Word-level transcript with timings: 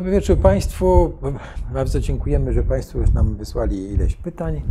Dobry 0.00 0.12
wieczór 0.12 0.38
Państwu. 0.38 1.12
Bardzo 1.74 2.00
dziękujemy, 2.00 2.52
że 2.52 2.62
Państwo 2.62 2.98
już 2.98 3.12
nam 3.12 3.36
wysłali 3.36 3.92
ileś 3.92 4.16
pytań. 4.16 4.62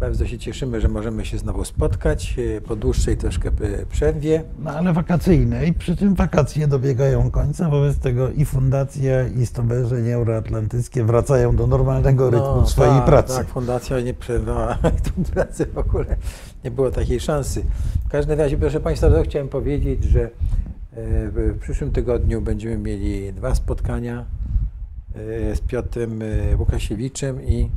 Bardzo 0.00 0.26
się 0.26 0.38
cieszymy, 0.38 0.80
że 0.80 0.88
możemy 0.88 1.24
się 1.24 1.38
znowu 1.38 1.64
spotkać 1.64 2.36
e, 2.56 2.60
po 2.60 2.76
dłuższej 2.76 3.16
troszkę 3.16 3.50
przerwie. 3.90 4.44
No 4.58 4.70
ale 4.70 4.92
wakacyjnej, 4.92 5.72
przy 5.72 5.96
czym 5.96 6.14
wakacje 6.14 6.66
dobiegają 6.68 7.30
końca, 7.30 7.68
wobec 7.68 7.98
tego 7.98 8.30
i 8.30 8.44
Fundacja, 8.44 9.28
i 9.28 9.46
Stowarzyszenie 9.46 10.14
Euroatlantyckie 10.14 11.04
wracają 11.04 11.56
do 11.56 11.66
normalnego 11.66 12.30
rytmu 12.30 12.56
No, 12.56 12.66
swojej 12.66 12.96
tak, 12.96 13.04
pracy. 13.04 13.36
Tak, 13.36 13.46
Fundacja 13.46 14.00
nie 14.00 14.14
przerwała 14.14 14.74
tą 15.14 15.24
pracę 15.32 15.66
w 15.66 15.78
ogóle. 15.78 16.16
Nie 16.64 16.70
było 16.70 16.90
takiej 16.90 17.20
szansy. 17.20 17.64
W 18.06 18.08
każdym 18.08 18.38
razie, 18.38 18.56
proszę 18.56 18.80
Państwa, 18.80 19.10
to 19.10 19.22
chciałem 19.22 19.48
powiedzieć, 19.48 20.04
że 20.04 20.22
e, 20.22 20.30
w 21.30 21.58
przyszłym 21.60 21.90
tygodniu 21.90 22.40
będziemy 22.40 22.78
mieli 22.78 23.32
dwa 23.32 23.54
spotkania 23.54 24.37
z 25.54 25.60
Piotrem 25.60 26.22
e, 26.22 26.56
Łukasiewiczem 26.56 27.42
i 27.42 27.70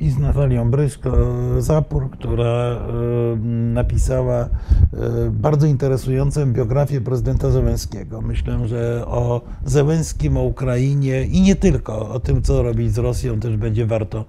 I 0.00 0.10
z 0.10 0.18
Natalią 0.18 0.70
Bryszko-Zapór, 0.70 2.10
która 2.10 2.44
e, 2.44 2.78
napisała 3.74 4.40
e, 4.44 4.48
bardzo 5.30 5.66
interesującą 5.66 6.52
biografię 6.52 7.00
prezydenta 7.00 7.50
Zełenskiego. 7.50 8.20
Myślę, 8.20 8.68
że 8.68 9.04
o 9.06 9.40
Zełenskim, 9.64 10.36
o 10.36 10.42
Ukrainie 10.42 11.24
i 11.24 11.40
nie 11.40 11.56
tylko, 11.56 12.08
o 12.10 12.20
tym, 12.20 12.42
co 12.42 12.62
robić 12.62 12.94
z 12.94 12.98
Rosją 12.98 13.40
też 13.40 13.56
będzie 13.56 13.86
warto, 13.86 14.24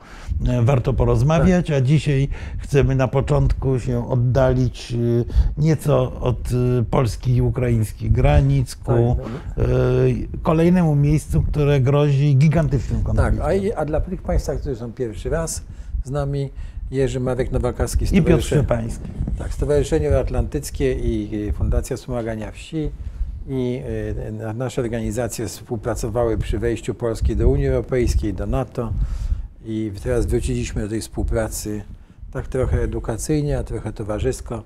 e, 0.47 0.61
warto 0.61 0.93
porozmawiać, 0.93 1.71
a 1.71 1.81
dzisiaj 1.81 2.27
chcemy 2.57 2.95
na 2.95 3.07
początku 3.07 3.79
się 3.79 4.09
oddalić 4.09 4.93
e, 4.93 5.61
nieco 5.61 6.19
od 6.21 6.49
e, 6.79 6.83
polskich 6.83 7.35
i 7.35 7.41
ukraińskich 7.41 8.11
granic 8.11 8.75
ku 8.75 8.91
Tak, 9.55 9.65
e, 9.65 9.69
kolejnemu 10.41 10.95
miejscu, 10.95 11.41
które 11.41 11.79
grozi 11.81 12.35
gigantycznym 12.37 13.03
Tak, 13.03 13.05
konfliktem. 13.15 13.41
a, 13.45 13.53
i- 13.53 13.73
a 13.73 13.85
dla 13.85 14.01
tych 14.01 14.21
Państwa, 14.21 14.55
którzy 14.55 14.75
są 14.75 14.91
pierwszy 14.91 15.29
raz 15.29 15.62
z 16.03 16.11
nami, 16.11 16.49
Jerzy 16.91 17.19
Marek 17.19 17.51
Nowakowski, 17.51 18.05
I 18.17 18.21
Piotr 18.21 18.43
Szczepański. 18.43 19.03
tak, 19.37 19.53
Stowarzyszenie 19.53 20.17
Atlantyckie 20.17 20.93
i 20.93 21.51
Fundacja 21.51 21.97
Wspomagania 21.97 22.51
Wsi 22.51 22.89
i 23.49 23.81
na- 24.31 24.53
nasze 24.53 24.81
organizacje 24.81 25.47
współpracowały 25.47 26.37
przy 26.37 26.59
wejściu 26.59 26.93
Polski 26.95 27.35
do 27.35 27.47
Unii 27.49 27.67
Europejskiej, 27.67 28.33
do 28.33 28.45
NATO 28.45 28.93
i 29.65 29.91
teraz 30.03 30.25
wróciliśmy 30.25 30.81
do 30.81 30.89
tej 30.89 31.01
współpracy 31.01 31.81
tak 32.31 32.47
trochę 32.47 32.81
edukacyjnie, 32.81 33.57
a 33.59 33.63
trochę 33.63 33.93
towarzysko, 33.93 34.63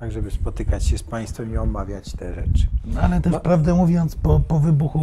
tak 0.00 0.12
żeby 0.12 0.30
spotykać 0.30 0.84
się 0.84 0.98
z 0.98 1.02
Państwem 1.02 1.54
i 1.54 1.56
omawiać 1.56 2.12
te 2.12 2.34
rzeczy. 2.34 2.66
No, 2.84 3.00
ale 3.00 3.20
też 3.20 3.32
Ma- 3.32 3.40
prawdę 3.40 3.74
mówiąc, 3.74 4.16
po, 4.16 4.40
po 4.40 4.58
wybuchu 4.58 5.00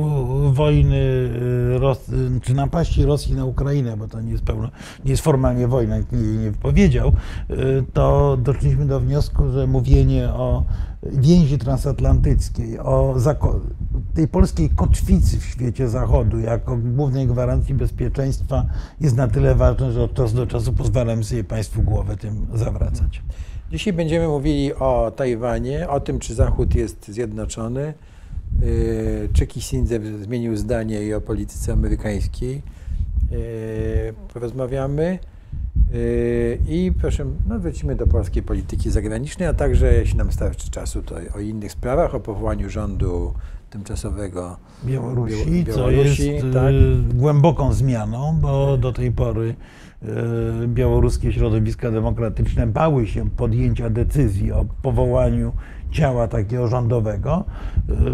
wojny, 0.52 0.96
y, 0.96 1.80
Ros, 1.80 2.12
czy 2.42 2.54
napaści 2.54 3.06
Rosji 3.06 3.36
na 3.36 3.46
Ukrainę, 3.46 3.98
bo 3.98 4.08
to 4.08 4.22
nie 4.22 4.32
jest, 4.32 4.44
pełno, 4.44 4.70
nie 5.06 5.12
jest 5.12 5.24
formalnie 5.24 5.68
wojna, 5.68 5.98
nikt 5.98 6.14
jej 6.14 6.38
nie 6.38 6.52
powiedział, 6.52 7.12
y, 7.50 7.84
to 7.94 8.38
doszliśmy 8.38 8.86
do 8.86 9.00
wniosku, 9.00 9.52
że 9.52 9.68
mówienie 9.68 10.30
o 10.30 10.64
więzi 11.04 11.58
transatlantyckiej, 11.58 12.80
o 12.80 13.16
tej 14.14 14.28
polskiej 14.28 14.70
kotwicy 14.70 15.40
w 15.40 15.44
świecie 15.44 15.90
Zachodu 15.90 16.40
jako 16.40 16.78
głównej 16.78 17.28
gwarancji 17.28 17.74
bezpieczeństwa 17.74 18.66
jest 19.02 19.16
na 19.18 19.28
tyle 19.28 19.56
ważne, 19.56 19.92
że 19.92 20.04
od 20.04 20.14
czasu 20.14 20.36
do 20.36 20.48
czasu 20.48 20.74
pozwalamy 20.74 21.24
sobie 21.24 21.44
Państwu 21.44 21.82
głowę 21.82 22.18
tym 22.18 22.48
zawracać. 22.54 23.22
Dzisiaj 23.74 23.94
będziemy 23.94 24.28
mówili 24.28 24.74
o 24.74 25.12
Tajwanie, 25.16 25.90
o 25.90 26.00
tym, 26.00 26.20
czy 26.20 26.36
Zachód 26.36 26.76
jest 26.76 27.08
zjednoczony, 27.08 27.94
yy, 28.62 29.30
czy 29.34 29.48
Kissinger 29.48 30.02
zmienił 30.24 30.56
zdanie 30.58 31.04
i 31.04 31.14
o 31.14 31.22
polityce 31.22 31.74
amerykańskiej. 31.74 32.62
Porozmawiamy. 34.34 35.20
Yy, 35.94 36.60
I 36.68 36.92
proszę, 37.02 37.26
no 37.48 37.60
wrócimy 37.60 37.96
do 37.96 38.08
polskiej 38.08 38.44
polityki 38.44 38.92
zagranicznej, 38.92 39.48
a 39.48 39.54
także, 39.54 39.94
jeśli 39.94 40.18
nam 40.18 40.32
starczy 40.32 40.72
czasu, 40.72 41.02
to 41.02 41.16
o 41.36 41.40
innych 41.40 41.72
sprawach, 41.72 42.16
o 42.16 42.20
powołaniu 42.20 42.70
rządu 42.70 43.34
tymczasowego 43.70 44.58
Białorusi, 44.86 45.64
Biał- 45.64 45.74
co 45.76 45.90
Białorusi, 45.90 46.32
jest 46.32 46.46
tak. 46.54 46.74
y, 46.74 47.14
głęboką 47.14 47.74
zmianą, 47.74 48.38
bo 48.42 48.78
do 48.78 48.94
tej 48.94 49.12
pory 49.12 49.50
y, 49.50 49.83
białoruskie 50.68 51.34
środowiska 51.34 51.92
demokratyczne 51.92 52.68
bały 52.68 53.08
się 53.08 53.30
podjęcia 53.30 53.90
decyzji 53.90 54.52
o 54.52 54.66
powołaniu 54.82 55.52
ciała 55.92 56.28
takiego 56.28 56.68
rządowego. 56.68 57.46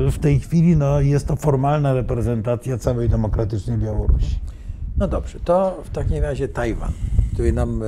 Y, 0.08 0.12
W 0.12 0.20
tej 0.20 0.40
chwili 0.40 0.78
no, 0.78 1.02
jest 1.02 1.28
to 1.28 1.36
formalna 1.36 1.94
reprezentacja 1.94 2.78
całej 2.78 3.10
demokratycznej 3.10 3.78
Białorusi. 3.78 4.40
No 4.98 5.08
dobrze, 5.08 5.40
to 5.40 5.82
w 5.84 5.90
takim 5.90 6.24
razie 6.24 6.48
Tajwan, 6.48 6.92
który 7.34 7.54
nam 7.54 7.84
e, 7.84 7.86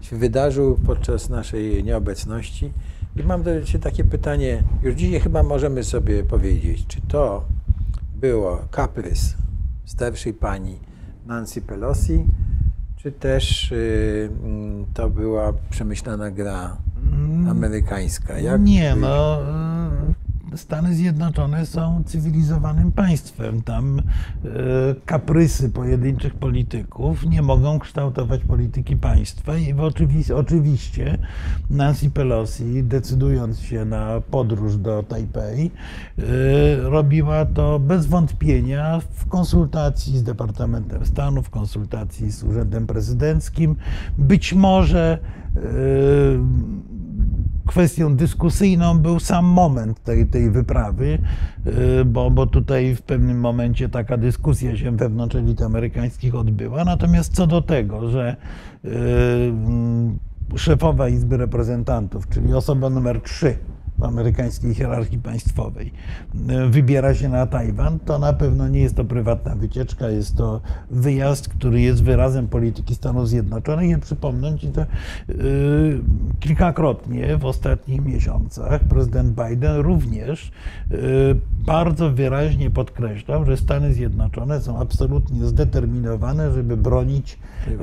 się 0.00 0.16
wydarzył 0.16 0.76
podczas 0.86 1.28
naszej 1.28 1.84
nieobecności. 1.84 2.72
I 3.16 3.22
mam 3.22 3.42
do 3.42 3.62
Ciebie 3.64 3.84
takie 3.84 4.04
pytanie, 4.04 4.62
już 4.82 4.94
dzisiaj 4.94 5.20
chyba 5.20 5.42
możemy 5.42 5.84
sobie 5.84 6.24
powiedzieć, 6.24 6.86
czy 6.86 7.00
to 7.00 7.44
było 8.14 8.58
kaprys 8.70 9.34
starszej 9.84 10.34
pani 10.34 10.78
Nancy 11.26 11.62
Pelosi, 11.62 12.24
czy 13.02 13.12
też 13.12 13.72
y, 13.72 14.30
mm, 14.44 14.86
to 14.94 15.10
była 15.10 15.52
przemyślana 15.70 16.30
gra 16.30 16.76
amerykańska? 17.50 18.38
Jak 18.38 18.60
Nie, 18.60 18.96
no. 18.96 19.38
Stany 20.56 20.94
Zjednoczone 20.94 21.66
są 21.66 22.02
cywilizowanym 22.06 22.92
państwem. 22.92 23.62
Tam 23.62 23.98
y, 23.98 24.02
kaprysy 25.06 25.70
pojedynczych 25.70 26.34
polityków 26.34 27.26
nie 27.26 27.42
mogą 27.42 27.78
kształtować 27.78 28.40
polityki 28.40 28.96
państwa 28.96 29.56
i 29.56 29.74
oczywiście 30.34 31.18
Nancy 31.70 32.10
Pelosi, 32.10 32.82
decydując 32.84 33.60
się 33.60 33.84
na 33.84 34.20
podróż 34.30 34.76
do 34.76 35.02
Tajpej, 35.02 35.70
y, 36.18 36.22
robiła 36.80 37.44
to 37.44 37.78
bez 37.78 38.06
wątpienia 38.06 39.00
w 39.14 39.28
konsultacji 39.28 40.18
z 40.18 40.22
Departamentem 40.22 41.06
Stanu, 41.06 41.42
w 41.42 41.50
konsultacji 41.50 42.30
z 42.30 42.44
Urzędem 42.44 42.86
Prezydenckim. 42.86 43.76
Być 44.18 44.54
może 44.54 45.18
y, 45.56 45.60
kwestią 47.66 48.16
dyskusyjną 48.16 48.98
był 48.98 49.20
sam 49.20 49.44
moment 49.44 50.02
tej, 50.02 50.26
tej 50.26 50.50
wyprawy, 50.50 51.18
y, 52.00 52.04
bo, 52.04 52.30
bo 52.30 52.46
tutaj 52.46 52.94
w 52.94 53.02
pewnym 53.02 53.40
momencie 53.40 53.88
taka 53.88 54.16
dyskusja 54.16 54.76
się 54.76 54.96
wewnątrz 54.96 55.36
elit 55.36 55.62
amerykańskich 55.62 56.34
odbyła. 56.34 56.84
Natomiast 56.84 57.34
co 57.34 57.46
do 57.46 57.62
tego, 57.62 58.10
że 58.10 58.36
y, 58.84 58.88
szefowa 60.56 61.08
Izby 61.08 61.36
Reprezentantów, 61.36 62.28
czyli 62.28 62.54
osoba 62.54 62.90
numer 62.90 63.20
3 63.20 63.58
w 63.68 63.71
amerykańskiej 64.04 64.74
hierarchii 64.74 65.18
państwowej 65.18 65.92
wybiera 66.70 67.14
się 67.14 67.28
na 67.28 67.46
Tajwan, 67.46 67.98
to 67.98 68.18
na 68.18 68.32
pewno 68.32 68.68
nie 68.68 68.80
jest 68.80 68.96
to 68.96 69.04
prywatna 69.04 69.54
wycieczka, 69.54 70.08
jest 70.08 70.36
to 70.36 70.60
wyjazd, 70.90 71.48
który 71.48 71.80
jest 71.80 72.02
wyrazem 72.02 72.48
polityki 72.48 72.94
Stanów 72.94 73.28
Zjednoczonych. 73.28 73.90
I 73.90 74.00
przypomnę 74.00 74.58
Ci, 74.58 74.72
że 74.74 74.86
y, 75.30 76.00
kilkakrotnie 76.40 77.36
w 77.36 77.44
ostatnich 77.44 78.04
miesiącach 78.04 78.84
prezydent 78.84 79.30
Biden 79.30 79.76
również 79.76 80.50
y, 80.92 81.36
bardzo 81.66 82.10
wyraźnie 82.10 82.70
podkreślał, 82.70 83.44
że 83.44 83.56
Stany 83.56 83.94
Zjednoczone 83.94 84.60
są 84.60 84.78
absolutnie 84.78 85.44
zdeterminowane, 85.44 86.52
żeby 86.52 86.76
bronić 86.76 87.38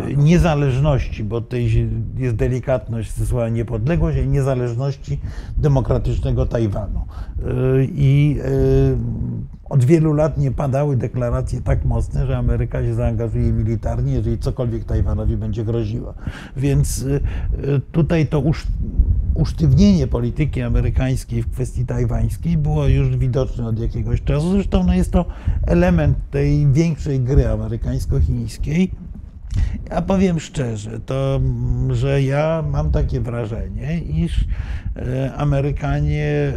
y, 0.09 0.15
niezależności, 0.15 1.23
bo 1.23 1.41
tutaj 1.41 1.89
jest 2.17 2.35
delikatność 2.35 3.27
słowa 3.27 3.49
niepodległość, 3.49 4.17
i 4.17 4.27
niezależności 4.27 5.19
demokratycznego 6.09 6.45
Tajwanu. 6.45 7.05
Y, 7.39 7.87
I 7.93 8.39
y, 8.39 8.97
od 9.69 9.83
wielu 9.83 10.13
lat 10.13 10.37
nie 10.37 10.51
padały 10.51 10.97
deklaracje 10.97 11.61
tak 11.61 11.85
mocne, 11.85 12.27
że 12.27 12.37
Ameryka 12.37 12.83
się 12.83 12.93
zaangażuje 12.93 13.51
militarnie, 13.51 14.13
jeżeli 14.13 14.37
cokolwiek 14.37 14.83
Tajwanowi 14.83 15.37
będzie 15.37 15.65
groziło. 15.65 16.13
Więc 16.57 17.01
y, 17.01 17.21
tutaj 17.91 18.27
to 18.27 18.39
usz, 18.39 18.67
usztywnienie 19.33 20.07
polityki 20.07 20.61
amerykańskiej 20.61 21.41
w 21.41 21.51
kwestii 21.51 21.85
tajwańskiej 21.85 22.57
było 22.57 22.87
już 22.87 23.17
widoczne 23.17 23.67
od 23.67 23.79
jakiegoś 23.79 24.23
czasu. 24.23 24.51
Zresztą 24.51 24.83
no, 24.83 24.93
jest 24.93 25.11
to 25.11 25.25
element 25.67 26.17
tej 26.31 26.67
większej 26.67 27.19
gry 27.19 27.47
amerykańsko-chińskiej. 27.47 28.91
Ja 29.89 30.01
powiem 30.01 30.39
szczerze, 30.39 30.99
to, 30.99 31.35
mm, 31.35 31.95
że 31.95 32.21
ja 32.21 32.63
mam 32.71 32.91
takie 32.91 33.21
wrażenie, 33.21 33.99
iż 33.99 34.45
e, 34.95 35.33
Amerykanie 35.33 36.53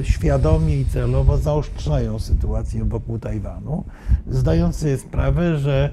e, 0.00 0.04
świadomie 0.04 0.80
i 0.80 0.84
celowo 0.84 1.38
zaostrzają 1.38 2.18
sytuację 2.18 2.84
wokół 2.84 3.18
Tajwanu, 3.18 3.84
zdając 4.26 4.76
sobie 4.76 4.98
sprawę, 4.98 5.58
że 5.58 5.90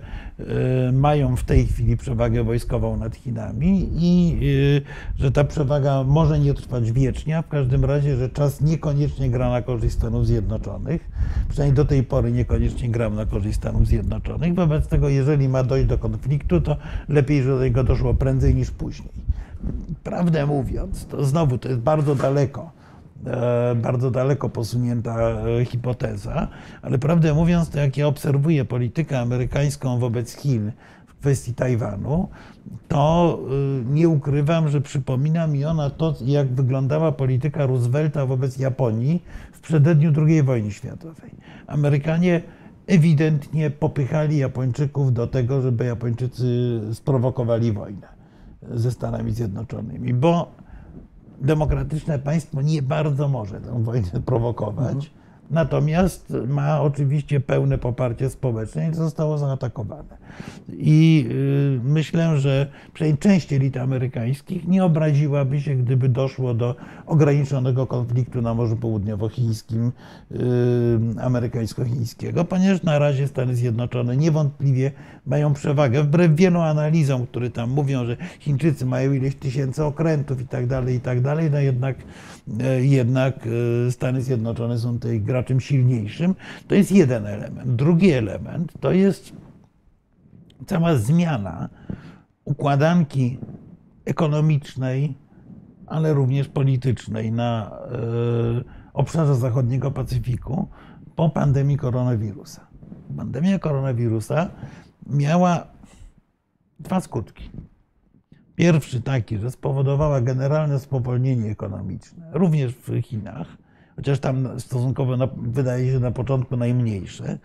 mają 0.93 1.35
w 1.35 1.43
tej 1.43 1.67
chwili 1.67 1.97
przewagę 1.97 2.43
wojskową 2.43 2.97
nad 2.97 3.15
Chinami 3.15 3.89
i 3.93 4.39
e, 5.17 5.21
że 5.21 5.31
ta 5.31 5.43
przewaga 5.43 6.03
może 6.03 6.39
nie 6.39 6.53
trwać 6.53 6.91
wiecznie, 6.91 7.37
a 7.37 7.41
w 7.41 7.47
każdym 7.47 7.85
razie, 7.85 8.15
że 8.15 8.29
czas 8.29 8.61
niekoniecznie 8.61 9.29
gra 9.29 9.49
na 9.49 9.61
korzyść 9.61 9.95
Stanów 9.95 10.27
Zjednoczonych. 10.27 11.09
Przynajmniej 11.49 11.75
do 11.75 11.85
tej 11.85 12.03
pory 12.03 12.31
niekoniecznie 12.31 12.89
grał 12.89 13.13
na 13.13 13.25
korzyść 13.25 13.57
Stanów 13.57 13.87
Zjednoczonych. 13.87 14.55
Wobec 14.55 14.87
tego, 14.87 15.09
jeżeli 15.09 15.49
ma 15.49 15.63
dojść 15.63 15.87
do 15.87 15.97
konfliktu, 15.97 16.61
to 16.61 16.77
lepiej, 17.09 17.43
żeby 17.43 17.57
do 17.57 17.63
niego 17.63 17.83
doszło 17.83 18.13
prędzej 18.13 18.55
niż 18.55 18.71
później. 18.71 19.13
Prawdę 20.03 20.45
mówiąc, 20.45 21.05
to 21.05 21.25
znowu 21.25 21.57
to 21.57 21.69
jest 21.69 21.81
bardzo 21.81 22.15
daleko 22.15 22.80
bardzo 23.75 24.11
daleko 24.11 24.49
posunięta 24.49 25.19
e, 25.19 25.65
hipoteza, 25.65 26.47
ale 26.81 26.99
prawdę 26.99 27.33
mówiąc, 27.33 27.69
to 27.69 27.79
jak 27.79 27.97
ja 27.97 28.07
obserwuję 28.07 28.65
politykę 28.65 29.19
amerykańską 29.19 29.99
wobec 29.99 30.37
Chin 30.37 30.71
w 31.07 31.19
kwestii 31.19 31.53
Tajwanu, 31.53 32.29
to 32.87 33.39
e, 33.39 33.93
nie 33.93 34.09
ukrywam, 34.09 34.69
że 34.69 34.81
przypomina 34.81 35.47
mi 35.47 35.65
ona 35.65 35.89
to, 35.89 36.15
jak 36.25 36.47
wyglądała 36.47 37.11
polityka 37.11 37.65
Roosevelta 37.65 38.25
wobec 38.25 38.57
Japonii 38.57 39.23
w 39.51 39.59
przededniu 39.59 40.13
II 40.27 40.43
wojny 40.43 40.71
światowej. 40.71 41.31
Amerykanie 41.67 42.41
ewidentnie 42.87 43.69
popychali 43.69 44.37
Japończyków 44.37 45.13
do 45.13 45.27
tego, 45.27 45.61
żeby 45.61 45.85
Japończycy 45.85 46.79
sprowokowali 46.93 47.71
wojnę 47.71 48.07
ze 48.71 48.91
Stanami 48.91 49.31
Zjednoczonymi, 49.31 50.13
bo 50.13 50.51
demokratyczne 51.41 52.19
państwo 52.19 52.61
nie 52.61 52.81
bardzo 52.81 53.27
może 53.27 53.61
tę 53.61 53.83
wojnę 53.83 54.21
prowokować. 54.25 54.95
Mhm. 54.95 55.21
Natomiast 55.51 56.33
ma 56.47 56.81
oczywiście 56.81 57.39
pełne 57.39 57.77
poparcie 57.77 58.29
społeczne 58.29 58.89
i 58.89 58.93
zostało 58.93 59.37
zaatakowane. 59.37 60.17
I 60.69 61.27
y, 61.31 61.79
myślę, 61.83 62.39
że 62.39 62.67
przynajmniej 62.93 63.17
część 63.17 63.53
elit 63.53 63.77
amerykańskich 63.77 64.67
nie 64.67 64.85
obraziłaby 64.85 65.61
się, 65.61 65.75
gdyby 65.75 66.09
doszło 66.09 66.53
do 66.53 66.75
ograniczonego 67.05 67.87
konfliktu 67.87 68.41
na 68.41 68.53
Morzu 68.53 68.77
Południowochińskim, 68.77 69.91
y, 70.31 70.35
amerykańsko-chińskiego, 71.21 72.45
ponieważ 72.45 72.83
na 72.83 72.99
razie 72.99 73.27
Stany 73.27 73.55
Zjednoczone 73.55 74.17
niewątpliwie 74.17 74.91
mają 75.25 75.53
przewagę, 75.53 76.03
wbrew 76.03 76.35
wielu 76.35 76.59
analizom, 76.59 77.27
które 77.27 77.49
tam 77.49 77.69
mówią, 77.69 78.05
że 78.05 78.17
Chińczycy 78.39 78.85
mają 78.85 79.13
ileś 79.13 79.35
tysięcy 79.35 79.83
okrętów 79.83 80.41
i 80.41 80.47
tak 80.47 80.67
dalej, 80.67 80.95
i 80.95 80.99
tak 80.99 81.21
dalej, 81.21 81.51
no 81.51 81.59
jednak, 81.59 81.95
e, 82.59 82.85
jednak 82.85 83.47
e, 83.87 83.91
Stany 83.91 84.21
Zjednoczone 84.21 84.79
są 84.79 84.93
tutaj 84.93 85.21
graczem 85.21 85.59
silniejszym. 85.59 86.35
To 86.67 86.75
jest 86.75 86.91
jeden 86.91 87.25
element. 87.25 87.75
Drugi 87.75 88.11
element 88.11 88.73
to 88.79 88.91
jest 88.91 89.33
cała 90.65 90.95
zmiana 90.95 91.69
układanki 92.45 93.37
ekonomicznej, 94.05 95.13
ale 95.87 96.13
również 96.13 96.47
politycznej 96.47 97.31
na 97.31 97.71
e, 97.71 98.91
obszarze 98.93 99.35
zachodniego 99.35 99.91
Pacyfiku 99.91 100.67
po 101.15 101.29
pandemii 101.29 101.77
koronawirusa. 101.77 102.67
Pandemia 103.17 103.59
koronawirusa 103.59 104.49
miała 105.07 105.67
dwa 106.79 107.01
skutki. 107.01 107.49
Pierwszy 108.55 109.01
taki, 109.01 109.37
że 109.37 109.51
spowodowała 109.51 110.21
generalne 110.21 110.79
spowolnienie 110.79 111.51
ekonomiczne, 111.51 112.29
również 112.33 112.75
w 112.75 113.01
Chinach, 113.01 113.47
chociaż 113.95 114.19
tam 114.19 114.59
stosunkowo 114.59 115.17
na, 115.17 115.27
wydaje 115.37 115.91
się 115.91 115.99
na 115.99 116.11
początku 116.11 116.57
najmniejsze, 116.57 117.39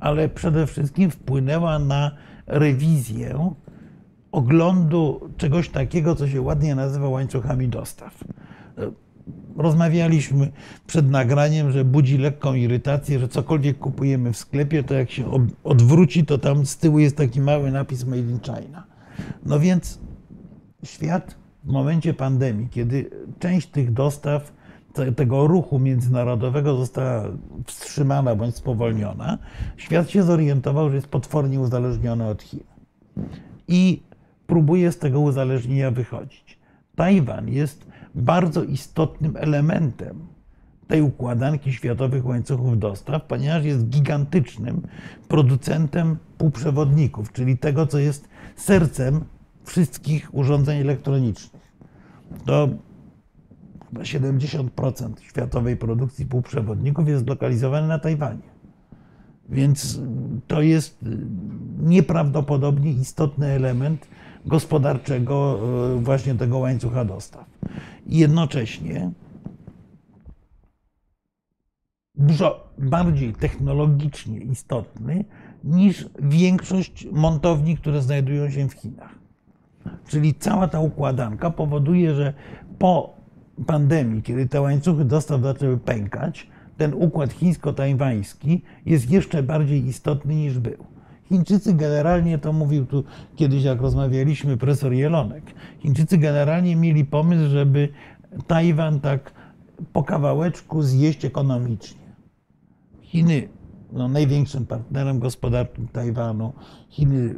ale 0.00 0.28
przede 0.28 0.66
wszystkim 0.66 1.10
wpłynęła 1.10 1.78
na 1.78 2.10
rewizję 2.46 3.54
oglądu 4.32 5.30
czegoś 5.36 5.68
takiego, 5.68 6.14
co 6.14 6.28
się 6.28 6.40
ładnie 6.40 6.74
nazywa 6.74 7.08
łańcuchami 7.08 7.68
dostaw 7.68 8.24
rozmawialiśmy 9.56 10.52
przed 10.86 11.10
nagraniem, 11.10 11.72
że 11.72 11.84
budzi 11.84 12.18
lekką 12.18 12.54
irytację, 12.54 13.18
że 13.18 13.28
cokolwiek 13.28 13.78
kupujemy 13.78 14.32
w 14.32 14.36
sklepie, 14.36 14.82
to 14.82 14.94
jak 14.94 15.10
się 15.10 15.48
odwróci, 15.64 16.26
to 16.26 16.38
tam 16.38 16.66
z 16.66 16.76
tyłu 16.76 16.98
jest 16.98 17.16
taki 17.16 17.40
mały 17.40 17.70
napis 17.70 18.04
Made 18.04 18.18
in 18.18 18.40
China. 18.40 18.86
No 19.46 19.60
więc 19.60 19.98
świat 20.84 21.36
w 21.64 21.72
momencie 21.72 22.14
pandemii, 22.14 22.68
kiedy 22.68 23.10
część 23.38 23.66
tych 23.68 23.92
dostaw, 23.92 24.52
tego 25.16 25.46
ruchu 25.46 25.78
międzynarodowego 25.78 26.76
została 26.76 27.24
wstrzymana 27.66 28.34
bądź 28.34 28.56
spowolniona, 28.56 29.38
świat 29.76 30.10
się 30.10 30.22
zorientował, 30.22 30.90
że 30.90 30.96
jest 30.96 31.08
potwornie 31.08 31.60
uzależniony 31.60 32.26
od 32.26 32.42
Chin. 32.42 32.64
I 33.68 34.02
próbuje 34.46 34.92
z 34.92 34.98
tego 34.98 35.20
uzależnienia 35.20 35.90
wychodzić. 35.90 36.58
Tajwan 36.96 37.48
jest 37.48 37.91
bardzo 38.14 38.64
istotnym 38.64 39.36
elementem 39.36 40.26
tej 40.88 41.02
układanki 41.02 41.72
światowych 41.72 42.26
łańcuchów 42.26 42.78
dostaw, 42.78 43.22
ponieważ 43.22 43.64
jest 43.64 43.88
gigantycznym 43.88 44.82
producentem 45.28 46.16
półprzewodników, 46.38 47.32
czyli 47.32 47.58
tego, 47.58 47.86
co 47.86 47.98
jest 47.98 48.28
sercem 48.56 49.24
wszystkich 49.64 50.34
urządzeń 50.34 50.80
elektronicznych. 50.80 51.62
To 52.44 52.68
chyba 53.88 54.00
70% 54.02 55.20
światowej 55.20 55.76
produkcji 55.76 56.26
półprzewodników 56.26 57.08
jest 57.08 57.24
zlokalizowane 57.24 57.88
na 57.88 57.98
Tajwanie. 57.98 58.52
Więc 59.48 60.00
to 60.46 60.62
jest 60.62 61.04
nieprawdopodobnie 61.80 62.92
istotny 62.92 63.46
element 63.46 64.08
gospodarczego 64.46 65.58
e, 65.96 66.00
właśnie 66.02 66.34
tego 66.34 66.58
łańcucha 66.58 67.04
dostaw. 67.04 67.44
I 68.06 68.18
jednocześnie 68.18 69.10
dużo 72.14 72.72
bardziej 72.78 73.32
technologicznie 73.32 74.38
istotny 74.38 75.24
niż 75.64 76.08
większość 76.22 77.06
montowni, 77.12 77.76
które 77.76 78.02
znajdują 78.02 78.50
się 78.50 78.68
w 78.68 78.72
Chinach. 78.72 79.14
Czyli 80.08 80.34
cała 80.34 80.68
ta 80.68 80.80
układanka 80.80 81.50
powoduje, 81.50 82.14
że 82.14 82.34
po 82.78 83.16
pandemii, 83.66 84.22
kiedy 84.22 84.48
te 84.48 84.60
łańcuchy 84.60 85.04
dostaw 85.04 85.40
zaczęły 85.40 85.78
pękać, 85.78 86.50
ten 86.76 86.94
układ 86.94 87.32
chińsko-tajwański 87.32 88.62
jest 88.86 89.10
jeszcze 89.10 89.42
bardziej 89.42 89.86
istotny 89.86 90.34
niż 90.34 90.58
był. 90.58 90.91
Chińczycy 91.32 91.74
generalnie, 91.74 92.38
to 92.38 92.52
mówił 92.52 92.86
tu 92.86 93.04
kiedyś, 93.36 93.62
jak 93.64 93.80
rozmawialiśmy, 93.80 94.56
profesor 94.56 94.92
Jelonek, 94.92 95.44
Chińczycy 95.78 96.18
generalnie 96.18 96.76
mieli 96.76 97.04
pomysł, 97.04 97.50
żeby 97.50 97.88
Tajwan 98.46 99.00
tak 99.00 99.32
po 99.92 100.02
kawałeczku 100.02 100.82
zjeść 100.82 101.24
ekonomicznie. 101.24 102.14
Chiny, 103.00 103.48
no, 103.92 104.08
największym 104.08 104.66
partnerem 104.66 105.18
gospodarczym 105.18 105.88
Tajwanu, 105.88 106.52
Chiny 106.88 107.34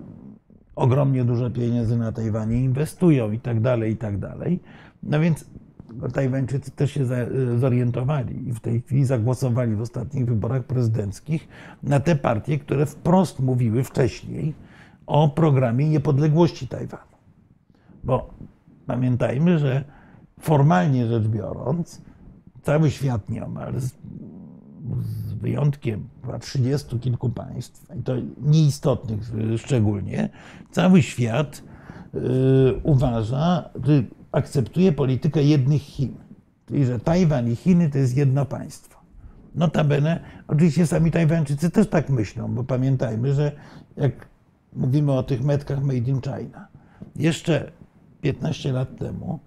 ogromnie 0.77 1.25
dużo 1.25 1.51
pieniędzy 1.51 1.97
na 1.97 2.13
Tajwanie 2.13 2.65
inwestują 2.65 3.33
i 3.33 3.41
tak 3.41 3.61
dalej, 3.61 3.93
i 3.93 3.97
tak 3.97 4.19
dalej. 4.19 4.61
No 5.03 5.21
więc 5.21 5.51
Tajwańczycy 6.13 6.71
też 6.71 6.91
się 6.91 7.07
zorientowali 7.59 8.49
i 8.49 8.53
w 8.53 8.61
tej 8.61 8.81
chwili 8.81 9.05
zagłosowali 9.05 9.75
w 9.75 9.81
ostatnich 9.81 10.27
wyborach 10.27 10.65
prezydenckich 10.65 11.49
na 11.83 12.01
te 12.01 12.17
partie, 12.17 12.59
które 12.59 12.87
wprost 12.87 13.41
mówiły 13.41 13.85
wcześniej 13.85 14.55
o 15.07 15.29
programie 15.29 15.89
niepodległości 15.89 16.69
Tajwanu. 16.69 17.17
Bo 18.05 18.31
pamiętajmy, 18.87 19.59
że 19.59 19.85
formalnie 20.41 21.07
rzecz 21.07 21.29
biorąc, 21.29 22.03
cały 22.63 22.91
świat 22.91 23.29
nieomal, 23.29 23.81
z, 23.81 23.93
z 25.03 25.33
wyjątkiem 25.33 26.09
chyba 26.23 26.39
trzydziestu 26.39 26.99
kilku 26.99 27.31
państw, 27.31 27.97
i 28.01 28.03
to 28.03 28.13
nieistotnych 28.43 29.21
szczególnie, 29.57 30.29
cały 30.71 31.03
świat 31.03 31.63
y, 32.15 32.21
uważa, 32.83 33.71
akceptuje 34.35 34.93
politykę 34.93 35.43
jednych 35.43 35.83
Chin. 35.83 36.15
Czyli, 36.67 36.85
że 36.85 37.01
Tajwan 37.01 37.51
i 37.51 37.57
Chiny 37.57 37.91
to 37.91 37.99
jest 37.99 38.17
jedno 38.17 38.45
państwo. 38.45 39.01
Notabene, 39.55 40.21
oczywiście 40.49 40.87
sami 40.87 41.11
Tajwańczycy 41.11 41.71
też 41.71 41.89
tak 41.89 42.11
myślą, 42.11 42.55
bo 42.55 42.65
pamiętajmy, 42.65 43.35
że 43.35 43.53
jak 43.97 44.29
mówimy 44.73 45.13
o 45.13 45.23
tych 45.23 45.45
metkach 45.45 45.83
made 45.83 46.11
in 46.11 46.21
China, 46.21 46.69
jeszcze 47.17 47.73
15 48.21 48.73
lat 48.73 48.99
temu, 48.99 49.41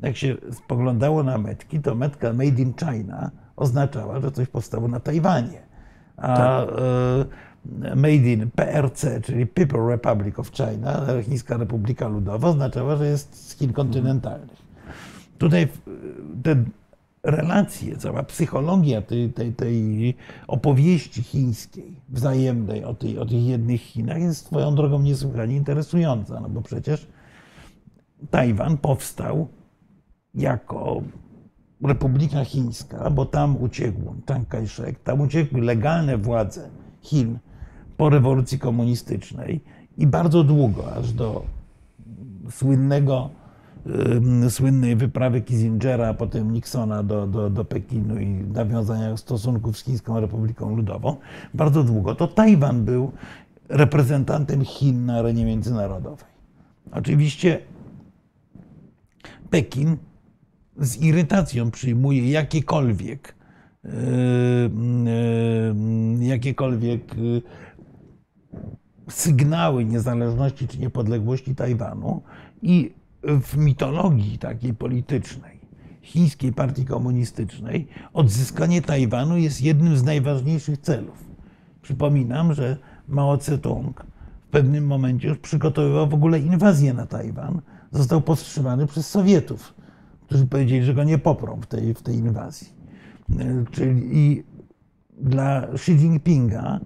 jak 0.00 0.16
się 0.16 0.36
spoglądało 0.52 1.22
na 1.22 1.38
metki, 1.38 1.80
to 1.80 1.94
metka 1.94 2.32
made 2.32 2.62
in 2.62 2.74
China 2.74 3.30
oznaczała, 3.56 4.20
że 4.20 4.32
coś 4.32 4.48
powstało 4.48 4.88
na 4.88 5.00
Tajwanie. 5.00 5.62
A 6.16 6.36
tak. 6.36 6.68
E, 6.68 7.24
made 7.96 8.32
in 8.32 8.50
PRC, 8.50 9.20
czyli 9.22 9.46
People 9.46 9.88
Republic 9.88 10.38
of 10.38 10.50
China, 10.50 11.06
Chińska 11.22 11.56
Republika 11.56 12.08
Ludowa, 12.08 12.48
oznaczała, 12.48 12.96
że 12.96 13.06
jest 13.06 13.48
z 13.48 13.58
Chin 13.58 13.72
kontynentalnych. 13.72 14.62
Tutaj 15.38 15.68
te 16.42 16.56
relacje, 17.22 17.96
cała 17.96 18.22
psychologia 18.22 19.02
tej, 19.02 19.32
tej, 19.32 19.52
tej 19.52 20.14
opowieści 20.46 21.22
chińskiej, 21.22 22.00
wzajemnej 22.08 22.84
o, 22.84 22.94
tej, 22.94 23.18
o 23.18 23.26
tych 23.26 23.44
jednych 23.44 23.80
Chinach 23.80 24.20
jest 24.20 24.46
swoją 24.46 24.74
drogą 24.74 25.02
niesłychanie 25.02 25.56
interesująca, 25.56 26.40
no 26.40 26.48
bo 26.48 26.62
przecież 26.62 27.06
Tajwan 28.30 28.78
powstał 28.78 29.48
jako 30.34 31.02
Republika 31.84 32.44
Chińska, 32.44 33.10
bo 33.10 33.26
tam 33.26 33.56
uciekł 33.62 34.14
Chiang 34.26 34.48
Kai-shek, 34.48 34.94
tam 35.04 35.20
uciekły 35.20 35.60
legalne 35.60 36.18
władze 36.18 36.70
Chin 37.00 37.38
po 38.02 38.10
rewolucji 38.10 38.58
komunistycznej 38.58 39.60
i 39.98 40.06
bardzo 40.06 40.44
długo, 40.44 40.94
aż 40.94 41.12
do 41.12 41.44
słynnego, 42.50 43.30
słynnej 44.48 44.96
wyprawy 44.96 45.40
Kissingera, 45.40 46.08
a 46.08 46.14
potem 46.14 46.52
Nixona 46.52 47.02
do, 47.02 47.26
do, 47.26 47.50
do 47.50 47.64
Pekinu 47.64 48.18
i 48.18 48.26
nawiązania 48.26 49.16
stosunków 49.16 49.78
z 49.78 49.84
Chińską 49.84 50.20
Republiką 50.20 50.76
Ludową, 50.76 51.16
bardzo 51.54 51.82
długo 51.84 52.14
to 52.14 52.28
Tajwan 52.28 52.84
był 52.84 53.12
reprezentantem 53.68 54.64
Chin 54.64 55.06
na 55.06 55.18
arenie 55.18 55.44
międzynarodowej. 55.44 56.26
Oczywiście 56.92 57.58
Pekin 59.50 59.96
z 60.78 60.96
irytacją 60.96 61.70
przyjmuje 61.70 62.30
jakiekolwiek, 62.30 63.34
yy, 63.84 63.90
yy, 66.18 66.26
jakiekolwiek 66.26 67.16
yy, 67.16 67.42
sygnały 69.12 69.84
niezależności 69.84 70.68
czy 70.68 70.78
niepodległości 70.78 71.54
Tajwanu 71.54 72.22
i 72.62 72.92
w 73.22 73.56
mitologii 73.56 74.38
takiej 74.38 74.74
politycznej 74.74 75.60
chińskiej 76.02 76.52
partii 76.52 76.84
komunistycznej 76.84 77.88
odzyskanie 78.12 78.82
Tajwanu 78.82 79.36
jest 79.36 79.62
jednym 79.62 79.96
z 79.96 80.02
najważniejszych 80.02 80.78
celów. 80.78 81.24
Przypominam, 81.82 82.54
że 82.54 82.76
Mao 83.08 83.36
Tse-tung 83.36 83.92
w 84.46 84.50
pewnym 84.50 84.86
momencie 84.86 85.28
już 85.28 85.38
przygotowywał 85.38 86.08
w 86.08 86.14
ogóle 86.14 86.38
inwazję 86.38 86.94
na 86.94 87.06
Tajwan. 87.06 87.60
Został 87.90 88.20
powstrzymany 88.20 88.86
przez 88.86 89.10
Sowietów, 89.10 89.74
którzy 90.26 90.46
powiedzieli, 90.46 90.84
że 90.84 90.94
go 90.94 91.04
nie 91.04 91.18
poprą 91.18 91.60
w 91.60 91.66
tej, 91.66 91.94
w 91.94 92.02
tej 92.02 92.14
inwazji. 92.14 92.68
Czyli 93.70 94.18
i 94.18 94.44
dla 95.20 95.62
Xi 95.62 95.92
Jinpinga, 95.92 96.80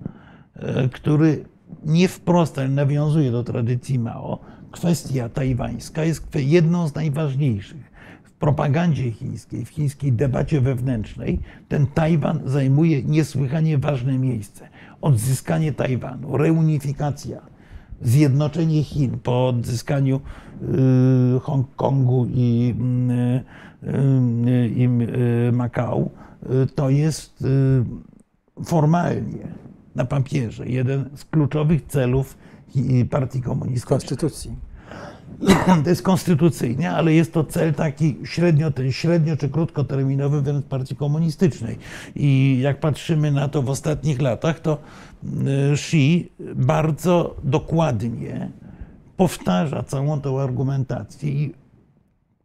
który 0.93 1.45
nie 1.87 2.09
wprost, 2.09 2.59
ale 2.59 2.69
nawiązuje 2.69 3.31
do 3.31 3.45
tradycji 3.45 3.99
Mao, 3.99 4.39
kwestia 4.71 5.29
tajwańska 5.29 6.05
jest 6.05 6.35
jedną 6.35 6.89
z 6.89 6.95
najważniejszych. 6.95 7.93
W 8.25 8.33
propagandzie 8.33 9.11
chińskiej, 9.11 9.65
w 9.65 9.69
chińskiej 9.69 10.13
debacie 10.13 10.61
wewnętrznej, 10.61 11.39
ten 11.69 11.87
Tajwan 11.87 12.41
zajmuje 12.45 13.03
niesłychanie 13.03 13.79
ważne 13.79 14.19
miejsce. 14.19 14.69
Odzyskanie 15.01 15.73
Tajwanu, 15.73 16.37
reunifikacja, 16.37 17.41
zjednoczenie 18.03 18.85
Chin 18.85 19.19
po 19.19 19.49
odzyskaniu 19.49 20.21
y, 21.37 21.41
Hongkongu 21.41 22.27
i, 22.27 22.75
y, 23.83 23.89
y, 24.49 24.69
i 24.69 24.89
Makao, 25.53 26.11
to 26.75 26.91
jest 26.91 27.45
formalnie 28.65 29.46
na 29.97 30.05
papierze 30.05 30.69
jeden 30.69 31.11
z 31.15 31.25
kluczowych 31.25 31.87
celów 31.87 32.39
partii 33.11 33.43
komunistycznej. 33.43 33.89
konstytucji. 33.89 34.57
To 35.85 35.91
jest 35.91 36.03
konstytucyjnie, 36.03 36.91
ale 36.91 37.13
jest 37.13 37.33
to 37.33 37.45
cel 37.45 37.75
taki 37.75 38.17
średnio, 38.25 38.73
średnio 38.91 39.37
czy 39.37 39.49
krótkoterminowy 39.49 40.43
wręcz 40.43 40.67
partii 40.67 40.97
komunistycznej. 40.97 41.79
I 42.15 42.59
jak 42.63 42.81
patrzymy 42.81 43.33
na 43.33 43.49
to 43.49 43.63
w 43.63 43.71
ostatnich 43.71 44.23
latach, 44.23 44.61
to 44.61 44.79
Xi 45.73 46.31
bardzo 46.55 47.37
dokładnie 47.45 48.51
powtarza 49.17 49.83
całą 49.83 50.21
tą 50.21 50.41
argumentację 50.41 51.31
i 51.31 51.55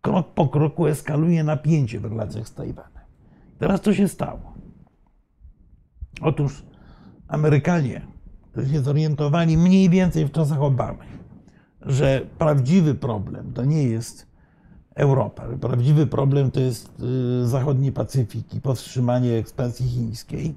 krok 0.01 0.33
po 0.33 0.47
kroku 0.47 0.87
eskaluje 0.87 1.43
napięcie 1.43 1.99
w 1.99 2.05
relacjach 2.05 2.47
z 2.47 2.53
Tajwanem. 2.53 3.03
Teraz 3.59 3.81
co 3.81 3.93
się 3.93 4.07
stało? 4.07 4.53
Otóż 6.21 6.63
Amerykanie, 7.31 8.01
którzy 8.51 8.69
się 8.69 8.81
zorientowali 8.81 9.57
mniej 9.57 9.89
więcej 9.89 10.25
w 10.25 10.31
czasach 10.31 10.61
Obamy, 10.61 11.03
że 11.81 12.21
prawdziwy 12.37 12.95
problem 12.95 13.53
to 13.53 13.65
nie 13.65 13.83
jest 13.83 14.27
Europa. 14.95 15.43
Prawdziwy 15.61 16.07
problem 16.07 16.51
to 16.51 16.59
jest 16.59 17.01
zachodni 17.43 17.91
Pacyfik 17.91 18.53
i 18.53 18.61
powstrzymanie 18.61 19.33
ekspansji 19.33 19.89
chińskiej. 19.89 20.55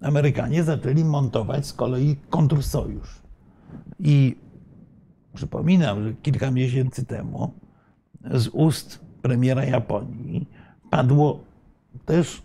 Amerykanie 0.00 0.64
zaczęli 0.64 1.04
montować 1.04 1.66
z 1.66 1.72
kolei 1.72 2.16
kontrsojusz. 2.30 3.22
I 4.00 4.36
przypominam, 5.34 6.04
że 6.04 6.14
kilka 6.14 6.50
miesięcy 6.50 7.04
temu 7.04 7.52
z 8.24 8.48
ust 8.48 9.00
premiera 9.22 9.64
Japonii 9.64 10.48
padło 10.90 11.40
też 12.04 12.42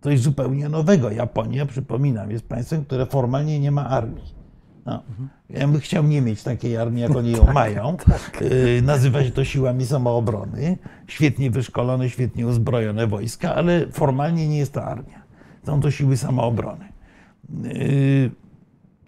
coś 0.00 0.20
zupełnie 0.20 0.68
nowego. 0.68 1.10
Japonia, 1.10 1.66
przypominam, 1.66 2.30
jest 2.30 2.48
państwem, 2.48 2.84
które 2.84 3.06
formalnie 3.06 3.60
nie 3.60 3.70
ma 3.70 3.88
armii. 3.88 4.34
No. 4.86 5.02
Ja 5.50 5.68
bym 5.68 5.80
chciał 5.80 6.04
nie 6.04 6.20
mieć 6.20 6.42
takiej 6.42 6.76
armii, 6.76 7.02
jak 7.02 7.16
oni 7.16 7.32
ją 7.32 7.44
Tak, 7.46 7.54
mają. 7.54 7.96
Y, 8.42 8.82
Nazywa 8.82 9.24
się 9.24 9.30
to 9.30 9.44
siłami 9.44 9.86
samoobrony. 9.86 10.78
Świetnie 11.06 11.50
wyszkolone, 11.50 12.10
świetnie 12.10 12.46
uzbrojone 12.46 13.06
wojska, 13.06 13.54
ale 13.54 13.86
formalnie 13.92 14.48
nie 14.48 14.58
jest 14.58 14.72
to 14.72 14.84
armia. 14.84 15.22
Są 15.66 15.80
to 15.80 15.90
siły 15.90 16.16
samoobrony. 16.16 16.84
Y, 17.64 18.30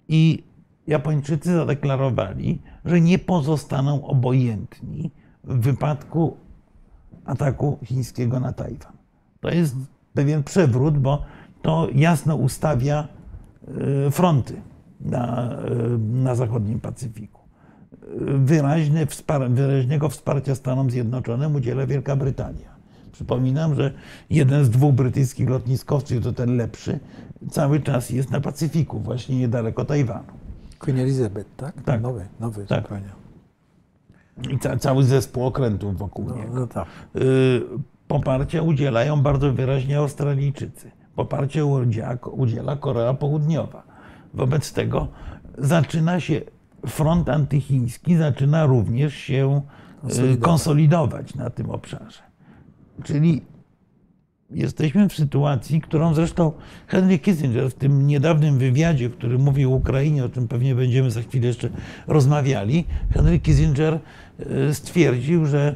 I 0.07 0.43
Japończycy 0.87 1.53
zadeklarowali, 1.53 2.61
że 2.85 3.01
nie 3.01 3.19
pozostaną 3.19 4.05
obojętni 4.05 5.11
w 5.43 5.59
wypadku 5.59 6.37
ataku 7.25 7.77
chińskiego 7.85 8.39
na 8.39 8.53
Tajwan. 8.53 8.93
To 9.41 9.49
jest 9.49 9.75
pewien 10.13 10.43
przewrót, 10.43 10.97
bo 10.97 11.21
to 11.61 11.87
jasno 11.95 12.35
ustawia 12.35 13.07
y, 14.07 14.11
fronty 14.11 14.53
na, 15.01 15.51
y, 15.51 15.97
na 15.97 16.35
zachodnim 16.35 16.79
Pacyfiku. 16.79 17.41
Wyraźne 18.45 19.05
wspar 19.05 19.51
wyraźnego 19.51 20.09
wsparcia 20.09 20.55
Stanom 20.55 20.91
Zjednoczonym 20.91 21.55
udziela 21.55 21.85
Wielka 21.85 22.15
Brytania. 22.15 22.73
Przypominam, 23.11 23.75
że 23.75 23.93
jeden 24.29 24.65
z 24.65 24.69
dwóch 24.69 24.93
brytyjskich 24.93 25.49
lotniskowców, 25.49 26.23
to 26.23 26.33
ten 26.33 26.57
lepszy, 26.57 26.99
cały 27.51 27.79
czas 27.79 28.09
jest 28.09 28.31
na 28.31 28.41
Pacyfiku, 28.41 28.99
właśnie 28.99 29.37
niedaleko 29.39 29.85
Tajwanu. 29.85 30.23
Queen 30.79 30.99
Elizabeth, 30.99 31.49
tak? 31.57 31.81
Tak. 31.81 32.01
Nowy, 32.01 32.25
nowy 32.39 32.65
Tak. 32.65 32.83
zupełnie. 32.83 33.09
I 34.55 34.59
ca 34.59 34.77
cały 34.77 35.03
zespół 35.03 35.45
okrętów 35.45 35.97
wokół 35.97 36.25
No, 36.29 36.35
niego. 36.35 36.53
no 36.53 36.67
tak. 36.67 36.85
Poparcia 38.07 38.61
udzielają 38.61 39.21
bardzo 39.21 39.53
wyraźnie 39.53 39.97
Australijczycy. 39.97 40.91
Poparcie 41.15 41.65
udziela, 42.31 42.75
Korea 42.75 43.13
Południowa. 43.13 43.83
Wobec 44.33 44.73
tego 44.73 45.07
zaczyna 45.57 46.19
się 46.19 46.41
front 46.87 47.29
antychiński, 47.29 48.15
zaczyna 48.15 48.65
również 48.65 49.13
się 49.13 49.61
y, 49.61 50.01
Konsolidować. 50.01 50.39
konsolidować 50.41 51.35
na 51.35 51.49
tym 51.49 51.69
obszarze. 51.69 52.19
Czyli 53.03 53.41
jesteśmy 54.51 55.09
w 55.09 55.13
sytuacji, 55.13 55.81
którą 55.81 56.13
zresztą 56.13 56.51
Henry 56.87 57.19
Kissinger 57.19 57.69
w 57.69 57.73
tym 57.73 58.07
niedawnym 58.07 58.57
wywiadzie, 58.57 59.09
który 59.09 59.37
mówił 59.37 59.73
o 59.73 59.75
Ukrainie, 59.75 60.25
o 60.25 60.29
czym 60.29 60.47
pewnie 60.47 60.75
będziemy 60.75 61.11
za 61.11 61.21
chwilę 61.21 61.47
jeszcze 61.47 61.69
rozmawiali, 62.07 62.85
Henry 63.13 63.39
Kissinger 63.39 63.99
y, 64.69 64.73
stwierdził, 64.73 65.45
że 65.45 65.75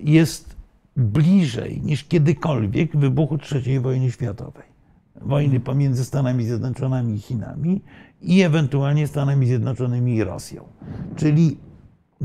jest 0.00 0.53
bliżej 0.96 1.80
niż 1.82 2.04
kiedykolwiek 2.04 2.96
wybuchu 2.96 3.38
III 3.52 3.80
wojny 3.80 4.10
światowej. 4.10 4.74
Wojny 5.20 5.60
pomiędzy 5.60 6.04
Stanami 6.04 6.44
Zjednoczonymi 6.44 7.14
i 7.14 7.20
Chinami 7.20 7.82
i 8.22 8.42
ewentualnie 8.42 9.06
Stanami 9.06 9.46
Zjednoczonymi 9.46 10.14
i 10.14 10.24
Rosją. 10.24 10.64
Czyli 11.16 11.56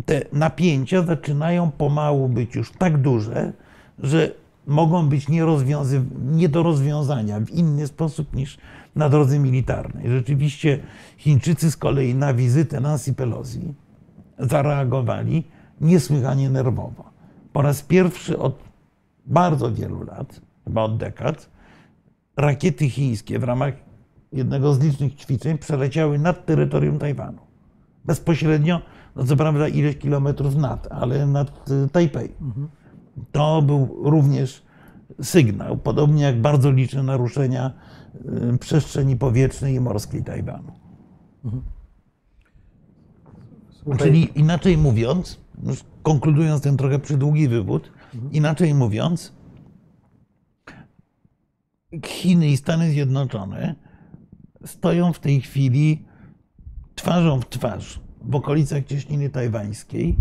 te 0.06 0.22
napięcia 0.34 1.04
zaczynają 1.04 1.72
pomału 1.72 2.30
być 2.30 2.56
już 2.56 2.72
tak 2.72 2.98
duże, 2.98 3.54
że 4.00 4.32
mogą 4.68 5.10
być 5.10 5.28
nie 6.32 6.50
do 6.50 6.64
rozwiązania 6.64 7.40
w 7.40 7.50
inny 7.50 7.88
sposób 7.88 8.36
niż 8.36 8.58
na 8.96 9.10
drodze 9.10 9.40
militarnej. 9.40 10.10
Rzeczywiście 10.10 10.80
Chińczycy 11.18 11.72
z 11.72 11.78
kolei 11.78 12.16
na 12.16 12.34
wizytę 12.34 12.80
Nancy 12.80 13.14
Pelosi 13.14 13.74
zareagowali 14.40 15.44
niesłychanie 15.82 16.50
nerwowo. 16.50 17.10
Po 17.54 17.62
raz 17.62 17.82
pierwszy 17.82 18.40
od 18.40 18.60
bardzo 19.26 19.72
wielu 19.72 20.04
lat, 20.04 20.42
chyba 20.66 20.84
od 20.84 20.98
dekad, 20.98 21.50
rakiety 22.38 22.90
chińskie 22.90 23.40
w 23.40 23.44
ramach 23.44 23.74
jednego 24.32 24.74
z 24.74 24.80
licznych 24.80 25.16
ćwiczeń 25.16 25.58
przeleciały 25.58 26.20
nad 26.20 26.46
terytorium 26.46 27.00
Tajwanu. 27.00 27.42
Bezpośrednio, 28.06 28.82
no 29.16 29.26
co 29.26 29.36
prawda 29.36 29.68
ileś 29.68 29.98
kilometrów 29.98 30.56
nad, 30.56 30.88
ale 30.92 31.28
nad 31.28 31.70
y, 31.70 31.90
Tajpej. 31.90 32.34
To 33.32 33.62
był 33.62 33.96
również 34.04 34.64
sygnał, 35.22 35.78
podobnie 35.78 36.24
jak 36.24 36.42
bardzo 36.42 36.72
liczne 36.72 37.04
naruszenia 37.04 37.72
y, 38.54 38.58
przestrzeni 38.58 39.16
powietrznej 39.16 39.76
i 39.76 39.80
morskiej 39.80 40.24
Tajwanu. 40.24 40.72
Słuchaj, 43.70 44.00
Czyli 44.00 44.40
inaczej 44.40 44.78
mówiąc, 44.78 45.40
konkludując 46.10 46.62
ten 46.62 46.78
trochę 46.78 47.00
przydługi 47.00 47.48
wywód, 47.48 47.92
inaczej 48.32 48.74
mówiąc, 48.74 49.34
Chiny 52.06 52.48
i 52.48 52.58
Stany 52.58 52.92
Zjednoczone 52.92 53.76
stoją 54.66 55.14
w 55.14 55.20
tej 55.20 55.42
chwili 55.42 56.06
twarzą 56.96 57.40
w 57.40 57.50
twarz 57.50 58.00
w 58.22 58.36
okolicach 58.36 58.86
cieśniny 58.86 59.30
tajwańskiej 59.30 60.16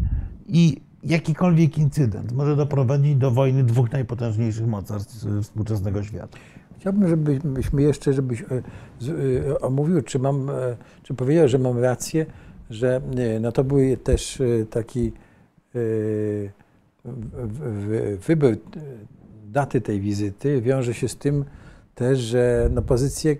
i 0.46 0.80
jakikolwiek 1.02 1.78
incydent 1.78 2.32
może 2.32 2.56
doprowadzić 2.56 3.16
do 3.16 3.30
wojny 3.30 3.64
dwóch 3.64 3.92
najpotężniejszych 3.92 4.66
mocarstw 4.66 5.26
współczesnego 5.42 6.02
świata. 6.02 6.38
Chciałbym, 6.78 7.08
żebyśmy 7.08 7.82
jeszcze, 7.82 8.12
żebyś 8.12 8.42
e, 8.42 8.44
e, 8.46 9.60
omówił, 9.60 10.02
czy 10.02 10.18
mam, 10.18 10.50
e, 10.50 10.76
czy 11.02 11.14
powiedział, 11.14 11.48
że 11.48 11.58
mam 11.58 11.78
rację, 11.78 12.26
że 12.70 13.00
no 13.40 13.52
to 13.52 13.64
był 13.64 13.96
też 13.96 14.42
taki 14.70 15.12
wybór 18.26 18.50
e, 18.52 18.56
daty 19.46 19.80
tej 19.80 20.00
wizyty 20.00 20.62
wiąże 20.62 20.94
się 20.94 21.08
z 21.08 21.16
tym 21.16 21.44
też, 21.94 22.18
że 22.18 22.68
no 22.72 22.82
pozycję 22.82 23.32
e, 23.32 23.36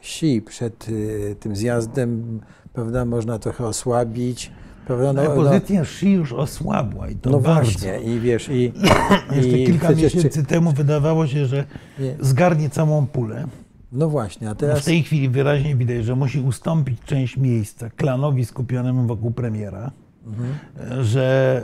Xi 0.00 0.42
przed 0.46 0.86
e, 1.30 1.34
tym 1.34 1.56
zjazdem, 1.56 2.40
prawda, 2.72 3.04
można 3.04 3.38
trochę 3.38 3.66
osłabić, 3.66 4.52
prawda, 4.86 5.12
No, 5.12 5.30
pozycja 5.30 5.80
Xi 5.80 6.12
już 6.12 6.32
osłabła 6.32 7.08
i 7.08 7.16
to 7.16 7.30
no 7.30 7.40
bardzo. 7.40 7.70
właśnie 7.70 8.00
i 8.00 8.20
wiesz, 8.20 8.48
i, 8.48 8.72
Jeszcze 9.36 9.58
i 9.58 9.66
kilka 9.66 9.86
przecież 9.88 10.12
czy- 10.12 10.16
miesięcy 10.18 10.44
temu 10.44 10.72
wydawało 10.72 11.26
się, 11.26 11.46
że 11.46 11.64
nie, 11.98 12.16
zgarnie 12.20 12.70
całą 12.70 13.06
pulę. 13.06 13.46
no 13.92 14.08
właśnie, 14.08 14.50
a 14.50 14.54
W 14.54 14.56
teraz 14.56 14.84
tej 14.84 15.02
chwili 15.02 15.28
wyraźnie 15.28 15.76
widać, 15.76 16.04
że 16.04 16.16
musi 16.16 16.40
ustąpić 16.40 17.00
część 17.04 17.36
miejsca 17.36 17.90
klanowi 17.90 18.44
skupionemu 18.44 19.06
wokół 19.06 19.30
premiera, 19.30 19.90
Mhm. 20.26 21.04
że 21.04 21.62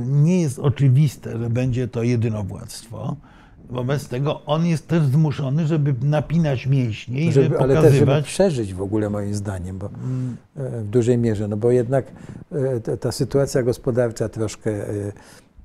e, 0.00 0.06
nie 0.06 0.40
jest 0.42 0.58
oczywiste, 0.58 1.38
że 1.38 1.50
będzie 1.50 1.88
to 1.88 2.02
jedynowładztwo. 2.02 3.16
Wobec 3.70 4.08
tego 4.08 4.44
on 4.44 4.66
jest 4.66 4.88
też 4.88 5.02
zmuszony, 5.02 5.66
żeby 5.66 5.94
napinać 6.02 6.66
mięśnie 6.66 7.24
i 7.24 7.32
żeby, 7.32 7.44
żeby, 7.44 7.58
ale 7.58 7.74
też 7.74 7.82
żeby 7.84 8.06
pokazywać. 8.06 8.24
przeżyć 8.24 8.74
w 8.74 8.82
ogóle 8.82 9.10
moim 9.10 9.34
zdaniem, 9.34 9.78
bo 9.78 9.86
e, 9.86 9.90
w 10.80 10.88
dużej 10.88 11.18
mierze, 11.18 11.48
no 11.48 11.56
bo 11.56 11.70
jednak 11.70 12.06
e, 12.52 12.96
ta, 12.96 13.12
sytuacja 13.12 13.62
gospodarcza 13.62 14.28
troszkę 14.28 14.72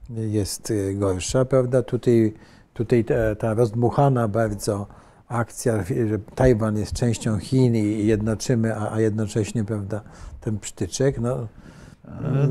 jest 0.09 0.73
gorsza, 0.93 1.45
prawda? 1.45 1.83
Tutaj, 1.83 2.33
tutaj 2.73 3.05
ta, 3.05 3.35
ta 3.35 3.53
rozdmuchana 3.53 4.27
bardzo 4.27 4.87
akcja, 5.27 5.83
że 5.83 6.19
Tajwan 6.35 6.77
jest 6.77 6.93
częścią 6.93 7.39
Chin 7.39 7.75
i 7.75 8.07
jednoczymy, 8.07 8.75
a, 8.75 8.93
a 8.93 9.01
jednocześnie, 9.01 9.63
prawda, 9.63 10.01
ten 10.41 10.59
psztyczek, 10.59 11.19
no, 11.19 11.47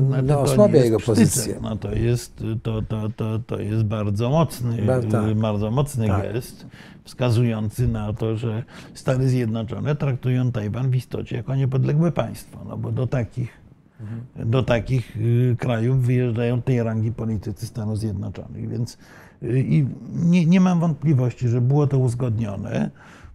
znaczy 0.07 0.23
no 0.23 0.41
osłabia 0.41 0.75
jest 0.75 0.85
jego 0.85 0.99
pozycję. 0.99 1.59
No 1.61 1.75
to 1.75 1.91
jest, 1.95 2.43
to, 2.63 2.81
to, 2.81 3.09
to, 3.09 3.39
to 3.39 3.59
jest 3.59 3.83
bardzo 3.83 4.29
mocny, 4.29 4.77
tak. 5.11 5.35
bardzo 5.35 5.71
mocny 5.71 6.07
Tak. 6.07 6.21
gest, 6.33 6.65
wskazujący 7.03 7.87
na 7.87 8.13
to, 8.13 8.37
że 8.37 8.63
Stany 8.93 9.29
Zjednoczone 9.29 9.95
traktują 9.95 10.51
Tajwan 10.51 10.89
w 10.89 10.95
istocie 10.95 11.35
jako 11.35 11.55
niepodległe 11.55 12.11
państwo. 12.11 12.59
No 12.69 12.77
bo 12.77 12.91
do 12.91 13.07
takich, 13.07 13.67
Mhm. 14.01 14.49
do 14.51 14.63
takich 14.63 15.17
y, 15.17 15.55
krajów 15.59 16.01
wyjeżdżają 16.05 16.61
tej 16.61 16.83
rangi 16.83 17.11
politycy 17.11 17.65
Stanów 17.65 17.99
Zjednoczonych. 17.99 18.69
Więc 18.69 18.97
y, 19.43 19.59
i 19.59 19.85
nie, 20.15 20.45
nie 20.45 20.59
mam 20.59 20.79
wątpliwości, 20.79 21.47
że 21.47 21.61
było 21.61 21.87
to 21.87 21.97
uzgodnione. 21.97 22.91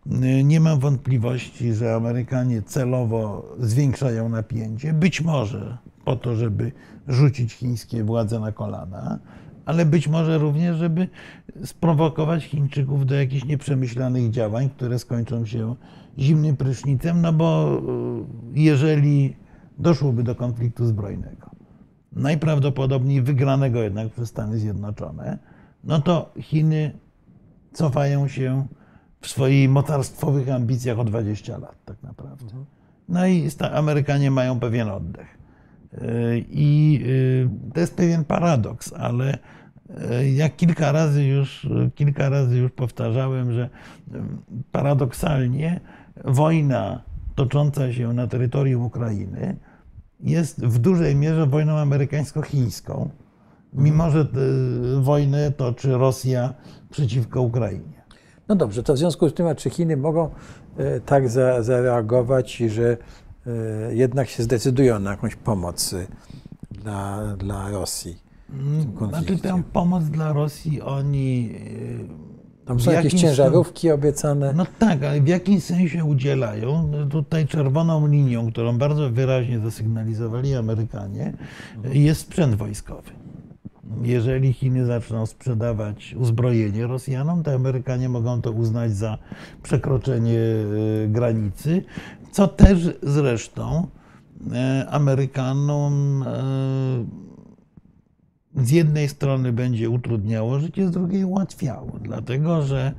Y, 0.06 0.44
Nie 0.44 0.60
mam 0.60 0.78
wątpliwości, 0.78 1.74
że 1.74 1.94
Amerykanie 1.94 2.62
celowo 2.62 3.54
zwiększają 3.60 4.28
napięcie, 4.28 4.92
być 4.92 5.20
może 5.20 5.78
po 6.04 6.16
to, 6.16 6.36
żeby 6.36 6.72
rzucić 7.08 7.52
chińskie 7.52 8.04
władze 8.04 8.40
na 8.40 8.52
kolana, 8.52 9.18
ale 9.64 9.86
być 9.86 10.08
może 10.08 10.38
również, 10.38 10.76
żeby 10.76 11.08
sprowokować 11.64 12.44
Chińczyków 12.44 13.06
do 13.06 13.14
jakichś 13.14 13.44
nieprzemyślanych 13.44 14.30
działań, 14.30 14.70
które 14.70 14.98
skończą 14.98 15.46
się 15.46 15.74
zimnym 16.18 16.56
prysznicem, 16.56 17.22
no 17.22 17.32
bo 17.32 17.78
y, 18.54 18.60
jeżeli 18.60 19.36
doszłoby 19.78 20.22
do 20.22 20.34
konfliktu 20.34 20.86
zbrojnego, 20.86 21.50
najprawdopodobniej 22.12 23.22
wygranego 23.22 23.82
jednak 23.82 24.12
przez 24.12 24.28
Stany 24.28 24.58
Zjednoczone, 24.58 25.38
no 25.84 26.00
to 26.00 26.32
Chiny 26.40 26.98
cofają 27.72 28.28
się 28.28 28.66
w 29.20 29.28
swoich 29.28 29.70
mocarstwowych 29.70 30.50
ambicjach 30.50 30.98
o 30.98 31.04
20 31.04 31.58
lat 31.58 31.84
tak 31.84 32.02
naprawdę. 32.02 32.44
No 33.08 33.26
i 33.26 33.48
Amerykanie 33.74 34.30
mają 34.30 34.60
pewien 34.60 34.88
oddech. 34.88 35.41
Yy, 35.92 36.44
I 36.48 37.00
yy, 37.04 37.72
to 37.74 37.80
jest 37.80 37.96
pewien 37.96 38.24
paradoks, 38.24 38.92
ale 38.92 39.38
yy, 40.10 40.30
jak 40.30 40.56
kilka 40.56 40.92
razy 40.92 41.24
już, 41.24 41.68
kilka 41.94 42.28
razy 42.28 42.58
już 42.58 42.72
powtarzałem, 42.72 43.52
że 43.52 43.68
yy, 44.12 44.20
paradoksalnie 44.72 45.80
wojna 46.24 47.02
tocząca 47.34 47.92
się 47.92 48.12
na 48.12 48.26
terytorium 48.26 48.82
Ukrainy 48.82 49.56
jest 50.22 50.66
w 50.66 50.78
dużej 50.78 51.16
mierze 51.16 51.46
wojną 51.46 51.72
amerykańsko-chińską, 51.72 53.08
mimo 53.72 54.10
że 54.10 54.26
wojnę 55.00 55.52
toczy 55.52 55.92
Rosja 55.92 56.54
przeciwko 56.90 57.42
Ukrainie. 57.42 58.02
No 58.48 58.56
dobrze, 58.56 58.82
to 58.82 58.94
w 58.94 58.98
związku 58.98 59.28
z 59.28 59.34
tym, 59.34 59.46
a 59.46 59.54
czy 59.54 59.70
Chiny 59.70 59.96
mogą 59.96 60.30
e, 60.76 61.00
tak 61.00 61.28
za, 61.28 61.62
zareagować, 61.62 62.56
że 62.56 62.90
e, 62.90 62.96
jednak 63.90 64.28
się 64.28 64.42
zdecydują 64.42 64.98
na 64.98 65.10
jakąś 65.10 65.36
pomoc 65.36 65.92
e, 65.92 66.06
dla, 66.70 67.36
dla 67.36 67.70
Rosji? 67.70 68.16
Znaczy 68.48 68.98
konflikcie. 68.98 69.48
tę 69.48 69.62
pomoc 69.72 70.04
dla 70.04 70.32
Rosji 70.32 70.82
oni... 70.82 71.44
yy, 71.46 72.64
Tam 72.64 72.80
są 72.80 72.90
jakieś 72.90 73.12
ciężarówki 73.14 73.90
obiecane. 73.90 74.52
No 74.56 74.66
tak, 74.78 75.02
ale 75.02 75.20
w 75.20 75.28
jakim 75.28 75.60
sensie 75.60 76.04
udzielają? 76.04 76.88
No 76.90 77.06
Tutaj 77.06 77.46
czerwoną 77.46 78.06
linią, 78.06 78.50
którą 78.52 78.78
bardzo 78.78 79.10
wyraźnie 79.10 79.58
zasygnalizowali 79.58 80.54
Amerykanie, 80.54 81.32
jest 81.92 82.20
sprzęt 82.20 82.54
wojskowy. 82.54 83.10
Jeżeli 84.02 84.52
Chiny 84.52 84.86
zaczną 84.86 85.26
sprzedawać 85.26 86.14
uzbrojenie 86.18 86.86
Rosjanom, 86.86 87.42
to 87.42 87.54
Amerykanie 87.54 88.08
mogą 88.08 88.42
to 88.42 88.50
uznać 88.52 88.96
za 88.96 89.18
przekroczenie 89.62 90.38
e, 91.04 91.08
granicy, 91.08 91.84
co 92.32 92.48
też 92.48 92.78
zresztą 93.02 93.86
e, 94.52 94.86
Amerykanom 94.90 96.22
e, 96.22 96.26
z 98.64 98.70
jednej 98.70 99.08
strony 99.08 99.52
będzie 99.52 99.90
utrudniało 99.90 100.60
życie, 100.60 100.88
z 100.88 100.90
drugiej 100.90 101.24
ułatwiało, 101.24 101.98
dlatego 102.00 102.62
że, 102.62 102.92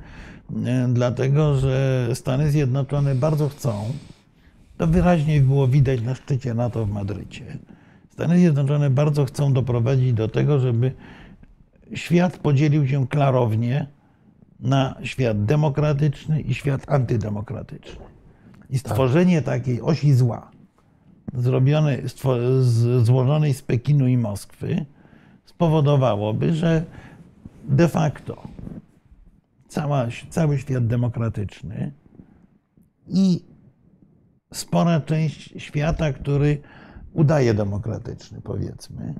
e, 0.66 0.88
dlatego, 0.88 1.56
że 1.56 2.08
Stany 2.14 2.50
Zjednoczone 2.50 3.14
bardzo 3.14 3.48
chcą, 3.48 3.84
to 4.76 4.86
wyraźnie 4.86 5.40
było 5.40 5.68
widać 5.68 6.02
na 6.02 6.14
szczycie 6.14 6.54
NATO 6.54 6.86
w 6.86 6.90
Madrycie. 6.90 7.58
Stany 8.10 8.38
Zjednoczone 8.38 8.90
bardzo 8.90 9.24
chcą 9.24 9.52
doprowadzić 9.52 10.12
do 10.12 10.28
tego, 10.28 10.58
żeby 10.58 10.92
świat 11.94 12.38
podzielił 12.38 12.88
się 12.88 13.08
klarownie 13.08 13.86
na 14.60 14.94
świat 15.02 15.44
demokratyczny 15.44 16.40
i 16.40 16.54
świat 16.54 16.88
antydemokratyczny. 16.88 18.13
I 18.74 18.78
stworzenie 18.78 19.42
takiej 19.42 19.82
osi 19.82 20.14
zła, 20.14 20.50
zrobione, 21.34 21.98
złożonej 23.02 23.54
z 23.54 23.62
Pekinu 23.62 24.06
i 24.06 24.16
Moskwy, 24.16 24.86
spowodowałoby, 25.44 26.54
że 26.54 26.84
de 27.68 27.88
facto 27.88 28.48
cała, 29.68 30.06
cały 30.30 30.58
świat 30.58 30.86
demokratyczny 30.86 31.92
i 33.08 33.44
spora 34.52 35.00
część 35.00 35.54
świata, 35.62 36.12
który 36.12 36.58
udaje 37.12 37.54
demokratyczny, 37.54 38.40
powiedzmy. 38.40 39.14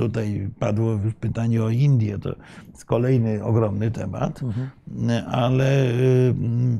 Tutaj 0.00 0.50
padło 0.58 0.92
już 0.92 1.14
pytanie 1.14 1.62
o 1.62 1.70
Indię, 1.70 2.18
to 2.18 2.34
jest 2.70 2.84
kolejny 2.84 3.44
ogromny 3.44 3.90
temat, 3.90 4.40
ale 5.26 5.90
y, 5.90 6.34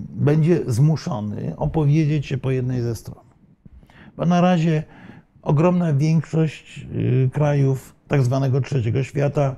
będzie 0.08 0.60
zmuszony 0.66 1.56
opowiedzieć 1.56 2.26
się 2.26 2.38
po 2.38 2.50
jednej 2.50 2.82
ze 2.82 2.94
stron. 2.94 3.24
Bo 4.16 4.26
na 4.26 4.40
razie 4.40 4.82
ogromna 5.42 5.92
większość 5.92 6.86
y, 6.94 7.30
krajów 7.32 7.94
tak 8.08 8.22
zwanego 8.22 8.60
trzeciego 8.60 9.02
świata 9.02 9.56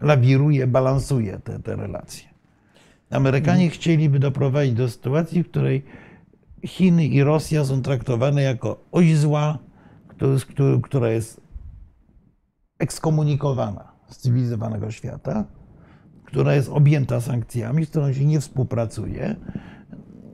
lawiruje, 0.00 0.66
balansuje 0.66 1.38
te, 1.38 1.58
te 1.58 1.76
relacje. 1.76 2.28
Amerykanie 3.10 3.70
chcieliby 3.70 4.18
doprowadzić 4.18 4.74
do 4.74 4.88
sytuacji, 4.88 5.42
w 5.42 5.48
której 5.48 5.84
Chiny 6.64 7.06
i 7.06 7.22
Rosja 7.22 7.64
są 7.64 7.82
traktowane 7.82 8.42
jako 8.42 8.84
oś 8.92 9.16
zła, 9.16 9.58
która 10.82 11.10
jest 11.10 11.41
ekskomunikowana 12.82 13.84
z 14.08 14.16
cywilizowanego 14.16 14.90
świata, 14.90 15.44
która 16.24 16.54
jest 16.54 16.68
objęta 16.68 17.20
sankcjami, 17.20 17.86
z 17.86 17.90
którą 17.90 18.12
się 18.12 18.24
nie 18.24 18.40
współpracuje. 18.40 19.36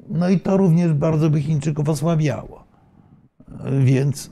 No 0.08 0.28
i 0.28 0.40
to 0.40 0.56
również 0.56 0.92
bardzo 0.92 1.30
by 1.30 1.42
Chińczyków 1.42 1.88
osłabiało. 1.88 2.64
Więc 3.84 4.30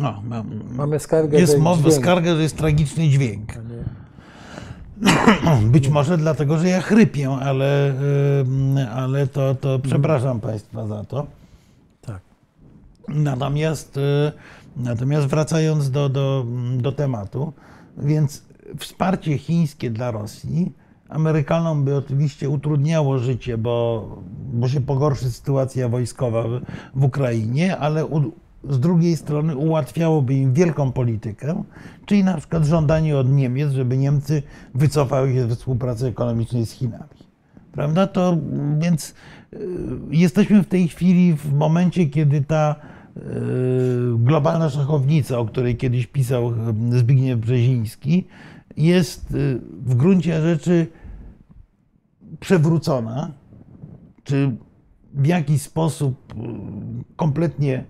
no, 0.00 0.22
mam, 0.24 0.60
Mamy 0.72 0.98
skargę, 0.98 1.38
jest 1.40 1.58
mowa, 1.58 1.90
skarga, 1.90 2.34
że 2.34 2.42
jest 2.42 2.56
tragiczny 2.56 3.08
dźwięk. 3.08 3.52
Być 5.72 5.88
może 5.88 6.18
dlatego, 6.18 6.58
że 6.58 6.68
ja 6.68 6.80
chrypię, 6.80 7.30
ale, 7.30 7.94
ale 8.94 9.26
to, 9.26 9.54
to 9.54 9.78
przepraszam 9.78 10.40
Państwa 10.40 10.86
za 10.86 11.04
to. 11.04 11.26
Tak. 12.00 12.20
Natomiast, 13.08 13.96
y, 13.96 14.32
natomiast 14.76 15.26
wracając 15.26 15.90
do, 15.90 16.08
do, 16.08 16.46
do 16.76 16.92
tematu, 16.92 17.52
więc 17.98 18.44
wsparcie 18.78 19.38
chińskie 19.38 19.90
dla 19.90 20.10
Rosji 20.10 20.72
Amerykanom 21.10 21.84
by 21.84 21.96
oczywiście 21.96 22.48
utrudniało 22.48 23.18
życie, 23.18 23.58
bo, 23.58 24.08
bo 24.52 24.68
się 24.68 24.80
pogorszy 24.80 25.30
sytuacja 25.30 25.88
wojskowa 25.88 26.42
w, 26.42 26.60
w 26.94 27.04
Ukrainie, 27.04 27.78
ale 27.78 28.06
u, 28.06 28.32
z 28.68 28.80
drugiej 28.80 29.16
strony 29.16 29.56
ułatwiałoby 29.56 30.34
im 30.34 30.52
wielką 30.52 30.92
politykę, 30.92 31.62
czyli 32.06 32.24
na 32.24 32.36
przykład 32.36 32.64
żądanie 32.64 33.16
od 33.16 33.32
Niemiec, 33.32 33.72
żeby 33.72 33.96
Niemcy 33.96 34.42
wycofały 34.74 35.34
się 35.34 35.48
ze 35.48 35.56
współpracy 35.56 36.06
ekonomicznej 36.06 36.66
z 36.66 36.70
Chinami. 36.70 37.20
Prawda? 37.72 38.06
To 38.06 38.38
więc 38.78 39.14
y, 39.52 39.58
jesteśmy 40.10 40.62
w 40.62 40.68
tej 40.68 40.88
chwili 40.88 41.34
w 41.34 41.52
momencie, 41.52 42.06
kiedy 42.06 42.42
ta 42.42 42.74
globalna 44.16 44.70
szachownica, 44.70 45.38
o 45.38 45.44
której 45.44 45.76
kiedyś 45.76 46.06
pisał 46.06 46.50
y, 46.50 46.98
Zbigniew 46.98 47.40
Brzeziński, 47.40 48.26
jest 48.76 49.34
y, 49.34 49.60
w 49.72 49.94
gruncie 49.94 50.42
rzeczy 50.42 50.86
przewrócona, 52.40 53.30
czy 54.24 54.56
w 55.14 55.26
jakiś 55.26 55.62
sposób 55.62 56.34
kompletnie 57.16 57.84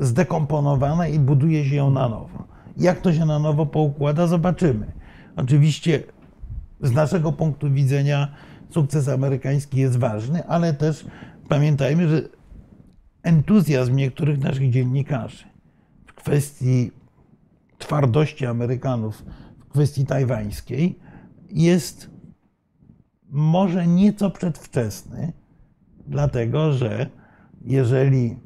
zdekomponowana 0.00 1.08
i 1.08 1.18
buduje 1.18 1.64
się 1.64 1.76
ją 1.76 1.90
na 1.90 2.08
nowo. 2.08 2.44
Jak 2.76 3.00
to 3.00 3.12
się 3.12 3.26
na 3.26 3.38
nowo 3.38 3.66
poukłada, 3.66 4.26
zobaczymy. 4.26 4.92
Oczywiście 5.36 6.02
z 6.80 6.92
naszego 6.92 7.32
punktu 7.32 7.70
widzenia 7.70 8.28
sukces 8.70 9.08
amerykański 9.08 9.80
jest 9.80 9.98
ważny, 9.98 10.46
ale 10.46 10.74
też 10.74 11.06
pamiętajmy, 11.48 12.08
że 12.08 12.22
entuzjazm 13.24 13.96
niektórych 13.96 14.38
naszych 14.38 14.70
dziennikarzy 14.70 15.44
w 16.06 16.14
kwestii 16.14 16.90
twardości 17.78 18.46
Amerykanów 18.46 19.24
w 19.58 19.68
kwestii 19.68 20.06
tajwańskiej 20.06 20.98
jest 21.50 22.10
może 23.30 23.86
nieco 23.86 24.30
przedwczesny, 24.30 25.32
dlatego 26.06 26.72
że 26.72 27.06
jeżeli 27.64 28.36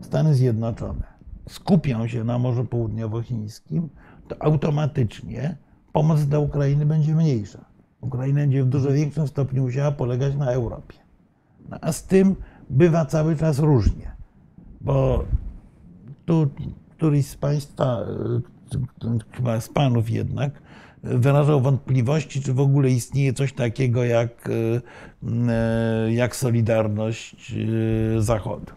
Stany 0.00 0.34
Zjednoczone 0.34 1.06
skupią 1.48 2.08
się 2.08 2.24
na 2.24 2.38
Morzu 2.38 2.64
Południowochińskim, 2.64 3.88
to 4.28 4.42
automatycznie 4.42 5.56
pomoc 5.92 6.20
dla 6.20 6.38
Ukrainy 6.38 6.86
będzie 6.86 7.14
mniejsza. 7.14 7.64
Ukraina 8.00 8.40
będzie 8.40 8.64
w 8.64 8.68
dużo 8.68 8.92
większym 8.92 9.28
stopniu 9.28 9.62
musiała 9.62 9.92
polegać 9.92 10.36
na 10.36 10.52
Europie. 10.52 10.98
No, 11.68 11.78
a 11.80 11.92
z 11.92 12.04
tym 12.04 12.36
bywa 12.70 13.04
cały 13.04 13.36
czas 13.36 13.58
różnie, 13.58 14.12
bo 14.80 15.24
tu 16.24 16.50
któryś 16.90 17.26
z 17.26 17.36
Państwa, 17.36 18.00
y, 19.04 19.18
chyba 19.32 19.60
z 19.60 19.68
Panów 19.68 20.10
jednak, 20.10 20.62
wyrażał 21.02 21.60
wątpliwości, 21.60 22.42
czy 22.42 22.54
w 22.54 22.60
ogóle 22.60 22.90
istnieje 22.90 23.32
coś 23.32 23.52
takiego 23.52 24.04
jak, 24.04 24.48
y, 24.48 24.52
y, 26.06 26.12
jak 26.12 26.36
solidarność 26.36 27.54
Zachodu. 28.18 28.72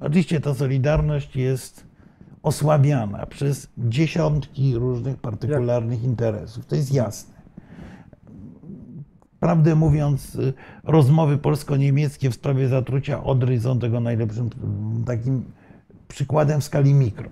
Oczywiście 0.00 0.40
ta 0.40 0.54
solidarność 0.54 1.36
jest 1.36 1.86
osłabiana 2.42 3.26
przez 3.26 3.68
dziesiątki 3.78 4.74
różnych 4.74 5.16
partykularnych 5.16 6.02
interesów. 6.02 6.66
To 6.66 6.76
jest 6.76 6.92
jasne. 6.92 7.33
Prawdę 9.44 9.74
mówiąc, 9.74 10.38
rozmowy 10.84 11.38
polsko-niemieckie 11.38 12.30
w 12.30 12.34
sprawie 12.34 12.68
zatrucia 12.68 13.24
Odry 13.24 13.60
są 13.60 13.78
tego 13.78 14.00
najlepszym 14.00 14.50
takim 15.06 15.44
przykładem 16.08 16.60
w 16.60 16.64
skali 16.64 16.94
mikro. 16.94 17.30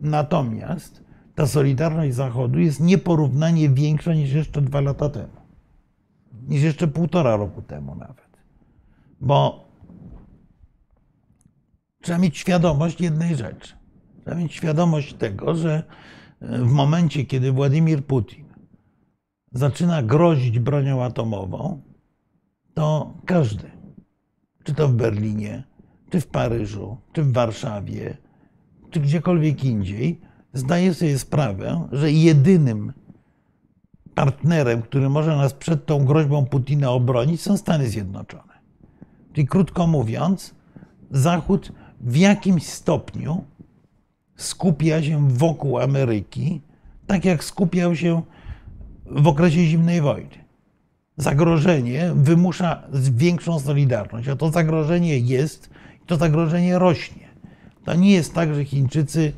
Natomiast 0.00 1.04
ta 1.34 1.46
solidarność 1.46 2.14
Zachodu 2.14 2.58
jest 2.58 2.80
nieporównanie 2.80 3.68
większa 3.68 4.14
niż 4.14 4.32
jeszcze 4.32 4.62
dwa 4.62 4.80
lata 4.80 5.08
temu. 5.08 5.36
Niż 6.48 6.62
jeszcze 6.62 6.88
półtora 6.88 7.36
roku 7.36 7.62
temu 7.62 7.94
nawet. 7.94 8.38
Bo 9.20 9.68
trzeba 12.00 12.18
mieć 12.18 12.38
świadomość 12.38 13.00
jednej 13.00 13.36
rzeczy. 13.36 13.74
Trzeba 14.20 14.36
mieć 14.36 14.54
świadomość 14.54 15.14
tego, 15.14 15.54
że 15.54 15.82
w 16.40 16.70
momencie, 16.70 17.24
kiedy 17.24 17.52
Władimir 17.52 18.04
Putin 18.04 18.49
zaczyna 19.52 20.02
grozić 20.02 20.58
bronią 20.58 21.02
atomową, 21.02 21.82
to 22.74 23.14
każdy, 23.26 23.70
czy 24.64 24.74
to 24.74 24.88
w 24.88 24.92
Berlinie, 24.92 25.64
czy 26.10 26.20
w 26.20 26.26
Paryżu, 26.26 26.96
czy 27.12 27.22
w 27.22 27.32
Warszawie, 27.32 28.16
czy 28.90 29.00
gdziekolwiek 29.00 29.64
indziej, 29.64 30.20
zdaje 30.52 30.94
sobie 30.94 31.18
sprawę, 31.18 31.88
że 31.92 32.12
jedynym 32.12 32.92
partnerem, 34.14 34.82
który 34.82 35.08
może 35.08 35.36
nas 35.36 35.54
przed 35.54 35.86
tą 35.86 36.04
groźbą 36.04 36.46
Putina 36.46 36.90
obronić, 36.90 37.40
są 37.42 37.56
Stany 37.56 37.88
Zjednoczone. 37.88 38.60
Czyli 39.32 39.46
krótko 39.46 39.86
mówiąc, 39.86 40.54
Zachód 41.10 41.72
w 42.00 42.16
jakimś 42.16 42.66
stopniu 42.66 43.44
skupia 44.36 45.02
się 45.02 45.28
wokół 45.28 45.78
Ameryki, 45.78 46.60
tak 47.06 47.24
jak 47.24 47.44
skupiał 47.44 47.96
się 47.96 48.22
w 49.10 49.26
okresie 49.26 49.64
zimnej 49.64 50.00
wojny. 50.00 50.44
Zagrożenie 51.16 52.10
wymusza 52.14 52.82
większą 52.92 53.60
solidarność, 53.60 54.28
a 54.28 54.36
to 54.36 54.50
zagrożenie 54.50 55.18
jest, 55.18 55.70
to 56.06 56.16
zagrożenie 56.16 56.78
rośnie. 56.78 57.28
To 57.84 57.94
nie 57.94 58.12
jest 58.12 58.34
tak, 58.34 58.54
że 58.54 58.64
Chińczycy 58.64 59.32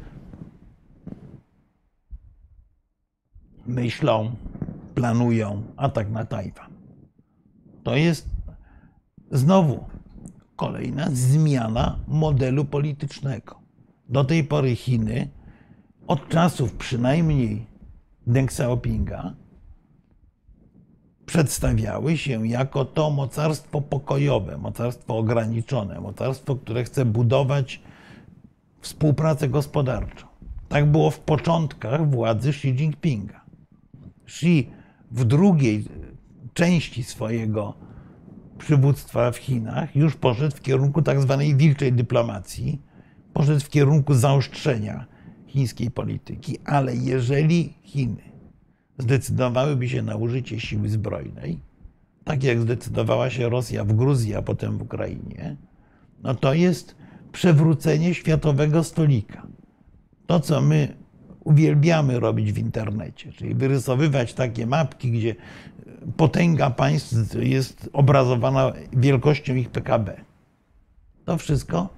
myślą, 3.66 4.30
planują 4.94 5.62
atak 5.76 6.10
na 6.10 6.24
Tajwan. 6.24 6.72
To 7.82 7.96
jest 7.96 8.28
znowu 9.30 9.84
kolejna 10.56 11.08
zmiana 11.12 11.98
modelu 12.08 12.64
politycznego. 12.64 13.60
Do 14.08 14.24
tej 14.24 14.44
pory 14.44 14.76
Chiny, 14.76 15.28
od 16.06 16.28
czasów 16.28 16.72
przynajmniej 16.72 17.66
Deng 18.26 18.50
Xiaopinga, 18.50 19.34
przedstawiały 21.26 22.16
się 22.16 22.46
jako 22.46 22.84
to 22.84 23.10
mocarstwo 23.10 23.80
pokojowe, 23.80 24.58
mocarstwo 24.58 25.16
ograniczone, 25.16 26.00
mocarstwo, 26.00 26.56
które 26.56 26.84
chce 26.84 27.04
budować 27.04 27.80
współpracę 28.80 29.48
gospodarczą. 29.48 30.26
Tak 30.68 30.90
było 30.90 31.10
w 31.10 31.20
początkach 31.20 32.10
władzy 32.10 32.48
Xi 32.48 32.68
Jinpinga. 32.68 33.40
Xi 34.24 34.70
w 35.10 35.24
drugiej 35.24 35.84
części 36.54 37.04
swojego 37.04 37.74
przywództwa 38.58 39.30
w 39.30 39.36
Chinach 39.36 39.96
już 39.96 40.16
poszedł 40.16 40.56
w 40.56 40.60
kierunku 40.60 41.02
tak 41.02 41.20
zwanej 41.20 41.56
wilczej 41.56 41.92
dyplomacji, 41.92 42.82
poszedł 43.32 43.60
w 43.60 43.68
kierunku 43.68 44.14
zaostrzenia 44.14 45.06
chińskiej 45.46 45.90
polityki, 45.90 46.58
ale 46.64 46.96
jeżeli 46.96 47.74
Chiny 47.82 48.31
zdecydowałyby 49.02 49.88
się 49.88 50.02
na 50.02 50.16
użycie 50.16 50.60
siły 50.60 50.88
zbrojnej, 50.88 51.58
tak 52.24 52.44
jak 52.44 52.60
zdecydowała 52.60 53.30
się 53.30 53.48
Rosja 53.48 53.84
w 53.84 53.92
Gruzji, 53.92 54.34
a 54.34 54.42
potem 54.42 54.78
w 54.78 54.82
Ukrainie, 54.82 55.56
no 56.22 56.34
to 56.34 56.54
jest 56.54 56.96
przewrócenie 57.32 58.14
światowego 58.14 58.84
stolika. 58.84 59.46
To, 60.26 60.40
co 60.40 60.60
my 60.60 60.96
uwielbiamy 61.44 62.20
robić 62.20 62.52
w 62.52 62.58
internecie, 62.58 63.32
czyli 63.32 63.54
wyrysowywać 63.54 64.34
takie 64.34 64.66
mapki, 64.66 65.10
gdzie 65.10 65.34
potęga 66.16 66.70
państw 66.70 67.34
jest 67.34 67.90
obrazowana 67.92 68.72
wielkością 68.92 69.54
ich 69.54 69.70
PKB. 69.70 70.24
To 71.24 71.38
wszystko 71.38 71.88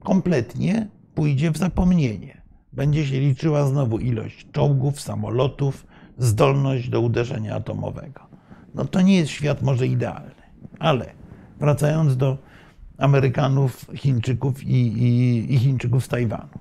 kompletnie 0.00 0.88
pójdzie 1.14 1.50
w 1.50 1.56
zapomnienie. 1.56 2.43
Będzie 2.74 3.06
się 3.06 3.20
liczyła 3.20 3.66
znowu 3.66 3.98
ilość 3.98 4.46
czołgów, 4.52 5.00
samolotów, 5.00 5.86
zdolność 6.18 6.88
do 6.88 7.00
uderzenia 7.00 7.56
atomowego. 7.56 8.20
No 8.74 8.84
to 8.84 9.00
nie 9.00 9.16
jest 9.16 9.30
świat 9.30 9.62
może 9.62 9.86
idealny, 9.86 10.34
ale 10.78 11.12
wracając 11.58 12.16
do 12.16 12.38
Amerykanów, 12.98 13.86
Chińczyków 13.94 14.64
i, 14.64 14.74
i, 14.74 15.54
i 15.54 15.58
Chińczyków 15.58 16.04
z 16.04 16.08
Tajwanu. 16.08 16.58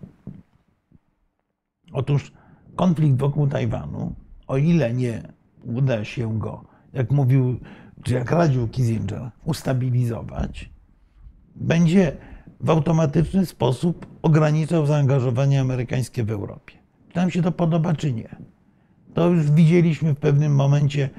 Otóż 1.94 2.32
konflikt 2.76 3.18
wokół 3.18 3.48
Tajwanu, 3.48 4.16
o 4.48 4.58
ile 4.58 4.94
nie 4.94 5.34
uda 5.64 6.06
się 6.06 6.40
go, 6.40 6.64
jak 6.94 7.12
mówił, 7.12 7.60
czy 8.04 8.14
jak 8.14 8.32
radził 8.32 8.68
Kissinger, 8.68 9.32
ustabilizować, 9.46 10.70
będzie 11.56 12.18
w 12.64 12.70
automatyczny 12.70 13.46
sposób 13.46 14.06
ograniczał 14.22 14.86
zaangażowanie 14.86 15.62
amerykańskie 15.62 16.24
w 16.24 16.32
Europie. 16.32 16.74
Czy 17.10 17.16
nam 17.18 17.32
się 17.32 17.42
to 17.42 17.52
podoba, 17.52 17.94
czy 17.94 18.14
nie? 18.14 18.36
To 19.14 19.30
już 19.30 19.52
widzieliśmy 19.52 20.14
w 20.14 20.20
pewnym 20.20 20.56
momencie 20.56 21.10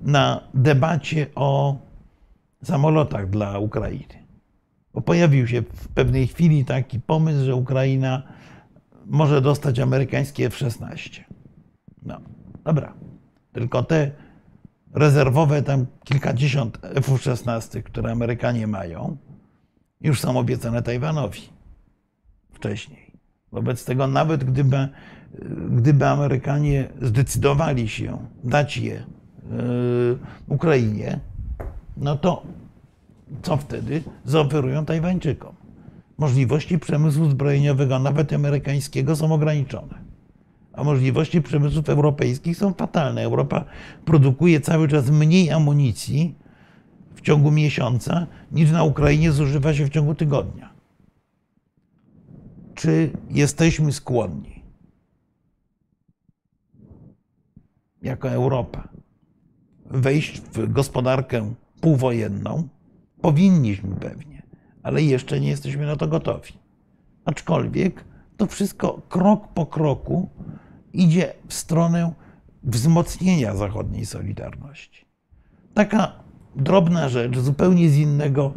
na 0.00 0.40
debacie 0.54 1.26
o 1.34 1.76
samolotach 2.64 3.30
dla 3.30 3.58
Ukrainy. 3.58 4.20
Bo 4.94 5.00
pojawił 5.00 5.46
się 5.46 5.62
w 5.62 5.88
pewnej 5.88 6.26
chwili 6.26 6.64
taki 6.64 7.00
pomysł, 7.00 7.44
że 7.44 7.54
Ukraina 7.54 8.22
może 9.06 9.40
dostać 9.40 9.78
amerykańskie 9.78 10.46
F-16. 10.46 11.20
No, 12.02 12.20
dobra. 12.64 12.94
Tylko 13.52 13.82
te 13.82 14.10
rezerwowe, 14.94 15.62
tam 15.62 15.86
kilkadziesiąt 16.04 16.78
F-16, 16.82 17.82
które 17.82 18.12
Amerykanie 18.12 18.66
mają, 18.66 19.16
już 20.00 20.20
są 20.20 20.38
obiecane 20.38 20.82
Tajwanowi 20.82 21.40
wcześniej. 22.52 23.10
Wobec 23.52 23.84
tego, 23.84 24.06
nawet 24.06 24.44
gdyby, 24.44 24.88
gdyby 25.70 26.06
Amerykanie 26.06 26.88
zdecydowali 27.02 27.88
się 27.88 28.18
dać 28.44 28.76
je 28.76 28.92
yy, 28.94 30.18
Ukrainie, 30.48 31.20
no 31.96 32.16
to 32.16 32.42
co 33.42 33.56
wtedy 33.56 34.02
zaoferują 34.24 34.84
Tajwańczykom? 34.84 35.54
Możliwości 36.18 36.78
przemysłu 36.78 37.30
zbrojeniowego, 37.30 37.98
nawet 37.98 38.32
amerykańskiego, 38.32 39.16
są 39.16 39.32
ograniczone. 39.32 40.10
A 40.72 40.84
możliwości 40.84 41.42
przemysłów 41.42 41.88
europejskich 41.88 42.56
są 42.56 42.74
fatalne. 42.74 43.22
Europa 43.22 43.64
produkuje 44.04 44.60
cały 44.60 44.88
czas 44.88 45.10
mniej 45.10 45.50
amunicji 45.50 46.34
w 47.20 47.22
ciągu 47.22 47.50
miesiąca, 47.50 48.26
niż 48.52 48.70
na 48.70 48.84
Ukrainie 48.84 49.32
zużywa 49.32 49.74
się 49.74 49.84
w 49.84 49.90
ciągu 49.90 50.14
tygodnia. 50.14 50.70
Czy 52.74 53.10
jesteśmy 53.30 53.92
skłonni, 53.92 54.64
jako 58.02 58.30
Europa, 58.30 58.88
wejść 59.84 60.40
w 60.40 60.72
gospodarkę 60.72 61.54
półwojenną? 61.80 62.68
Powinniśmy 63.20 63.96
pewnie, 63.96 64.42
ale 64.82 65.02
jeszcze 65.02 65.40
nie 65.40 65.48
jesteśmy 65.48 65.86
na 65.86 65.96
to 65.96 66.08
gotowi. 66.08 66.52
Aczkolwiek 67.24 68.04
to 68.36 68.46
wszystko 68.46 69.02
krok 69.08 69.48
po 69.48 69.66
kroku 69.66 70.28
idzie 70.92 71.34
w 71.48 71.54
stronę 71.54 72.12
wzmocnienia 72.62 73.56
zachodniej 73.56 74.06
solidarności. 74.06 75.04
Taka 75.74 76.29
drobna 76.56 77.08
rzecz, 77.08 77.38
zupełnie 77.38 77.90
z 77.90 77.96
innego, 77.96 78.52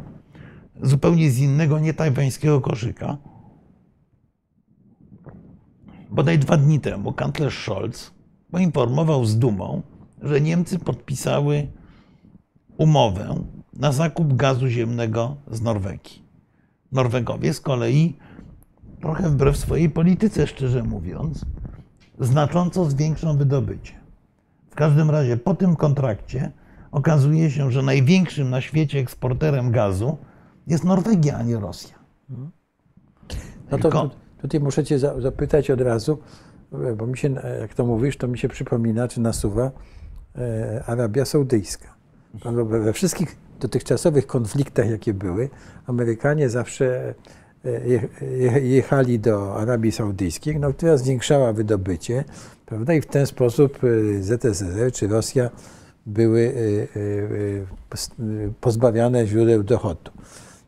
zupełnie 0.82 1.32
z 1.32 1.40
innego 1.40 1.80
nietajwańskiego 1.80 2.62
koszyka. 2.62 3.18
Bodaj 6.10 6.40
dwa 6.40 6.58
dni 6.58 6.80
temu 6.80 7.14
kanclerz 7.14 7.64
Scholz 7.64 8.12
poinformował 8.52 9.26
z 9.26 9.38
dumą, 9.40 9.82
że 10.22 10.42
Niemcy 10.42 10.80
podpisały 10.80 11.68
umowę 12.78 13.44
na 13.74 13.92
zakup 13.92 14.34
gazu 14.34 14.68
ziemnego 14.68 15.36
z 15.52 15.62
Norwegii. 15.62 16.24
Norwegowie 16.92 17.54
z 17.54 17.62
kolei, 17.62 18.18
trochę 19.02 19.30
wbrew 19.30 19.58
swojej 19.58 19.90
polityce, 19.90 20.48
szczerze 20.48 20.84
mówiąc, 20.84 21.46
znacząco 22.20 22.90
zwiększą 22.90 23.38
wydobycie. 23.38 23.94
W 24.70 24.76
każdym 24.76 25.10
razie 25.10 25.38
po 25.38 25.56
tym 25.56 25.76
kontrakcie 25.76 26.52
okazuje 26.94 27.52
się, 27.52 27.72
że 27.72 27.82
największym 27.82 28.50
na 28.50 28.62
świecie 28.62 29.00
eksporterem 29.00 29.72
gazu 29.72 30.18
jest 30.68 30.84
Norwegia, 30.84 31.38
a 31.38 31.44
nie 31.44 31.56
Rosja. 31.60 31.96
No 33.72 33.78
to 33.78 33.90
tutaj 34.42 34.60
muszę 34.60 34.84
Cię 34.84 35.00
za- 35.00 35.22
zapytać 35.22 35.72
od 35.72 35.82
razu, 35.82 36.18
bo 36.98 37.08
mi 37.08 37.18
się, 37.18 37.34
jak 37.62 37.74
to 37.74 37.86
mówisz, 37.86 38.18
to 38.18 38.28
mi 38.28 38.38
się 38.38 38.48
przypomina, 38.48 39.08
czy 39.08 39.22
nasuwa 39.22 39.72
e, 40.38 40.84
Arabia 40.88 41.26
Saudyjska. 41.26 41.94
We 42.66 42.94
wszystkich 42.94 43.36
dotychczasowych 43.60 44.28
konfliktach, 44.28 44.90
jakie 44.90 45.14
były, 45.14 45.50
Amerykanie 45.88 46.50
zawsze 46.50 47.14
e, 47.66 47.70
je- 47.88 48.08
je- 48.22 48.60
jechali 48.60 49.20
do 49.20 49.56
Arabii 49.56 49.92
Saudyjskiej, 49.92 50.60
no, 50.60 50.74
która 50.74 50.98
zwiększała 50.98 51.54
wydobycie, 51.54 52.24
prawda? 52.66 52.94
I 52.94 53.02
w 53.02 53.06
ten 53.06 53.26
sposób 53.26 53.80
e, 53.84 54.24
ZSRR 54.24 54.92
czy 54.92 55.08
Rosja 55.08 55.50
były 56.06 56.54
e, 56.96 57.96
pos- 57.96 58.12
e, 58.20 58.52
pozbawiane 58.62 59.28
źródeł 59.28 59.64
dochodu. 59.64 60.12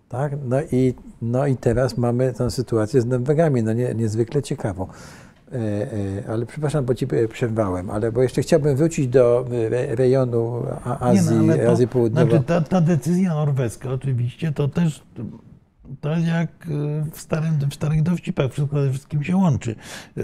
Tak? 0.09 0.31
No, 0.45 0.57
i, 0.71 0.93
no 1.21 1.47
i 1.47 1.57
teraz 1.57 1.97
mamy 1.97 2.33
tę 2.33 2.51
sytuację 2.51 3.01
z 3.01 3.05
Norwegami, 3.05 3.63
no 3.63 3.73
nie, 3.73 3.95
niezwykle 3.95 4.43
ciekawą. 4.43 4.87
Ale 6.29 6.45
przepraszam, 6.45 6.85
bo 6.85 6.95
ci 6.95 7.07
przerwałem, 7.29 7.89
ale 7.89 8.11
bo 8.11 8.21
jeszcze 8.21 8.41
chciałbym 8.41 8.75
wrócić 8.75 9.07
do 9.07 9.45
re, 9.51 9.95
rejonu 9.95 10.63
Nie, 10.85 10.91
Azji, 10.99 11.35
no, 11.37 11.57
to- 11.57 11.71
Azji 11.71 11.87
Południowej. 11.87 12.29
Znaczy 12.29 12.45
ta, 12.45 12.61
ta 12.61 12.81
decyzja 12.81 13.29
norweska 13.33 13.89
oczywiście 13.89 14.51
to 14.51 14.67
też 14.67 15.03
to 16.01 16.09
jak 16.09 16.49
y, 16.67 17.11
w, 17.11 17.19
starym, 17.19 17.59
w 17.69 17.73
starych 17.73 18.03
dowcipach 18.03 18.51
wszystko 18.51 18.81
ze 18.81 18.91
wszystkim 18.91 19.23
się 19.23 19.37
łączy. 19.37 19.75
Y, 20.17 20.23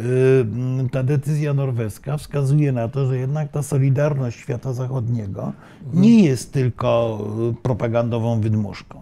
Ta 0.92 1.04
decyzja 1.04 1.54
norweska 1.54 2.18
wskazuje 2.18 2.72
na 2.72 2.88
to, 2.88 3.08
że 3.08 3.18
jednak 3.18 3.52
ta 3.52 3.64
solidarność 3.64 4.40
świata 4.40 4.74
zachodniego 4.74 5.54
nie 5.94 6.24
jest 6.24 6.54
tylko 6.54 7.20
y, 7.52 7.62
propagandową 7.64 8.42
wydmuszką, 8.42 9.00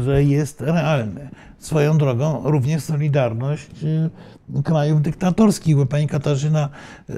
że 0.00 0.24
jest 0.24 0.60
realne. 0.60 1.30
Swoją 1.64 1.98
drogą 1.98 2.40
również 2.44 2.82
solidarność 2.82 3.70
y, 4.58 4.62
krajów 4.62 5.02
dyktatorskich, 5.02 5.76
bo 5.76 5.86
pani 5.86 6.06
Katarzyna 6.08 6.68
y, 7.10 7.14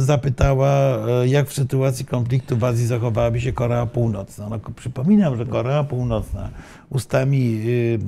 zapytała, 0.00 0.96
y, 1.24 1.28
jak 1.28 1.48
w 1.48 1.52
sytuacji 1.54 2.04
konfliktu 2.04 2.56
w 2.56 2.64
Azji 2.64 2.86
zachowałaby 2.86 3.40
się 3.40 3.52
Korea 3.52 3.86
Północna. 3.86 4.48
No, 4.48 4.58
przypominam, 4.76 5.36
że 5.36 5.46
Korea 5.46 5.84
Północna 5.84 6.48
ustami 6.90 7.62
y, 7.66 7.98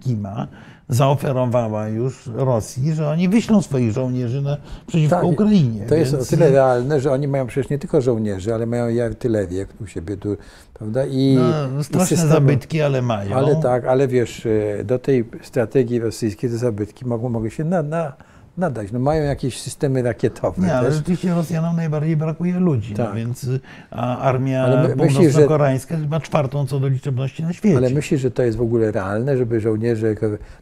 Kima 0.00 0.46
zaoferowała 0.88 1.88
już 1.88 2.26
Rosji, 2.34 2.94
że 2.94 3.08
oni 3.08 3.28
wyślą 3.28 3.62
swoich 3.62 3.92
żołnierzy 3.92 4.42
na, 4.42 4.56
przeciwko 4.86 5.16
Tak, 5.16 5.24
Ukrainie. 5.24 5.86
To 5.86 5.94
jest 5.94 6.12
Więc- 6.12 6.26
o 6.26 6.30
tyle 6.30 6.50
realne, 6.50 7.00
że 7.00 7.12
oni 7.12 7.28
mają 7.28 7.46
przecież 7.46 7.70
nie 7.70 7.78
tylko 7.78 8.00
żołnierzy, 8.00 8.54
ale 8.54 8.66
mają 8.66 8.88
i 8.88 9.00
artylerię 9.00 9.66
u 9.82 9.86
siebie 9.86 10.16
tu, 10.16 10.36
prawda? 10.74 11.06
I, 11.06 11.36
no, 11.38 11.80
i 11.80 11.84
straszne 11.84 12.16
systemy- 12.16 12.28
zabytki, 12.28 12.82
ale 12.82 13.02
mają. 13.02 13.36
Ale 13.36 13.56
tak, 13.56 13.84
ale 13.94 14.08
wiesz, 14.08 14.46
e, 14.46 14.84
do 14.84 14.98
tej 14.98 15.24
strategii 15.42 15.98
rosyjskiej 16.00 16.50
te 16.50 16.56
zabytki 16.56 17.06
mogą, 17.06 17.28
mogą 17.28 17.48
się 17.48 17.64
na, 17.64 17.82
na, 17.82 18.12
nadać. 18.58 18.92
No 18.92 18.98
mają 18.98 19.22
jakieś 19.24 19.60
systemy 19.60 20.02
rakietowe 20.02 20.62
Nie, 20.66 20.74
ale 20.74 20.88
też. 20.88 20.96
rzeczywiście 20.96 21.34
Rosjanom 21.34 21.76
najbardziej 21.76 22.16
brakuje 22.16 22.60
ludzi, 22.60 22.94
no 22.98 23.04
Tak. 23.06 23.14
więc 23.16 23.44
y, 23.44 23.60
a 23.90 24.18
armia 24.18 24.66
my- 24.66 24.88
że- 24.88 24.96
północno-koreańska 24.96 25.94
jest 25.94 26.04
chyba 26.04 26.20
czwartą 26.20 26.66
co 26.66 26.80
do 26.80 26.88
liczebności 26.88 27.42
na 27.42 27.52
świecie. 27.52 27.76
Ale 27.76 27.90
myślisz, 27.90 28.20
że 28.20 28.30
to 28.30 28.42
jest 28.42 28.58
w 28.58 28.62
ogóle 28.62 28.92
realne, 28.92 29.36
żeby 29.36 29.60
żołnierze, 29.60 30.14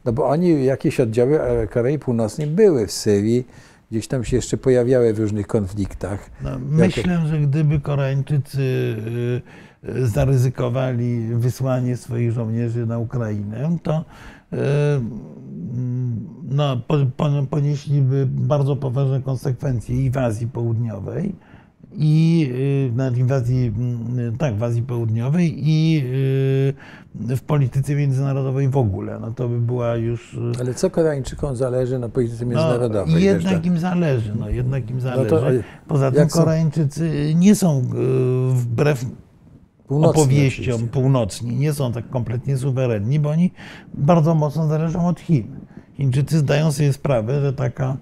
no 0.04 0.12
bo 0.12 0.28
oni, 0.28 0.64
jakieś 0.64 1.00
oddziały 1.00 1.42
e, 1.42 1.66
Korei 1.66 1.98
Północnej 1.98 2.46
były 2.46 2.86
w 2.86 2.92
Syrii, 2.92 3.46
gdzieś 3.90 4.08
tam 4.08 4.24
się 4.24 4.36
jeszcze 4.36 4.56
pojawiały 4.56 5.14
w 5.14 5.18
różnych 5.18 5.46
konfliktach. 5.46 6.30
No, 6.42 6.50
myślę, 6.70 7.22
że 7.26 7.38
gdyby 7.38 7.80
Koreańczycy 7.80 8.60
y, 8.60 9.42
zaryzykowali 10.02 11.34
wysłanie 11.34 11.96
swoich 11.96 12.32
żołnierzy 12.32 12.86
na 12.86 12.98
Ukrainę, 12.98 13.76
to 13.82 14.04
mm, 14.52 15.10
no, 16.50 16.76
po, 16.86 16.96
po, 17.16 17.28
ponieśliby 17.50 18.26
bardzo 18.30 18.76
poważne 18.76 19.22
konsekwencje 19.22 20.04
i 20.04 20.10
w 20.10 20.16
Azji 20.16 20.46
Południowej, 20.46 21.34
i 21.94 22.46
y, 22.90 22.96
na 22.96 23.08
inwazji, 23.08 23.72
mm, 23.76 24.36
tak, 24.36 24.56
w 24.56 24.62
Azji 24.62 24.82
Południowej 24.82 25.68
i 25.68 26.02
y, 27.30 27.36
w 27.36 27.40
polityce 27.40 27.94
międzynarodowej 27.94 28.68
w 28.68 28.76
ogóle. 28.76 29.18
No 29.20 29.30
to 29.30 29.48
by 29.48 29.60
była 29.60 29.96
już. 29.96 30.38
Ale 30.60 30.74
co 30.74 30.90
Koreańczykom 30.90 31.56
zależy 31.56 31.98
na 31.98 32.08
polityce 32.08 32.46
międzynarodowej? 32.46 33.14
No, 33.14 33.18
jednak 33.18 33.66
im 33.66 33.78
zależy, 33.78 34.32
no, 34.38 34.48
jednak 34.48 34.90
im 34.90 35.00
zależy. 35.00 35.30
to, 35.30 35.52
e, 35.52 35.62
Poza 35.88 36.10
tym 36.10 36.20
jak 36.20 36.32
są- 36.32 36.40
Koreańczycy 36.40 37.34
nie 37.34 37.54
są 37.54 37.82
wbrew 38.52 39.04
Północni 39.92 40.22
opowieściom 40.22 40.74
oczywiście. 40.74 40.92
północni, 40.92 41.57
nie 41.57 41.72
są 41.72 41.92
tak 41.92 42.11
kompletnie 42.11 42.57
suwerenni, 42.57 43.20
bo 43.20 43.31
oni 43.31 43.50
bardzo 43.94 44.35
mocno 44.35 44.66
zależą 44.68 45.09
od 45.09 45.20
Chin. 45.20 45.46
Chińczycy 45.96 46.38
zdają 46.38 46.72
sobie 46.72 46.92
sprawę, 46.92 47.40
że 47.40 47.52
taka, 47.52 47.96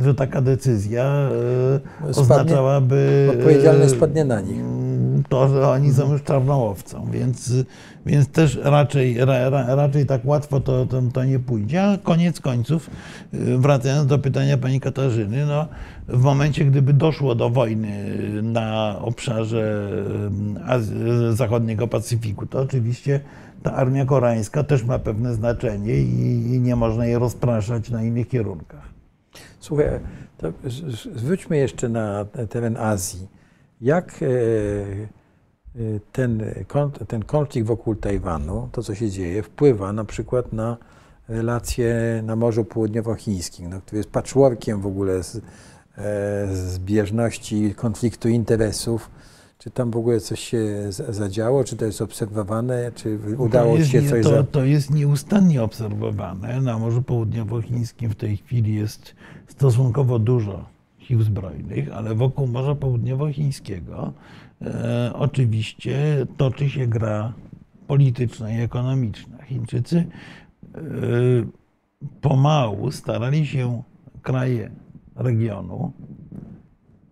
że 0.00 0.14
taka 0.14 0.40
decyzja 0.40 1.28
y, 1.30 2.12
Spadnie- 2.12 2.20
oznaczałaby. 2.20 3.28
odpowiedzialność 3.38 3.92
spadnie 3.94 4.24
na 4.24 4.40
nich. 4.40 4.60
mm, 4.60 5.22
to, 5.28 5.48
że 5.48 5.68
oni 5.68 5.92
są 5.92 6.12
już 6.12 6.22
czarną 6.22 6.68
owcą, 6.68 7.10
więc, 7.10 7.52
więc 8.08 8.28
też 8.28 8.58
raczej, 8.62 9.24
ra, 9.24 9.50
ra, 9.50 9.74
raczej 9.74 10.06
tak 10.06 10.24
łatwo 10.24 10.60
to, 10.60 10.86
to, 10.86 11.02
to 11.12 11.24
nie 11.24 11.38
pójdzie. 11.38 11.82
A 11.82 11.98
koniec 11.98 12.40
końców, 12.40 12.90
y, 13.34 13.58
wracając 13.58 14.06
do 14.06 14.18
pytania 14.18 14.58
pani 14.58 14.80
Katarzyny, 14.80 15.46
no, 15.46 15.68
w 16.08 16.22
momencie, 16.22 16.64
gdyby 16.64 16.92
doszło 16.92 17.34
do 17.34 17.50
wojny 17.50 18.16
na 18.42 18.96
obszarze 19.00 19.90
y, 21.30 21.36
zachodniego 21.36 21.88
Pacyfiku, 21.88 22.46
to 22.46 22.60
oczywiście 22.60 23.20
ta 23.62 23.72
armia 23.72 24.04
koreańska 24.04 24.62
też 24.64 24.84
ma 24.84 24.98
pewne 24.98 25.34
znaczenie 25.34 25.94
i, 25.94 26.54
i 26.54 26.60
nie 26.60 26.76
można 26.76 27.06
jej 27.06 27.18
rozpraszać 27.18 27.90
na 27.90 28.02
innych 28.02 28.28
kierunkach. 28.28 28.88
Słuchaj, 29.60 29.86
to 30.38 30.52
zwróćmy 31.14 31.56
jeszcze 31.56 31.88
na 31.88 32.24
teren 32.48 32.76
Azji. 32.76 33.28
Jak 33.80 34.20
e, 34.22 34.26
ten, 36.12 36.42
kon- 36.68 36.90
ten 36.90 37.22
konflikt 37.24 37.66
wokół 37.68 37.94
Tajwanu, 37.94 38.68
to 38.72 38.82
co 38.82 38.94
się 38.94 39.10
dzieje, 39.10 39.42
wpływa 39.42 39.92
na 39.92 40.04
przykład 40.04 40.52
na 40.52 40.76
relacje 41.28 41.94
na 42.24 42.36
Morzu 42.36 42.64
Południowochińskim, 42.64 43.70
no, 43.70 43.80
który 43.80 43.96
jest 43.98 44.10
patchworkiem 44.10 44.80
w 44.80 44.86
ogóle 44.86 45.22
z, 45.22 45.36
e, 45.98 46.48
zbieżności 46.56 47.74
konfliktu 47.74 48.28
interesów. 48.28 49.10
Czy 49.58 49.70
tam 49.70 49.90
w 49.90 49.96
ogóle 49.96 50.20
coś 50.20 50.40
się 50.40 50.86
zadziało, 51.08 51.64
czy 51.64 51.76
to 51.76 51.84
jest 51.84 52.02
obserwowane, 52.02 52.92
czy 52.94 53.18
udało 53.38 53.76
jest, 53.76 53.90
się 53.90 54.02
nie- 54.02 54.10
coś 54.10 54.22
to, 54.24 54.30
za... 54.30 54.42
to 54.42 54.64
jest 54.64 54.90
nieustannie 54.90 55.62
obserwowane. 55.62 56.60
Na 56.60 56.78
Morzu 56.78 57.02
Południowochińskim 57.02 58.10
w 58.10 58.14
tej 58.14 58.36
chwili 58.36 58.74
jest 58.74 59.14
stosunkowo 59.48 60.18
dużo 60.18 60.64
sił 60.98 61.22
zbrojnych, 61.22 61.92
ale 61.92 62.14
wokół 62.14 62.46
Morza 62.46 62.74
Południowochińskiego 62.74 64.12
oczywiście 65.14 66.26
toczy 66.36 66.70
się 66.70 66.86
gra 66.86 67.32
polityczna 67.86 68.52
i 68.52 68.60
ekonomiczna. 68.60 69.42
Chińczycy 69.42 69.98
e, 69.98 70.80
pomału 72.20 72.90
starali 72.90 73.46
się 73.46 73.82
kraje 74.22 74.70
regionu 75.16 75.92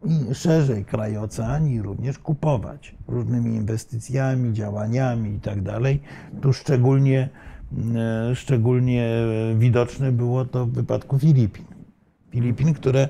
i 0.04 0.34
szerzej 0.34 0.84
kraje 0.84 1.20
oceanii 1.20 1.82
również 1.82 2.18
kupować 2.18 2.94
różnymi 3.08 3.54
inwestycjami, 3.54 4.52
działaniami 4.52 5.34
i 5.34 5.40
tak. 5.40 5.58
Tu 6.42 6.52
szczególnie, 6.52 7.28
e, 7.94 8.34
szczególnie 8.34 9.10
widoczne 9.58 10.12
było 10.12 10.44
to 10.44 10.66
w 10.66 10.70
wypadku 10.72 11.18
Filipin. 11.18 11.64
Filipin, 12.30 12.74
które, 12.74 13.00
e, 13.02 13.08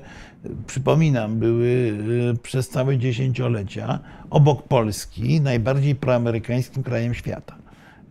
przypominam, 0.67 1.39
były 1.39 1.93
e, 2.31 2.37
przez 2.37 2.69
całe 2.69 2.97
dziesięciolecia 2.97 3.99
obok 4.29 4.67
Polski 4.67 5.41
najbardziej 5.41 5.95
proamerykańskim 5.95 6.83
krajem 6.83 7.13
świata. 7.13 7.55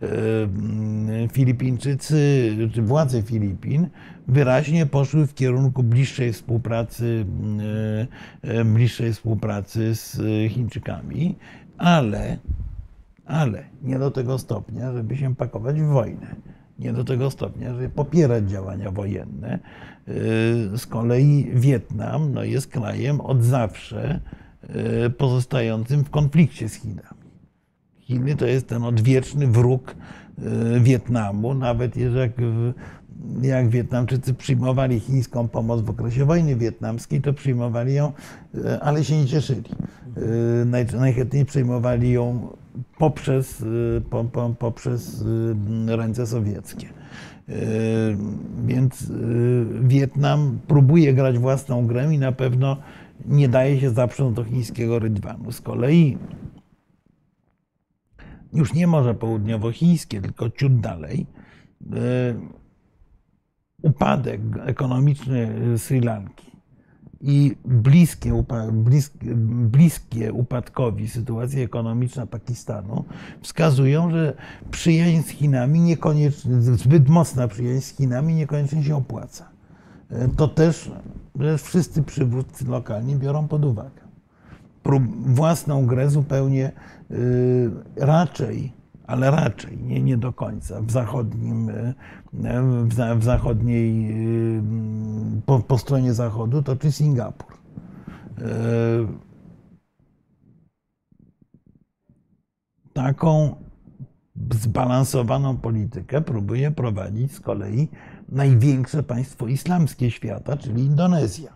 E, 0.01 0.07
mm, 0.43 1.29
Filipińczycy, 1.29 2.51
czy 2.73 2.81
władze 2.81 3.21
Filipin 3.21 3.87
wyraźnie 4.27 4.85
poszły 4.85 5.27
w 5.27 5.33
kierunku 5.33 5.83
bliższej 5.83 6.33
współpracy, 6.33 7.25
bliższej 8.65 9.13
współpracy 9.13 9.95
z 9.95 10.21
Chińczykami, 10.51 11.35
ale, 11.77 12.37
ale 13.25 13.63
nie 13.83 13.99
do 13.99 14.11
tego 14.11 14.37
stopnia, 14.37 14.93
żeby 14.93 15.17
się 15.17 15.35
pakować 15.35 15.81
w 15.81 15.85
wojnę. 15.85 16.35
Nie 16.79 16.93
do 16.93 17.03
tego 17.03 17.31
stopnia, 17.31 17.73
żeby 17.73 17.89
popierać 17.89 18.49
działania 18.49 18.91
wojenne. 18.91 19.59
E, 20.07 20.77
Z 20.77 20.87
kolei 20.87 21.51
Wietnam 21.53 22.33
no, 22.33 22.43
jest 22.43 22.67
krajem 22.67 23.21
od 23.21 23.43
zawsze 23.43 24.19
e, 24.61 25.09
pozostającym 25.09 26.03
w 26.03 26.09
konflikcie 26.09 26.69
z 26.69 26.73
Chinami. 26.73 27.27
Chiny 27.99 28.35
to 28.35 28.45
jest 28.45 28.67
ten 28.67 28.83
odwieczny 28.83 29.47
wróg 29.47 29.95
e, 29.95 30.79
Wietnamu, 30.79 31.53
nawet 31.53 31.97
jak, 31.97 32.31
jak 33.41 33.69
Wietnamczycy 33.69 34.33
przyjmowali 34.33 34.99
chińską 34.99 35.47
pomoc 35.47 35.81
w 35.81 35.89
okresie 35.89 36.25
wojny 36.25 36.55
wietnamskiej, 36.55 37.21
to 37.21 37.33
przyjmowali 37.33 37.93
ją, 37.93 38.11
ale 38.81 39.03
się 39.03 39.17
nie 39.17 39.25
cieszyli. 39.25 39.69
Naj, 40.65 40.85
najchętniej 40.85 41.45
przyjmowali 41.45 42.11
ją 42.11 42.47
poprzez, 42.97 43.61
e, 43.61 44.01
po, 44.01 44.23
po, 44.23 44.49
poprzez 44.49 45.25
e, 45.87 45.95
ręce 45.95 46.27
sowieckie. 46.27 46.87
E, 46.87 47.53
Więc 48.65 49.11
Wietnam 49.81 50.59
próbuje 50.67 51.13
grać 51.13 51.39
własną 51.39 51.87
grę 51.87 52.13
i 52.13 52.17
na 52.17 52.31
pewno 52.31 52.77
nie 53.25 53.49
daje 53.49 53.79
się 53.79 53.89
zaprząc 53.89 54.35
do 54.35 54.43
chińskiego 54.43 54.99
rydwanu. 54.99 55.51
Z 55.51 55.61
kolei 55.61 56.17
już 58.53 58.73
nie 58.73 58.87
Morze 58.87 59.13
Południowochińskie, 59.13 60.21
tylko 60.21 60.49
ciut 60.49 60.79
dalej, 60.79 61.25
upadek 63.81 64.41
ekonomiczny 64.65 65.55
Sri 65.77 66.01
Lanki 66.01 66.46
i 67.21 67.55
bliskie, 67.65 68.43
bliskie, 68.71 69.35
bliskie 69.45 70.33
upadkowi 70.33 71.07
sytuacja 71.07 71.63
ekonomiczna 71.63 72.25
Pakistanu 72.25 73.05
wskazują, 73.41 74.11
że 74.11 74.33
przyjaźń 74.71 75.21
z 75.21 75.29
Chinami 75.29 75.79
niekoniecznie, 75.79 76.61
zbyt 76.61 77.09
mocna 77.09 77.47
przyjaźń 77.47 77.81
z 77.81 77.97
Chinami 77.97 78.33
niekoniecznie 78.33 78.83
się 78.83 78.95
opłaca. 78.95 79.49
E, 80.09 80.27
To 80.27 80.47
też 80.47 80.91
że 81.39 81.57
wszyscy 81.57 82.03
przywódcy 82.03 82.65
lokalni 82.65 83.15
biorą 83.15 83.47
pod 83.47 83.65
uwagę 83.65 84.07
prób, 84.87 85.03
własną 85.33 85.85
grę 85.85 86.09
zupełnie 86.09 86.71
y, 87.11 87.71
raczej, 87.95 88.73
ale 89.07 89.31
raczej, 89.31 89.77
nie, 89.77 90.01
nie 90.03 90.17
do 90.17 90.33
końca, 90.33 90.81
w 90.81 90.91
zachodnim, 90.91 91.69
y, 91.69 91.93
w, 92.87 92.93
za- 92.93 93.15
w 93.15 93.23
zachodniej, 93.23 94.11
y, 94.57 94.61
po, 95.45 95.59
po 95.59 95.77
stronie 95.77 96.13
zachodu 96.13 96.63
toczy 96.63 96.91
Singapur. 96.91 97.53
Y, 97.53 99.27
Taką 102.93 103.55
zbalansowaną 104.53 105.57
politykę 105.57 106.21
próbuje 106.21 106.71
prowadzić 106.71 107.31
z 107.31 107.39
kolei 107.39 107.87
największe 108.29 109.03
państwo 109.03 109.47
islamskie 109.47 110.11
świata, 110.11 110.57
czyli 110.57 110.83
Indonezja. 110.83 111.53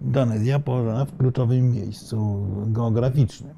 Indonezja 0.00 0.58
położona 0.58 1.04
w 1.04 1.16
kluczowym 1.16 1.70
miejscu 1.70 2.46
geograficznym. 2.66 3.54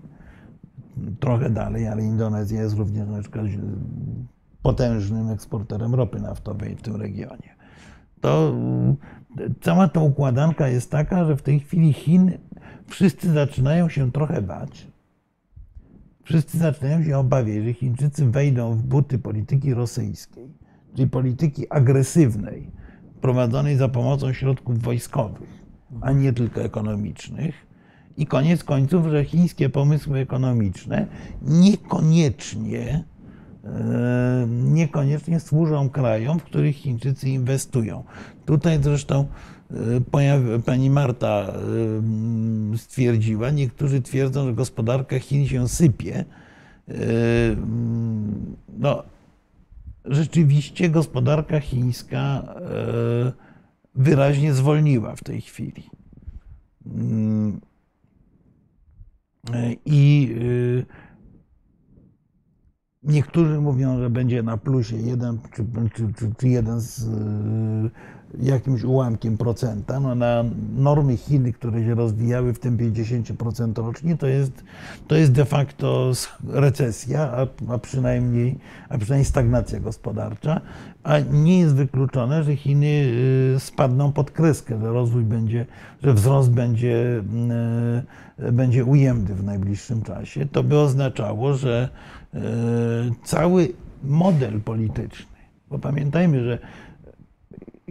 Trochę 1.21 1.51
dalej, 1.51 1.89
ale 1.89 2.03
Indonezja 2.03 2.63
jest 2.63 2.77
również 2.77 3.09
na 3.09 3.21
przykład 3.21 3.47
potężnym 4.63 5.31
eksporterem 5.31 5.95
ropy 5.95 6.21
naftowej 6.21 6.77
w 6.77 6.83
tym 6.83 6.97
regionie. 6.97 7.55
To 8.21 8.55
cała 9.61 9.89
ta 9.89 10.01
układanka 10.01 10.69
jest 10.69 10.91
taka, 10.91 11.25
że 11.25 11.37
w 11.37 11.43
tej 11.43 11.61
chwili 11.61 11.93
Chin 11.93 12.33
wszyscy 12.87 13.33
zaczynają 13.33 13.89
się 13.89 14.13
trochę 14.13 14.43
bać. 14.43 14.87
Wszyscy 16.23 16.59
zaczynają 16.59 17.05
się 17.05 17.19
obawiać, 17.19 17.65
że 17.65 17.73
Chińczycy 17.73 18.31
wejdą 18.31 18.75
w 18.75 18.83
buty 18.83 19.19
polityki 19.19 19.75
rosyjskiej, 19.75 20.49
czyli 20.95 21.09
polityki 21.09 21.71
agresywnej, 21.71 22.71
prowadzonej 23.21 23.77
za 23.77 23.89
pomocą 23.89 24.33
środków 24.33 24.79
wojskowych, 24.79 25.65
a 26.01 26.13
nie 26.13 26.33
tylko 26.33 26.61
ekonomicznych. 26.63 27.55
I 28.17 28.27
koniec 28.27 28.65
końców, 28.65 29.07
że 29.07 29.25
chińskie 29.25 29.69
pomysły 29.69 30.19
ekonomiczne 30.19 31.07
niekoniecznie, 31.43 33.05
e, 33.65 34.47
niekoniecznie 34.49 35.41
służą 35.41 35.91
krajom, 35.91 36.39
w 36.39 36.45
których 36.45 36.77
Chińczycy 36.77 37.29
inwestują. 37.29 38.05
Tutaj 38.47 38.79
zresztą 38.83 39.27
e, 40.17 40.61
pani 40.65 40.91
Marta 40.91 41.53
e, 42.75 42.79
stwierdziła, 42.79 43.51
niektórzy 43.51 44.03
twierdzą, 44.03 44.45
że 44.47 44.53
gospodarka 44.53 45.19
Chin 45.19 45.47
się 45.47 45.69
sypie. 45.69 46.25
No, 48.79 49.03
rzeczywiście 50.05 50.89
gospodarka 50.91 51.61
chińska 51.61 52.55
wyraźnie 53.95 54.53
zwolniła 54.53 55.17
w 55.17 55.25
tej 55.25 55.41
chwili. 55.41 55.91
E, 59.53 59.73
I 59.85 60.29
y, 60.39 60.87
niektórzy 63.03 63.61
mówią, 63.61 63.99
że 63.99 64.11
będzie 64.11 64.43
na 64.43 64.57
plusie 64.57 64.97
jeden, 64.97 65.39
czy, 65.53 65.65
czy, 65.95 66.13
czy, 66.13 66.35
czy 66.39 66.49
jeden 66.49 66.81
z, 66.81 67.05
jakimś 68.43 68.83
ułamkiem 68.83 69.37
procenta. 69.37 70.01
No 70.01 70.15
na 70.15 70.45
normy 70.77 71.17
Chiny, 71.17 71.53
które 71.53 71.85
się 71.85 71.95
rozwijały 71.95 72.53
w 72.53 72.59
tempie 72.59 72.91
10% 72.91 73.87
rocznie, 73.87 74.17
to 74.17 74.27
jest, 74.27 74.65
to 75.09 75.15
jest 75.15 75.33
de 75.33 75.45
facto 75.45 76.13
recesja, 76.49 77.21
a, 77.21 77.47
a, 77.75 77.79
przynajmniej, 77.79 78.59
a 78.89 78.99
przynajmniej 78.99 79.25
stagnacja 79.25 79.81
gospodarcza. 79.81 80.61
A 81.03 81.19
nie 81.19 81.59
jest 81.59 81.75
wykluczone, 81.75 82.45
że 82.45 82.57
Chiny 82.57 83.13
y, 83.57 83.61
spadną 83.61 84.13
pod 84.13 84.31
kreskę, 84.31 84.81
że 84.81 84.93
rozwój 84.93 85.25
będzie, 85.25 85.67
że 86.03 86.15
wzrost 86.15 86.51
będzie, 86.51 87.23
y, 88.39 88.53
będzie 88.53 88.85
ujemny 88.85 89.35
w 89.35 89.45
najbliższym 89.45 90.03
czasie. 90.03 90.47
To 90.47 90.63
by 90.63 90.79
oznaczało, 90.79 91.55
że 91.55 91.89
y, 92.35 92.39
cały 93.25 93.69
model 94.05 94.61
polityczny, 94.61 95.37
bo 95.71 95.79
pamiętajmy, 95.79 96.45
że 96.45 96.59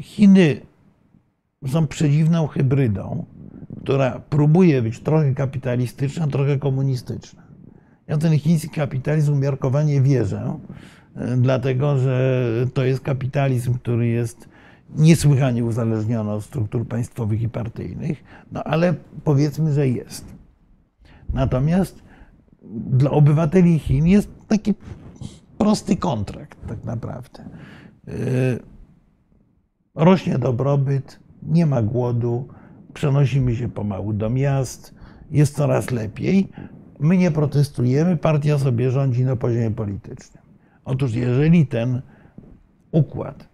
Chiny 0.01 0.61
są 1.67 1.87
przedziwną 1.87 2.47
hybrydą, 2.47 3.25
która 3.83 4.19
próbuje 4.19 4.81
być 4.81 4.99
trochę 4.99 5.33
kapitalistyczna, 5.33 6.27
trochę 6.27 6.59
komunistyczna. 6.59 7.43
Ja 8.07 8.17
ten 8.17 8.39
chiński 8.39 8.69
kapitalizm 8.69 9.33
umiarkowanie 9.33 10.01
wierzę, 10.01 10.59
dlatego 11.37 11.97
że 11.97 12.45
to 12.73 12.85
jest 12.85 13.01
kapitalizm, 13.01 13.73
który 13.73 14.07
jest 14.07 14.49
niesłychanie 14.95 15.65
uzależniony 15.65 16.31
od 16.31 16.43
struktur 16.43 16.87
państwowych 16.87 17.41
i 17.41 17.49
partyjnych, 17.49 18.23
no 18.51 18.63
ale 18.63 18.93
powiedzmy, 19.23 19.73
że 19.73 19.87
jest. 19.87 20.25
Natomiast 21.33 22.03
dla 22.89 23.11
obywateli 23.11 23.79
Chin 23.79 24.07
jest 24.07 24.29
taki 24.47 24.73
prosty 25.57 25.95
kontrakt, 25.95 26.67
tak 26.67 26.83
naprawdę. 26.83 27.49
Rośnie 29.95 30.39
dobrobyt, 30.39 31.19
nie 31.43 31.65
ma 31.65 31.81
głodu, 31.81 32.47
przenosimy 32.93 33.55
się 33.55 33.69
pomału 33.69 34.13
do 34.13 34.29
miast, 34.29 34.95
jest 35.31 35.55
coraz 35.55 35.91
lepiej. 35.91 36.49
My 36.99 37.17
nie 37.17 37.31
protestujemy, 37.31 38.17
partia 38.17 38.57
sobie 38.59 38.91
rządzi 38.91 39.25
na 39.25 39.35
poziomie 39.35 39.71
politycznym. 39.71 40.43
Otóż, 40.85 41.13
jeżeli 41.13 41.67
ten 41.67 42.01
układ 42.91 43.47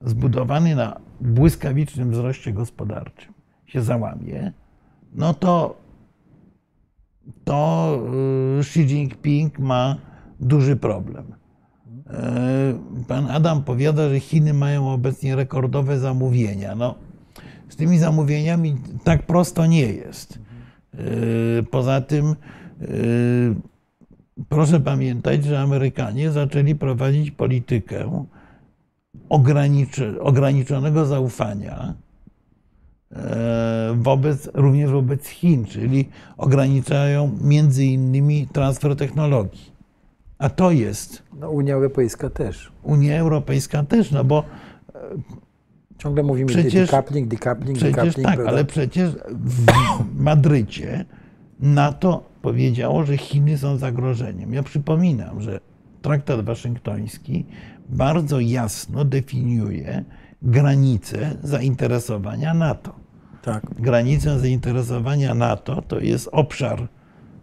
zbudowany 0.00 0.74
na 0.76 1.00
błyskawicznym 1.20 2.10
wzroście 2.10 2.52
gospodarczym 2.52 3.34
się 3.66 3.82
załamie, 3.82 4.52
no 5.14 5.34
to, 5.34 5.76
to 7.44 7.98
y, 8.56 8.60
Xi 8.60 8.80
Jinping 8.80 9.58
ma 9.58 9.96
duży 10.40 10.76
problem. 10.76 11.37
Pan 13.08 13.30
Adam 13.30 13.62
powiada, 13.64 14.08
że 14.08 14.20
Chiny 14.20 14.54
mają 14.54 14.92
obecnie 14.92 15.36
rekordowe 15.36 15.98
zamówienia. 15.98 16.74
No, 16.74 16.94
z 17.68 17.76
tymi 17.76 17.98
zamówieniami 17.98 18.76
tak 19.04 19.26
prosto 19.26 19.66
nie 19.66 19.92
jest. 19.92 20.38
Y, 20.94 21.64
poza 21.70 22.00
tym 22.00 22.36
proszę 24.48 24.80
pamiętać, 24.80 25.44
że 25.44 25.60
Amerykanie 25.60 26.30
zaczęli 26.30 26.74
prowadzić 26.74 27.30
politykę 27.30 28.26
ograniczonego 30.20 31.06
zaufania 31.06 31.94
e, 33.12 33.94
wobec, 33.96 34.50
również 34.54 34.90
wobec 34.90 35.26
Chin, 35.26 35.64
czyli 35.64 36.08
ograniczają 36.36 37.38
między 37.40 37.84
innymi 37.84 38.48
transfer 38.52 38.96
technologii. 38.96 39.77
A 40.38 40.48
to 40.48 40.70
jest. 40.70 41.22
No, 41.40 41.50
Unia 41.50 41.74
Europejska 41.74 42.30
też. 42.30 42.72
Unia 42.82 43.18
Europejska 43.18 43.82
też, 43.82 44.10
no 44.10 44.24
bo. 44.24 44.44
E, 44.94 44.98
Ciągle 45.98 46.22
mówimy 46.22 46.48
przecież, 46.48 46.90
decoupling, 46.90 47.28
decoupling, 47.28 47.78
przecież 47.78 47.94
decoupling. 47.96 48.26
Tak, 48.26 48.34
prawda? 48.34 48.52
ale 48.52 48.64
przecież 48.64 49.10
w 49.28 49.66
Madrycie 50.14 51.04
NATO 51.60 52.24
powiedziało, 52.42 53.04
że 53.04 53.16
Chiny 53.16 53.58
są 53.58 53.76
zagrożeniem. 53.76 54.54
Ja 54.54 54.62
przypominam, 54.62 55.40
że 55.40 55.60
traktat 56.02 56.44
waszyngtoński 56.44 57.46
bardzo 57.88 58.40
jasno 58.40 59.04
definiuje 59.04 60.04
granice 60.42 61.36
zainteresowania 61.42 62.54
NATO. 62.54 62.94
Tak. 63.42 63.66
Granicą 63.78 64.38
zainteresowania 64.38 65.34
NATO 65.34 65.82
to 65.82 66.00
jest 66.00 66.28
obszar 66.32 66.88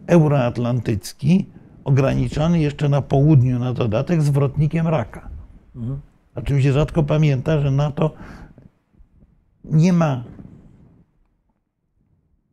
euroatlantycki, 0.07 1.49
ograniczony 1.85 2.59
jeszcze 2.59 2.89
na 2.89 3.01
południu 3.01 3.59
na 3.59 3.73
dodatek 3.73 4.21
zwrotnikiem 4.21 4.87
raka. 4.87 5.29
Mhm. 5.75 5.99
O 6.35 6.41
czym 6.41 6.61
się 6.61 6.73
rzadko 6.73 7.03
pamięta, 7.03 7.59
że 7.59 7.71
NATO 7.71 8.11
nie 9.63 9.93
ma 9.93 10.23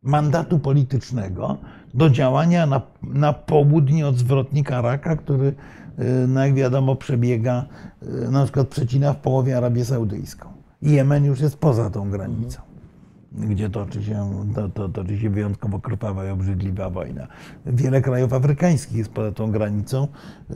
mandatu 0.03 0.59
politycznego 0.59 1.57
do 1.93 2.09
działania 2.09 2.65
na, 2.65 2.81
na 3.03 3.33
południe 3.33 4.07
od 4.07 4.17
zwrotnika 4.17 4.81
raka, 4.81 5.15
który, 5.15 5.45
y, 5.99 6.27
no 6.27 6.45
jak 6.45 6.53
wiadomo, 6.53 6.95
przebiega, 6.95 7.65
y, 8.03 8.31
na 8.31 8.43
przykład 8.43 8.67
przecina 8.67 9.13
w 9.13 9.17
połowie 9.17 9.57
Arabię 9.57 9.85
Saudyjską. 9.85 10.49
Jemen 10.81 11.25
już 11.25 11.39
jest 11.39 11.57
poza 11.57 11.89
tą 11.89 12.09
granicą, 12.09 12.61
gdzie 13.33 13.69
toczy 13.69 14.03
się, 14.03 14.45
to, 14.55 14.69
to, 14.69 14.89
toczy 14.89 15.19
się 15.19 15.29
wyjątkowo 15.29 15.79
krwawa 15.79 16.25
i 16.25 16.29
obrzydliwa 16.29 16.89
wojna. 16.89 17.27
Wiele 17.65 18.01
krajów 18.01 18.33
afrykańskich 18.33 18.97
jest 18.97 19.11
poza 19.11 19.31
tą 19.31 19.51
granicą. 19.51 20.07
Y, 20.51 20.55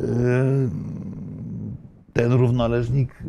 ten 2.14 2.32
równoleżnik, 2.32 3.22
y, 3.22 3.26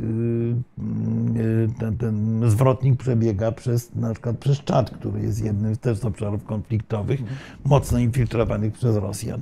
y, 1.40 1.68
ten, 1.78 1.96
ten, 1.96 2.42
zwrotnik 2.51 2.96
przebiega 2.96 3.53
przez 3.53 3.94
na 3.94 4.12
przykład 4.12 4.38
przez 4.38 4.59
Czad, 4.64 4.90
który 4.90 5.20
jest 5.20 5.44
jednym 5.44 5.76
też 5.76 5.99
z 5.99 6.05
obszarów 6.05 6.44
konfliktowych, 6.44 7.20
mocno 7.64 7.99
infiltrowanych 7.99 8.72
przez 8.72 8.96
Rosjan. 8.96 9.40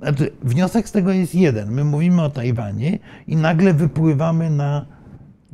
Znaczy, 0.00 0.30
wniosek 0.42 0.88
z 0.88 0.92
tego 0.92 1.12
jest 1.12 1.34
jeden. 1.34 1.72
My 1.72 1.84
mówimy 1.84 2.22
o 2.22 2.30
Tajwanie 2.30 2.98
i 3.26 3.36
nagle 3.36 3.74
wypływamy 3.74 4.50
na 4.50 4.86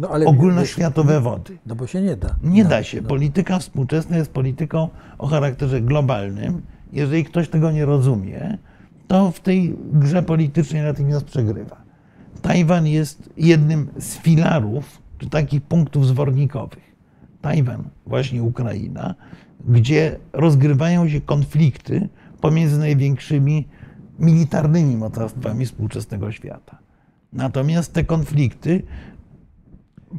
no, 0.01 0.11
ogólnoświatowe 0.27 1.21
wody. 1.21 1.59
No 1.67 1.75
bo 1.75 1.87
się 1.87 2.03
nie 2.03 2.17
da. 2.17 2.37
Nie 2.43 2.65
no, 2.65 2.71
da 2.71 2.83
się. 2.83 3.01
No. 3.01 3.09
Polityka 3.09 3.59
współczesna 3.59 4.17
jest 4.17 4.33
polityką 4.33 4.89
o 5.19 5.27
charakterze 5.27 5.81
globalnym. 5.81 6.63
Jeżeli 6.93 7.25
ktoś 7.25 7.49
tego 7.49 7.71
nie 7.71 7.85
rozumie, 7.85 8.59
to 9.09 9.31
w 9.31 9.41
tej 9.41 9.77
grze 9.93 10.23
politycznej 10.23 10.83
natychmiast 10.83 11.25
przegrywa. 11.25 11.77
Tajwan 12.43 12.87
jest 12.87 13.31
jednym 13.37 13.89
z 13.99 14.17
filarów, 14.19 15.03
czy 15.19 15.31
takich 15.31 15.63
punktów 15.63 16.07
zwornikowych. 16.07 16.97
Tajwan, 17.43 17.85
właśnie 18.07 18.43
Ukraina, 18.43 19.15
gdzie 19.69 20.17
rozgrywają 20.33 21.09
się 21.09 21.21
konflikty 21.21 22.09
pomiędzy 22.41 22.79
największymi 22.79 23.69
militarnymi 24.19 24.97
mocarstwami 24.97 25.67
współczesnego 25.67 26.33
świata. 26.33 26.79
Natomiast 27.33 27.93
te 27.93 28.05
konflikty 28.05 28.83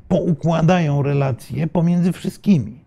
poukładają 0.07 1.01
relacje 1.01 1.67
pomiędzy 1.67 2.11
wszystkimi. 2.11 2.79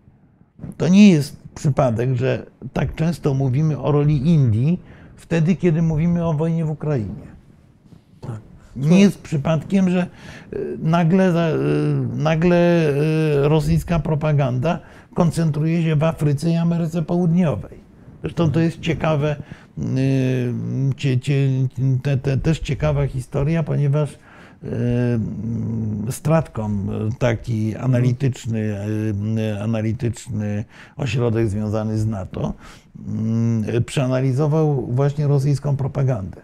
To 0.77 0.87
nie 0.87 1.09
jest 1.09 1.37
przypadek, 1.55 2.15
że 2.15 2.45
tak 2.73 2.95
często 2.95 3.33
mówimy 3.33 3.79
o 3.79 3.91
roli 3.91 4.27
Indii 4.27 4.79
wtedy, 5.15 5.55
kiedy 5.55 5.81
mówimy 5.81 6.25
o 6.25 6.33
wojnie 6.33 6.65
w 6.65 6.69
Ukrainie. 6.69 7.35
Nie 8.75 8.99
jest 8.99 9.21
przypadkiem, 9.21 9.89
że 9.89 9.99
e, 9.99 10.07
nagle, 10.79 11.27
e, 11.27 11.57
nagle 12.15 12.57
e, 12.57 12.93
rosyjska 13.49 13.99
propaganda 13.99 14.79
koncentruje 15.13 15.83
się 15.83 15.95
w 15.95 16.03
Afryce 16.03 16.49
i 16.49 16.55
Ameryce 16.55 17.01
Południowej. 17.01 17.85
Zresztą 18.21 18.51
to 18.51 18.59
jest 18.59 18.79
ciekawe, 18.79 19.35
te, 22.03 22.17
te, 22.17 22.37
też 22.37 22.59
ciekawa 22.59 23.07
historia, 23.07 23.63
ponieważ 23.63 24.17
Stratcom, 26.09 26.89
taki 27.19 27.75
analityczny, 27.75 28.77
analityczny 29.61 30.65
ośrodek 30.97 31.49
związany 31.49 31.97
z 31.97 32.05
NATO, 32.05 32.53
przeanalizował 33.85 34.87
właśnie 34.91 35.27
rosyjską 35.27 35.75
propagandę. 35.77 36.41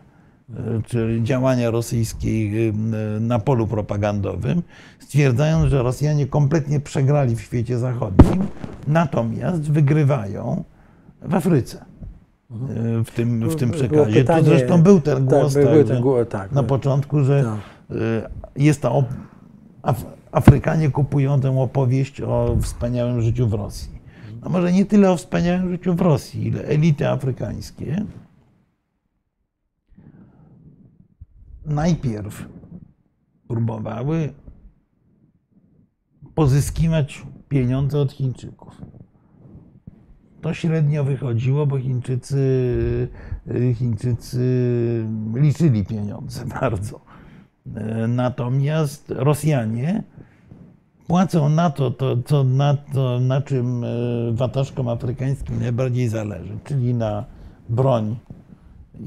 Czyli 0.86 1.24
działania 1.24 1.72
rosyjskiej 1.72 2.74
na 3.20 3.40
polu 3.40 3.68
propagandowym, 3.68 4.62
stwierdzają, 5.00 5.70
że 5.70 5.84
Rosjanie 5.84 6.28
kompletnie 6.28 6.80
przegrali 6.80 7.36
w 7.36 7.42
świecie 7.42 7.78
zachodnim, 7.78 8.44
natomiast 8.88 9.72
wygrywają 9.72 10.64
w 11.22 11.36
Afryce. 11.36 11.86
E, 12.52 13.04
w 13.04 13.12
tym, 13.12 13.50
w 13.50 13.56
tym 13.56 13.72
przekazie. 13.72 14.14
Pytanie, 14.14 14.44
to 14.44 14.50
zresztą 14.50 14.82
był 14.82 15.02
ten 15.02 15.16
tak, 15.16 15.26
głos, 15.26 15.54
tak, 15.54 15.64
był 15.64 15.84
ten 15.84 16.04
tak, 16.30 16.52
na 16.52 16.64
początku, 16.64 17.24
że 17.24 17.44
tak. 17.44 17.60
Jest 18.56 18.82
to 18.82 19.04
Afrykanie 20.32 20.90
kupują 20.90 21.42
tę 21.42 21.60
opowieść 21.60 22.22
o 22.22 22.58
wspaniałym 22.62 23.22
życiu 23.22 23.48
w 23.48 23.54
Rosji. 23.54 24.02
No 24.44 24.50
może 24.50 24.72
nie 24.72 24.86
tyle 24.86 25.12
o 25.12 25.18
wspaniałym 25.18 25.72
życiu 25.72 25.96
w 25.96 26.02
Rosji, 26.02 26.48
ile 26.48 26.64
elity 26.64 27.10
afrykańskie 27.10 28.06
najpierw 31.66 32.46
próbowały 33.48 34.34
pozyskiwać 36.36 37.26
pieniądze 37.50 38.00
od 38.00 38.12
Chińczyków. 38.12 38.82
To 40.42 40.54
średnio 40.54 41.04
wychodziło, 41.04 41.68
bo 41.68 41.80
Chińczycy, 41.80 42.38
y, 43.48 43.74
Chińczycy 43.74 45.06
liczyli 45.34 45.86
pieniądze 45.86 46.46
bardzo. 46.62 47.11
E, 47.76 48.08
Natomiast 48.08 49.14
Rosjanie 49.16 50.04
płacą 51.08 51.50
na 51.50 51.70
to, 51.70 51.92
to, 51.92 52.18
co, 52.26 52.44
na, 52.44 52.78
to, 52.94 53.20
na 53.20 53.42
czym 53.42 53.84
e, 53.84 53.88
watażkom 54.32 54.88
afrykańskim 54.88 55.60
najbardziej 55.60 56.08
zależy, 56.08 56.58
czyli 56.64 56.94
na 56.94 57.26
broń 57.70 58.16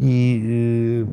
i 0.01 0.43
y, 0.45 1.07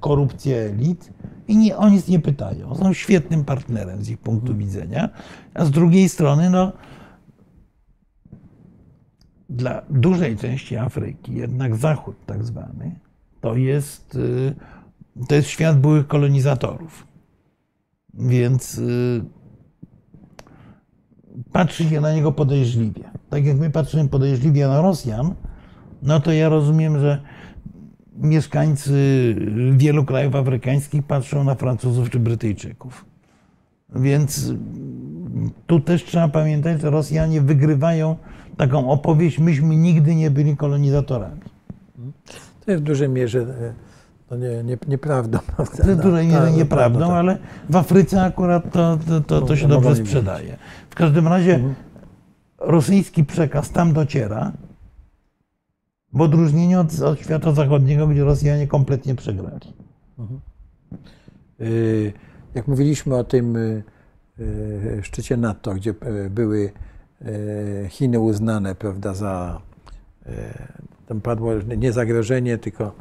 korupcję 0.00 0.56
elit. 0.56 1.12
I 1.48 1.56
nie, 1.56 1.76
o 1.76 1.88
nic 1.88 2.08
nie 2.08 2.20
pytają. 2.20 2.74
Są 2.74 2.92
świetnym 2.92 3.44
partnerem 3.44 4.04
z 4.04 4.10
ich 4.10 4.18
punktu 4.18 4.56
widzenia, 4.56 5.08
a 5.54 5.64
z 5.64 5.70
drugiej 5.70 6.08
strony 6.08 6.50
no, 6.50 6.72
dla 9.48 9.82
dużej 9.90 10.36
części 10.36 10.76
Afryki 10.76 11.34
jednak 11.34 11.76
Zachód 11.76 12.16
tak 12.26 12.44
zwany 12.44 12.94
to 13.40 13.56
jest, 13.56 14.14
y, 14.14 14.54
to 15.28 15.34
jest 15.34 15.48
świat 15.48 15.80
byłych 15.80 16.06
kolonizatorów. 16.06 17.06
Więc 18.14 18.78
y, 18.78 19.24
patrzy 21.52 21.88
się 21.88 22.00
na 22.00 22.12
niego 22.12 22.32
podejrzliwie. 22.32 23.04
Tak 23.30 23.44
jak 23.44 23.56
my 23.56 23.70
patrzymy 23.70 24.08
podejrzliwie 24.08 24.68
na 24.68 24.82
Rosjan, 24.82 25.34
no 26.02 26.20
to 26.20 26.32
ja 26.32 26.48
rozumiem, 26.48 27.00
że 27.00 27.22
mieszkańcy 28.16 28.94
wielu 29.76 30.04
krajów 30.04 30.34
afrykańskich 30.34 31.02
patrzą 31.02 31.44
na 31.44 31.54
Francuzów 31.54 32.10
czy 32.10 32.18
Brytyjczyków. 32.18 33.04
Więc 33.94 34.52
tu 35.66 35.80
też 35.80 36.04
trzeba 36.04 36.28
pamiętać, 36.28 36.80
że 36.80 36.90
Rosjanie 36.90 37.40
wygrywają 37.40 38.16
taką 38.56 38.90
opowieść, 38.90 39.38
myśmy 39.38 39.76
nigdy 39.76 40.14
nie 40.14 40.30
byli 40.30 40.56
kolonizatorami. 40.56 41.40
To 42.64 42.70
jest 42.70 42.82
w 42.82 42.86
dużej 42.86 43.08
mierze 43.08 43.40
e, 43.40 43.87
no 44.30 44.36
nie, 44.36 44.62
nie, 44.64 44.76
nieprawdą. 44.88 45.38
prawda? 45.56 45.84
W 45.94 45.96
dużej 46.02 46.26
mierze 46.26 46.40
Tak, 46.46 46.56
nieprawdą, 46.56 47.00
tak. 47.00 47.10
ale 47.10 47.38
w 47.68 47.76
Afryce 47.76 48.22
akurat 48.22 48.72
to, 48.72 48.98
to, 49.08 49.20
to, 49.20 49.40
to 49.42 49.56
się 49.56 49.68
Mogą 49.68 49.80
dobrze 49.82 50.00
nie 50.00 50.06
sprzedaje. 50.06 50.56
W 50.90 50.94
każdym 50.94 51.28
razie 51.28 51.54
Mhm. 51.54 51.74
rosyjski 52.58 53.24
przekaz 53.24 53.70
tam 53.70 53.92
dociera, 53.92 54.52
w 56.12 56.20
odróżnieniu 56.20 56.80
od, 56.80 57.00
od 57.00 57.20
świata 57.20 57.52
zachodniego, 57.52 58.06
gdzie 58.06 58.24
Rosjanie 58.24 58.66
kompletnie 58.66 59.14
przegrali. 59.14 59.72
Y, 61.60 62.12
Jak 62.54 62.68
mówiliśmy 62.68 63.16
o 63.16 63.24
tym 63.24 63.56
y, 63.56 63.82
y, 64.40 65.00
szczycie 65.02 65.36
NATO, 65.36 65.74
gdzie 65.74 65.94
były 66.30 66.72
Chiny 67.88 68.20
uznane 68.20 68.74
prawda, 68.74 69.14
za, 69.14 69.60
tam 71.06 71.20
padło 71.20 71.52
nie 71.76 71.92
zagrożenie, 71.92 72.58
tylko 72.58 72.92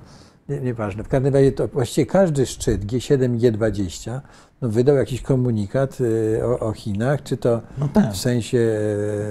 nie, 0.50 0.60
nieważne. 0.60 1.04
W 1.04 1.08
każdym 1.08 1.34
razie 1.34 1.52
to 1.52 1.68
właściwie 1.68 2.06
każdy 2.06 2.46
szczyt 2.46 2.86
G7 2.86 3.36
i 3.36 3.40
G20 3.40 4.20
no, 4.62 4.70
wydał 4.70 4.96
jakiś 4.96 5.22
komunikat 5.22 6.02
y, 6.02 6.40
o, 6.46 6.60
o 6.60 6.72
Chinach, 6.74 7.24
czy 7.24 7.38
to 7.38 7.62
No 7.78 7.88
tak. 7.94 8.14
w 8.14 8.18
sensie 8.18 8.58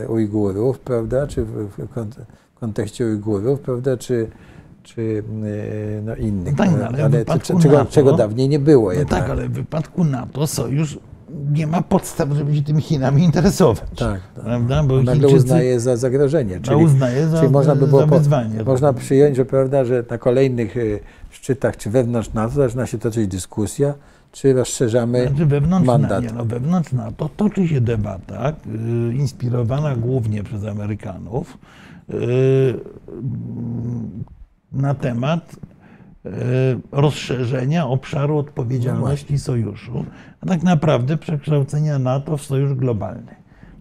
e, 0.04 0.08
Ujgurów, 0.08 0.78
prawda, 0.80 1.26
czy 1.26 1.44
w, 1.44 1.68
w 1.68 1.78
kont- 1.78 2.20
w 2.56 2.58
kontekście 2.58 3.06
Ujgurów, 3.06 3.60
prawda, 3.60 3.96
czy, 3.96 4.28
czy 4.82 5.22
e, 5.98 6.02
no, 6.02 6.16
innych. 6.16 6.56
Tak, 6.56 6.70
no, 6.70 6.86
ale 6.86 6.96
w 6.96 7.00
ale 7.00 7.08
wypadku 7.08 7.46
c- 7.56 7.60
czego, 7.62 7.76
NATO- 7.78 7.90
czego 7.92 8.12
dawniej 8.12 8.48
nie 8.48 8.58
było 8.58 8.92
No 8.92 8.98
jednak. 8.98 9.20
tak, 9.20 9.30
ale 9.30 9.48
w 9.48 9.52
wypadku 9.52 10.04
NATO 10.04 10.46
sojusz 10.46 10.98
nie 11.52 11.66
ma 11.66 11.82
podstaw, 11.82 12.28
żeby 12.32 12.56
się 12.56 12.62
tymi 12.62 12.82
Chinami 12.82 13.22
interesować. 13.22 13.88
Tak, 13.98 14.20
tak. 14.34 14.44
Prawda? 14.44 14.82
Bo 14.82 14.96
Nagle 14.96 15.14
Chińczycy 15.14 15.36
uznaje 15.36 15.80
za 15.80 15.96
zagrożenie. 15.96 16.60
no, 16.70 16.78
uznaje 16.78 17.28
za, 17.28 17.40
czyli 17.40 17.52
można 17.52 17.74
by 17.76 17.86
było 17.86 18.06
wyzwanie. 18.06 18.64
Można 18.64 18.92
przyjąć, 18.92 19.36
że, 19.36 19.44
prawda, 19.44 19.84
że 19.84 20.04
na 20.10 20.18
kolejnych 20.18 20.76
e, 20.76 20.80
szczytach, 21.30 21.76
czy 21.76 21.90
wewnątrz 21.90 22.32
NATO 22.32 22.54
zaczyna 22.54 22.86
się 22.86 22.98
toczyć 22.98 23.28
dyskusja, 23.28 23.94
czy 24.32 24.52
rozszerzamy 24.52 25.28
Znaczy 25.28 25.46
wewnątrz, 25.46 25.86
mandat. 25.86 26.24
Nie, 26.24 26.32
no 26.32 26.44
wewnątrz 26.44 26.92
NATO 26.92 27.30
toczy 27.36 27.68
się 27.68 27.80
debata, 27.80 28.50
y, 28.50 29.14
inspirowana 29.14 29.96
głównie 29.96 30.42
przez 30.42 30.64
Amerykanów, 30.64 31.58
y, 32.10 32.74
na 34.72 34.94
temat 34.94 35.56
y, 36.26 36.30
rozszerzenia 36.92 37.86
obszaru 37.86 38.38
odpowiedzialności 38.38 39.38
sojuszu, 39.38 40.04
tak 40.46 40.62
naprawdę 40.62 41.16
przekształcenia 41.16 41.98
NATO 41.98 42.36
w 42.36 42.42
sojusz 42.42 42.74
globalny. 42.74 43.34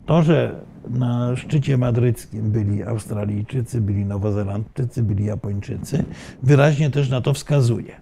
To, 0.06 0.24
że 0.24 0.56
na 0.90 1.36
szczycie 1.36 1.78
madryckim 1.78 2.52
byli 2.52 2.84
Australijczycy, 2.84 3.82
byli 3.82 4.06
Nowozelandczycy, 4.06 5.04
byli 5.04 5.26
Japończycy, 5.26 6.04
wyraźnie 6.44 6.90
też 6.90 7.10
na 7.10 7.22
to 7.22 7.34
wskazuje. 7.34 7.96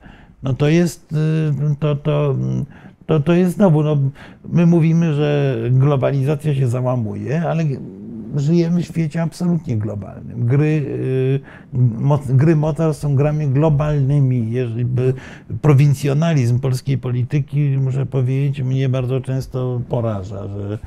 No 0.44 0.54
to 0.54 0.68
jest, 0.68 1.14
y, 1.14 1.76
to, 1.80 1.96
to, 1.96 2.36
to, 3.06 3.20
to 3.20 3.34
jest 3.34 3.56
znowu, 3.56 3.84
no, 3.84 3.98
my 4.50 4.66
mówimy, 4.66 5.14
że 5.14 5.58
globalizacja 5.72 6.56
się 6.56 6.68
załamuje, 6.68 7.42
ale 7.50 7.64
żyjemy 8.36 8.82
w 8.82 8.86
świecie 8.86 9.22
absolutnie 9.22 9.78
globalnym. 9.78 10.46
Gry, 10.46 10.66
y, 10.66 11.40
gry 12.30 12.56
mocarstw 12.56 13.02
są 13.02 13.16
grami 13.16 13.48
globalnymi. 13.48 14.52
Jeżeli 14.52 14.86
prowincjonalizm 15.62 16.60
polskiej 16.60 16.98
polityki, 16.98 17.78
muszę 17.82 18.06
powiedzieć, 18.06 18.62
mnie 18.62 18.90
bardzo 18.90 19.22
często 19.22 19.82
poraża, 19.90 20.48
że 20.48 20.74
y, 20.76 20.80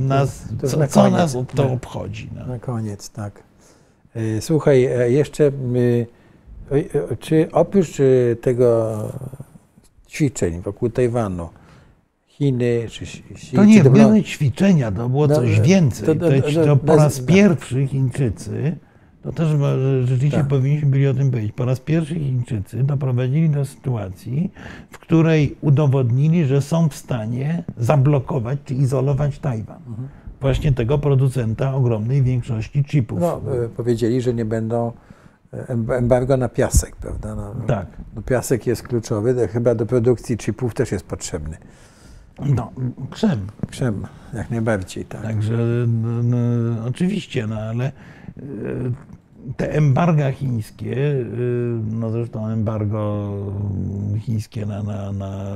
nas, 0.00 0.48
to 0.60 0.68
co, 0.68 0.78
na 0.78 0.86
co 0.86 1.00
koniec. 1.00 1.18
nas 1.18 1.36
to 1.54 1.72
obchodzi. 1.72 2.30
No. 2.34 2.46
Na 2.46 2.58
koniec, 2.58 3.10
tak. 3.10 3.42
E, 4.14 4.40
Słuchaj, 4.40 4.84
e, 4.84 5.10
jeszcze 5.10 5.44
y, 5.76 6.06
czy 7.20 7.48
oprócz 7.52 8.00
y, 8.00 8.36
tego 8.40 8.98
ćwiczeń 10.08 10.60
wokół 10.60 10.90
Tajwanu, 10.90 11.48
Chiny, 12.38 12.86
czy 12.90 13.04
Xi- 13.04 13.56
To 13.56 13.64
nie 13.64 13.82
czy 13.82 13.90
były 13.90 14.22
ćwiczenia, 14.22 14.92
to 14.92 15.08
było 15.08 15.26
No, 15.26 15.34
coś 15.34 15.58
e, 15.58 15.62
więcej. 15.62 16.06
to- 16.06 16.14
To, 16.14 16.30
to- 16.52 16.64
to, 16.66 16.76
po 16.76 16.96
raz 16.96 17.20
pierwszy 17.20 17.86
Chińczycy, 17.86 18.76
to 19.22 19.32
też 19.32 19.48
rzeczywiście 20.04 20.38
Tak. 20.38 20.48
powinniśmy 20.48 20.90
byli 20.90 21.06
o 21.06 21.14
tym 21.14 21.30
powiedzieć, 21.30 21.52
po 21.52 21.64
raz 21.64 21.80
pierwszy 21.80 22.14
Chińczycy 22.14 22.84
doprowadzili 22.84 23.50
do 23.50 23.64
sytuacji, 23.64 24.50
w 24.90 24.98
której 24.98 25.56
udowodnili, 25.60 26.44
że 26.46 26.62
są 26.62 26.88
w 26.88 26.94
stanie 26.94 27.64
zablokować 27.76 28.58
czy 28.64 28.74
izolować 28.74 29.38
Tajwan. 29.38 29.80
Mhm. 29.88 30.08
Właśnie 30.40 30.72
tego 30.72 30.98
producenta 30.98 31.74
ogromnej 31.74 32.22
większości 32.22 32.84
chipów. 32.84 33.20
no, 33.20 33.40
e, 33.64 33.68
powiedzieli, 33.68 34.20
że 34.20 34.34
nie 34.34 34.44
będą 34.44 34.92
e, 35.52 35.68
em- 35.68 35.90
embargo 35.90 36.36
na 36.36 36.48
piasek, 36.48 36.96
prawda? 36.96 37.34
No, 37.34 37.54
Tak. 37.66 37.86
no, 38.16 38.22
piasek 38.22 38.66
jest 38.66 38.82
kluczowy, 38.82 39.48
chyba 39.48 39.74
do 39.74 39.86
produkcji 39.86 40.36
chipów 40.36 40.74
też 40.74 40.92
jest 40.92 41.06
potrzebny. 41.06 41.56
No, 42.38 42.72
krzem. 43.10 43.46
Krzem, 43.70 44.06
jak 44.34 44.50
najbardziej, 44.50 45.04
tak. 45.04 45.22
Także 45.22 45.56
no, 45.88 46.22
no, 46.22 46.36
oczywiście, 46.86 47.46
no 47.46 47.56
ale 47.56 47.84
e, 47.86 47.92
te 49.56 49.72
embarga 49.72 50.32
chińskie, 50.32 50.96
e, 50.96 51.24
no 51.90 52.10
zresztą 52.10 52.48
embargo 52.48 53.30
chińskie 54.18 54.66
na, 54.66 54.82
na, 54.82 55.12
na 55.12 55.54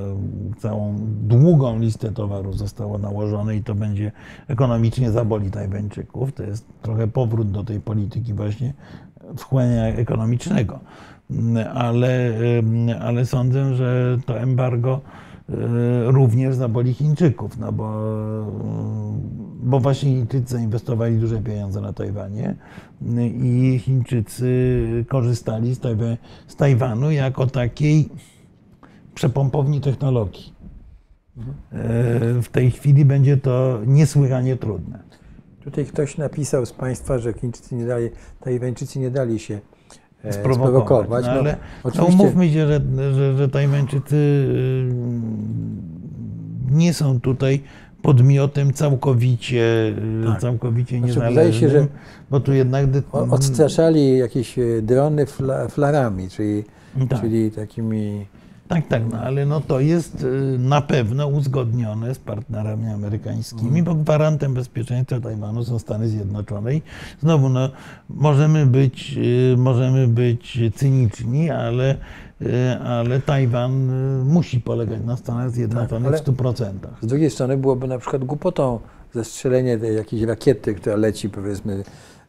całą 0.58 0.96
długą 1.22 1.78
listę 1.78 2.12
towarów 2.12 2.58
zostało 2.58 2.98
nałożone 2.98 3.56
i 3.56 3.62
to 3.62 3.74
będzie 3.74 4.12
ekonomicznie 4.48 5.10
zaboli 5.10 5.50
Tajwańczyków. 5.50 6.32
To 6.32 6.42
jest 6.42 6.66
trochę 6.82 7.06
powrót 7.06 7.50
do 7.50 7.64
tej 7.64 7.80
polityki 7.80 8.34
właśnie 8.34 8.74
wchłaniania 9.36 9.86
ekonomicznego. 9.86 10.80
Ale, 11.74 12.30
e, 12.88 13.00
ale 13.00 13.26
sądzę, 13.26 13.74
że 13.74 14.18
to 14.26 14.40
embargo 14.40 15.00
e, 15.48 16.10
również 16.10 16.54
zaboli 16.54 16.94
Chińczyków, 16.94 17.58
no 17.58 17.72
bo, 17.72 17.92
bo 19.62 19.80
właśnie 19.80 20.10
Chińczycy 20.10 20.52
zainwestowali 20.52 21.16
duże 21.16 21.38
pieniądze 21.38 21.80
na 21.80 21.92
Tajwanie 21.92 22.54
i 23.42 23.80
Chińczycy 23.84 25.04
korzystali 25.08 25.74
z, 25.74 25.80
Tajwa, 25.80 26.04
z 26.46 26.56
Tajwanu 26.56 27.10
jako 27.10 27.46
takiej 27.46 28.08
przepompowni 29.14 29.80
technologii. 29.80 30.52
E, 31.72 32.42
W 32.42 32.48
tej 32.48 32.70
chwili 32.70 33.04
będzie 33.04 33.36
to 33.36 33.80
niesłychanie 33.86 34.56
trudne. 34.56 34.98
Tutaj 35.64 35.86
ktoś 35.86 36.16
napisał 36.16 36.66
z 36.66 36.72
Państwa, 36.72 37.18
że 37.18 37.32
Chińczycy 37.32 37.74
nie 37.74 37.86
dali, 37.86 38.08
Tajwańczycy 38.40 38.98
nie 38.98 39.10
dali 39.10 39.38
się 39.38 39.60
Sprowokować. 40.30 40.54
sprowokować. 40.54 41.24
No, 41.24 41.30
ale 41.30 41.52
no, 41.52 41.58
oczywiście, 41.84 42.12
umówmy 42.22 42.50
się, 42.50 42.66
że, 42.66 42.80
że, 43.14 43.36
że 43.36 43.48
Tajwańczycy 43.48 44.16
y, 44.16 44.92
nie 46.70 46.94
są 46.94 47.20
tutaj 47.20 47.62
podmiotem 48.02 48.72
całkowicie, 48.72 49.94
y, 50.22 50.26
Tak. 50.26 50.40
całkowicie 50.40 50.98
Znaczy, 50.98 51.06
niezależnym, 51.06 51.34
wydaje 51.34 51.52
się, 51.52 51.68
że 51.68 51.86
bo 52.30 52.40
tu 52.40 52.52
jednak... 52.52 52.86
odstraszali 53.12 54.18
jakieś 54.18 54.58
e, 54.58 54.62
drony 54.82 55.26
fla, 55.26 55.68
flarami, 55.68 56.28
czyli, 56.30 56.64
Tak. 57.08 57.20
czyli 57.20 57.50
takimi 57.50 58.26
Tak, 58.68 58.86
tak, 58.86 59.02
no 59.12 59.18
ale 59.18 59.46
no 59.46 59.60
to 59.60 59.80
jest 59.80 60.22
y, 60.24 60.56
na 60.58 60.80
pewno 60.80 61.26
uzgodnione 61.28 62.14
z 62.14 62.18
partnerami 62.18 62.86
amerykańskimi, 62.86 63.82
bo 63.82 63.94
gwarantem 63.94 64.54
bezpieczeństwa 64.54 65.20
Tajwanu 65.20 65.64
są 65.64 65.78
Stany 65.78 66.08
Zjednoczone. 66.08 66.74
I 66.74 66.82
znowu, 67.20 67.48
no, 67.48 67.70
możemy 68.08 68.66
być, 68.66 69.18
y, 69.52 69.56
możemy 69.58 70.08
być 70.08 70.58
cyniczni, 70.74 71.50
ale, 71.50 71.94
y, 72.42 72.78
ale 72.80 73.20
Tajwan 73.20 73.72
musi 74.24 74.60
polegać 74.60 75.00
na 75.04 75.16
Stanach 75.16 75.50
Zjednoczonych 75.50 76.08
ale- 76.08 76.18
w 76.18 76.20
100%. 76.20 76.72
Z 77.02 77.06
drugiej 77.06 77.30
strony 77.30 77.56
byłoby 77.56 77.86
na 77.88 77.98
przykład 77.98 78.24
głupotą 78.24 78.80
zestrzelenie 79.14 79.78
tej 79.78 79.96
jakiejś 79.96 80.22
rakiety, 80.22 80.74
która 80.74 80.96
leci 80.96 81.28
powiedzmy 81.30 81.82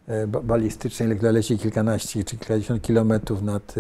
e, 0.07 0.27
ba- 0.27 0.41
balistycznej, 0.41 1.17
która 1.17 1.31
leci 1.31 1.57
kilkanaście 1.57 2.23
czy 2.23 2.37
kilkadziesiąt 2.37 2.81
kilometrów 2.81 3.41
nad, 3.41 3.75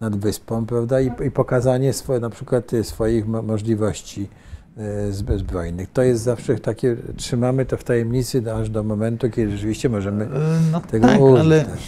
nad 0.00 0.16
wyspą, 0.16 0.66
prawda? 0.66 1.00
I, 1.00 1.10
i 1.26 1.30
pokazanie 1.30 1.92
swoje, 1.92 2.20
na 2.20 2.30
przykład 2.30 2.74
e, 2.74 2.84
swoich 2.84 3.28
mo- 3.28 3.42
możliwości 3.42 4.28
e, 4.76 5.10
zb- 5.12 5.38
zbrojnych. 5.38 5.92
To 5.92 6.02
jest 6.02 6.22
zawsze 6.22 6.54
takie, 6.58 6.96
trzymamy 7.16 7.66
to 7.66 7.76
w 7.76 7.84
tajemnicy 7.84 8.54
aż 8.54 8.70
do 8.70 8.82
momentu, 8.84 9.30
kiedy 9.30 9.50
rzeczywiście 9.50 9.88
możemy 9.88 10.24
Y, 10.24 10.28
No 10.72 10.80
tego 10.80 11.06
tak, 11.06 11.20
użyć. 11.20 11.40
ale, 11.40 11.64
tak. 11.64 11.78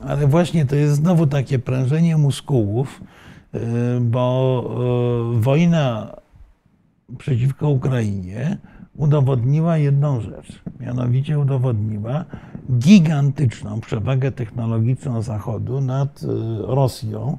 ale 0.00 0.26
właśnie 0.26 0.66
to 0.66 0.76
jest 0.76 0.94
znowu 0.94 1.26
takie 1.26 1.58
prężenie 1.58 2.16
muskułów, 2.16 3.00
y, 3.54 3.58
bo 4.00 4.64
y, 5.36 5.40
wojna 5.40 6.16
przeciwko 7.18 7.68
Ukrainie 7.68 8.58
udowodniła 8.96 9.78
jedną 9.78 10.20
rzecz. 10.20 10.62
Mianowicie 10.80 11.38
udowodniła 11.38 12.24
gigantyczną 12.78 13.80
przewagę 13.80 14.32
technologiczną 14.32 15.22
Zachodu 15.22 15.80
nad 15.80 16.22
y, 16.22 16.26
Rosją 16.66 17.38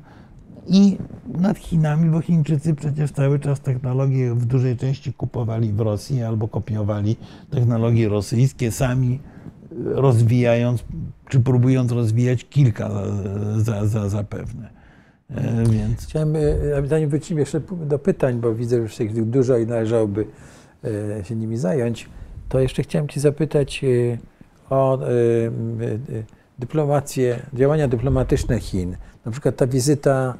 i 0.69 0.97
nad 1.27 1.57
Chinami, 1.57 2.09
bo 2.09 2.21
Chińczycy 2.21 2.73
przecież 2.73 3.11
cały 3.11 3.39
czas 3.39 3.59
technologie 3.59 4.33
w 4.33 4.45
dużej 4.45 4.77
części 4.77 5.13
kupowali 5.13 5.73
w 5.73 5.79
Rosji 5.79 6.23
albo 6.23 6.47
kopiowali 6.47 7.15
technologie 7.49 8.09
rosyjskie 8.09 8.71
sami 8.71 9.19
rozwijając, 9.85 10.83
czy 11.29 11.39
próbując 11.39 11.91
rozwijać 11.91 12.45
kilka 12.49 12.89
za, 13.57 13.85
za, 13.85 14.09
zapewne. 14.09 14.69
E, 15.29 15.63
Więc 15.69 16.07
Chciałem, 16.07 16.35
e, 16.35 16.87
zanim 16.87 17.09
wrócimy 17.09 17.39
jeszcze 17.39 17.61
do 17.85 17.99
pytań, 17.99 18.39
bo 18.39 18.55
widzę, 18.55 18.75
że 18.75 18.81
już 18.81 18.99
ich 18.99 19.29
dużo 19.29 19.57
i 19.57 19.67
należałoby 19.67 20.25
e, 21.19 21.23
się 21.23 21.35
nimi 21.35 21.57
zająć, 21.57 22.09
to 22.49 22.59
jeszcze 22.59 22.83
chciałem 22.83 23.07
Cię 23.07 23.19
zapytać 23.19 23.85
o 24.69 24.99
dyplomację, 26.59 27.39
działania 27.53 27.87
dyplomatyczne 27.87 28.59
Chin. 28.59 28.97
Na 29.25 29.31
przykład 29.31 29.55
ta 29.55 29.67
wizyta 29.67 30.33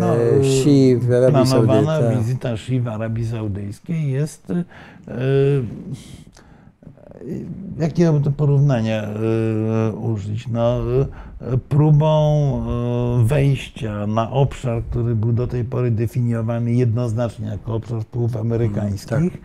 no, 0.00 0.14
Xi 0.40 0.96
w 0.96 1.12
Arabii 1.12 1.32
planowana 1.50 1.86
Saudyjskiej. 1.96 2.24
wizyta 2.24 2.50
Xi 2.52 2.80
w 2.80 2.88
Arabii 2.88 3.26
Saudyjskiej 3.26 4.10
jest 4.12 4.50
e, 4.50 4.64
Jakiego 7.78 8.20
to 8.20 8.30
porównania 8.30 9.02
e, 9.02 9.92
użyć? 9.92 10.48
No, 10.48 10.80
e, 11.40 11.58
próbą 11.68 12.18
e, 13.20 13.24
wejścia 13.24 14.06
na 14.06 14.30
obszar, 14.30 14.82
który 14.90 15.14
był 15.14 15.32
do 15.32 15.46
tej 15.46 15.64
pory 15.64 15.90
definiowany 15.90 16.72
jednoznacznie 16.72 17.46
jako 17.46 17.74
obszar 17.74 18.00
wpływów 18.00 18.36
amerykańskich 18.36 19.12
Mm, 19.18 19.30
tak. 19.30 19.40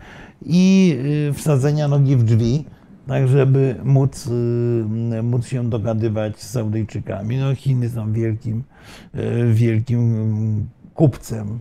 i 0.46 0.96
e, 1.30 1.32
wsadzenia 1.32 1.88
nogi 1.88 2.16
w 2.16 2.22
drzwi, 2.22 2.64
tak 3.06 3.28
żeby 3.28 3.76
móc, 3.84 4.30
e, 5.12 5.22
móc 5.22 5.46
się 5.46 5.70
dogadywać 5.70 6.40
z 6.40 6.50
Saudyjczykami. 6.50 7.36
No, 7.36 7.54
Chiny 7.54 7.88
są 7.88 8.12
wielkim, 8.12 8.62
e, 9.14 9.44
wielkim 9.52 10.66
kupcem 10.94 11.58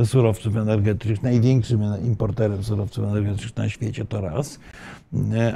e, 0.00 0.06
surowców 0.06 0.56
energetycznych, 0.56 1.22
największym 1.22 1.80
importerem 2.04 2.64
surowców 2.64 3.04
energetycznych 3.04 3.56
na 3.56 3.68
świecie 3.68 4.04
to 4.04 4.20
raz. 4.20 4.58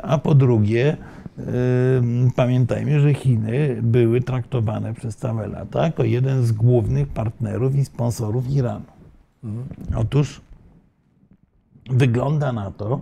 A 0.02 0.18
po 0.18 0.34
drugie, 0.34 0.96
pamiętajmy, 2.36 3.00
że 3.00 3.14
Chiny 3.14 3.78
były 3.82 4.20
traktowane 4.20 4.94
przez 4.94 5.16
całe 5.16 5.48
lata 5.48 5.84
jako 5.84 6.04
jeden 6.04 6.46
z 6.46 6.52
głównych 6.52 7.08
partnerów 7.08 7.76
i 7.76 7.84
sponsorów 7.84 8.50
Iranu. 8.50 8.84
Otóż 9.96 10.40
wygląda 11.90 12.52
na 12.52 12.70
to, 12.70 13.00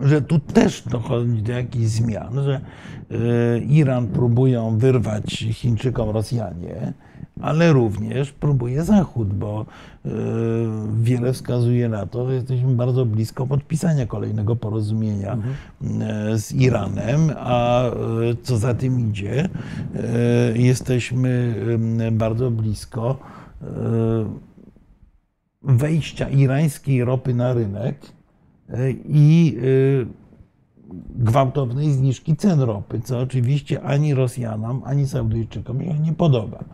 że 0.00 0.22
tu 0.22 0.38
też 0.38 0.82
dochodzi 0.88 1.42
do 1.42 1.52
jakichś 1.52 1.86
zmian, 1.86 2.42
że 2.44 2.60
e, 3.10 3.58
Iran 3.58 4.06
próbują 4.06 4.78
wyrwać 4.78 5.24
Chińczykom 5.52 6.10
Rosjanie, 6.10 6.92
ale 7.40 7.72
również 7.72 8.32
próbuje 8.32 8.84
Zachód, 8.84 9.34
bo 9.34 9.66
e, 10.04 10.08
wiele 11.02 11.32
wskazuje 11.32 11.88
na 11.88 12.06
to, 12.06 12.26
że 12.26 12.34
jesteśmy 12.34 12.74
bardzo 12.74 13.06
blisko 13.06 13.46
podpisania 13.46 14.06
kolejnego 14.06 14.56
porozumienia 14.56 15.32
e, 15.32 16.38
z 16.38 16.52
Iranem, 16.52 17.30
a 17.36 17.82
co 18.42 18.58
za 18.58 18.74
tym 18.74 19.10
idzie, 19.10 19.48
jesteśmy 20.54 21.54
bardzo 22.12 22.50
blisko 22.50 23.18
wejścia 25.62 26.28
irańskiej 26.28 27.04
ropy 27.04 27.34
na 27.34 27.52
rynek 27.52 27.96
i 29.08 29.58
e, 29.58 30.22
gwałtownej 31.14 31.92
zniżki 31.92 32.36
cen 32.36 32.60
ropy, 32.60 33.00
co 33.04 33.18
oczywiście 33.20 33.82
ani 33.82 34.14
Rosjanom, 34.14 34.82
ani 34.84 35.06
Saudyjczykom 35.06 35.80
się 35.80 35.98
nie 35.98 36.12
podoba. 36.12 36.64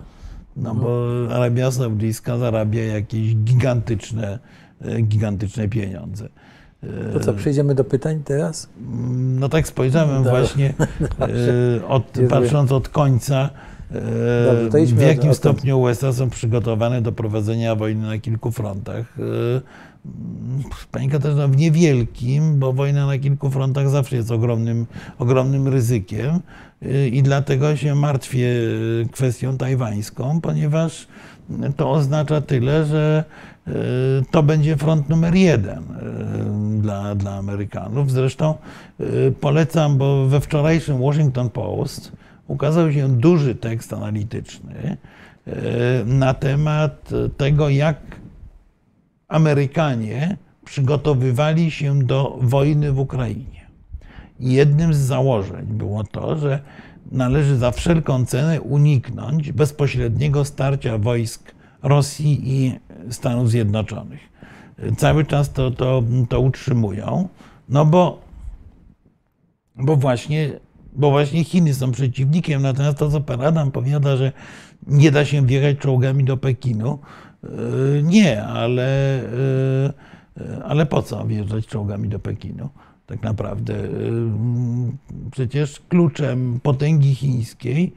No 0.57 0.75
bo 0.75 1.09
Arabia 1.31 1.71
Saudyjska 1.71 2.39
zarabia 2.39 2.85
jakieś 2.85 3.37
gigantyczne, 3.37 4.39
e, 4.81 5.01
gigantyczne 5.03 5.69
pieniądze. 5.69 6.29
E, 6.83 7.13
To 7.13 7.21
co, 7.21 7.35
przejdziemy 7.35 7.75
do 7.75 7.85
pytań 7.85 8.23
teraz? 8.25 8.69
No 9.19 9.49
tak 9.49 9.69
spojrzałem 9.69 10.25
Dobra. 10.25 10.41
właśnie, 10.41 10.75
e, 11.21 11.87
od, 11.97 12.19
patrząc 12.29 12.73
od 12.73 12.89
końca, 12.89 13.51
Dobrze, 14.47 14.95
w 14.95 15.01
jakim 15.01 15.35
stopniu 15.35 15.81
USA 15.81 16.13
są 16.13 16.31
przygotowane 16.31 17.03
do 17.03 17.13
prowadzenia 17.13 17.75
wojny 17.75 18.07
na 18.07 18.19
kilku 18.19 18.51
frontach. 18.51 19.17
Pani 20.93 21.09
Katarzyna, 21.09 21.49
w 21.49 21.57
niewielkim, 21.57 22.59
bo 22.59 22.73
wojna 22.73 23.07
na 23.07 23.19
kilku 23.19 23.51
frontach 23.51 23.89
zawsze 23.89 24.17
jest 24.17 24.31
ogromnym, 24.31 24.87
ogromnym 25.19 25.69
ryzykiem 25.69 26.41
e, 26.83 27.09
i 27.09 27.23
dlatego 27.23 27.77
się 27.77 27.95
martwię 27.95 28.49
e, 28.49 29.09
kwestią 29.09 29.57
tajwańską, 29.57 30.41
ponieważ 30.41 31.07
to 31.77 31.91
oznacza 31.91 32.41
tyle, 32.41 32.85
że 32.85 33.25
e, 33.67 33.73
to 34.31 34.43
będzie 34.43 34.77
front 34.77 35.09
numer 35.09 35.35
jeden 35.35 35.85
dla, 36.81 37.15
dla 37.15 37.35
Amerykanów. 37.35 38.11
Zresztą 38.11 38.55
polecam, 39.41 39.99
bo 39.99 40.27
we 40.27 40.41
wczorajszym 40.41 40.99
Washington 41.01 41.51
Post 41.51 42.13
ukazał 42.47 42.93
się 42.93 43.09
duży 43.09 43.55
tekst 43.55 43.93
analityczny 43.93 44.97
na 46.07 46.35
temat 46.35 47.11
tego, 47.37 47.69
jak 47.69 47.97
Amerykanie 49.29 50.37
przygotowywali 50.65 51.71
się 51.71 52.03
do 52.03 52.39
wojny 52.41 52.93
w 52.93 52.99
Ukrainie. 52.99 53.67
Jednym 54.41 54.95
z 54.95 54.99
założeń 54.99 55.67
było 55.67 56.05
to, 56.05 56.39
że 56.39 56.61
należy 57.13 57.57
za 57.57 57.71
wszelką 57.71 58.27
cenę 58.27 58.61
uniknąć 58.61 59.53
bezpośredniego 59.53 60.45
starcia 60.45 60.99
wojsk 60.99 61.55
Rosji 61.83 62.41
i 62.45 62.79
Stanów 63.11 63.51
Zjednoczonych. 63.51 64.21
Cały 64.97 65.25
czas 65.25 65.53
to, 65.53 65.71
to, 65.71 66.03
to 66.29 66.41
utrzymują, 66.41 67.29
no 67.69 67.85
bo, 67.85 68.21
bo, 69.77 69.97
właśnie, 69.97 70.51
bo 70.93 71.11
właśnie 71.11 71.45
Chiny 71.45 71.75
są 71.75 71.93
przeciwnikiem. 71.93 72.63
Natomiast 72.63 72.99
to, 72.99 73.11
co 73.11 73.21
pan 73.21 73.41
Adam 73.41 73.71
powiada, 73.71 74.17
że 74.17 74.33
nie 74.87 75.11
da 75.11 75.25
się 75.25 75.47
wjechać 75.47 75.79
czołgami 75.79 76.25
do 76.25 76.37
Pekinu, 76.37 76.99
nie, 78.03 78.45
ale, 78.45 79.21
yy, 80.37 80.65
ale 80.65 80.87
po 80.87 81.03
co 81.03 81.25
wjeżdżać 81.25 81.67
czołgami 81.67 82.09
do 82.09 82.19
Pekinu? 82.19 82.69
Tak 83.07 83.23
naprawdę. 83.23 83.75
Przecież 85.31 85.81
kluczem 85.89 86.61
potęgi 86.63 87.15
chińskiej 87.15 87.95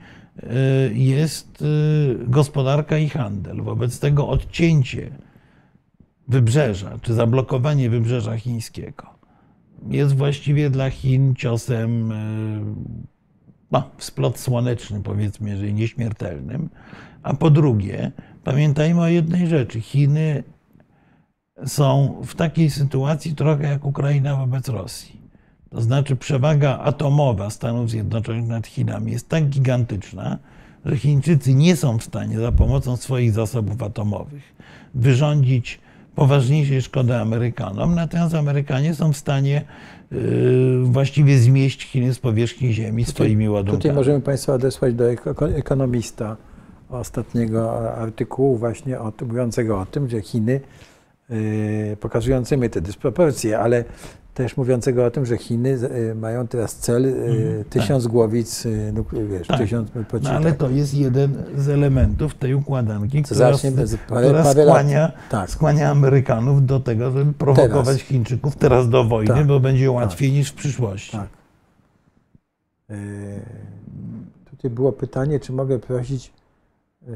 jest 0.94 1.64
gospodarka 2.28 2.98
i 2.98 3.10
handel. 3.10 3.62
Wobec 3.62 4.00
tego 4.00 4.28
odcięcie 4.28 5.12
wybrzeża, 6.28 7.00
czy 7.02 7.14
zablokowanie 7.14 7.90
wybrzeża 7.90 8.38
chińskiego 8.38 9.22
jest 9.90 10.16
właściwie 10.16 10.70
dla 10.70 10.90
Chin 10.90 11.36
ciosem 11.36 12.14
no, 13.72 13.90
w 13.98 14.04
splot 14.04 14.40
słoneczny, 14.40 15.02
powiedzmy, 15.04 15.50
jeżeli 15.50 15.74
nieśmiertelnym. 15.74 16.70
A 17.24 17.34
po 17.34 17.50
drugie, 17.50 18.12
pamiętajmy 18.44 19.02
o 19.02 19.08
jednej 19.08 19.48
rzeczy. 19.48 19.82
Chiny 19.82 20.44
są 21.66 22.16
w 22.26 22.36
takiej 22.36 22.70
sytuacji 22.70 23.36
trochę 23.36 23.64
jak 23.64 23.86
Ukraina 23.86 24.36
wobec 24.36 24.70
Rosji. 24.70 25.22
To 25.70 25.82
znaczy 25.82 26.16
przewaga 26.16 26.80
atomowa 26.80 27.50
Stanów 27.50 27.90
Zjednoczonych 27.90 28.48
nad 28.48 28.68
Chinami 28.68 29.12
jest 29.12 29.30
tak 29.30 29.46
gigantyczna, 29.46 30.38
że 30.86 30.98
Chińczycy 30.98 31.54
nie 31.54 31.76
są 31.76 31.98
w 31.98 32.04
stanie 32.04 32.40
za 32.40 32.52
pomocą 32.52 32.98
swoich 32.98 33.32
zasobów 33.32 33.84
atomowych 33.84 34.44
wyrządzić 34.94 35.80
poważniejszej 36.16 36.82
szkody 36.82 37.16
Amerykanom, 37.16 37.96
natomiast 37.96 38.36
Amerykanie 38.36 38.96
są 38.96 39.14
w 39.14 39.18
stanie 39.18 39.62
yy, 40.12 40.84
właściwie 40.84 41.38
zmieść 41.38 41.84
Chiny 41.84 42.14
z 42.14 42.20
powierzchni 42.20 42.74
Ziemi 42.74 43.06
swoimi 43.06 43.50
ładunkami. 43.50 43.82
Tutaj 43.82 43.96
możemy 43.96 44.22
Państwa 44.22 44.54
odesłać 44.54 44.94
do 44.94 45.04
eko- 45.04 45.56
ekonomista 45.56 46.38
ostatniego 46.92 47.92
artykułu 47.96 48.58
właśnie 48.58 49.00
o 49.00 49.12
tym, 49.12 49.28
mówiącego 49.28 49.80
o 49.80 49.86
tym, 49.86 50.10
że 50.10 50.22
Chiny, 50.22 50.62
yy, 51.30 51.98
pokazującymi 52.00 52.70
te 52.70 52.82
dysproporcje, 52.82 53.60
ale 53.60 53.84
też 54.34 54.58
mówiącego 54.58 55.06
o 55.06 55.12
tym, 55.12 55.26
że 55.26 55.38
Chiny 55.38 55.70
yy, 55.70 56.16
mają 56.16 56.48
teraz 56.48 56.76
cel 56.76 57.04
yy, 57.04 57.66
tysiąc 57.70 58.08
głowic, 58.08 58.66
yy, 58.66 58.94
nuk- 58.94 59.28
wiesz, 59.28 59.48
Tak. 59.48 59.58
tysiąc 59.58 59.90
No, 60.24 60.30
ale 60.30 60.54
to 60.54 60.70
jest 60.70 60.94
jeden 60.94 61.44
z 61.58 61.70
elementów 61.70 62.36
tej 62.36 62.54
układanki, 62.54 63.24
Co 63.24 63.36
która, 63.36 63.54
zacznie 63.54 63.72
parę- 63.72 63.98
która 64.08 64.44
parę 64.44 64.64
skłania, 64.64 65.12
Tak. 65.30 65.50
skłania 65.50 65.90
Amerykanów 65.90 66.66
do 66.66 66.80
tego, 66.80 67.12
żeby 67.12 67.34
prowokować 67.34 67.86
Teraz. 67.86 68.02
Chińczyków 68.02 68.56
teraz 68.56 68.90
do 68.90 69.04
wojny, 69.04 69.34
Tak. 69.36 69.48
bo 69.48 69.60
będzie 69.60 69.92
łatwiej 69.92 70.32
niż 70.32 70.50
w 70.50 70.54
przyszłości. 70.54 71.12
Tak. 71.18 71.28
Yy, 72.90 72.96
Tutaj 74.52 74.72
było 74.72 74.92
pytanie, 74.92 75.40
czy 75.40 75.54
mogę 75.54 75.80
prosić 75.80 76.28
e, 76.28 76.41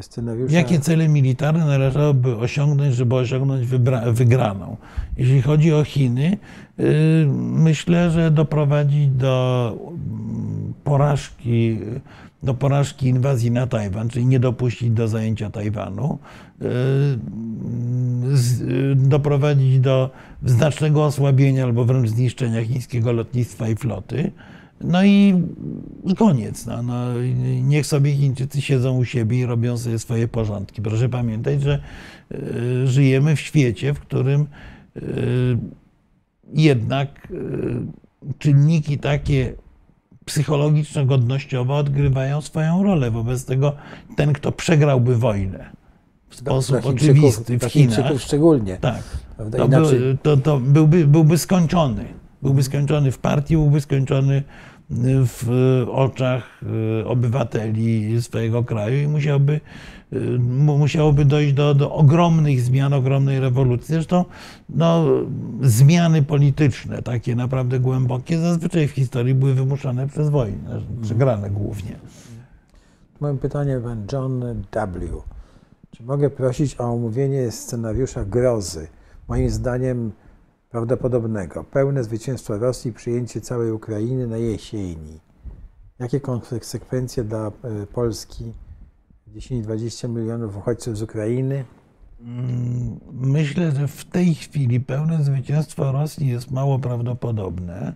scenariusza. 0.02 0.54
Jakie 0.56 0.80
cele 0.80 1.08
militarne 1.08 1.66
należałoby 1.66 2.36
osiągnąć, 2.38 2.96
żeby 2.96 3.16
osiągnąć 3.16 3.68
wygraną? 4.12 4.78
Jeśli 5.18 5.42
chodzi 5.42 5.74
o 5.74 5.84
Chiny, 5.84 6.38
yy, 6.78 6.86
myślę, 7.40 8.12
że 8.12 8.32
doprowadzić 8.32 9.10
do 9.10 9.76
mm, 9.88 10.74
porażki, 10.84 11.80
do 12.44 12.54
porażki 12.54 13.08
inwazji 13.08 13.52
na 13.52 13.68
Tajwan, 13.68 14.10
czyli 14.10 14.26
nie 14.26 14.40
dopuścić 14.40 14.90
do 14.92 15.08
zajęcia 15.08 15.50
Tajwanu, 15.50 16.18
z- 18.34 18.60
yy, 18.60 18.96
doprowadzić 18.96 19.80
do 19.80 20.10
znacznego 20.46 21.06
osłabienia 21.06 21.64
albo 21.64 21.86
wręcz 21.86 22.10
zniszczenia 22.10 22.64
chińskiego 22.66 23.12
lotnictwa 23.12 23.68
i 23.70 23.76
floty. 23.76 24.32
No 24.82 25.03
i, 25.05 25.43
i 26.05 26.15
koniec. 26.15 26.65
No, 26.65 26.84
no, 26.84 27.05
niech 27.61 27.86
sobie 27.86 28.11
Chińczycy 28.15 28.61
siedzą 28.61 28.97
u 28.97 29.05
siebie 29.05 29.39
i 29.39 29.45
robią 29.45 29.78
sobie 29.78 29.99
swoje 29.99 30.28
porządki. 30.28 30.82
Proszę 30.82 31.09
pamiętać, 31.09 31.61
że 31.61 31.80
y, 32.32 32.88
żyjemy 32.88 33.36
w 33.36 33.39
świecie, 33.39 33.93
w 33.93 33.99
którym 33.99 34.47
y, 34.97 35.57
jednak 36.53 37.28
y, 37.32 38.36
czynniki 38.39 38.97
takie 38.97 39.53
psychologiczno-godnościowe 40.26 41.73
odgrywają 41.73 42.41
swoją 42.41 42.84
rolę. 42.84 43.11
Wobec 43.11 43.45
tego 43.45 43.76
ten, 44.15 44.34
kto 44.34 44.51
przegrałby 44.51 45.15
wojnę 45.17 45.69
w 46.30 46.41
Dla 46.41 46.53
sposób 46.61 46.76
Chińczyków- 46.76 46.95
oczywisty 46.95 47.57
w 47.57 47.59
dla 47.59 47.69
Chinach, 47.69 48.21
szczególnie. 48.21 48.78
tak, 48.78 49.03
to, 49.38 49.65
Inaczej, 49.65 49.99
był, 49.99 50.17
to, 50.23 50.38
to 50.38 50.59
byłby, 50.59 51.07
byłby 51.07 51.38
skończony. 51.38 52.05
Byłby 52.46 52.64
skończony 52.64 53.12
w 53.12 53.18
partii, 53.18 53.56
byłby 53.56 53.82
skończony 53.82 54.43
w 55.26 55.86
oczach 55.91 56.62
y, 57.02 57.08
obywateli 57.08 58.22
swojego 58.22 58.64
kraju 58.64 59.04
i 59.04 59.08
musiałby, 59.08 59.60
y, 60.14 60.20
mu- 60.39 60.78
musiałoby 60.78 61.26
dojść 61.26 61.54
do, 61.54 61.74
do 61.74 61.93
ogromnych 61.93 62.62
zmian, 62.62 62.93
ogromnej 62.93 63.39
rewolucji. 63.39 63.93
Zresztą 63.93 64.26
no, 64.70 65.06
zmiany 65.62 66.24
polityczne, 66.24 67.02
takie 67.02 67.36
naprawdę 67.36 67.80
głębokie, 67.80 68.39
zazwyczaj 68.39 68.88
w 68.88 68.91
historii 68.91 69.36
były 69.36 69.54
wymuszane 69.54 70.08
przez 70.08 70.30
wojnę, 70.30 70.82
przegrane 71.02 71.50
głównie. 71.50 71.96
Mam 73.20 73.38
pytanie 73.38 73.80
pan 73.84 74.06
John 74.14 74.39
W. 74.39 75.22
Czy 75.91 76.04
mogę 76.04 76.30
prosić 76.30 76.80
o 76.80 76.84
omówienie 76.84 77.52
scenariusza 77.52 78.26
grozy? 78.26 78.88
Moim 79.28 79.50
zdaniem 79.50 80.12
prawdopodobnego. 80.76 81.63
Pełne 81.63 82.03
zwycięstwo 82.03 82.57
Rosji, 82.57 82.93
przyjęcie 82.93 83.41
całej 83.41 83.71
Ukrainy 83.71 84.28
na 84.28 84.38
jesieni. 84.38 85.19
Jakie 85.99 86.19
konsekwencje 86.19 87.23
dla 87.23 87.47
e, 87.47 87.51
Polski 87.93 88.53
10-20 89.36 90.09
milionów 90.09 90.57
uchodźców 90.57 90.97
z 90.97 91.01
Ukrainy? 91.01 91.65
Mm, 92.21 92.99
Myślę, 93.11 93.71
że 93.71 93.88
w 93.88 94.05
tej 94.05 94.36
chwili 94.36 94.80
pełne 94.80 95.23
zwycięstwo 95.23 95.91
Rosji 95.91 96.28
jest 96.28 96.51
mało 96.51 96.80
prawdopodobne, 96.80 97.93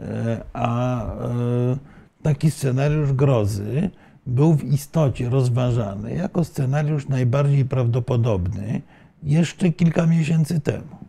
e, 0.00 0.44
a 0.52 1.02
e, 1.14 1.76
taki 2.22 2.50
scenariusz 2.50 3.12
grozy 3.12 3.90
był 4.26 4.54
w 4.54 4.64
istocie 4.64 5.28
rozważany 5.28 6.14
jako 6.14 6.44
scenariusz 6.44 7.08
najbardziej 7.08 7.64
prawdopodobny 7.64 8.82
jeszcze 9.22 9.72
kilka 9.72 10.06
miesięcy 10.06 10.60
temu. 10.60 11.05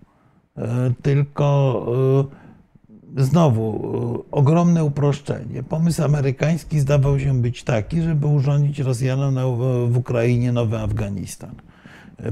E, 0.58 0.92
Tylko 1.02 1.86
e, 3.18 3.24
znowu 3.24 4.24
e, 4.30 4.32
ogromne 4.32 4.84
uproszczenie. 4.84 5.64
Pomysł 5.64 6.04
amerykański 6.04 6.80
zdawał 6.80 7.20
się 7.20 7.42
być 7.42 7.64
taki, 7.64 8.02
żeby 8.02 8.28
urządzić 8.28 8.80
Rosjanom 8.80 9.36
w 9.92 9.98
Ukrainie 9.98 10.52
nowy 10.52 10.80
Afganistan. 10.80 11.56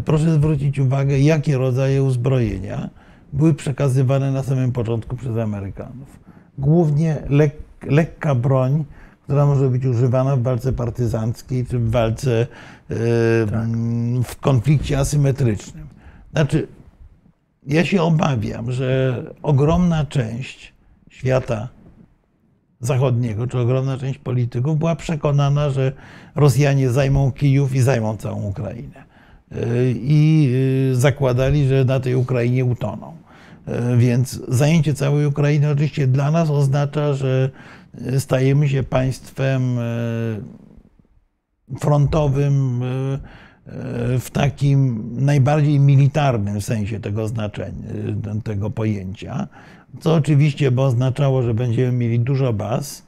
Proszę 0.05 0.33
zwrócić 0.33 0.79
uwagę, 0.79 1.19
jakie 1.19 1.57
rodzaje 1.57 2.03
uzbrojenia 2.03 2.89
były 3.33 3.53
przekazywane 3.53 4.31
na 4.31 4.43
samym 4.43 4.71
początku 4.71 5.15
przez 5.15 5.37
Amerykanów. 5.37 6.19
Głównie 6.57 7.17
lek, 7.29 7.55
lekka 7.83 8.35
broń, 8.35 8.85
która 9.23 9.45
może 9.45 9.69
być 9.69 9.85
używana 9.85 10.35
w 10.35 10.41
walce 10.41 10.73
partyzanckiej 10.73 11.65
czy 11.65 11.79
w 11.79 11.91
walce 11.91 12.47
e, 12.89 12.95
mm, 13.53 14.23
w 14.23 14.39
konflikcie 14.39 14.99
asymetrycznym. 14.99 15.87
Znaczy, 16.31 16.67
ja 17.67 17.85
się 17.85 18.01
obawiam, 18.01 18.71
że 18.71 19.23
ogromna 19.43 20.05
część 20.05 20.73
świata 21.09 21.69
zachodniego, 22.79 23.47
czy 23.47 23.59
ogromna 23.59 23.97
część 23.97 24.19
polityków 24.19 24.79
była 24.79 24.95
przekonana, 24.95 25.69
że 25.69 25.91
Rosjanie 26.35 26.89
zajmą 26.89 27.31
Kijów 27.31 27.75
i 27.75 27.81
zajmą 27.81 28.17
całą 28.17 28.43
Ukrainę. 28.43 29.03
Yy, 29.51 29.93
I 29.97 30.43
yy, 30.89 30.95
zakładali, 30.95 31.67
że 31.67 31.85
na 31.85 31.99
tej 31.99 32.15
Ukrainie 32.15 32.65
utoną. 32.65 33.13
Yy, 33.67 33.97
Więc 33.97 34.41
zajęcie 34.47 34.93
całej 34.93 35.25
Ukrainy 35.25 35.69
oczywiście 35.69 36.07
dla 36.07 36.31
nas 36.31 36.49
oznacza, 36.49 37.13
że 37.13 37.49
stajemy 38.19 38.69
się 38.69 38.83
państwem 38.83 39.77
frontowym 41.79 42.83
w 44.19 44.27
takim 44.31 45.09
najbardziej 45.25 45.79
militarnym 45.79 46.61
sensie 46.61 46.99
tego 46.99 47.27
znaczenia, 47.27 47.73
tego 48.43 48.69
pojęcia, 48.69 49.47
co 49.99 50.13
oczywiście 50.13 50.71
by 50.71 50.81
oznaczało, 50.81 51.43
że 51.43 51.53
będziemy 51.53 51.91
mieli 51.91 52.19
dużo 52.19 52.53
baz, 52.53 53.03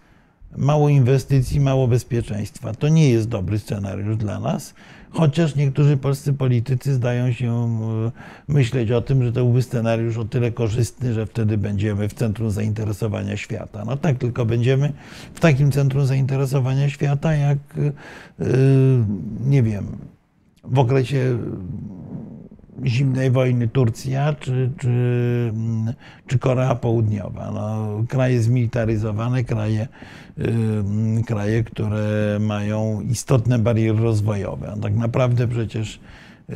mało 0.57 0.89
inwestycji, 0.89 1.59
mało 1.59 1.87
bezpieczeństwa. 1.87 2.73
To 2.73 2.87
nie 2.87 3.09
jest 3.09 3.29
dobry 3.29 3.59
scenariusz 3.59 4.17
dla 4.17 4.39
nas, 4.39 4.73
chociaż 5.09 5.55
niektórzy 5.55 5.97
polscy 5.97 6.33
politycy 6.33 6.93
zdają 6.93 7.31
się 7.31 7.53
e, 7.53 8.11
myśleć 8.47 8.91
o 8.91 9.01
tym, 9.01 9.23
że 9.23 9.31
to 9.31 9.39
byłby 9.43 9.61
scenariusz 9.61 10.17
o 10.17 10.25
tyle 10.25 10.51
korzystny, 10.51 11.13
że 11.13 11.25
wtedy 11.25 11.57
będziemy 11.57 12.09
w 12.09 12.13
centrum 12.13 12.51
zainteresowania 12.51 13.37
świata. 13.37 13.85
No 13.85 13.97
tak, 13.97 14.17
tylko 14.17 14.45
będziemy 14.45 14.93
w 15.33 15.39
takim 15.39 15.71
centrum 15.71 16.05
zainteresowania 16.05 16.89
świata, 16.89 17.35
jak 17.35 17.57
e, 17.79 18.45
nie 19.45 19.63
wiem, 19.63 19.97
w 20.67 20.79
okresie 20.79 21.37
zimnej 22.85 23.31
wojny 23.31 23.67
Turcja 23.67 24.33
czy, 24.33 24.71
czy, 24.77 25.53
czy 26.27 26.39
Korea 26.39 26.75
Południowa. 26.75 27.51
No, 27.51 27.87
kraje 28.09 28.41
zmilitaryzowane, 28.41 29.43
kraje, 29.43 29.87
ym, 30.39 31.23
kraje, 31.23 31.63
które 31.63 32.37
mają 32.39 33.01
istotne 33.01 33.59
bariery 33.59 33.99
rozwojowe. 33.99 34.71
A 34.71 34.81
tak 34.81 34.95
naprawdę 34.95 35.47
przecież 35.47 35.99
y, 36.49 36.53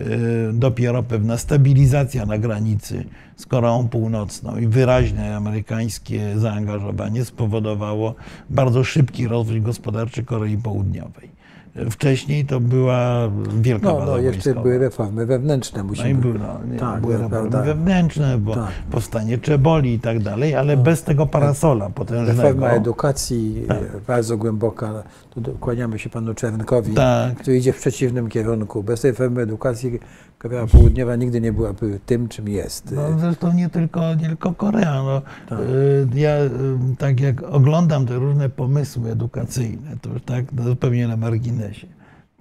dopiero 0.53 1.03
pewna 1.03 1.37
stabilizacja 1.37 2.25
na 2.25 2.37
granicy 2.37 3.05
z 3.35 3.45
Koreą 3.45 3.87
Północną 3.87 4.57
i 4.57 4.67
wyraźne 4.67 5.35
amerykańskie 5.35 6.39
zaangażowanie 6.39 7.25
spowodowało 7.25 8.15
bardzo 8.49 8.83
szybki 8.83 9.27
rozwój 9.27 9.61
gospodarczy 9.61 10.23
Korei 10.23 10.57
Południowej. 10.57 11.40
Wcześniej 11.89 12.45
to 12.45 12.59
była 12.59 13.29
wielka 13.61 13.87
No, 13.87 14.05
no 14.05 14.17
jeszcze 14.17 14.31
wojskowa. 14.43 14.61
były 14.63 14.77
reformy 14.79 15.25
wewnętrzne. 15.25 15.77
No 15.79 15.83
i 15.83 15.87
Musimy... 15.87 16.13
były, 16.21 16.39
no, 16.39 16.59
Tak, 16.79 17.01
były 17.01 17.13
no, 17.13 17.19
reformy 17.23 17.49
prawda. 17.49 17.73
wewnętrzne, 17.73 18.37
bo 18.37 18.55
Tak. 18.55 18.71
powstanie 18.91 19.37
Czeboli 19.37 19.93
i 19.93 19.99
tak 19.99 20.19
dalej, 20.19 20.55
ale 20.55 20.77
bez 20.77 21.03
tego 21.03 21.25
parasola 21.25 21.89
potężnego. 21.89 22.41
Reforma 22.41 22.69
edukacji 22.69 23.65
Tak. 23.67 23.77
bardzo 24.07 24.37
głęboka. 24.37 25.03
Tu 25.33 25.41
kłaniamy 25.41 25.99
się 25.99 26.09
panu 26.09 26.33
Czernkowi, 26.33 26.93
Tak. 26.93 27.35
który 27.37 27.57
idzie 27.57 27.73
w 27.73 27.77
przeciwnym 27.77 28.29
kierunku. 28.29 28.83
Bez 28.83 29.01
tej 29.01 29.11
reformy 29.11 29.41
edukacji 29.41 29.99
Korea 30.37 30.67
Południowa 30.67 31.15
nigdy 31.15 31.41
nie 31.41 31.53
byłaby 31.53 31.99
tym, 32.05 32.27
czym 32.29 32.47
jest. 32.49 32.91
No, 32.91 33.19
zresztą 33.19 33.53
nie 33.53 33.69
tylko, 33.69 34.15
nie 34.15 34.27
tylko 34.27 34.53
Korea. 34.53 35.03
No, 35.03 35.21
Tak. 35.49 35.59
y, 35.59 36.07
Ja 36.19 36.37
y, 36.43 36.49
tak 36.97 37.19
jak 37.19 37.43
oglądam 37.43 38.05
te 38.05 38.15
różne 38.15 38.49
pomysły 38.49 39.11
edukacyjne, 39.11 39.97
to 40.01 40.09
już 40.09 40.21
tak 40.23 40.45
no, 40.53 40.63
zupełnie 40.63 41.07
na 41.07 41.17
marginesie, 41.17 41.87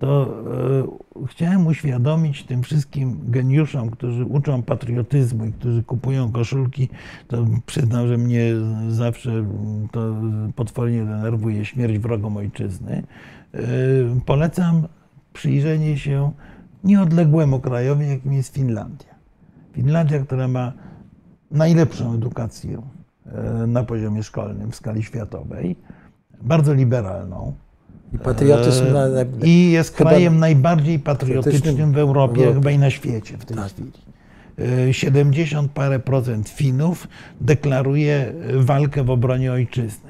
to 0.00 0.34
e, 1.20 1.26
chciałem 1.26 1.66
uświadomić 1.66 2.44
tym 2.44 2.62
wszystkim 2.62 3.20
geniuszom, 3.28 3.90
którzy 3.90 4.24
uczą 4.24 4.62
patriotyzmu 4.62 5.44
i 5.44 5.52
którzy 5.52 5.82
kupują 5.82 6.32
koszulki, 6.32 6.88
to 7.28 7.46
przyznam, 7.66 8.08
że 8.08 8.18
mnie 8.18 8.52
zawsze 8.88 9.46
to 9.92 10.14
potwornie 10.56 11.04
denerwuje 11.04 11.64
śmierć 11.64 11.98
wrogom 11.98 12.36
ojczyzny. 12.36 13.02
E, 13.54 13.60
polecam 14.26 14.88
przyjrzenie 15.32 15.98
się 15.98 16.32
nieodległemu 16.84 17.60
krajowi, 17.60 18.08
jakim 18.08 18.32
jest 18.32 18.54
Finlandia. 18.54 19.14
Finlandia, 19.72 20.18
która 20.20 20.48
ma 20.48 20.72
najlepszą 21.50 22.14
edukację 22.14 22.82
e, 23.26 23.66
na 23.66 23.84
poziomie 23.84 24.22
szkolnym 24.22 24.70
w 24.70 24.76
skali 24.76 25.02
światowej, 25.02 25.76
bardzo 26.42 26.74
liberalną. 26.74 27.54
I 28.14 28.18
patriotyzm 28.18 28.86
E, 28.86 28.90
na, 28.92 29.08
na, 29.08 29.20
I 29.44 29.70
jest 29.70 29.90
krajem 29.94 30.38
najbardziej 30.38 30.98
patriotycznym 30.98 31.92
w 31.92 31.98
Europie, 31.98 32.40
Europie. 32.40 32.54
chyba 32.54 32.70
i 32.70 32.78
na 32.78 32.90
świecie 32.90 33.38
w 33.38 33.44
tej 33.44 33.56
Tak. 33.56 33.66
chwili. 33.72 33.90
E, 34.88 34.94
70 34.94 35.72
parę 35.72 35.98
procent 35.98 36.48
Finów 36.48 37.08
deklaruje 37.40 38.32
walkę 38.54 39.04
w 39.04 39.10
obronie 39.10 39.52
ojczyzny. 39.52 40.09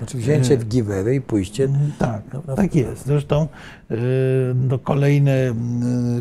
Znaczy 0.00 0.18
wzięcie 0.18 0.56
w 0.56 0.68
giveaway 0.68 1.16
i 1.16 1.20
pójście. 1.20 1.68
Tak, 1.98 2.22
No, 2.32 2.42
no, 2.46 2.54
tak 2.56 2.74
jest. 2.74 3.06
Zresztą 3.06 3.48
y, 3.90 3.96
no, 4.68 4.78
kolejne, 4.78 5.50
y, 5.50 5.54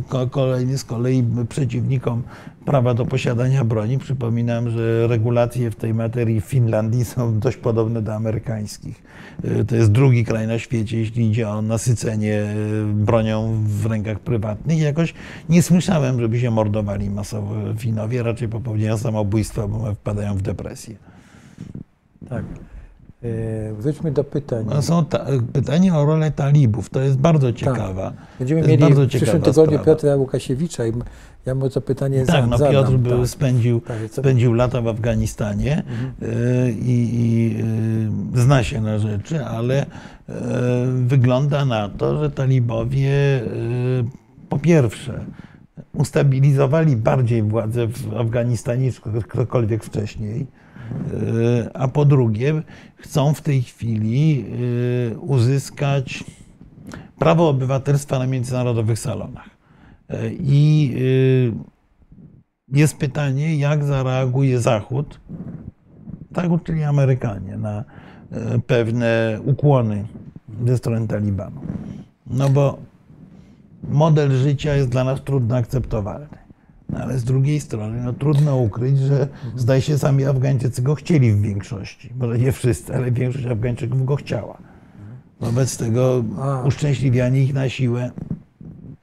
ko- 0.10 0.28
kolejny 0.28 0.78
z 0.78 0.84
kolei 0.84 1.24
przeciwnikom 1.50 2.24
prawa 2.66 2.94
do 2.94 3.06
posiadania 3.06 3.66
broni. 3.66 3.98
Przypominam, 3.98 4.70
że 4.70 5.08
regulacje 5.08 5.72
w 5.72 5.76
tej 5.76 5.94
materii 5.94 6.42
w 6.42 6.46
Finlandii 6.46 7.06
są 7.06 7.40
dość 7.40 7.58
podobne 7.58 8.02
do 8.02 8.16
amerykańskich. 8.16 9.04
Y, 9.46 9.66
To 9.66 9.76
jest 9.76 9.92
drugi 9.92 10.26
kraj 10.26 10.48
na 10.48 10.60
świecie, 10.60 10.98
jeśli 11.00 11.28
idzie 11.30 11.50
o 11.50 11.62
nasycenie 11.62 12.44
bronią 12.94 13.62
w 13.66 13.86
rękach 13.86 14.20
prywatnych. 14.20 14.80
Jakoś 14.80 15.14
nie 15.50 15.62
słyszałem, 15.64 16.20
żeby 16.22 16.40
się 16.40 16.52
mordowali 16.52 17.10
masowo 17.10 17.56
Finowie, 17.78 18.24
raczej 18.24 18.48
popełniają 18.48 18.98
samobójstwa, 18.98 19.68
bo 19.68 19.94
wpadają 19.96 20.36
w 20.36 20.42
depresję. 20.42 20.96
Tak. 22.30 22.44
E, 23.24 23.74
Wróćmy 23.74 24.12
do 24.12 24.24
pytań. 24.24 24.66
No, 24.70 24.82
Są 24.82 25.06
ta, 25.06 25.26
pytanie 25.54 25.94
o 25.96 26.06
rolę 26.06 26.32
talibów. 26.32 26.90
To 26.90 27.02
jest 27.02 27.18
bardzo 27.18 27.54
ciekawa. 27.54 28.14
Będziemy 28.40 28.62
to 28.64 28.70
jest 28.70 28.82
mieli 28.84 28.94
w 28.96 29.08
przyszłym 29.08 29.28
ciekawa 29.28 29.46
tygodniu 29.46 29.78
sprawa. 29.78 29.86
Piotra 29.86 30.16
Łukasiewicza 30.16 30.86
i 30.88 30.94
ja 31.46 31.56
mu 31.56 31.70
to 31.70 31.82
pytanie 31.82 32.26
Tak, 32.26 32.42
za- 32.42 32.48
no 32.48 32.58
zadam. 32.58 32.74
Piotr 32.74 32.98
był, 32.98 33.20
tak. 33.20 33.28
spędził, 33.30 33.82
Tak, 33.82 33.98
spędził 34.12 34.54
lata 34.54 34.82
w 34.82 34.88
Afganistanie 34.88 35.78
Mhm. 35.78 36.12
y, 36.68 36.72
i, 36.72 37.10
i 37.16 37.56
y, 38.38 38.42
zna 38.42 38.64
się 38.64 38.82
na 38.82 39.00
rzeczy, 39.00 39.46
ale 39.46 39.84
y, 39.84 40.34
wygląda 41.08 41.66
na 41.66 41.90
to, 41.90 42.20
że 42.20 42.32
talibowie 42.32 43.12
po 44.50 44.60
pierwsze 44.60 45.26
ustabilizowali 45.94 46.96
bardziej 46.96 47.44
władzę 47.44 47.88
w 47.88 48.14
Afganistanie 48.18 48.86
niż 48.86 49.02
ktokolwiek 49.28 49.84
wcześniej, 49.84 50.48
a 51.74 51.88
po 51.88 52.06
drugie 52.06 52.62
chcą 52.96 53.34
w 53.34 53.42
tej 53.42 53.62
chwili 53.62 54.46
y, 55.14 55.20
uzyskać 55.20 56.24
prawo 57.20 57.50
obywatelstwa 57.50 58.20
na 58.20 58.28
międzynarodowych 58.28 59.00
salonach. 59.00 59.50
Y, 60.12 60.38
I 60.40 60.96
jest 62.74 62.98
pytanie, 62.98 63.56
jak 63.56 63.84
zareaguje 63.84 64.60
Zachód, 64.60 65.20
Zachód, 66.36 66.64
czyli 66.64 66.84
Amerykanie, 66.84 67.58
na 67.58 67.84
e, 68.32 68.60
pewne 68.60 69.40
ukłony 69.46 70.08
ze 70.66 70.78
strony 70.78 71.08
Talibanu. 71.08 71.62
No 72.28 72.50
bo 72.50 72.78
model 73.84 74.32
życia 74.32 74.76
jest 74.76 74.90
dla 74.90 75.04
nas 75.04 75.24
trudno 75.24 75.56
akceptowalny. 75.56 76.49
No 76.90 77.00
ale 77.00 77.20
z 77.20 77.24
drugiej 77.24 77.60
strony 77.60 78.02
no, 78.04 78.14
trudno 78.14 78.58
ukryć, 78.58 78.98
że 79.00 79.28
zdaje 79.56 79.82
się 79.82 79.98
sami 79.98 80.26
Afgańczycy 80.26 80.82
go 80.82 80.96
chcieli 80.96 81.32
w 81.34 81.42
większości. 81.42 82.14
Może 82.20 82.38
nie 82.38 82.52
wszyscy, 82.52 82.96
ale 82.96 83.12
większość 83.12 83.46
Afgańczyków 83.46 84.06
go 84.06 84.16
chciała. 84.16 84.58
Wobec 85.40 85.78
tego 85.78 86.24
uszczęśliwianie 86.66 87.44
ich 87.44 87.54
na 87.54 87.70
siłę 87.70 88.12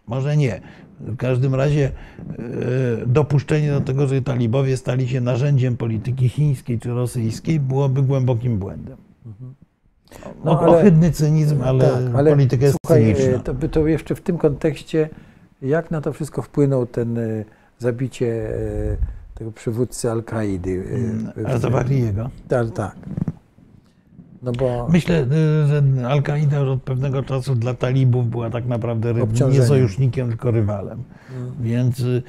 może 0.06 0.36
nie. 0.36 0.60
W 1.00 1.16
każdym 1.16 1.54
razie 1.54 1.90
e, 3.02 3.06
dopuszczenie 3.06 3.70
do 3.70 3.80
tego, 3.80 4.06
że 4.06 4.22
talibowie 4.22 4.76
stali 4.76 5.08
się 5.08 5.20
narzędziem 5.20 5.76
polityki 5.76 6.28
chińskiej 6.28 6.78
czy 6.78 6.88
rosyjskiej, 6.90 7.60
byłoby 7.60 8.02
głębokim 8.02 8.58
błędem. 8.58 8.96
No, 9.40 10.34
No, 10.44 10.60
ale- 10.60 10.78
Ohydny 10.78 11.10
cynizm, 11.12 11.62
ale, 11.62 11.84
tak, 11.84 12.14
ale 12.14 12.30
polityka 12.30 12.64
jest 12.64 12.76
słuchaj, 12.86 13.02
cyniczna. 13.14 13.36
e, 13.36 13.38
To, 13.40 13.54
by 13.54 13.68
to 13.68 13.86
jeszcze 13.86 14.14
w 14.14 14.20
tym 14.20 14.38
kontekście, 14.38 15.08
jak 15.62 15.90
na 15.90 16.00
to 16.00 16.12
wszystko 16.12 16.42
wpłynął 16.42 16.86
ten 16.86 17.18
e, 17.18 17.44
zabicie 17.78 18.26
e, 18.26 18.96
tego 19.34 19.52
przywódcy 19.52 20.10
Al-Kaidy? 20.10 20.84
e, 21.44 21.48
A 21.48 21.58
Zawahriego. 21.58 22.30
Tak, 22.48 22.70
tak. 22.70 22.96
No 24.42 24.52
bo 24.52 24.88
Myślę, 24.90 25.22
y, 25.22 25.66
że 25.66 25.82
Al-Kaida 26.08 26.58
już 26.58 26.68
od 26.68 26.82
pewnego 26.82 27.22
czasu 27.22 27.54
dla 27.54 27.74
talibów 27.74 28.30
była 28.30 28.50
tak 28.50 28.66
naprawdę 28.66 29.14
nie 29.52 29.62
sojusznikiem, 29.62 30.28
tylko 30.28 30.50
rywalem. 30.50 31.02
Mm. 31.36 31.52
Więc 31.60 32.00
y, 32.00 32.22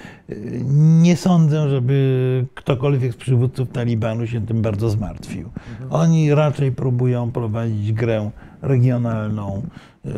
nie 1.01 1.15
sądzę, 1.15 1.69
żeby 1.69 2.45
ktokolwiek 2.55 3.13
z 3.13 3.15
przywódców 3.15 3.69
Talibanu 3.69 4.27
się 4.27 4.45
tym 4.45 4.61
bardzo 4.61 4.89
zmartwił. 4.89 5.49
Oni 5.89 6.33
raczej 6.33 6.71
próbują 6.71 7.31
prowadzić 7.31 7.93
grę 7.93 8.31
regionalną, 8.61 9.61
y, 10.05 10.09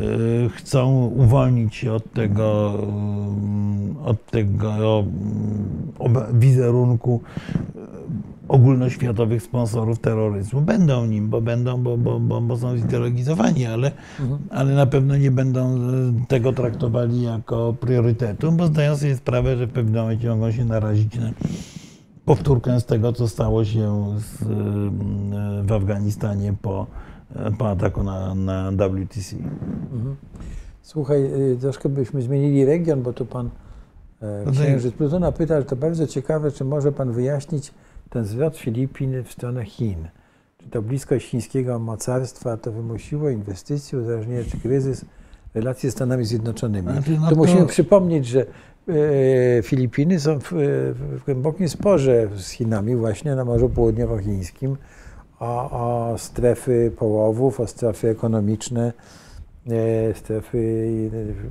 chcą 0.54 1.06
uwolnić 1.06 1.74
się 1.74 1.92
od 1.92 2.12
tego, 2.12 2.78
y, 4.04 4.08
od 4.08 4.26
tego 4.26 5.04
y, 6.34 6.38
wizerunku 6.38 7.20
ogólnoświatowych 8.48 9.42
sponsorów 9.42 9.98
terroryzmu. 9.98 10.60
Będą 10.60 11.06
nim, 11.06 11.28
bo 11.28 11.40
będą, 11.40 11.82
bo, 11.82 11.96
bo, 11.96 12.20
bo, 12.20 12.40
bo 12.40 12.56
są 12.56 12.76
zideologizowani, 12.76 13.66
ale, 13.66 13.92
ale 14.50 14.74
na 14.74 14.86
pewno 14.86 15.16
nie 15.16 15.30
będą 15.30 15.78
tego 16.28 16.52
traktowali 16.52 17.22
jako 17.22 17.74
priorytetu, 17.80 18.52
bo 18.52 18.66
zdają 18.66 18.96
sobie 18.96 19.16
sprawę, 19.16 19.56
że 19.56 19.66
w 19.66 19.70
pewnym 19.70 20.02
momencie 20.02 20.28
mogą 20.28 20.52
się 20.52 20.64
narazić 20.64 21.14
na 21.14 21.30
powtórkę 22.24 22.80
z 22.80 22.84
tego, 22.84 23.12
co 23.12 23.28
stało 23.28 23.64
się 23.64 24.06
z, 24.18 24.44
w 25.66 25.72
Afganistanie 25.72 26.54
po, 26.62 26.86
po 27.58 27.68
ataku 27.70 28.02
na, 28.02 28.34
na 28.34 28.70
WTC. 28.70 29.36
Mhm. 29.92 30.16
Słuchaj, 30.82 31.24
y, 31.52 31.56
troszkę 31.60 31.88
byśmy 31.88 32.22
zmienili 32.22 32.64
region, 32.64 33.02
bo 33.02 33.12
tu 33.12 33.26
pan 33.26 33.50
e, 34.22 34.42
No 34.46 34.52
księżyc 34.52 34.94
Plutona 34.94 35.32
pyta, 35.32 35.60
że 35.60 35.66
to 35.66 35.76
bardzo 35.76 36.06
ciekawe, 36.06 36.50
czy 36.50 36.64
może 36.64 36.92
pan 36.92 37.12
wyjaśnić 37.12 37.72
ten 38.10 38.24
zwrot 38.24 38.56
Filipin 38.56 39.24
w 39.24 39.32
stronę 39.32 39.64
Chin? 39.64 40.08
Czy 40.58 40.70
to 40.70 40.82
bliskość 40.82 41.26
chińskiego 41.26 41.78
mocarstwa 41.78 42.56
to 42.56 42.72
wymusiło 42.72 43.30
inwestycje, 43.30 43.98
uzależnienie 43.98 44.44
czy 44.44 44.60
kryzys 44.60 45.04
relacji 45.54 45.88
ze 45.88 45.92
Stanami 45.92 46.24
Zjednoczonymi? 46.24 46.88
No 47.20 47.30
to 47.30 47.36
musimy 47.36 47.66
przypomnieć, 47.66 48.26
że 48.26 48.46
e, 48.88 49.62
Filipiny 49.62 50.20
są 50.20 50.38
w, 50.40 50.52
w 51.18 51.24
głębokim 51.24 51.68
sporze 51.68 52.28
z 52.36 52.50
Chinami 52.50 52.96
właśnie 52.96 53.34
na 53.34 53.44
Morzu 53.44 53.68
Południowochińskim 53.68 54.76
o, 55.40 55.70
o 55.70 56.18
strefy 56.18 56.92
połowów, 56.98 57.60
o 57.60 57.66
strefy 57.66 58.08
ekonomiczne, 58.08 58.92
e, 59.70 60.14
strefy 60.14 60.90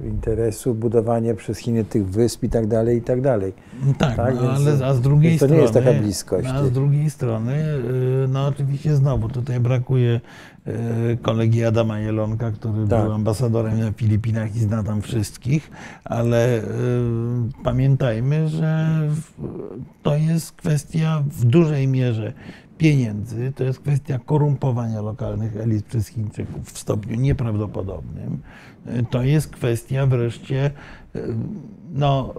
interesu, 0.06 0.76
budowanie 0.76 1.34
przez 1.36 1.58
Chiny 1.58 1.84
tych 1.86 2.06
wysp 2.10 2.44
i 2.44 2.50
tak 2.50 2.68
dalej, 2.68 2.98
i 2.98 3.02
tak 3.02 3.22
dalej. 3.22 3.54
Tak, 3.98 4.16
Tak, 4.16 4.36
no, 4.36 4.52
ale 4.52 4.86
a 4.86 4.94
z 4.94 5.02
drugiej 5.02 5.30
więc 5.30 5.40
to 5.40 5.46
nie 5.46 5.50
strony. 5.50 5.62
jest 5.62 5.74
taka 5.74 5.94
bliskość. 5.94 6.48
A 6.54 6.64
z 6.66 6.72
drugiej 6.72 7.10
strony, 7.10 7.54
y, 7.54 8.28
no 8.28 8.48
oczywiście 8.48 8.96
znowu 8.96 9.30
tutaj 9.30 9.60
brakuje 9.60 10.22
y, 10.68 11.18
kolegi 11.22 11.66
Adama 11.66 12.00
Jelonka, 12.00 12.52
który 12.52 12.88
Tak. 12.88 13.04
był 13.04 13.14
ambasadorem 13.14 13.80
na 13.80 13.92
Filipinach 13.92 14.56
i 14.56 14.60
zna 14.60 14.84
tam 14.84 15.02
wszystkich, 15.02 15.72
ale 16.06 16.58
y, 16.58 16.62
pamiętajmy, 17.64 18.50
że 18.50 19.00
to 20.04 20.16
jest 20.16 20.52
kwestia 20.52 21.24
w 21.32 21.46
dużej 21.46 21.88
mierze 21.88 22.34
pieniędzy, 22.80 23.52
to 23.56 23.64
jest 23.64 23.80
kwestia 23.80 24.20
korumpowania 24.26 25.02
lokalnych 25.02 25.58
elit 25.58 25.86
przez 25.86 26.08
Chińczyków 26.08 26.74
w 26.74 26.80
stopniu 26.80 27.16
nieprawdopodobnym. 27.16 28.40
To 29.10 29.24
jest 29.24 29.48
kwestia 29.48 30.06
wreszcie 30.06 30.72
y, 31.16 31.22
no, 31.94 32.34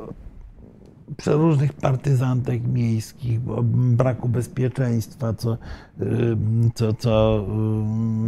przeróżnych 1.16 1.72
partyzantek 1.72 2.66
miejskich, 2.66 3.40
braku 3.70 4.28
bezpieczeństwa, 4.28 5.34
co, 5.34 5.52
y, 5.52 6.36
co, 6.74 6.92
co 6.92 7.44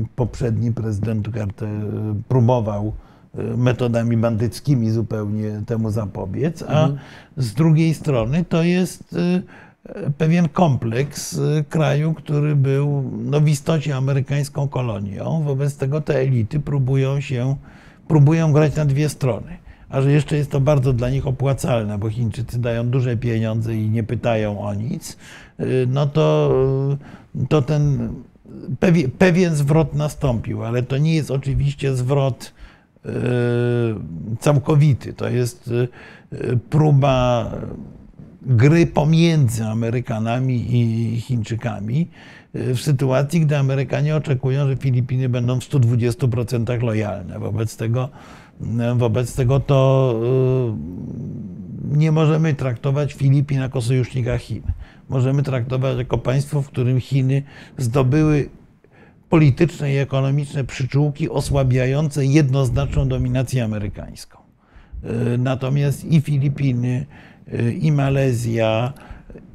y, 0.03 0.07
poprzedni 0.17 0.73
prezydent 0.73 1.23
Duterte 1.23 1.69
próbował 2.29 2.93
metodami 3.57 4.17
bandyckimi 4.17 4.91
zupełnie 4.91 5.63
temu 5.67 5.91
zapobiec, 5.91 6.65
a 6.69 6.89
z 7.37 7.55
drugiej 7.55 7.95
strony 7.95 8.45
to 8.45 8.63
jest 8.63 9.17
pewien 10.19 10.49
kompleks 10.49 11.33
y, 11.33 11.65
kraju, 11.69 12.15
który 12.15 12.57
był 12.57 13.11
no, 13.25 13.41
w 13.41 13.49
istocie 13.49 13.97
amerykańską 13.97 14.69
kolonią. 14.69 15.43
Wobec 15.43 15.77
tego 15.77 16.01
te 16.01 16.19
elity 16.19 16.61
próbują 16.61 17.21
się 17.21 17.57
próbują 18.09 18.53
grać 18.53 18.77
na 18.77 18.85
dwie 18.85 19.09
strony. 19.09 19.57
A 19.89 20.01
że 20.01 20.13
jeszcze 20.13 20.37
jest 20.37 20.51
to 20.51 20.61
bardzo 20.61 20.93
dla 20.93 21.11
nich 21.11 21.27
opłacalne, 21.27 21.99
bo 21.99 22.11
Chińczycy 22.11 22.59
dają 22.59 22.89
duże 22.89 23.17
pieniądze 23.17 23.77
i 23.77 23.91
nie 23.91 24.03
pytają 24.03 24.61
o 24.61 24.75
nic, 24.75 25.17
y, 25.61 25.87
no 25.89 26.07
to, 26.07 26.55
y, 27.43 27.47
to 27.47 27.63
ten 27.63 28.15
pewien, 29.19 29.55
zwrot 29.55 29.95
nastąpił, 29.95 30.65
ale 30.65 30.83
to 30.83 30.99
nie 30.99 31.15
jest 31.15 31.31
oczywiście 31.31 31.95
zwrot 31.95 32.53
całkowity. 34.41 35.13
To 35.13 35.29
jest 35.29 35.71
próba 36.71 37.51
gry 38.47 38.87
pomiędzy 38.87 39.65
Amerykanami 39.65 40.77
i 40.77 41.21
Chińczykami 41.21 42.09
y, 42.57 42.75
w 42.75 42.81
sytuacji, 42.81 43.41
gdy 43.41 43.57
Amerykanie 43.57 44.17
oczekują, 44.17 44.69
że 44.69 44.77
Filipiny 44.77 45.29
będą 45.29 45.61
w 45.61 45.65
120% 45.65 46.83
lojalne. 46.83 47.39
Wobec 47.39 47.77
tego, 47.77 48.09
y, 48.61 48.95
wobec 48.95 49.35
tego 49.35 49.61
to 49.61 50.15
y, 51.95 51.97
nie 51.99 52.13
możemy 52.13 52.55
traktować 52.55 53.13
Filipin 53.13 53.61
jako 53.61 53.83
sojusznika 53.83 54.39
Chin. 54.39 54.63
Możemy 55.09 55.43
traktować 55.43 55.99
jako 55.99 56.19
państwo, 56.19 56.63
w 56.63 56.69
którym 56.69 57.01
Chiny 57.01 57.43
zdobyły 57.79 58.49
polityczne 59.29 59.93
i 59.93 59.97
ekonomiczne 59.97 60.65
przyczółki 60.65 61.31
osłabiające 61.31 62.27
jednoznaczną 62.27 63.09
dominację 63.09 63.65
amerykańską. 63.65 64.39
Natomiast 65.39 66.05
i 66.05 66.21
Filipiny, 66.21 67.07
i 67.81 67.93
Malezja, 67.93 68.93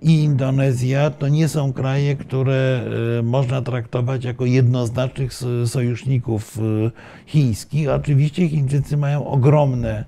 i 0.02 0.24
Indonezja 0.24 1.10
to 1.10 1.28
nie 1.28 1.48
są 1.48 1.74
kraje, 1.74 2.16
które 2.16 2.86
y, 3.20 3.24
można 3.24 3.62
traktować 3.62 4.24
jako 4.24 4.46
jednoznacznych 4.46 5.34
so- 5.34 5.68
sojuszników 5.68 6.60
y, 6.60 6.92
chińskich. 7.26 7.90
Oczywiście 7.90 8.50
Chińczycy 8.50 8.98
mają 8.98 9.28
ogromne, 9.28 10.06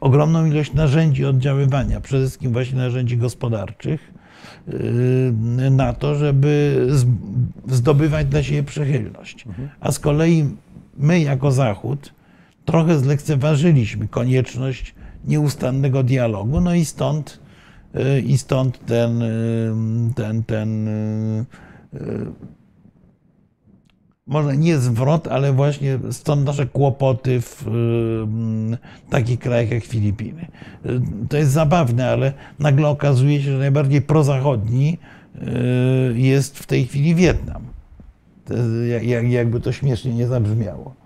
ogromną 0.00 0.46
ilość 0.46 0.72
narzędzi 0.72 1.24
oddziaływania, 1.24 2.00
przede 2.00 2.22
wszystkim 2.22 2.52
właśnie 2.52 2.78
narzędzi 2.78 3.16
gospodarczych, 3.16 4.12
y, 4.68 5.70
na 5.70 5.92
to, 5.92 6.14
żeby 6.14 6.86
zdobywać 7.68 8.26
dla 8.26 8.42
siebie 8.42 8.62
przychylność. 8.62 9.44
A 9.80 9.92
z 9.92 9.98
kolei 9.98 10.44
my 10.96 11.20
jako 11.20 11.52
Zachód 11.52 12.14
trochę 12.64 12.98
zlekceważyliśmy 12.98 14.08
konieczność 14.08 14.94
nieustannego 15.26 16.02
dialogu, 16.02 16.60
no 16.60 16.74
i 16.74 16.84
stąd, 16.84 17.40
y, 17.94 18.20
i 18.20 18.38
stąd 18.38 18.86
ten, 18.86 19.22
y, 19.22 19.72
ten, 20.14 20.44
ten 20.44 20.88
y, 20.88 21.44
może 24.26 24.56
nie 24.56 24.78
zwrot, 24.78 25.28
ale 25.28 25.52
właśnie 25.52 25.98
stąd 26.10 26.46
nasze 26.46 26.66
kłopoty 26.66 27.40
w 27.40 27.66
takich 29.10 29.38
krajach 29.38 29.70
jak 29.70 29.84
Filipiny. 29.84 30.46
To 31.28 31.36
jest 31.36 31.50
zabawne, 31.50 32.08
ale 32.08 32.32
nagle 32.58 32.88
okazuje 32.88 33.42
się, 33.42 33.52
że 33.52 33.58
najbardziej 33.58 34.02
prozachodni 34.02 34.98
jest 36.14 36.58
w 36.58 36.66
tej 36.66 36.86
chwili 36.86 37.14
Wietnam. 37.14 37.62
Jakby 39.28 39.60
to 39.60 39.72
śmiesznie 39.72 40.14
nie 40.14 40.26
zabrzmiało. 40.26 41.03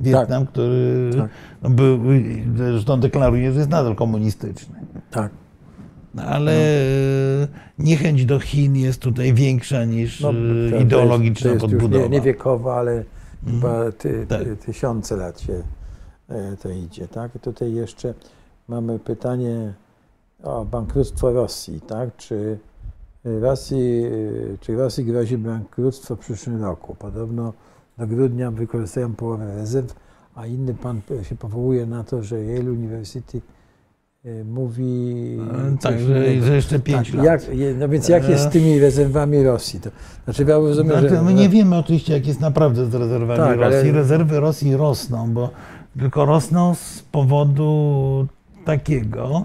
Wietnam, 0.00 0.46
który 0.46 1.10
Tak. 1.18 1.30
no, 1.62 1.70
był, 1.70 2.00
zresztą 2.56 3.00
deklaruje, 3.00 3.52
że 3.52 3.58
jest 3.58 3.70
nadal 3.70 3.94
komunistyczny. 3.94 4.80
Tak. 5.10 5.32
No, 6.14 6.22
ale 6.22 6.52
y, 7.42 7.48
niechęć 7.78 8.24
do 8.26 8.40
Chin 8.40 8.76
jest 8.76 9.00
tutaj 9.00 9.34
większa 9.34 9.84
niż 9.84 10.20
No, 10.20 10.32
to- 10.70 10.76
ideologiczna 10.78 11.42
to 11.42 11.48
jest, 11.48 11.60
to 11.60 11.66
jest 11.66 11.74
podbudowa. 11.74 12.02
już 12.02 12.10
nie, 12.12 12.18
nie 12.18 12.24
wiekowa, 12.24 12.76
ale 12.76 13.04
chyba 13.46 13.92
ty, 13.92 14.26
Tak. 14.28 14.42
ty, 14.44 14.56
tysiące 14.56 15.16
lat 15.16 15.40
się 15.40 15.62
e, 16.28 16.56
to 16.62 16.68
idzie. 16.70 17.08
Tak? 17.08 17.34
I 17.36 17.38
tutaj 17.38 17.72
jeszcze 17.72 18.14
mamy 18.68 18.98
pytanie 18.98 19.72
o 20.42 20.64
bankructwo 20.64 21.32
Rosji. 21.32 21.80
Tak? 21.80 22.16
Czy 22.16 22.58
Rosji, 23.24 24.04
e, 24.04 24.58
czy 24.60 24.74
Rosji 24.76 25.04
grozi 25.04 25.38
bankructwo 25.38 26.16
w 26.16 26.18
przyszłym 26.18 26.62
roku? 26.64 26.94
Podobno 26.98 27.52
do 27.98 28.06
grudnia 28.06 28.50
wykorzystają 28.50 29.14
połowę 29.14 29.54
rezerw, 29.56 29.94
a 30.34 30.46
inny 30.46 30.74
pan 30.74 31.00
się 31.22 31.36
powołuje 31.36 31.86
na 31.86 32.04
to, 32.04 32.22
że 32.22 32.36
Yale 32.44 32.70
University 32.72 33.40
e, 34.24 34.44
mówi... 34.44 35.14
E, 35.74 35.78
Tak, 35.80 36.00
że, 36.00 36.26
jeszcze 36.54 36.78
5 36.80 37.06
Tak, 37.10 37.16
lat. 37.16 37.24
jak, 37.24 37.42
no 37.78 37.88
więc 37.88 38.08
jak 38.08 38.28
jest 38.28 38.44
z 38.44 38.48
tymi 38.48 38.78
rezerwami 38.78 39.42
Rosji? 39.42 39.80
To, 39.80 39.90
znaczy 40.24 40.44
ja 40.48 40.56
rozumiem, 40.56 40.98
Znaczy, 40.98 41.14
że... 41.14 41.22
my 41.22 41.34
nie 41.34 41.48
wiemy 41.48 41.76
oczywiście, 41.78 42.12
jak 42.12 42.26
jest 42.26 42.40
naprawdę 42.40 42.86
z 42.86 42.94
rezerwami 42.94 43.38
Tak, 43.40 43.58
ale- 43.58 43.76
Rosji. 43.76 43.92
Rezerwy 43.92 44.40
Rosji 44.40 44.76
rosną, 44.76 45.30
bo 45.32 45.50
tylko 45.98 46.24
rosną 46.24 46.74
z 46.74 47.02
powodu 47.12 48.26
takiego, 48.64 49.44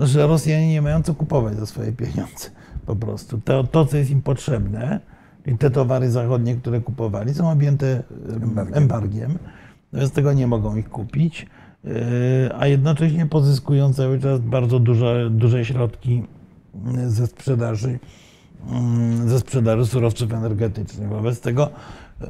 że 0.00 0.26
Rosjanie 0.26 0.68
nie 0.68 0.82
mają 0.82 1.02
co 1.02 1.14
kupować 1.14 1.56
za 1.56 1.66
swoje 1.66 1.92
pieniądze. 1.92 2.50
Po 2.86 2.96
prostu. 2.96 3.38
To, 3.44 3.64
to 3.64 3.86
co 3.86 3.96
jest 3.96 4.10
im 4.10 4.22
potrzebne, 4.22 5.00
i 5.46 5.58
te 5.58 5.70
towary 5.70 6.10
zachodnie, 6.10 6.54
które 6.54 6.80
kupowali, 6.80 7.34
są 7.34 7.50
objęte 7.50 8.02
em, 8.36 8.42
Embargiem. 8.42 8.82
embargiem. 8.82 9.38
Z 9.92 10.10
tego 10.10 10.32
nie 10.32 10.46
mogą 10.46 10.76
ich 10.76 10.88
kupić, 10.88 11.46
yy, 11.84 11.92
a 12.58 12.66
jednocześnie 12.66 13.26
pozyskują 13.26 13.92
cały 13.92 14.20
czas 14.20 14.40
bardzo 14.40 14.78
duże, 14.78 15.30
duże 15.30 15.64
środki 15.64 16.22
yy, 16.94 17.10
ze 17.10 17.26
sprzedaży 17.26 17.98
mm, 18.70 19.28
ze 19.28 19.40
sprzedaży 19.40 19.86
surowców 19.86 20.32
energetycznych. 20.32 21.08
Wobec 21.08 21.40
tego, 21.40 21.70
e, 22.20 22.26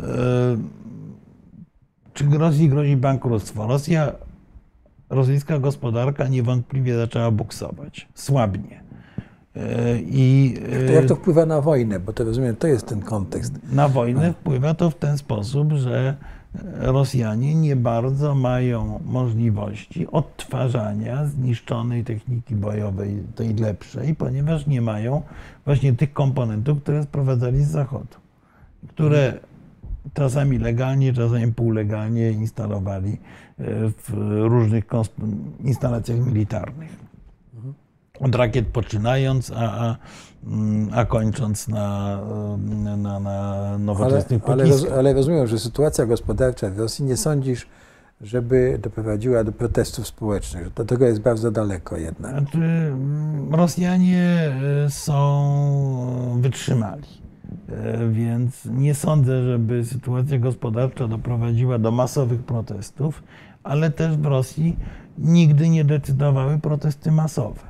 czy 2.15 2.25
Rosji 2.25 2.69
grozi 2.69 2.97
bankructwo? 2.97 3.67
Rosja, 3.67 4.13
rosyjska 5.11 5.59
gospodarka 5.59 6.29
niewątpliwie 6.29 6.97
zaczęła 6.97 7.31
buksować, 7.31 8.09
słabnie. 8.15 8.84
I 10.07 10.55
To 10.87 10.93
jak 10.93 11.07
to 11.07 11.17
wpływa 11.17 11.47
na 11.47 11.61
wojnę? 11.61 12.01
Bo 12.01 12.13
to 12.13 12.25
rozumiem, 12.25 12.57
to 12.57 12.67
jest 12.67 12.87
ten 12.87 13.01
kontekst. 13.01 13.53
na 13.73 13.89
wojnę 13.89 14.33
wpływa 14.33 14.75
to 14.75 14.91
w 14.91 14.95
ten 14.95 15.19
sposób, 15.19 15.73
że 15.73 16.17
Rosjanie 16.79 17.55
nie 17.55 17.77
bardzo 17.77 18.35
mają 18.35 19.01
możliwości 19.05 20.07
odtwarzania 20.07 21.27
zniszczonej 21.27 22.05
techniki 22.05 22.55
bojowej, 22.55 23.23
tej 23.35 23.55
lepszej, 23.55 24.15
ponieważ 24.15 24.67
nie 24.67 24.81
mają 24.81 25.23
właśnie 25.65 25.93
tych 25.93 26.13
komponentów, 26.13 26.83
które 26.83 27.03
sprowadzali 27.03 27.65
z 27.65 27.69
Zachodu, 27.69 28.17
które 28.89 29.39
czasami 30.15 30.59
legalnie, 30.59 31.13
czasami 31.13 31.53
półlegalnie 31.53 32.31
instalowali 32.31 33.13
e, 33.13 33.19
w 33.91 34.13
różnych 34.49 34.85
instalacjach 35.65 36.19
militarnych. 36.19 37.14
Od 38.21 38.35
rakiet 38.35 38.67
poczynając, 38.67 39.51
a, 39.51 39.57
a, 39.57 39.97
mm, 40.47 40.89
a 40.93 41.05
kończąc 41.05 41.69
na, 41.69 42.21
na, 42.97 43.21
na 43.21 43.31
Ale, 43.31 43.79
nowoczesnych 43.79 44.43
ale, 44.49 44.65
roz, 44.65 44.73
pociskach. 44.73 44.99
ale 44.99 45.13
rozumiem, 45.13 45.47
że 45.47 45.59
sytuacja 45.59 46.07
gospodarcza 46.07 46.71
w 46.71 46.79
Rosji 46.79 47.05
nie 47.05 47.17
sądzisz, 47.17 47.67
żeby 48.21 48.79
doprowadziła 48.83 49.45
do 49.45 49.53
protestów 49.53 50.07
społecznych. 50.07 50.73
Do 50.73 50.85
tego 50.85 51.07
jest 51.07 51.21
bardzo 51.21 51.51
daleko 51.51 51.97
jednak. 51.97 52.31
Znaczy, 52.41 52.59
mm, 52.59 53.55
Rosjanie 53.55 54.53
e, 54.87 54.91
są 54.91 56.39
wytrzymali, 56.41 57.25
E, 57.69 58.09
więc 58.09 58.65
nie 58.65 58.95
sądzę, 58.95 59.43
żeby 59.43 59.85
sytuacja 59.85 60.39
gospodarcza 60.39 61.09
doprowadziła 61.09 61.79
do 61.79 61.91
masowych 61.91 62.43
protestów, 62.43 63.23
ale 63.63 63.91
też 63.91 64.17
w 64.17 64.27
Rosji 64.27 64.77
nigdy 65.19 65.69
nie 65.69 65.85
decydowały 65.85 66.59
protesty 66.59 67.13
masowe. 67.13 67.61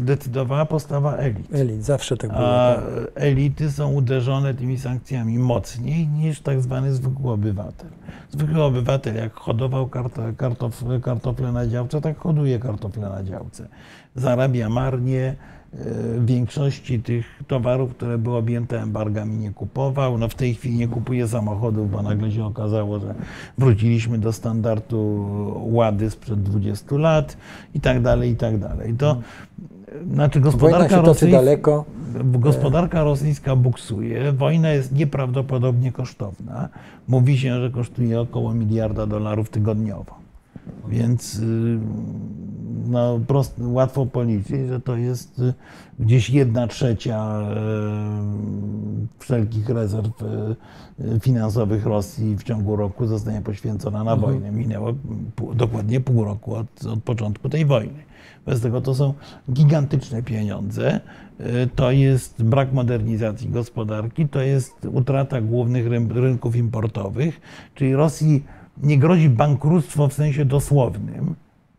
Decydowała 0.00 0.66
postawa 0.66 1.16
elit. 1.16 1.54
Elit, 1.54 1.84
zawsze 1.84 2.16
tak 2.16 2.30
było. 2.30 2.42
A 2.42 2.74
tak. 2.74 2.84
elity 3.14 3.70
są 3.70 3.92
uderzone 3.92 4.54
tymi 4.54 4.78
sankcjami 4.78 5.38
mocniej 5.38 6.08
niż 6.08 6.40
tak 6.40 6.60
zwany 6.62 6.94
zwykły 6.94 7.32
obywatel. 7.32 7.88
Zwykły 8.30 8.62
obywatel, 8.62 9.14
jak 9.16 9.34
hodował 9.34 9.88
karto, 9.88 10.22
kartof, 10.36 10.84
kartofle 11.02 11.52
na 11.52 11.66
działce, 11.66 12.00
tak 12.00 12.18
hoduje 12.18 12.58
kartofle 12.58 13.08
na 13.08 13.22
działce. 13.22 13.68
Zarabia 14.14 14.68
marnie, 14.68 15.36
większości 16.24 17.00
tych 17.00 17.42
towarów, 17.46 17.90
które 17.90 18.18
były 18.18 18.36
objęte 18.36 18.82
embargami, 18.82 19.36
nie 19.36 19.50
kupował. 19.50 20.18
No 20.18 20.28
w 20.28 20.34
tej 20.34 20.54
chwili 20.54 20.76
nie 20.76 20.88
kupuje 20.88 21.28
samochodów, 21.28 21.90
bo 21.90 22.02
nagle 22.02 22.32
się 22.32 22.44
okazało, 22.44 22.98
że 22.98 23.14
wróciliśmy 23.58 24.18
do 24.18 24.32
standardu 24.32 25.26
łady 25.64 26.10
sprzed 26.10 26.42
20 26.42 26.96
lat 26.96 27.36
i 27.74 27.80
tak 27.80 28.02
dalej, 28.02 28.30
i 28.30 28.36
tak 28.36 28.58
dalej. 28.58 28.94
To 28.94 29.16
znaczy 30.12 30.40
Wojna 30.40 30.52
gospodarka 30.52 31.00
rosyjska, 31.00 31.38
daleko. 31.38 31.84
gospodarka 32.24 33.04
rosyjska 33.04 33.56
buksuje, 33.56 34.32
wojna 34.32 34.70
jest 34.70 34.92
nieprawdopodobnie 34.92 35.92
kosztowna. 35.92 36.68
Mówi 37.08 37.38
się, 37.38 37.60
że 37.60 37.70
kosztuje 37.70 38.20
około 38.20 38.54
miliarda 38.54 39.06
dolarów 39.06 39.50
tygodniowo. 39.50 40.14
Więc 40.88 41.34
y, 41.34 41.78
no, 42.86 43.20
prost, 43.26 43.54
łatwo 43.58 44.06
policzyć, 44.06 44.68
że 44.68 44.80
to 44.80 44.96
jest 44.96 45.38
y, 45.38 45.54
gdzieś 45.98 46.30
jedna 46.30 46.66
trzecia 46.66 47.40
y, 47.40 49.06
wszelkich 49.18 49.68
rezerw 49.68 50.22
y, 50.22 51.20
finansowych 51.20 51.86
Rosji 51.86 52.36
w 52.36 52.42
ciągu 52.42 52.76
roku 52.76 53.06
zostanie 53.06 53.40
poświęcona 53.40 54.04
na 54.04 54.16
wojnę. 54.16 54.50
Minęło 54.52 54.92
dokładnie 55.54 56.00
pół 56.00 56.24
roku 56.24 56.54
od, 56.54 56.86
od 56.86 57.02
początku 57.02 57.48
tej 57.48 57.64
wojny. 57.64 58.04
Bez 58.46 58.60
tego 58.60 58.80
to 58.80 58.94
są 58.94 59.14
gigantyczne 59.52 60.22
pieniądze. 60.22 61.00
To 61.74 61.90
jest 61.90 62.42
brak 62.42 62.72
modernizacji 62.72 63.48
gospodarki, 63.48 64.28
to 64.28 64.40
jest 64.40 64.84
utrata 64.92 65.40
głównych 65.40 65.86
rynków 66.10 66.56
importowych, 66.56 67.40
czyli 67.74 67.94
Rosji 67.94 68.44
nie 68.82 68.98
grozi 68.98 69.28
bankructwo 69.28 70.08
w 70.08 70.12
sensie 70.12 70.44
dosłownym, 70.44 71.34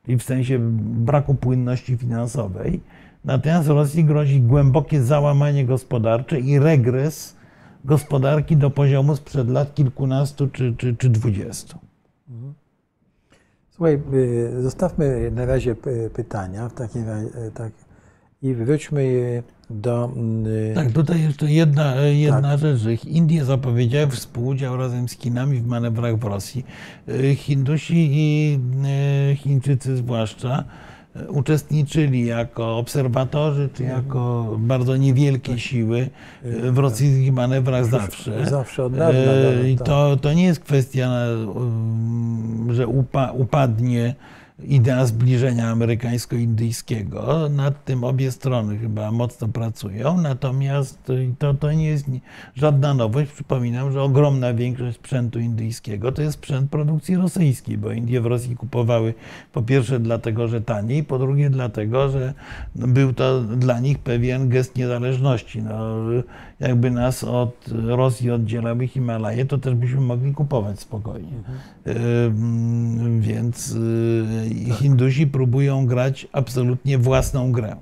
czyli 0.05 0.17
w 0.17 0.23
sensie 0.23 0.59
braku 0.79 1.35
płynności 1.35 1.97
finansowej, 1.97 2.81
natomiast 3.25 3.67
Rosji 3.67 4.05
grozi 4.05 4.41
głębokie 4.41 5.03
załamanie 5.03 5.65
gospodarcze 5.65 6.39
i 6.39 6.59
regres 6.59 7.35
gospodarki 7.85 8.57
do 8.57 8.69
poziomu 8.69 9.15
sprzed 9.15 9.49
lat 9.49 9.73
kilkunastu 9.73 10.47
czy, 10.47 10.75
czy, 10.77 10.95
czy 10.95 11.09
dwudziestu. 11.09 11.77
Słuchaj, 13.69 14.01
y, 14.13 14.61
zostawmy 14.61 15.31
na 15.31 15.45
razie 15.45 15.75
pytania 16.13 16.69
w 16.69 16.73
takim 16.73 17.07
razie, 17.07 17.29
tak, 17.53 17.71
i 18.41 18.53
wróćmy 18.53 19.43
do. 19.69 20.11
Mm, 20.15 20.75
tak, 20.75 20.91
tutaj 20.91 21.21
jeszcze 21.21 21.51
jedna, 21.51 21.95
jedna 21.95 22.57
tak. 22.57 22.59
rzecz, 22.59 23.05
Indie 23.05 23.45
zapowiedziały 23.45 24.07
współudział 24.07 24.77
razem 24.77 25.09
z 25.09 25.11
Chinami 25.11 25.57
w 25.59 25.67
manewrach 25.67 26.17
w 26.17 26.23
Rosji. 26.23 26.65
Y, 27.09 27.35
Hindusi 27.35 28.09
i 28.11 28.59
y, 29.31 29.35
Chińczycy 29.35 29.97
zwłaszcza 29.97 30.63
uczestniczyli 31.29 32.25
jako 32.25 32.77
obserwatorzy, 32.77 33.69
czy 33.73 33.83
mhm. 33.83 34.03
jako 34.03 34.55
bardzo 34.59 34.97
niewielkie 34.97 35.51
tak. 35.51 35.61
siły 35.61 36.09
w 36.43 36.77
rosyjskich 36.77 37.33
manewrach 37.33 37.85
zawsze. 37.85 38.49
Zawsze 38.49 38.83
od 38.83 38.95
dawna. 38.95 39.21
I 39.67 39.75
tak. 39.75 39.87
to, 39.87 40.17
to 40.17 40.33
nie 40.33 40.45
jest 40.45 40.59
kwestia, 40.59 41.11
że 42.69 42.87
upa, 42.87 43.31
upadnie 43.31 44.15
idea 44.63 45.05
zbliżenia 45.05 45.69
amerykańsko-indyjskiego. 45.69 47.49
Nad 47.49 47.85
tym 47.85 48.03
obie 48.03 48.31
strony 48.31 48.77
chyba 48.77 49.11
mocno 49.11 49.47
pracują, 49.47 50.21
natomiast 50.21 51.11
to, 51.37 51.53
to 51.53 51.71
nie 51.71 51.87
jest 51.87 52.05
żadna 52.55 52.93
nowość. 52.93 53.31
Przypominam, 53.31 53.91
że 53.91 54.01
ogromna 54.01 54.53
większość 54.53 54.97
sprzętu 54.97 55.39
indyjskiego 55.39 56.11
to 56.11 56.21
jest 56.21 56.33
sprzęt 56.33 56.71
produkcji 56.71 57.15
rosyjskiej, 57.15 57.77
bo 57.77 57.91
Indie 57.91 58.21
w 58.21 58.25
Rosji 58.25 58.55
kupowały 58.55 59.13
po 59.53 59.61
pierwsze 59.61 59.99
dlatego, 59.99 60.47
że 60.47 60.61
taniej, 60.61 61.03
po 61.03 61.19
drugie 61.19 61.49
dlatego, 61.49 62.09
że 62.09 62.33
był 62.75 63.13
to 63.13 63.41
dla 63.41 63.79
nich 63.79 63.99
pewien 63.99 64.49
gest 64.49 64.75
niezależności. 64.75 65.61
No, 65.61 65.95
jakby 66.59 66.91
nas 66.91 67.23
od 67.23 67.65
Rosji 67.85 68.31
oddzielały 68.31 68.87
Himalaje, 68.87 69.45
to 69.45 69.57
też 69.57 69.75
byśmy 69.75 70.01
mogli 70.01 70.33
kupować 70.33 70.79
spokojnie. 70.79 71.33
Mhm. 71.85 73.21
Więc 73.21 73.77
tak. 74.49 74.77
Hindusi 74.77 75.27
próbują 75.27 75.85
grać 75.85 76.27
absolutnie 76.31 76.97
własną 76.97 77.51
grę. 77.51 77.75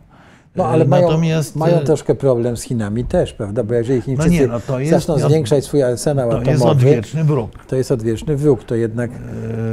No 0.55 0.65
ale 0.65 0.85
Natomiast, 0.85 1.55
mają, 1.55 1.73
mają 1.73 1.85
troszkę 1.85 2.15
problem 2.15 2.57
z 2.57 2.63
Chinami 2.63 3.05
też, 3.05 3.33
prawda? 3.33 3.63
Bo 3.63 3.73
jeżeli 3.73 4.01
Chińczycy 4.01 4.29
no 4.29 4.35
nie, 4.35 4.47
no 4.47 4.59
to 4.59 4.79
jest, 4.79 4.91
zaczną 4.91 5.29
zwiększać 5.29 5.65
swój 5.65 5.83
arsenał 5.83 6.29
to 6.29 6.35
atomowy, 6.37 6.51
jest 6.51 6.65
odwieczny 6.65 7.23
wróg. 7.23 7.65
To 7.67 7.75
jest 7.75 7.91
odwieczny 7.91 8.37
wróg. 8.37 8.63
To 8.63 8.75
jednak 8.75 9.11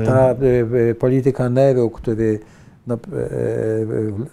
ta 0.06 0.34
polityka 0.98 1.48
Neru, 1.48 1.90
który 1.90 2.38
no, 2.86 2.98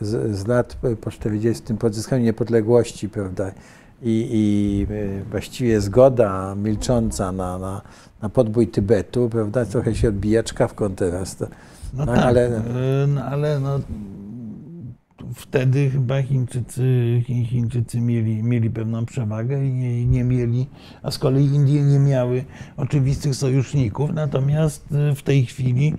z, 0.01 0.37
z, 0.37 0.47
lat 0.47 0.77
po 1.01 1.11
40 1.11 1.73
po 1.73 1.87
odzyskaniu 1.87 2.23
niepodległości, 2.23 3.09
prawda, 3.09 3.51
i, 4.03 4.29
i 4.31 4.87
e, 4.93 5.23
właściwie 5.31 5.81
zgoda 5.81 6.55
milcząca 6.55 7.31
na, 7.31 7.57
na, 7.57 7.81
na 8.21 8.29
podbój 8.29 8.67
Tybetu, 8.67 9.29
prawda, 9.29 9.65
trochę 9.65 9.95
się 9.95 10.09
odbija 10.09 10.43
czkawką 10.43 10.95
teraz. 10.95 11.37
No, 11.93 12.05
no 12.05 12.15
tak, 12.15 12.25
ale, 12.25 12.47
e, 12.47 13.07
no, 13.07 13.23
ale 13.23 13.59
no, 13.59 13.79
wtedy 15.35 15.89
chyba 15.89 16.21
Chińczycy, 16.21 17.21
Chińczycy 17.45 18.01
mieli, 18.01 18.43
mieli 18.43 18.69
pewną 18.69 19.05
przewagę 19.05 19.65
i 19.65 19.73
nie, 19.73 20.05
nie, 20.05 20.23
mieli, 20.23 20.67
a 21.03 21.11
z 21.11 21.17
kolei 21.17 21.45
Indie 21.45 21.83
nie 21.83 21.99
miały 21.99 22.45
oczywistych 22.77 23.35
sojuszników, 23.35 24.13
natomiast 24.13 24.85
e, 24.91 25.15
w 25.15 25.23
tej 25.23 25.45
chwili 25.45 25.93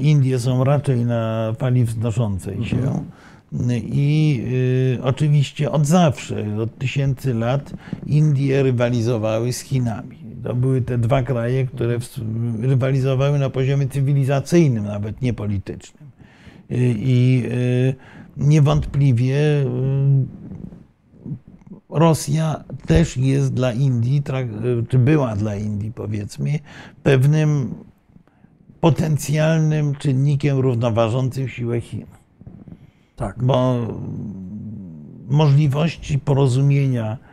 Indie 0.00 0.38
są 0.38 0.64
raczej 0.64 1.04
na 1.04 1.52
fali 1.58 1.84
wznoszącej 1.84 2.64
się. 2.64 2.76
Mhm. 2.76 3.04
I 3.84 4.40
y, 4.98 5.02
oczywiście 5.02 5.70
od 5.70 5.86
zawsze, 5.86 6.58
od 6.62 6.78
tysięcy 6.78 7.34
lat, 7.34 7.72
Indie 8.06 8.62
rywalizowały 8.62 9.52
z 9.52 9.60
Chinami. 9.60 10.25
To 10.46 10.54
były 10.54 10.82
te 10.82 10.98
dwa 10.98 11.22
kraje, 11.22 11.66
które 11.66 11.98
rywalizowały 12.60 13.38
na 13.38 13.50
poziomie 13.50 13.88
cywilizacyjnym, 13.88 14.84
nawet 14.84 15.22
nie 15.22 15.32
politycznym. 15.34 16.10
Y, 16.70 16.94
I 16.98 17.42
y, 17.46 17.94
niewątpliwie 18.36 19.36
Rosja 21.90 22.64
też 22.86 23.16
jest 23.16 23.54
dla 23.54 23.72
Indii, 23.72 24.22
czy 24.88 24.98
była 24.98 25.36
dla 25.36 25.56
Indii, 25.56 25.92
powiedzmy, 25.92 26.58
pewnym 27.02 27.74
potencjalnym 28.80 29.94
czynnikiem 29.94 30.58
równoważącym 30.58 31.48
siłę 31.48 31.80
Chin. 31.80 32.06
Tak. 33.16 33.44
Bo 33.44 33.86
możliwości 35.28 36.18
porozumienia 36.18 37.25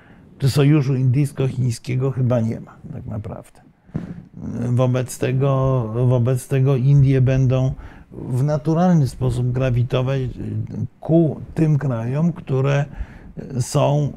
czy 0.43 0.49
sojuszu 0.49 0.95
indyjsko-chińskiego 0.95 2.11
chyba 2.11 2.41
nie 2.41 2.59
ma, 2.59 2.75
tak 2.93 3.05
naprawdę. 3.05 3.61
Wobec 4.69 5.17
tego, 5.17 5.83
wobec 6.07 6.47
tego 6.47 6.75
Indie 6.75 7.21
będą 7.21 7.73
w 8.11 8.43
naturalny 8.43 9.07
sposób 9.07 9.51
grawitować 9.51 10.21
ku 10.99 11.41
tym 11.53 11.77
krajom, 11.77 12.33
które 12.33 12.85
są 13.59 14.13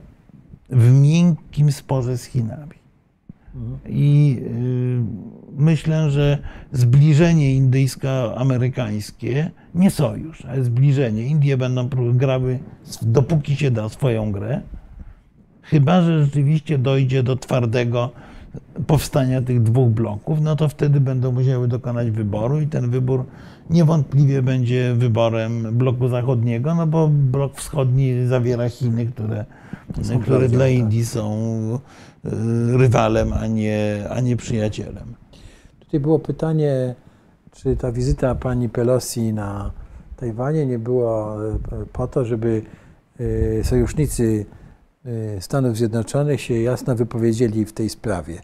w 0.70 1.01
miękkim 1.01 1.72
sporze 1.72 2.18
z 2.18 2.24
Chinami. 2.24 2.77
I 3.89 4.37
y, 4.47 5.03
myślę, 5.57 6.11
że 6.11 6.39
zbliżenie 6.72 7.55
indyjsko-amerykańskie, 7.55 9.51
nie 9.74 9.91
sojusz, 9.91 10.45
ale 10.45 10.64
zbliżenie. 10.64 11.22
Indie 11.22 11.57
będą 11.57 11.89
grały, 12.12 12.59
dopóki 13.03 13.57
się 13.57 13.70
da, 13.70 13.89
swoją 13.89 14.33
grę. 14.33 14.62
Chyba, 15.71 16.03
że 16.03 16.25
rzeczywiście 16.25 16.79
dojdzie 16.79 17.23
do 17.23 17.37
twardego 17.37 18.11
powstania 18.87 19.43
tych 19.43 19.62
dwóch 19.62 19.89
bloków, 19.89 20.41
no 20.41 20.57
to 20.57 20.69
wtedy 20.69 21.01
będą 21.01 21.33
musiały 21.33 21.69
dokonać 21.69 22.11
wyboru 22.11 22.61
i 22.61 22.67
ten 22.67 22.91
wybór 22.91 23.25
niewątpliwie 23.71 24.43
będzie 24.43 24.95
wyborem 24.95 25.79
bloku 25.79 26.09
zachodniego, 26.09 26.75
no 26.75 26.87
bo 26.87 27.09
blok 27.09 27.57
wschodni 27.57 28.27
zawiera 28.27 28.69
Chiny, 28.69 29.07
które, 29.07 29.45
które 30.23 30.49
dla 30.49 30.64
tak. 30.64 30.71
Indii 30.73 31.07
są 31.07 31.39
y, 32.25 32.31
rywalem, 32.77 33.33
a 33.33 33.47
nie, 33.47 34.05
a 34.11 34.21
nie 34.21 34.37
przyjacielem. 34.37 35.14
Tutaj 35.81 36.01
było 36.01 36.19
pytanie, 36.19 36.95
czy 37.53 37.77
ta 37.77 37.93
wizyta 37.93 38.35
pani 38.35 38.69
Pelosi 38.69 39.33
na 39.33 39.71
Tajwanie 40.17 40.67
nie 40.67 40.79
była 40.79 41.37
y, 41.37 41.87
po 41.93 42.07
to, 42.07 42.25
żeby 42.25 42.62
y, 43.21 43.61
sojusznicy 43.64 44.47
Stanów 45.41 45.77
Zjednoczonych 45.77 46.41
się 46.41 46.55
jasno 46.55 46.95
wypowiedzieli 46.95 47.65
w 47.65 47.73
tej 47.73 47.89
sprawie. 47.89 48.41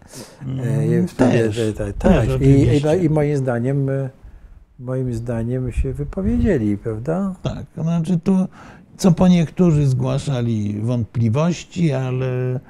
Mm, 0.46 1.06
w 1.06 1.10
sprawie 1.10 1.38
też, 1.38 1.74
tak, 1.78 1.92
tak. 1.98 2.40
I, 2.40 2.44
i, 2.44 3.04
I 3.04 3.10
moim 3.10 3.36
zdaniem 3.36 3.88
moim 4.78 5.14
zdaniem 5.14 5.72
się 5.72 5.92
wypowiedzieli, 5.92 6.78
prawda? 6.78 7.34
Tak, 7.42 7.64
znaczy 7.76 8.18
tu 8.24 8.46
co 8.96 9.12
po 9.12 9.28
niektórzy 9.28 9.86
zgłaszali 9.86 10.80
wątpliwości, 10.80 11.92
ale 11.92 12.60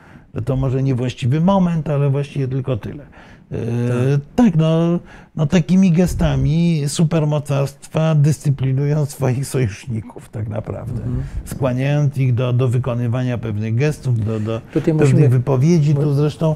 to 0.44 0.56
może 0.56 0.82
niewłaściwy 0.82 1.40
moment, 1.40 1.90
ale 1.90 2.10
właściwie 2.10 2.48
tylko 2.48 2.76
tyle. 2.76 3.06
E, 3.52 4.18
tak, 4.18 4.20
tak 4.34 4.56
no, 4.56 4.98
no 5.36 5.46
takimi 5.46 5.92
gestami 5.92 6.82
supermocarstwa 6.86 8.14
dyscyplinują 8.14 9.06
swoich 9.06 9.46
sojuszników 9.46 10.28
tak 10.28 10.48
naprawdę. 10.48 11.02
Mhm. 11.02 11.22
Skłaniając 11.44 12.18
ich 12.18 12.34
do, 12.34 12.52
do 12.52 12.68
wykonywania 12.68 13.38
pewnych 13.38 13.74
gestów, 13.74 14.24
do, 14.24 14.40
do 14.40 14.60
pewnych 14.74 14.96
musimy... 14.96 15.28
wypowiedzi. 15.28 15.94
Tu 15.94 16.14
zresztą 16.14 16.54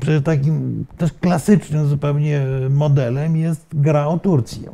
przecież 0.00 0.22
takim 0.22 0.84
też 0.98 1.12
klasycznym 1.12 1.86
zupełnie 1.86 2.46
modelem 2.70 3.36
jest 3.36 3.66
gra 3.72 4.06
o 4.06 4.18
Turcję. 4.18 4.70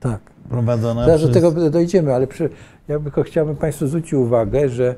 Tak. 0.00 0.20
Prowadzona 0.48 1.04
Zaraz 1.04 1.20
przez... 1.20 1.30
do 1.30 1.34
tego 1.34 1.70
dojdziemy, 1.70 2.14
ale 2.14 2.26
przy, 2.26 2.50
ja 2.88 2.98
tylko 2.98 3.22
chciałbym 3.22 3.56
Państwu 3.56 3.86
zwrócić 3.86 4.14
uwagę, 4.14 4.68
że 4.68 4.94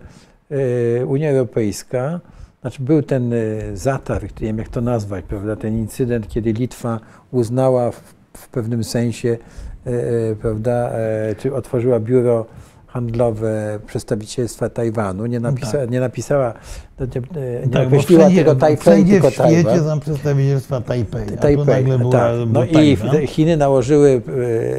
e, 0.51 1.07
Unia 1.07 1.31
Europejska 1.31 2.21
znaczy 2.63 2.83
był 2.83 3.03
ten 3.03 3.33
y, 3.33 3.71
zatarg, 3.75 4.41
nie 4.41 4.47
wiem 4.47 4.59
jak 4.59 4.69
to 4.69 4.81
nazwać, 4.81 5.25
prawda, 5.29 5.57
ten 5.57 5.79
incydent, 5.79 6.29
kiedy 6.29 6.53
Litwa 6.53 7.01
uznała 7.31 7.91
w 7.91 8.23
w 8.37 8.49
pewnym 8.49 8.85
sensie, 8.85 9.39
e, 9.87 9.91
e, 9.91 10.37
prawda, 10.37 10.91
e, 10.91 11.35
czy 11.39 11.55
otworzyła 11.55 12.01
biuro 12.01 12.47
handlowe 12.87 13.79
przedstawicielstwa 13.87 14.69
Tajwanu, 14.69 15.27
nie, 15.27 15.41
napisa, 15.41 15.73
Tak. 15.73 15.91
nie 15.91 16.01
napisała, 16.01 16.55
no, 17.01 17.07
nie, 17.07 17.69
Tak, 17.69 17.87
określiła 17.87 18.23
wszędzie, 18.23 18.45
tego 18.45 18.55
Tajpej, 18.55 19.05
tylko 19.05 19.31
w 19.31 19.33
świecie 19.33 19.65
Tajwan. 19.65 19.85
są 19.85 20.01
przedstawicielstwa 20.01 20.81
Tajpej, 20.81 21.27
Tajpej, 21.41 21.67
nagle 21.67 21.99
była, 21.99 22.13
tak. 22.13 22.33
No 22.53 22.65
i 22.65 22.73
Tajwan. 22.73 23.27
Chiny 23.27 23.57
nałożyły 23.57 24.23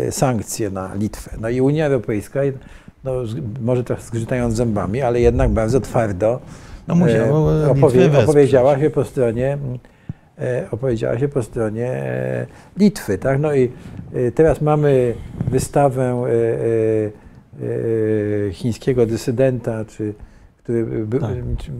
e, 0.07 0.11
sankcje 0.11 0.69
na 0.69 0.95
Litwę. 0.95 1.31
No 1.41 1.49
i 1.49 1.61
Unia 1.61 1.85
Europejska, 1.85 2.39
no, 3.03 3.11
może 3.61 3.83
trochę 3.83 4.01
zgrzytając 4.01 4.55
zębami, 4.55 5.01
ale 5.01 5.19
jednak 5.21 5.51
bardzo 5.51 5.81
twardo 5.81 6.39
No 6.87 6.95
musiało 6.95 7.53
e, 7.53 7.73
Litwę 7.73 7.89
wesprzeć. 8.09 8.23
opowiedziała 8.29 8.79
się 8.79 8.89
po 8.89 9.03
stronie 9.05 9.57
e, 10.39 10.67
opowiedziała 10.71 11.19
się 11.19 11.27
po 11.27 11.43
stronie 11.43 11.87
e, 11.87 12.45
Litwy, 12.77 13.17
tak? 13.17 13.39
No 13.39 13.55
i 13.55 13.71
e, 14.13 14.31
teraz 14.31 14.61
mamy 14.61 15.13
wystawę 15.51 16.03
e, 16.03 16.29
e, 16.29 16.35
e, 18.47 18.53
chińskiego 18.53 19.05
dysydenta, 19.05 19.85
czy 19.85 20.13
który, 20.63 21.07
Tak. 21.21 21.29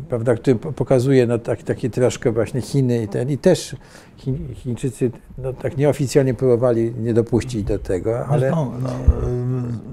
prawda, 0.10 0.36
który 0.36 0.56
po- 0.56 0.72
pokazuje 0.72 1.28
no, 1.28 1.38
tak, 1.40 1.64
takie 1.64 1.90
troszkę 1.90 2.32
właśnie 2.32 2.62
Chiny 2.62 3.04
i 3.04 3.08
ten, 3.08 3.30
i 3.30 3.38
też 3.38 3.76
Chiń, 4.18 4.48
Chińczycy 4.56 5.12
no, 5.38 5.54
tak 5.54 5.78
nieoficjalnie 5.78 6.34
próbowali 6.34 6.94
nie 7.00 7.14
dopuścić 7.14 7.64
do 7.64 7.80
tego, 7.80 8.26
ale 8.28 8.40
Zresztą, 8.40 8.72
no, 8.84 8.90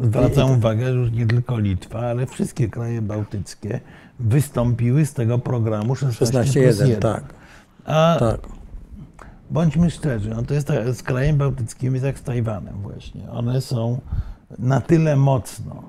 zwracam 0.06 0.50
uwagę, 0.50 0.84
że 0.84 0.92
już 0.98 1.12
nie 1.12 1.26
tylko 1.26 1.58
Litwa, 1.58 1.98
ale 1.98 2.26
wszystkie 2.26 2.68
kraje 2.68 3.02
bałtyckie 3.02 3.80
wystąpiły 4.20 5.06
z 5.06 5.14
tego 5.14 5.38
programu 5.38 5.94
16 5.94 6.32
plus 6.42 6.54
16.1, 6.54 6.60
1. 6.86 7.00
tak, 7.00 7.24
A 7.84 8.16
tak. 8.18 8.40
bądźmy 9.50 9.90
szczerzy, 9.90 10.30
no 10.30 10.42
to 10.42 10.54
jest 10.54 10.66
tak, 10.66 10.94
z 10.94 11.02
krajem 11.02 11.36
bałtyckimi 11.36 11.92
jest 11.94 12.06
jak 12.06 12.18
z 12.18 12.22
Tajwanem 12.22 12.74
właśnie. 12.82 13.30
One 13.30 13.60
są 13.60 14.00
na 14.58 14.80
tyle 14.80 15.16
mocno 15.16 15.82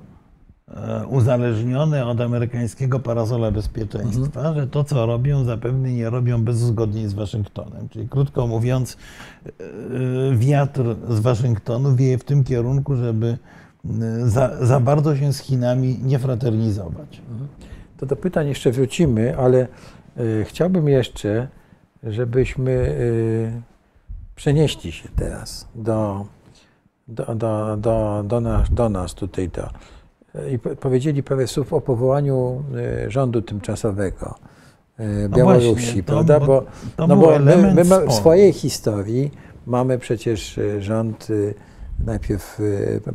e, 0.76 1.06
uzależnione 1.06 2.06
od 2.06 2.20
amerykańskiego 2.20 3.00
parasola 3.00 3.50
bezpieczeństwa, 3.50 4.40
Mhm. 4.40 4.54
że 4.54 4.66
to, 4.66 4.84
co 4.84 5.06
robią, 5.06 5.44
zapewne 5.44 5.92
nie 5.92 6.10
robią 6.10 6.44
bezuzgodnie 6.44 7.08
z 7.08 7.14
Waszyngtonem. 7.14 7.88
Czyli 7.88 8.08
krótko 8.08 8.46
mówiąc, 8.46 8.96
e, 9.46 9.50
wiatr 10.36 10.82
z 11.08 11.20
Waszyngtonu 11.20 11.96
wieje 11.96 12.18
w 12.18 12.24
tym 12.24 12.44
kierunku, 12.44 12.96
żeby 12.96 13.38
e, 13.84 14.28
za, 14.28 14.66
za 14.66 14.80
bardzo 14.80 15.16
się 15.16 15.32
z 15.32 15.38
Chinami 15.38 15.98
nie 16.02 16.18
fraternizować. 16.18 17.20
To 18.02 18.06
do 18.06 18.16
pytań 18.16 18.48
jeszcze 18.48 18.70
wrócimy, 18.70 19.36
ale 19.38 19.66
y, 20.20 20.44
chciałbym 20.48 20.88
jeszcze, 20.88 21.48
żebyśmy 22.02 22.70
y, 22.70 23.62
przenieśli 24.34 24.92
się 24.92 25.08
teraz 25.16 25.68
do, 25.74 26.26
do, 27.08 27.34
do, 27.34 27.76
do, 27.76 28.22
do, 28.26 28.40
nas, 28.40 28.70
do 28.74 28.88
nas 28.88 29.14
tutaj 29.14 29.48
do, 29.48 29.68
i 30.50 30.58
po- 30.58 30.76
powiedzieli 30.76 31.22
parę 31.22 31.46
słów 31.46 31.72
o 31.72 31.80
powołaniu 31.80 32.62
y, 33.06 33.10
rządu 33.10 33.42
tymczasowego 33.42 34.34
No 35.28 35.36
Białorusi, 35.36 35.72
właśnie, 35.74 36.02
to- 36.02 36.12
prawda? 36.12 36.40
bo 36.40 36.64
to 36.96 37.06
no 37.06 37.16
bo 37.16 37.38
my, 37.38 37.74
my 37.74 37.84
ma, 37.84 38.00
w 38.00 38.12
swojej 38.12 38.52
historii 38.52 39.30
mamy 39.66 39.98
przecież 39.98 40.60
rząd 40.78 41.28
najpierw 42.06 42.58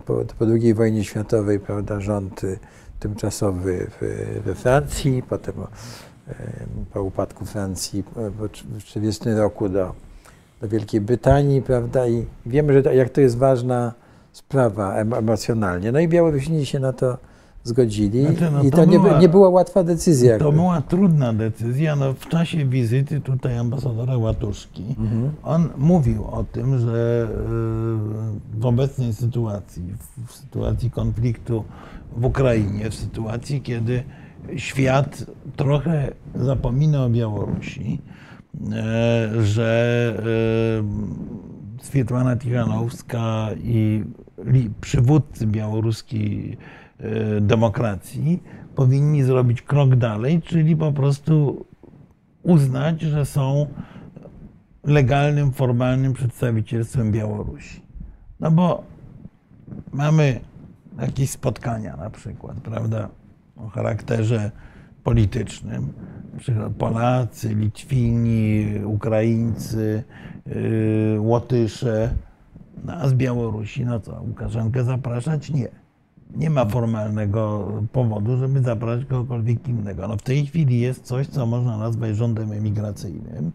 po, 0.05 0.13
po 0.39 0.45
II 0.45 0.73
wojnie 0.73 1.03
światowej, 1.03 1.59
prawda, 1.59 1.99
rząd 1.99 2.41
tymczasowy 2.99 3.87
we 4.45 4.55
Francji, 4.55 5.23
potem 5.29 5.53
po 6.93 7.03
upadku 7.03 7.45
Francji 7.45 8.03
trz- 8.03 8.63
w 8.63 8.83
1940 8.83 9.29
roku 9.29 9.69
do, 9.69 9.93
do 10.61 10.67
Wielkiej 10.67 11.01
Brytanii, 11.01 11.61
prawda, 11.61 12.07
i 12.07 12.25
wiemy, 12.45 12.73
że 12.73 12.83
to, 12.83 12.91
jak 12.93 13.09
to 13.09 13.21
jest 13.21 13.37
ważna 13.37 13.93
sprawa 14.31 14.95
em- 14.95 15.13
emocjonalnie. 15.13 15.91
No 15.91 15.99
i 15.99 16.07
Białorusini 16.07 16.65
się 16.65 16.79
na 16.79 16.93
to 16.93 17.17
zgodzili 17.67 18.21
Znaczy, 18.25 18.51
no 18.53 18.63
i 18.63 18.71
to 18.71 18.77
to, 18.77 18.85
nie, 18.85 18.99
była- 18.99 19.13
by- 19.13 19.19
nie 19.21 19.29
była 19.29 19.49
łatwa 19.49 19.83
decyzja. 19.83 20.39
To 20.39 20.51
była 20.51 20.81
trudna 20.81 21.33
decyzja. 21.33 21.95
No, 21.95 22.13
w 22.13 22.27
czasie 22.27 22.65
wizyty 22.65 23.21
tutaj 23.21 23.57
ambasadora 23.57 24.17
Łatuszki 24.17 24.83
Mhm. 24.99 25.31
on 25.43 25.69
mówił 25.77 26.25
o 26.25 26.43
tym, 26.43 26.79
że 26.79 27.27
y, 28.55 28.59
w 28.59 28.65
obecnej 28.65 29.13
sytuacji, 29.13 29.83
w- 30.27 30.31
sytuacji 30.33 30.91
konfliktu 30.91 31.63
w 32.17 32.25
Ukrainie, 32.25 32.89
w 32.89 32.95
sytuacji, 32.95 33.61
kiedy 33.61 34.03
świat 34.55 35.25
trochę 35.55 36.11
zapomina 36.35 37.03
o 37.05 37.09
Białorusi, 37.09 38.01
e, 38.71 39.43
że 39.43 40.13
e, 41.79 41.83
Swietłana 41.85 42.35
Tichanowska 42.35 43.47
i 43.63 44.03
przywódcy 44.81 45.47
białoruskiej 45.47 46.53
e, 46.53 46.86
demokracji 47.41 48.43
powinni 48.75 49.23
zrobić 49.23 49.61
krok 49.61 49.95
dalej, 49.95 50.41
czyli 50.41 50.75
po 50.75 50.91
prostu 50.91 51.65
uznać, 52.43 53.01
że 53.01 53.25
są 53.25 53.67
legalnym, 54.83 55.51
formalnym 55.51 56.13
przedstawicielstwem 56.13 57.11
Białorusi. 57.11 57.81
No 58.39 58.51
bo 58.51 58.83
mamy 59.93 60.39
jakieś 61.01 61.29
spotkania 61.29 61.97
na 61.97 62.09
przykład, 62.09 62.61
prawda, 62.61 63.09
o 63.55 63.67
charakterze 63.67 64.51
politycznym. 65.03 65.93
Polacy, 66.77 67.55
Litwini, 67.55 68.65
Ukraińcy, 68.85 70.03
yy, 70.45 71.19
Łotysze, 71.19 72.13
no 72.85 72.93
a 72.93 73.07
z 73.07 73.13
Białorusi, 73.13 73.85
no 73.85 73.99
co, 73.99 74.21
Łukaszenkę 74.21 74.83
zapraszać? 74.83 75.49
Nie. 75.49 75.86
Nie 76.35 76.49
ma 76.49 76.65
formalnego 76.65 77.71
powodu, 77.91 78.37
żeby 78.37 78.61
zabrać 78.61 79.05
kogokolwiek 79.05 79.67
innego. 79.67 80.07
No 80.07 80.17
w 80.17 80.21
tej 80.21 80.45
chwili 80.45 80.79
jest 80.79 81.03
coś, 81.03 81.27
co 81.27 81.45
można 81.45 81.77
nazwać 81.77 82.15
rządem 82.15 82.51
emigracyjnym 82.51 83.51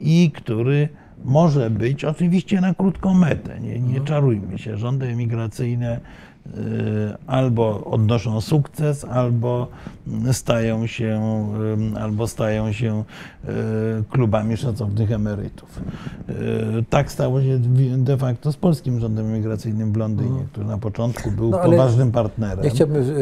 i 0.00 0.30
który 0.34 0.88
może 1.24 1.70
być 1.70 2.04
oczywiście 2.04 2.60
na 2.60 2.74
krótką 2.74 3.14
metę. 3.14 3.60
Nie, 3.60 3.80
nie 3.80 4.00
czarujmy 4.00 4.58
się. 4.58 4.76
Rządy 4.76 5.06
emigracyjne 5.06 6.00
albo 7.26 7.84
odnoszą 7.84 8.40
sukces, 8.40 9.04
albo 9.04 9.66
stają 10.32 10.86
się, 10.86 11.20
y, 11.94 12.00
albo 12.00 12.26
stają 12.26 12.72
się 12.72 13.04
y, 13.44 13.48
klubami 14.10 14.56
szacownych 14.56 15.12
emerytów. 15.12 15.80
Y, 16.28 16.34
Tak 16.90 17.12
stało 17.12 17.42
się 17.42 17.58
de 17.98 18.16
facto 18.16 18.52
z 18.52 18.56
polskim 18.56 19.00
rządem 19.00 19.26
emigracyjnym 19.26 19.92
w 19.92 19.96
Londynie, 19.96 20.44
który 20.52 20.66
na 20.66 20.78
początku 20.78 21.30
był 21.30 21.50
No, 21.50 21.58
poważnym 21.58 22.12
partnerem. 22.12 22.64
Nie 22.64 22.70
chciałbym 22.70 22.96
y, 23.02 23.12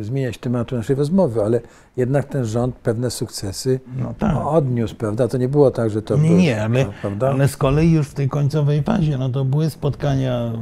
y, 0.00 0.04
zmieniać 0.04 0.38
tematu 0.38 0.76
naszej 0.76 0.96
rozmowy, 0.96 1.42
ale 1.44 1.60
jednak 1.96 2.24
ten 2.24 2.44
rząd 2.44 2.74
pewne 2.74 3.10
sukcesy 3.10 3.80
No 3.98 4.14
tak. 4.18 4.36
odniósł, 4.46 4.94
prawda? 4.96 5.28
To 5.28 5.38
nie 5.38 5.48
było 5.48 5.70
tak, 5.70 5.90
że 5.90 6.02
to 6.02 6.16
Nie, 6.16 6.28
było, 6.28 6.40
nie, 6.40 6.62
ale, 6.62 6.86
prawda? 7.00 7.30
ale 7.30 7.48
z 7.48 7.56
kolei 7.56 7.90
już 7.90 8.08
w 8.08 8.14
tej 8.14 8.28
końcowej 8.28 8.82
fazie, 8.82 9.18
no 9.18 9.28
to 9.28 9.44
były 9.44 9.70
spotkania 9.70 10.52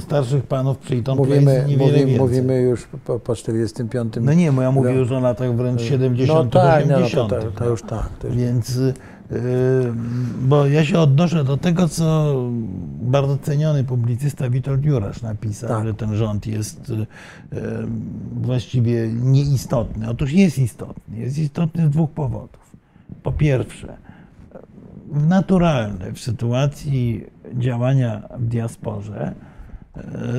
starszych 0.00 0.42
panów 0.46 0.78
przy 0.78 0.94
Eton 0.96 1.16
mówimy, 1.34 1.64
mówimy, 1.78 2.18
mówimy 2.18 2.60
już 2.60 2.86
po, 3.04 3.18
po 3.20 3.34
45. 3.34 4.14
No 4.20 4.32
nie, 4.32 4.52
bo 4.52 4.62
ja 4.62 4.72
mówię 4.72 4.90
No. 4.90 4.96
już 4.98 5.12
o 5.12 5.20
latach 5.20 5.56
wręcz 5.56 5.82
70 5.82 6.54
no 6.54 6.60
tak, 6.60 6.88
no, 6.88 6.96
80 6.96 7.30
to, 7.30 7.40
to, 7.40 7.50
to 7.50 7.68
już 7.68 7.82
tak. 7.82 8.08
To 8.18 8.26
już, 8.26 8.36
Więc, 8.36 8.76
y, 8.76 8.92
bo 10.42 10.66
ja 10.66 10.84
się 10.84 10.98
odnoszę 10.98 11.44
do 11.44 11.56
tego, 11.56 11.88
co 11.88 12.34
bardzo 13.02 13.38
ceniony 13.38 13.84
publicysta 13.84 14.50
Witold 14.50 14.84
Jurasz 14.84 15.22
napisał, 15.22 15.68
Tak. 15.68 15.84
że 15.86 15.94
ten 15.94 16.16
rząd 16.16 16.46
jest 16.46 16.90
y, 16.90 16.92
y, 16.94 17.06
właściwie 18.42 19.08
nieistotny. 19.08 20.08
Otóż 20.10 20.32
jest 20.32 20.58
istotny. 20.58 21.16
Jest 21.16 21.38
istotny 21.38 21.86
z 21.86 21.90
dwóch 21.90 22.10
powodów. 22.10 22.70
Po 23.22 23.32
pierwsze, 23.32 23.96
w 25.12 25.26
naturalne 25.26 26.12
w 26.12 26.20
sytuacji 26.20 27.24
działania 27.58 28.22
w 28.38 28.46
diasporze 28.46 29.34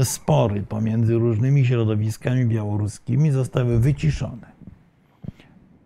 spory 0.04 0.64
pomiędzy 0.64 1.14
różnymi 1.14 1.66
środowiskami 1.66 2.46
białoruskimi 2.46 3.32
zostały 3.32 3.80
wyciszone. 3.80 4.52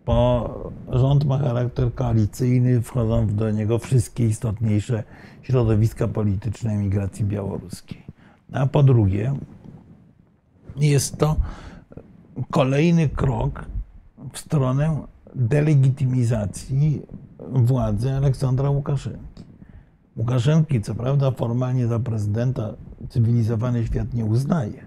Bo 0.06 0.70
rząd 0.88 1.24
ma 1.24 1.38
charakter 1.38 1.94
koalicyjny, 1.94 2.82
wchodzą 2.82 3.26
do 3.26 3.50
niego 3.50 3.78
wszystkie 3.78 4.26
istotniejsze 4.26 5.04
środowiska 5.42 6.08
polityczne 6.08 6.72
emigracji 6.72 7.24
białoruskiej. 7.24 8.02
A 8.52 8.66
po 8.66 8.82
drugie, 8.82 9.34
jest 10.76 11.18
to 11.18 11.36
kolejny 12.50 13.08
krok 13.08 13.64
w 14.32 14.38
stronę 14.38 15.06
delegitymizacji 15.34 17.02
władzy 17.38 18.12
Aleksandra 18.12 18.70
Łukaszenki. 18.70 19.44
Łukaszenki, 20.16 20.80
co 20.80 20.94
prawda, 20.94 21.30
formalnie 21.30 21.86
za 21.86 21.98
prezydenta 21.98 22.74
cywilizowany 23.08 23.86
świat 23.86 24.14
nie 24.14 24.24
uznaje, 24.24 24.84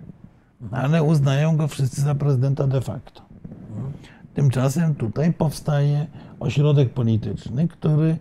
ale 0.71 1.03
uznają 1.03 1.57
go 1.57 1.67
wszyscy 1.67 2.01
za 2.01 2.15
prezydenta 2.15 2.67
de 2.67 2.81
facto. 2.81 3.21
Tymczasem 4.33 4.95
tutaj 4.95 5.33
powstaje 5.33 6.07
ośrodek 6.39 6.93
polityczny, 6.93 7.67
który 7.67 8.17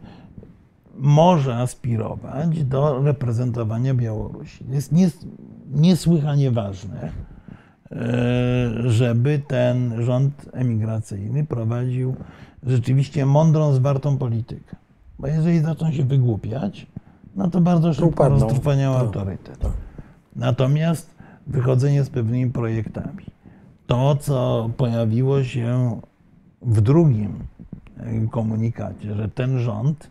może 0.95 1.57
aspirować 1.57 2.65
do 2.65 3.03
reprezentowania 3.03 3.95
Białorusi. 3.95 4.65
Jest 4.71 4.93
nies, 4.93 5.19
niesłychanie 5.71 6.51
ważne, 6.51 7.11
e, 7.93 8.91
żeby 8.91 9.43
ten 9.49 10.03
rząd 10.03 10.51
emigracyjny 10.53 11.47
prowadził 11.47 12.17
rzeczywiście 12.67 13.27
mądrą, 13.27 13.73
zwartą 13.73 14.19
politykę. 14.19 14.77
Bo 15.19 15.27
jeżeli 15.27 15.61
zaczną 15.61 15.93
się 15.93 16.05
wygłupiać, 16.05 16.87
no 17.37 17.51
to 17.51 17.61
bardzo 17.61 17.95
szybko 17.95 18.09
upadną. 18.09 18.49
roztrwaniał 18.49 18.95
Tak, 18.95 19.03
autorytet. 19.03 19.88
Natomiast 20.39 21.15
wychodzenie 21.47 22.05
z 22.05 22.11
pewnymi 22.11 22.51
projektami, 22.51 23.25
to 23.87 24.17
co 24.17 24.71
pojawiło 24.77 25.45
się 25.45 26.01
w 26.63 26.81
drugim 26.81 27.35
e, 27.97 28.27
komunikacie, 28.31 29.15
że 29.15 29.29
ten 29.29 29.59
rząd 29.59 30.11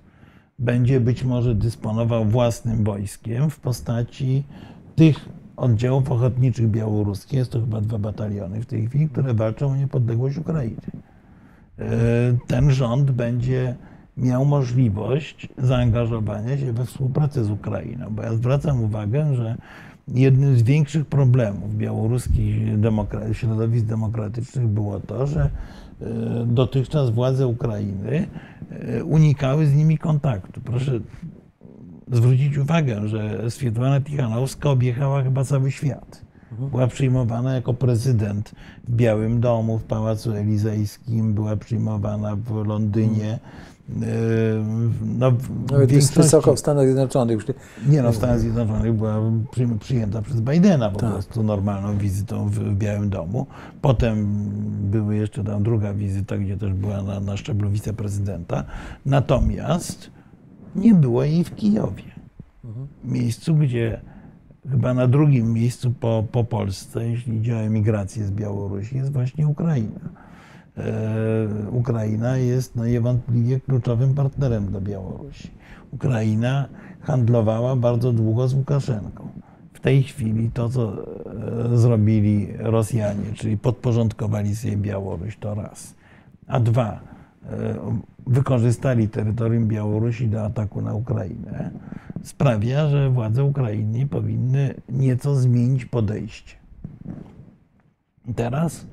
będzie 0.60 1.00
być 1.00 1.24
może 1.24 1.56
dysponował 1.56 2.26
własnym 2.26 2.84
wojskiem 2.84 3.50
w 3.50 3.60
postaci 3.60 4.44
tych 4.96 5.30
oddziałów 5.58 6.12
ochotniczych 6.12 6.68
białoruskich, 6.68 7.40
jest 7.40 7.52
to 7.52 7.60
chyba 7.60 7.82
dwa 7.82 7.98
bataliony 7.98 8.62
w 8.62 8.66
tej 8.66 8.88
chwili, 8.88 9.10
które 9.10 9.34
walczą 9.34 9.72
o 9.72 9.76
niepodległość 9.76 10.38
Ukrainy. 10.38 10.82
E, 11.80 11.86
Ten 12.48 12.72
rząd 12.72 13.12
będzie 13.12 13.76
miał 14.18 14.46
możliwość 14.46 15.50
zaangażowania 15.58 16.58
się 16.58 16.74
we 16.74 16.86
współpracę 16.86 17.44
z 17.44 17.52
Ukrainą, 17.52 18.06
bo 18.10 18.24
ja 18.24 18.34
zwracam 18.34 18.84
uwagę, 18.84 19.36
że 19.36 19.56
jednym 20.08 20.58
z 20.58 20.64
większych 20.64 21.06
problemów 21.06 21.78
białoruskich 21.78 22.80
demokra- 22.80 23.34
środowisk 23.34 23.86
demokratycznych 23.86 24.68
było 24.68 25.00
to, 25.00 25.28
że 25.28 25.42
e, 26.02 26.46
dotychczas 26.46 27.10
władze 27.10 27.48
Ukrainy 27.48 28.28
e, 28.70 29.04
unikały 29.04 29.66
z 29.68 29.76
nimi 29.76 29.98
kontaktu. 29.98 30.62
Proszę 30.62 31.00
zwrócić 32.12 32.58
uwagę, 32.58 33.08
że 33.08 33.52
Swietłana 33.52 34.02
Tichanowska 34.02 34.70
objechała 34.70 35.24
chyba 35.24 35.44
cały 35.44 35.72
świat. 35.72 36.28
Była 36.72 36.88
przyjmowana 36.88 37.56
jako 37.56 37.74
prezydent 37.74 38.56
w 38.88 38.96
Białym 38.96 39.40
Domu, 39.40 39.78
w 39.78 39.84
Pałacu 39.84 40.34
Elizejskim, 40.34 41.34
była 41.34 41.56
przyjmowana 41.56 42.36
w 42.36 42.66
Londynie. 42.66 43.40
E, 43.90 43.94
No, 45.20 45.32
Nawet 45.72 45.92
większości- 45.92 46.22
wysoko 46.22 46.56
w 46.56 46.60
Stanach 46.60 46.86
Zjednoczonych. 46.86 47.46
Nie 47.90 48.02
no, 48.02 48.12
w 48.12 48.16
Stanach 48.16 48.40
Zjednoczonych 48.40 48.94
była 48.94 49.16
przy, 49.52 49.68
przyjęta 49.80 50.22
przez 50.22 50.42
Bidena 50.42 50.90
po 50.90 51.00
Tak. 51.00 51.12
prostu 51.14 51.44
normalną 51.44 51.98
wizytą 51.98 52.50
w, 52.50 52.74
Białym 52.76 53.10
Domu. 53.10 53.48
Potem 53.82 54.28
były 54.92 55.16
jeszcze 55.16 55.44
tam 55.44 55.64
druga 55.64 55.94
wizyta, 55.94 56.38
gdzie 56.38 56.58
też 56.58 56.74
była 56.74 57.02
na, 57.02 57.20
na 57.20 57.38
szczeblu 57.38 57.70
wiceprezydenta. 57.70 58.64
Natomiast 59.06 60.12
nie 60.76 60.94
było 60.94 61.24
jej 61.24 61.44
w 61.44 61.56
Kijowie. 61.56 62.04
Miejscu, 63.06 63.56
gdzie 63.56 64.02
chyba 64.72 64.94
na 64.94 65.08
drugim 65.08 65.54
miejscu 65.54 65.92
po, 66.00 66.24
po 66.32 66.44
Polsce, 66.44 67.10
jeśli 67.10 67.36
idzie 67.38 67.56
o 67.56 67.60
emigrację 67.60 68.26
z 68.26 68.32
Białorusi, 68.32 68.98
jest 68.98 69.14
właśnie 69.14 69.48
Ukraina. 69.48 70.00
E, 70.78 71.70
Ukraina 71.72 72.38
jest 72.38 72.76
niewątpliwie 72.76 73.60
kluczowym 73.60 74.14
partnerem 74.14 74.66
dla 74.66 74.82
Białorusi. 74.82 75.52
Ukraina 75.92 76.68
handlowała 77.02 77.76
bardzo 77.76 78.14
długo 78.14 78.48
z 78.48 78.54
Łukaszenką. 78.54 79.28
W 79.74 79.80
tej 79.80 80.04
chwili 80.04 80.52
to, 80.52 80.70
co 80.70 80.94
e, 81.74 81.78
zrobili 81.78 82.48
Rosjanie, 82.58 83.34
czyli 83.36 83.58
podporządkowali 83.58 84.56
sobie 84.56 84.78
Białoruś, 84.78 85.38
to 85.38 85.56
raz. 85.56 85.94
A 86.48 86.60
dwa, 86.60 87.00
e, 87.50 87.76
wykorzystali 88.28 89.10
terytorium 89.10 89.68
Białorusi 89.68 90.28
do 90.28 90.46
ataku 90.46 90.82
na 90.82 90.94
Ukrainę, 90.94 91.72
sprawia, 92.24 92.88
że 92.88 93.10
władze 93.10 93.44
Ukrainy 93.44 94.08
powinny 94.08 94.74
nieco 94.90 95.36
zmienić 95.36 95.86
podejście. 95.86 96.56
Teraz 98.36 98.86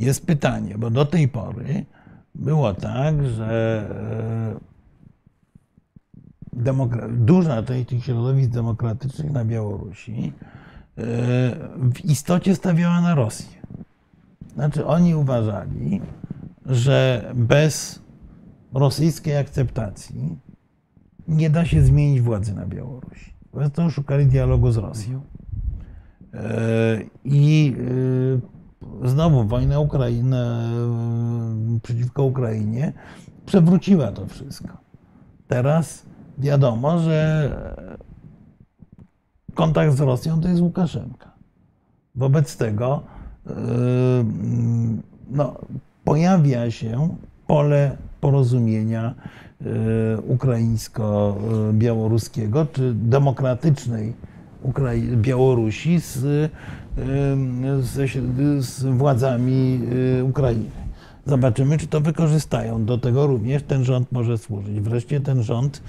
jest 0.00 0.26
pytanie, 0.26 0.78
bo 0.78 0.90
do 0.90 1.04
tej 1.04 1.28
pory 1.28 1.84
było 2.34 2.74
tak, 2.74 3.26
że 3.26 4.60
e, 6.52 7.08
duża 7.08 7.62
część 7.62 7.88
tych 7.88 8.04
środowisk 8.04 8.50
demokratycznych 8.50 9.32
na 9.32 9.44
Białorusi 9.44 10.32
e, 10.98 11.02
w 11.76 12.04
istocie 12.04 12.54
stawiała 12.54 13.00
na 13.00 13.14
Rosję. 13.14 13.58
Znaczy 14.54 14.86
oni 14.86 15.14
uważali, 15.14 16.00
że 16.66 17.30
bez 17.34 18.02
rosyjskiej 18.74 19.36
akceptacji 19.36 20.38
nie 21.28 21.50
da 21.50 21.64
się 21.64 21.82
zmienić 21.82 22.20
władzy 22.20 22.54
na 22.54 22.66
Białorusi. 22.66 23.32
Tego 23.74 23.90
szukali 23.90 24.26
dialogu 24.26 24.72
z 24.72 24.76
Rosją. 24.76 25.20
E, 26.34 27.00
I 27.24 27.76
znowu 29.04 29.44
wojna 29.44 29.80
Ukrainy 29.80 30.36
przeciwko 31.82 32.22
Ukrainie 32.22 32.92
przewróciła 33.46 34.12
to 34.12 34.26
wszystko. 34.26 34.76
Teraz 35.48 36.02
wiadomo, 36.38 36.98
że 36.98 37.50
kontakt 39.54 39.92
z 39.92 40.00
Rosją 40.00 40.40
to 40.40 40.48
jest 40.48 40.60
Łukaszenka. 40.60 41.32
Wobec 42.14 42.56
tego 42.56 43.02
e, 43.46 43.50
no, 45.30 45.54
pojawia 46.04 46.70
się 46.70 47.16
pole 47.46 47.96
porozumienia 48.20 49.14
e, 49.60 49.64
ukraińsko-białoruskiego 50.20 52.66
czy 52.72 52.94
demokratycznej 52.94 54.14
Białorusi 55.16 56.00
z, 56.00 56.50
ze, 57.80 58.06
z 58.62 58.84
władzami 58.84 59.80
e, 60.18 60.24
Ukrainy. 60.24 60.70
Zobaczymy, 61.26 61.78
czy 61.78 61.86
to 61.86 62.00
wykorzystają. 62.00 62.84
Do 62.84 62.98
tego 62.98 63.26
również 63.26 63.62
ten 63.62 63.84
rząd 63.84 64.12
może 64.12 64.38
służyć. 64.38 64.80
Wreszcie 64.80 65.20
ten 65.20 65.42
rząd 65.42 65.82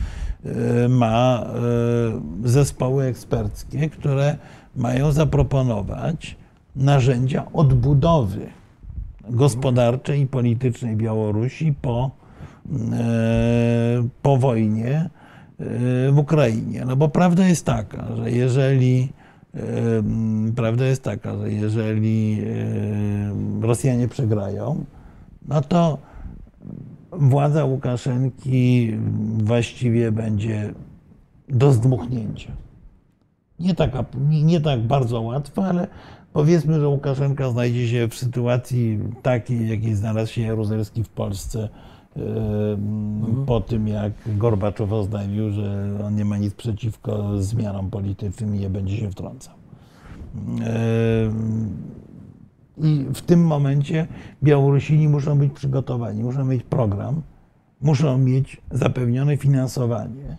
e, 0.46 0.90
ma 0.90 1.44
e, 1.44 2.50
zespoły 2.50 3.04
eksperckie, 3.06 3.90
które 3.90 4.38
mają 4.76 5.12
zaproponować 5.12 6.38
narzędzia 6.76 7.46
odbudowy 7.54 8.48
gospodarczej 9.30 10.22
i 10.22 10.28
politycznej 10.28 10.96
Białorusi 10.96 11.74
po, 11.82 12.12
po 14.22 14.38
wojnie 14.38 15.10
w 16.12 16.18
Ukrainie. 16.18 16.86
No 16.88 16.96
bo 16.96 17.10
prawda 17.10 17.48
jest 17.48 17.66
taka, 17.66 18.16
że 18.16 18.32
jeżeli 18.32 19.10
prawda 20.56 20.86
jest 20.86 21.04
taka, 21.04 21.38
że 21.38 21.52
jeżeli 21.52 22.42
Rosjanie 23.62 24.08
przegrają, 24.08 24.86
no 25.48 25.62
to 25.62 25.98
władza 27.12 27.66
Łukaszenki 27.66 28.94
właściwie 29.38 30.12
będzie 30.12 30.74
do 31.50 31.74
zdmuchnięcia. 31.74 32.52
Nie, 33.60 33.76
taka, 33.76 34.06
nie, 34.30 34.62
tak 34.62 34.82
bardzo 34.82 35.22
łatwa, 35.22 35.64
ale 35.64 35.88
powiedzmy, 36.34 36.80
że 36.80 36.88
Łukaszenka 36.88 37.50
znajdzie 37.50 37.88
się 37.88 38.08
w 38.08 38.16
sytuacji 38.16 39.00
takiej, 39.22 39.70
jakiej 39.70 39.96
znalazł 39.96 40.34
się 40.34 40.42
Jaruzelski 40.42 41.04
w 41.04 41.10
Polsce 41.10 41.70
po 43.46 43.62
tym, 43.62 43.88
jak 43.88 44.14
Gorbaczow 44.38 44.92
oznajmił, 44.92 45.52
że 45.52 45.98
on 46.06 46.16
nie 46.16 46.26
ma 46.26 46.38
nic 46.38 46.54
przeciwko 46.54 47.42
zmianom 47.42 47.90
politycznym 47.90 48.56
i 48.56 48.60
nie 48.60 48.70
będzie 48.70 48.98
się 48.98 49.12
wtrącał. 49.12 49.54
I 52.78 53.06
w 53.14 53.22
tym 53.22 53.46
momencie 53.46 54.08
Białorusini 54.44 55.08
muszą 55.08 55.38
być 55.38 55.54
przygotowani, 55.54 56.24
muszą 56.24 56.46
mieć 56.46 56.64
program, 56.64 57.22
muszą 57.82 58.18
mieć 58.18 58.62
zapewnione 58.72 59.38
finansowanie. 59.38 60.38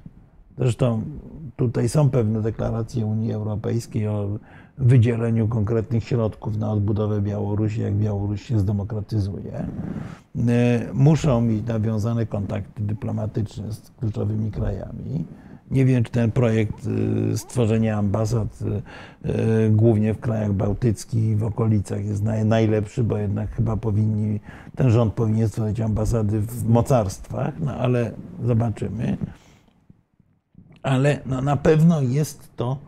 Zresztą 0.58 1.02
tutaj 1.56 1.88
są 1.88 2.10
pewne 2.10 2.42
deklaracje 2.42 3.06
Unii 3.06 3.32
Europejskiej 3.32 4.08
o 4.08 4.38
wydzieleniu 4.80 5.48
konkretnych 5.48 6.04
środków 6.04 6.56
na 6.56 6.72
odbudowę 6.72 7.20
Białorusi, 7.20 7.80
jak 7.80 7.94
Białoruś 7.94 8.42
się 8.42 8.58
zdemokratyzuje. 8.58 9.66
E, 10.48 10.88
Muszą 10.94 11.40
mieć 11.40 11.66
nawiązane 11.66 12.26
kontakty 12.26 12.82
dyplomatyczne 12.82 13.72
z 13.72 13.90
kluczowymi 14.00 14.50
krajami. 14.50 15.24
Nie 15.70 15.84
wiem, 15.84 16.04
czy 16.04 16.10
ten 16.12 16.32
projekt 16.32 16.86
y, 16.86 17.38
stworzenia 17.38 17.98
ambasad 17.98 18.58
y, 19.24 19.70
głównie 19.70 20.14
w 20.14 20.20
krajach 20.20 20.52
bałtyckich 20.52 21.24
i 21.24 21.36
w 21.36 21.44
okolicach 21.44 22.04
jest 22.04 22.22
naj, 22.22 22.44
najlepszy, 22.44 23.04
bo 23.04 23.16
jednak 23.16 23.50
chyba 23.50 23.76
powinni, 23.76 24.40
ten 24.76 24.90
rząd 24.90 25.14
powinien 25.14 25.48
stworzyć 25.48 25.80
ambasady 25.80 26.40
w 26.40 26.68
mocarstwach, 26.68 27.54
no 27.60 27.74
ale 27.74 28.12
zobaczymy. 28.44 29.16
Ale 30.82 31.20
no, 31.26 31.42
na 31.42 31.56
pewno 31.56 32.00
jest 32.00 32.56
to 32.56 32.78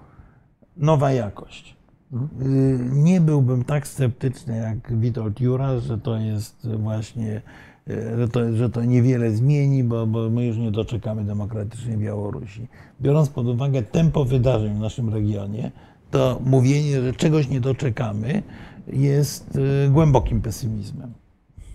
nowa 0.77 1.13
jakość. 1.13 1.82
Y, 2.13 2.79
Nie 2.93 3.21
byłbym 3.21 3.65
tak 3.65 3.89
sceptyczny 3.89 4.57
jak 4.57 4.99
Witold 4.99 5.41
Jura, 5.41 5.79
że 5.81 5.99
to 5.99 6.17
jest 6.17 6.69
właśnie 6.79 7.43
e, 7.91 8.17
że 8.17 8.29
to, 8.29 8.57
że 8.57 8.71
to 8.71 8.85
niewiele 8.85 9.31
zmieni, 9.31 9.85
bo, 9.85 10.07
bo 10.07 10.31
my 10.31 10.47
już 10.47 10.57
nie 10.57 10.71
doczekamy 10.71 11.25
demokratycznej 11.25 11.97
Białorusi. 11.97 12.69
Biorąc 13.01 13.29
pod 13.29 13.47
uwagę 13.47 13.83
tempo 13.83 14.25
wydarzeń 14.25 14.75
w 14.75 14.81
naszym 14.81 15.15
regionie, 15.15 15.71
to 16.11 16.41
mówienie, 16.45 17.03
że 17.03 17.13
czegoś 17.13 17.49
nie 17.49 17.61
doczekamy, 17.61 18.43
jest 18.87 19.59
e, 19.87 19.89
głębokim 19.89 20.43
pesymizmem. 20.43 21.13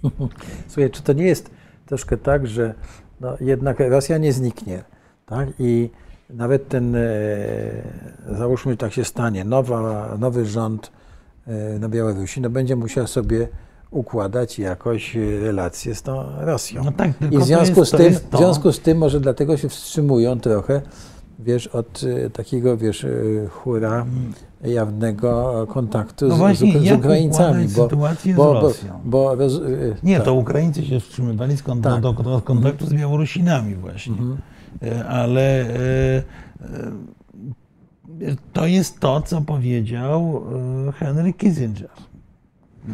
Słuchaj, 0.68 0.92
czy 0.92 1.04
to 1.04 1.14
nie 1.14 1.26
jest 1.26 1.50
troszkę 1.86 2.18
tak, 2.18 2.48
że 2.48 2.74
no, 3.22 3.38
jednak 3.42 3.80
Rosja 3.80 4.18
nie 4.18 4.34
zniknie, 4.34 4.84
tak? 5.26 5.50
I 5.60 5.90
nawet 6.30 6.68
ten, 6.70 6.96
e, 6.96 7.00
załóżmy, 8.38 8.78
tak 8.78 8.94
się 8.94 9.04
stanie, 9.06 9.44
nowa, 9.46 10.16
nowy 10.20 10.46
rząd 10.46 10.92
e, 11.48 11.80
na 11.80 11.90
Białorusi, 11.90 12.42
no 12.42 12.50
będzie 12.50 12.76
musiał 12.76 13.08
sobie 13.08 13.48
układać 13.92 14.60
jakoś 14.60 15.16
relacje 15.42 15.96
z 15.96 16.02
tą 16.02 16.24
Rosją. 16.40 16.84
No 16.84 16.92
tak, 16.92 17.12
I 17.32 17.38
w 17.38 17.44
związku, 17.44 17.80
jest- 17.80 17.92
z 17.94 17.98
tym, 17.98 18.14
w 18.14 18.38
związku 18.38 18.72
z 18.72 18.80
tym 18.80 18.98
może 18.98 19.20
dlatego 19.20 19.58
się 19.58 19.70
wstrzymują 19.70 20.40
trochę, 20.40 20.82
wiesz, 21.40 21.68
od 21.68 22.02
e, 22.26 22.30
takiego, 22.30 22.78
wiesz, 22.78 23.04
e, 23.04 23.10
hura 23.50 24.06
jawnego 24.64 25.66
kontaktu 25.70 26.28
No 26.28 26.36
z, 26.36 26.38
właśnie, 26.38 26.80
z, 26.80 26.88
z 26.88 26.92
Ukraińcami. 26.92 27.66
układać 27.66 27.90
sytuację 27.90 28.34
z 28.34 28.38
bo, 28.38 28.44
bo, 28.54 28.62
Rosją? 28.62 29.00
bo 29.06 29.36
roz, 29.36 29.54
e, 29.56 29.60
Nie, 30.04 30.16
tak. 30.16 30.26
to 30.26 30.34
Ukraińcy 30.34 30.86
się 30.86 31.00
wstrzymywali 31.00 31.58
z 31.58 31.64
kont- 31.64 31.82
Tak. 31.82 32.44
kontaktu 32.44 32.86
z 32.86 32.94
Białorusinami 32.94 33.76
właśnie. 33.76 34.14
E, 34.14 34.57
Ale 35.10 35.42
e, 35.62 36.24
e, 38.22 38.36
to 38.54 38.66
jest 38.68 39.00
to, 39.00 39.22
co 39.22 39.42
powiedział 39.42 40.44
e, 40.90 40.92
Henry 40.92 41.34
Kissinger 41.34 41.90
e, 41.90 42.92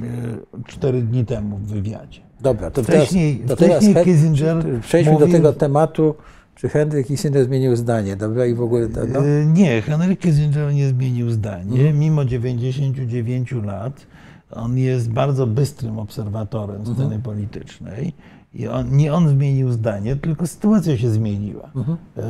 cztery 0.68 1.02
dni 1.02 1.26
temu 1.26 1.58
w 1.58 1.66
wywiadzie. 1.68 2.22
Dobra, 2.42 2.72
to 2.72 2.84
Wcześniej, 2.84 3.36
teraz, 3.36 3.50
to 3.50 3.56
teraz 3.56 3.76
wcześniej 3.84 3.94
he- 3.96 4.04
Kissinger 4.06 4.64
przejdźmy 4.82 5.14
mówił, 5.14 5.28
do 5.28 5.34
tego 5.34 5.54
tematu, 5.54 6.16
czy 6.56 6.70
Henry 6.70 7.04
Kissinger 7.04 7.46
zmienił 7.46 7.76
zdanie, 7.76 8.16
dobra, 8.16 8.46
i 8.46 8.54
w 8.54 8.62
ogóle 8.62 8.88
to, 8.90 9.00
no, 9.14 9.20
E, 9.28 9.46
Nie, 9.46 9.82
Henry 9.82 10.16
Kissinger 10.16 10.74
nie 10.74 10.88
zmienił 10.88 11.32
zdanie. 11.32 11.78
Mhm. 11.80 12.00
Mimo 12.00 12.26
99 12.26 13.52
lat 13.52 14.06
on 14.52 14.78
jest 14.78 15.12
bardzo 15.12 15.48
bystrym 15.48 16.00
obserwatorem 16.00 16.76
Mhm. 16.76 16.96
sceny 16.96 17.20
politycznej. 17.20 18.14
I 18.56 18.68
on, 18.68 18.98
nie 18.98 19.14
on 19.14 19.30
zmienił 19.30 19.72
zdanie, 19.72 20.16
tylko 20.16 20.48
sytuacja 20.48 20.98
się 20.98 21.10
zmieniła. 21.10 21.70
E, 22.18 22.22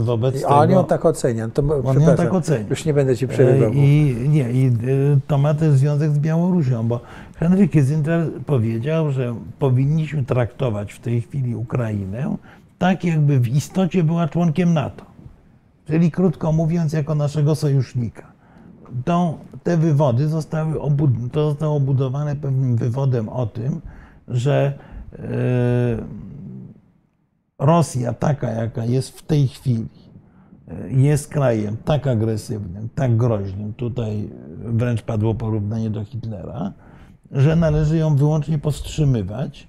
Wobec 0.00 0.34
a 0.36 0.38
tego, 0.38 0.56
on 0.56 0.70
ją 0.70 0.84
tak 0.84 1.04
ocenia. 1.04 1.48
To, 1.48 1.62
mo- 1.62 1.74
ją 1.74 2.16
tak 2.16 2.34
ocenia. 2.34 2.66
Już 2.70 2.84
nie 2.84 2.94
będę 2.94 3.16
ci 3.16 3.24
E, 3.24 3.28
przerywał. 3.28 3.72
I 3.72 4.16
nie, 4.28 4.50
i 4.52 4.66
e, 4.66 4.70
to 5.26 5.38
ma 5.38 5.54
też 5.54 5.72
związek 5.74 6.10
z 6.10 6.18
Białorusią, 6.18 6.88
bo 6.88 7.00
Henry 7.36 7.68
Kissinger 7.68 8.30
powiedział, 8.46 9.10
że 9.10 9.34
powinniśmy 9.58 10.24
traktować 10.24 10.92
w 10.92 11.00
tej 11.00 11.20
chwili 11.22 11.56
Ukrainę 11.56 12.36
tak, 12.78 13.04
jakby 13.04 13.40
w 13.40 13.48
istocie 13.48 14.04
była 14.04 14.28
członkiem 14.28 14.74
NATO. 14.74 15.04
Czyli 15.86 16.10
krótko 16.10 16.52
mówiąc, 16.52 16.92
jako 16.92 17.14
naszego 17.14 17.54
sojusznika. 17.54 18.26
To, 19.04 19.38
te 19.62 19.76
wywody 19.76 20.28
zostały, 20.28 20.74
obud- 20.74 21.30
to 21.32 21.50
zostało 21.50 21.76
obudowane 21.76 22.36
pewnym 22.36 22.76
wywodem 22.76 23.28
o 23.28 23.46
tym, 23.46 23.80
że 24.28 24.78
Rosja 27.58 28.12
taka, 28.12 28.50
jaka 28.50 28.84
jest 28.84 29.18
w 29.18 29.22
tej 29.22 29.48
chwili, 29.48 29.88
e, 30.68 30.90
jest 30.90 31.28
krajem 31.28 31.76
tak 31.84 32.06
agresywnym, 32.06 32.88
tak 32.94 33.16
groźnym, 33.16 33.74
tutaj 33.74 34.30
wręcz 34.58 35.02
padło 35.02 35.34
porównanie 35.34 35.90
do 35.90 36.04
Hitlera, 36.04 36.72
że 37.32 37.56
należy 37.56 37.96
ją 37.96 38.16
wyłącznie 38.16 38.58
powstrzymywać, 38.58 39.68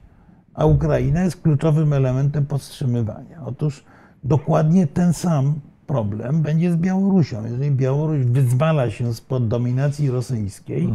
a 0.53 0.65
Ukraina 0.65 1.23
jest 1.23 1.41
kluczowym 1.41 1.93
elementem 1.93 2.45
powstrzymywania. 2.45 3.41
Otóż 3.45 3.83
dokładnie 4.23 4.87
ten 4.87 5.13
sam 5.13 5.53
problem 5.87 6.41
będzie 6.41 6.71
z 6.71 6.75
Białorusią. 6.75 7.45
Jeżeli 7.45 7.71
Białoruś 7.71 8.25
wyzwala 8.25 8.89
się 8.89 9.13
spod 9.13 9.47
dominacji 9.47 10.11
rosyjskiej, 10.11 10.87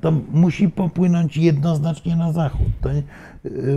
to 0.00 0.12
musi 0.32 0.68
popłynąć 0.68 1.36
jednoznacznie 1.36 2.16
na 2.16 2.32
zachód. 2.32 2.68
To, 2.80 2.90
y, 2.90 3.04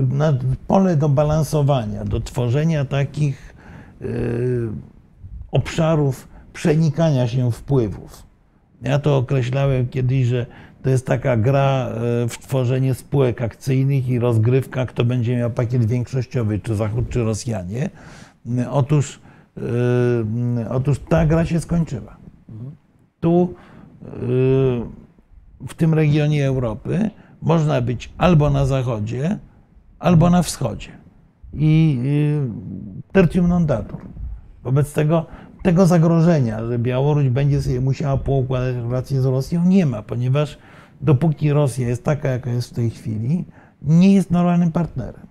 na 0.10 0.34
pole 0.68 0.98
do 0.98 1.10
balansowania, 1.10 2.06
do 2.06 2.20
tworzenia 2.20 2.86
takich 2.86 3.56
y, 4.02 4.70
obszarów 5.52 6.28
przenikania 6.54 7.28
się 7.28 7.52
wpływów. 7.52 8.24
Ja 8.82 9.00
to 9.00 9.18
określałem 9.18 9.88
kiedyś, 9.88 10.26
że 10.26 10.46
to 10.84 10.90
jest 10.90 11.06
taka 11.06 11.38
gra 11.38 11.88
e, 11.88 12.28
w 12.28 12.38
tworzenie 12.38 12.94
spółek 12.94 13.42
akcyjnych 13.42 14.10
i 14.10 14.20
rozgrywka, 14.20 14.86
kto 14.86 15.06
będzie 15.06 15.38
miał 15.38 15.52
pakiet 15.52 15.86
większościowy, 15.86 16.60
czy 16.60 16.76
Zachód, 16.76 17.10
czy 17.10 17.24
Rosjanie. 17.24 17.90
Otóż, 18.72 19.20
otóż 20.70 21.00
ta 21.00 21.26
gra 21.26 21.46
się 21.46 21.60
skończyła. 21.60 22.18
Tu 23.20 23.54
w 25.68 25.74
tym 25.74 25.94
regionie 25.94 26.48
Europy 26.48 27.10
można 27.42 27.82
być 27.82 28.14
albo 28.18 28.50
na 28.50 28.66
zachodzie, 28.66 29.40
albo 30.00 30.30
na 30.30 30.44
wschodzie. 30.44 30.90
I 31.54 32.00
y, 32.06 33.12
tertium 33.12 33.48
non 33.48 33.66
datur. 33.66 34.02
Wobec 34.64 34.94
tego, 34.94 35.26
tego 35.64 35.86
zagrożenia, 35.86 36.66
że 36.66 36.80
Białoruś 36.80 37.30
będzie 37.30 37.62
sobie 37.62 37.82
musiała 37.82 38.18
poukładać 38.18 38.76
relacje 38.76 39.22
z 39.22 39.26
Rosją, 39.26 39.66
nie 39.66 39.86
ma, 39.86 40.02
ponieważ 40.02 40.58
dopóki 41.02 41.54
Rosja 41.54 41.88
jest 41.88 42.04
taka, 42.04 42.30
jaka 42.30 42.50
jest 42.50 42.70
w 42.70 42.74
tej 42.74 42.90
chwili, 42.90 43.46
nie 43.82 44.14
jest 44.14 44.32
normalnym 44.32 44.72
partnerem. 44.72 45.28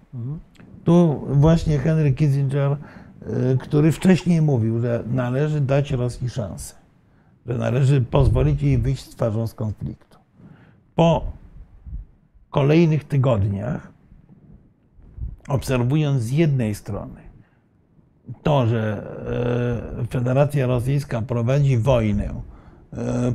Tu 0.85 1.25
właśnie 1.29 1.79
Henry 1.79 2.13
Kissinger, 2.13 2.73
y, 2.73 3.59
który 3.59 3.93
wcześniej 3.93 4.43
mówił, 4.43 4.81
że 4.81 5.05
należy 5.07 5.61
dać 5.61 5.91
Rosji 5.91 6.31
szansę, 6.31 6.75
że 7.47 7.59
należy 7.59 8.01
pozwolić 8.01 8.63
jej 8.63 8.79
wyjść 8.79 9.05
z 9.05 9.09
twarzą 9.09 9.47
z 9.47 9.55
konfliktu. 9.55 10.10
Po 11.01 11.33
kolejnych 12.51 13.05
tygodniach, 13.05 13.93
obserwując 15.49 16.23
z 16.23 16.31
jednej 16.31 16.75
strony 16.75 17.21
to, 18.43 18.67
że 18.67 19.07
e, 20.03 20.07
Federacja 20.07 20.67
Rosyjska 20.67 21.23
prowadzi 21.23 21.79
wojnę 21.79 22.25
e, 22.25 23.35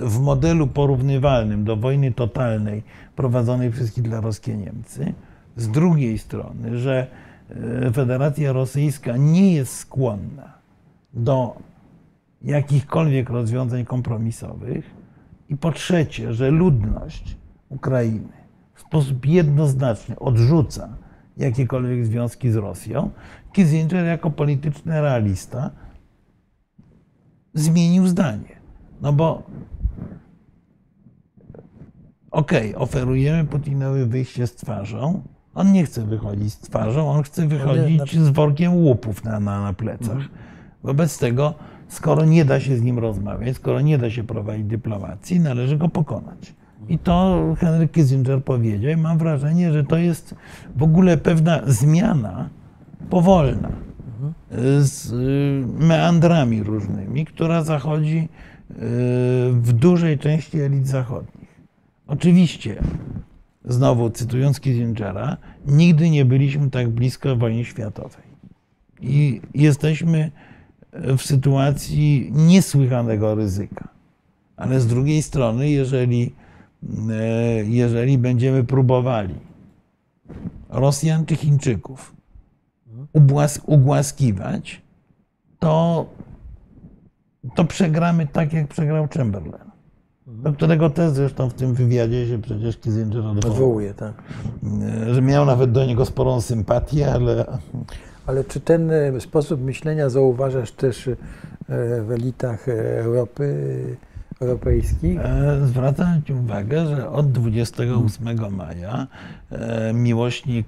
w 0.00 0.20
modelu 0.20 0.66
porównywalnym 0.66 1.64
do 1.64 1.76
wojny 1.76 2.12
totalnej 2.12 2.82
prowadzonej 3.16 3.70
przez 3.70 3.94
hitlerowskie 3.94 4.56
Niemcy, 4.56 5.14
z 5.56 5.68
drugiej 5.68 6.18
strony, 6.18 6.78
że 6.78 7.06
e, 7.50 7.92
Federacja 7.92 8.52
Rosyjska 8.52 9.16
nie 9.16 9.54
jest 9.54 9.76
skłonna 9.76 10.52
do 11.12 11.56
jakichkolwiek 12.42 13.30
rozwiązań 13.30 13.84
kompromisowych 13.84 14.97
i 15.48 15.56
po 15.56 15.72
trzecie, 15.72 16.34
że 16.34 16.50
ludność 16.50 17.36
Ukrainy 17.68 18.32
w 18.74 18.80
sposób 18.80 19.26
jednoznaczny 19.26 20.18
odrzuca 20.18 20.88
jakiekolwiek 21.36 22.06
związki 22.06 22.50
z 22.50 22.56
Rosją, 22.56 23.10
Kissinger 23.52 24.06
jako 24.06 24.30
polityczny 24.30 25.00
realista 25.00 25.70
zmienił 27.54 28.06
zdanie. 28.06 28.58
No 29.00 29.12
bo 29.12 29.42
okej, 32.30 32.74
oferujemy 32.74 33.44
Putinowi 33.44 34.04
wyjście 34.04 34.46
z 34.46 34.54
twarzą, 34.54 35.22
on 35.54 35.72
nie 35.72 35.84
chce 35.84 36.04
wychodzić 36.06 36.54
z 36.54 36.58
twarzą, 36.58 37.10
on 37.10 37.22
chce 37.22 37.48
wychodzić 37.48 38.14
z 38.14 38.28
workiem 38.28 38.74
łupów 38.74 39.24
na, 39.24 39.40
na, 39.40 39.62
na 39.62 39.72
plecach. 39.72 40.18
Wobec 40.82 41.18
tego, 41.18 41.54
skoro 41.88 42.24
nie 42.24 42.44
da 42.44 42.60
się 42.60 42.76
z 42.76 42.82
nim 42.82 42.98
rozmawiać, 42.98 43.56
skoro 43.56 43.80
nie 43.80 43.98
da 43.98 44.10
się 44.10 44.24
prowadzić 44.24 44.66
dyplomacji, 44.66 45.40
należy 45.40 45.76
go 45.76 45.88
pokonać. 45.88 46.54
I 46.88 46.98
to 46.98 47.44
Henry 47.58 47.88
Kissinger 47.88 48.44
powiedział 48.44 48.92
i 48.92 48.96
mam 48.96 49.18
wrażenie, 49.18 49.72
że 49.72 49.84
to 49.84 49.96
jest 49.96 50.34
w 50.76 50.82
ogóle 50.82 51.16
pewna 51.16 51.60
zmiana 51.66 52.48
powolna 53.10 53.68
z 54.78 55.12
y, 55.12 55.84
meandrami 55.84 56.62
różnymi, 56.62 57.24
która 57.24 57.62
zachodzi 57.62 58.18
y, 58.18 58.74
w 59.52 59.72
dużej 59.72 60.18
części 60.18 60.60
elit 60.60 60.86
zachodnich. 60.86 61.48
Oczywiście, 62.06 62.82
znowu 63.64 64.10
cytując 64.10 64.60
Kissingera, 64.60 65.36
nigdy 65.66 66.10
nie 66.10 66.24
byliśmy 66.24 66.70
tak 66.70 66.88
blisko 66.88 67.36
wojny 67.36 67.64
światowej. 67.64 68.28
I 69.00 69.40
jesteśmy 69.54 70.30
w 70.92 71.22
sytuacji 71.22 72.30
niesłychanego 72.34 73.34
ryzyka. 73.34 73.88
Ale 74.56 74.80
z 74.80 74.86
drugiej 74.86 75.22
strony, 75.22 75.70
jeżeli, 75.70 76.34
e, 77.10 77.64
jeżeli 77.64 78.18
będziemy 78.18 78.64
próbowali 78.64 79.34
Rosjan 80.68 81.26
czy 81.26 81.36
Chińczyków 81.36 82.16
ugłaskiwać, 83.66 84.82
to, 85.58 86.06
to 87.54 87.64
przegramy 87.64 88.26
tak, 88.26 88.52
jak 88.52 88.68
przegrał 88.68 89.08
Chamberlain. 89.08 89.68
do 90.26 90.52
którego 90.52 90.90
też 90.90 91.10
zresztą 91.10 91.50
w 91.50 91.54
tym 91.54 91.74
wywiadzie 91.74 92.28
się 92.28 92.38
przecież 92.42 92.76
Kissinger. 92.76 93.26
Odwołuje, 93.26 93.94
tak. 93.94 94.22
Że 95.12 95.22
miał 95.22 95.46
nawet 95.46 95.72
do 95.72 95.86
niego 95.86 96.04
sporą 96.04 96.40
sympatię, 96.40 97.12
ale 97.12 97.46
Ale 98.28 98.44
czy 98.44 98.60
ten 98.60 98.90
e, 98.90 99.20
sposób 99.20 99.60
myślenia 99.60 100.10
zauważasz 100.10 100.72
też 100.72 101.08
e, 101.08 101.16
w 102.02 102.10
elitach 102.12 102.68
e, 102.68 102.98
Europy, 103.00 103.96
europejskich? 104.40 105.20
Zwracam 105.64 106.22
Ci 106.22 106.32
uwagę, 106.32 106.86
że 106.86 107.10
od 107.10 107.32
28 107.32 108.56
maja 108.56 109.06
e, 109.50 109.92
miłośnik 109.92 110.66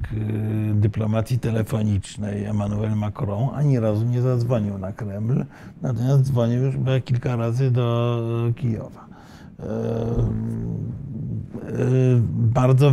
dyplomacji 0.74 1.38
telefonicznej 1.38 2.44
Emmanuel 2.44 2.96
Macron 2.96 3.48
ani 3.54 3.80
razu 3.80 4.04
nie 4.04 4.22
zadzwonił 4.22 4.78
na 4.78 4.92
Kreml, 4.92 5.44
natomiast 5.82 6.22
dzwonił 6.22 6.62
już 6.62 6.74
kilka 7.04 7.36
razy 7.36 7.70
do 7.70 8.52
Kijowa. 8.56 9.09
Bardzo, 12.32 12.92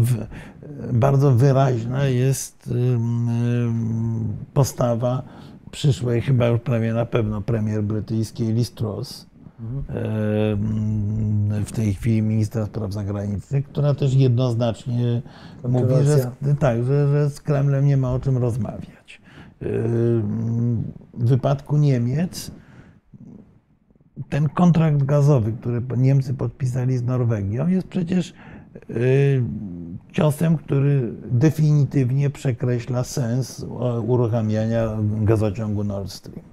bardzo 0.94 1.32
wyraźna 1.32 2.06
jest 2.06 2.70
em, 2.72 3.30
em, 3.30 4.28
postawa 4.54 5.24
przyszłej, 5.72 6.22
chyba 6.22 6.48
już 6.48 6.60
prawie 6.60 6.94
na 6.94 7.06
pewno 7.06 7.42
premier 7.42 7.84
brytyjskiej 7.84 8.54
Liz 8.54 8.72
Truss, 8.72 9.28
em, 9.90 11.66
w 11.66 11.72
tej 11.72 11.94
chwili 11.94 12.22
ministra 12.22 12.66
spraw 12.66 12.94
zagranicznych, 12.94 13.66
która 13.66 13.94
też 13.94 14.14
jednoznacznie 14.14 15.22
mówi, 15.70 15.96
że, 16.04 16.32
tak, 16.60 16.84
że, 16.84 17.08
że 17.08 17.30
z 17.30 17.42
Kremlem 17.42 17.86
nie 17.86 17.98
ma 17.98 18.12
o 18.12 18.20
czym 18.20 18.38
rozmawiać. 18.38 19.22
W 21.14 21.26
wypadku 21.26 21.78
Niemiec 21.78 22.52
ten 24.30 24.50
kontrakt 24.50 25.04
gazowy, 25.04 25.52
który 25.52 25.82
Niemcy 25.98 26.34
podpisali 26.34 26.98
z 26.98 27.04
Norwegią, 27.04 27.68
jest 27.68 27.88
przecież 27.88 28.34
y, 28.90 29.44
ciosem, 30.12 30.58
który 30.58 31.14
definitywnie 31.32 32.30
przekreśla 32.30 33.04
sens 33.04 33.64
e, 33.64 34.00
uruchamiania 34.00 34.98
gazociągu 35.22 35.84
Nord 35.84 36.12
Stream. 36.12 36.46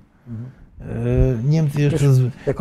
Y, 0.80 1.48
Niemcy, 1.48 1.82
jeszcze, 1.82 2.06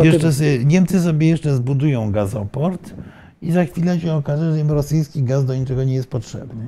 jeszcze 0.03 0.29
Niemcy 0.65 0.99
sobie 0.99 1.29
jeszcze 1.29 1.55
zbudują 1.55 2.11
gazoport 2.11 2.93
i 3.41 3.51
za 3.51 3.65
chwilę 3.65 3.99
się 3.99 4.13
okaże, 4.13 4.53
że 4.53 4.59
im 4.59 4.71
rosyjski 4.71 5.23
gaz 5.23 5.45
do 5.45 5.55
niczego 5.55 5.83
nie 5.83 5.95
jest 5.95 6.09
potrzebny. 6.09 6.65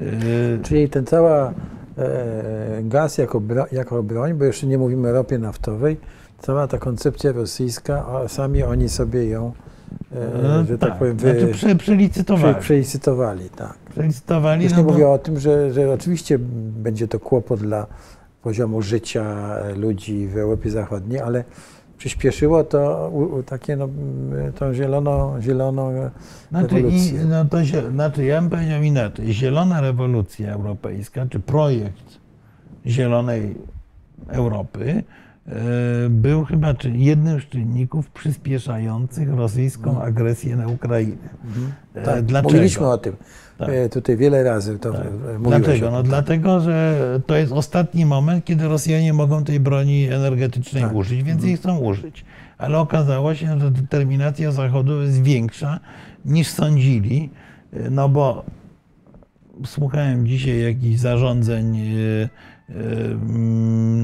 Y, 0.00 0.58
Czyli 0.62 0.88
ten 0.88 1.06
cała 1.06 1.54
e, 1.98 2.82
gaz 2.82 3.18
jako, 3.18 3.40
bro, 3.40 3.66
jako 3.72 4.02
broń, 4.02 4.34
bo 4.34 4.44
jeszcze 4.44 4.66
nie 4.66 4.78
mówimy 4.78 5.08
o 5.08 5.12
ropie 5.12 5.38
naftowej, 5.38 5.96
cała 6.42 6.66
ta 6.66 6.78
koncepcja 6.78 7.32
rosyjska, 7.32 8.06
a 8.06 8.28
sami 8.28 8.62
oni 8.62 8.88
sobie 8.88 9.28
ją, 9.28 9.52
e, 10.16 10.64
że 10.68 10.78
tak, 10.78 10.98
powiem, 10.98 11.16
wy, 11.16 11.30
znaczy 11.30 11.52
prze, 11.52 11.66
prze, 11.66 11.76
przelicytowali. 11.76 12.54
przelicytowali. 12.60 13.50
Tak. 13.50 13.74
przelicytowali 13.90 14.64
Już 14.64 14.72
no 14.72 14.78
nie 14.78 14.84
bo- 14.84 14.92
mówię 14.92 15.08
o 15.08 15.18
tym, 15.18 15.40
że, 15.40 15.72
że 15.72 15.92
oczywiście 15.92 16.38
będzie 16.82 17.08
to 17.08 17.20
kłopot 17.20 17.60
dla 17.60 17.86
poziomu 18.42 18.82
życia 18.82 19.24
ludzi 19.76 20.26
w 20.28 20.36
Europie 20.36 20.70
Zachodniej, 20.70 21.20
ale 21.20 21.44
przyspieszyło 21.98 22.64
to 22.64 23.10
u, 23.12 23.18
u, 23.18 23.42
takie 23.42 23.76
no, 23.76 23.88
tą 24.58 24.74
zieloną, 24.74 25.40
zieloną 25.40 26.10
Znaczy, 26.50 26.74
i, 26.74 26.82
rewolucję. 26.82 27.24
no 27.24 27.44
to 27.44 27.56
znaczy, 27.90 28.24
ja 28.24 28.40
bym 28.40 28.50
powiedział 28.50 28.82
inaczej. 28.82 29.32
Zielona 29.32 29.80
rewolucja 29.80 30.52
europejska, 30.52 31.26
czy 31.30 31.40
projekt 31.40 32.18
Zielonej 32.86 33.54
Europy 34.28 35.02
był 36.10 36.44
chyba 36.44 36.74
jednym 36.92 37.40
z 37.40 37.44
czynników 37.44 38.10
przyspieszających 38.10 39.28
rosyjską 39.28 40.02
agresję 40.02 40.56
na 40.56 40.68
Ukrainę. 40.68 41.12
E, 41.14 41.46
Mhm. 41.46 41.72
Tak, 42.04 42.24
Dlaczego? 42.24 42.48
mówiliśmy 42.52 42.86
o 42.88 42.98
tym 42.98 43.16
Tak. 43.58 43.68
e, 43.68 43.88
tutaj 43.88 44.16
wiele 44.16 44.42
razy. 44.42 44.78
To 44.78 44.92
Tak. 44.92 45.06
e, 45.06 45.38
Dlaczego? 45.48 45.90
No 45.90 46.02
dlatego, 46.02 46.60
że 46.60 47.20
to 47.26 47.36
jest 47.36 47.52
ostatni 47.52 48.06
moment, 48.06 48.44
kiedy 48.44 48.68
Rosjanie 48.68 49.12
mogą 49.12 49.44
tej 49.44 49.60
broni 49.60 50.04
energetycznej 50.08 50.82
Tak. 50.82 50.94
użyć, 50.94 51.22
więc 51.22 51.44
jej 51.44 51.56
chcą 51.56 51.78
użyć. 51.78 52.24
Ale 52.58 52.78
okazało 52.78 53.34
się, 53.34 53.60
że 53.60 53.70
determinacja 53.70 54.52
Zachodu 54.52 55.02
jest 55.02 55.22
większa 55.22 55.80
niż 56.24 56.48
sądzili, 56.48 57.30
no 57.90 58.08
bo 58.08 58.44
słuchałem 59.66 60.26
dzisiaj 60.26 60.62
jakichś 60.62 61.00
zarządzeń 61.00 61.76
e, 61.78 61.82
e, 61.82 62.28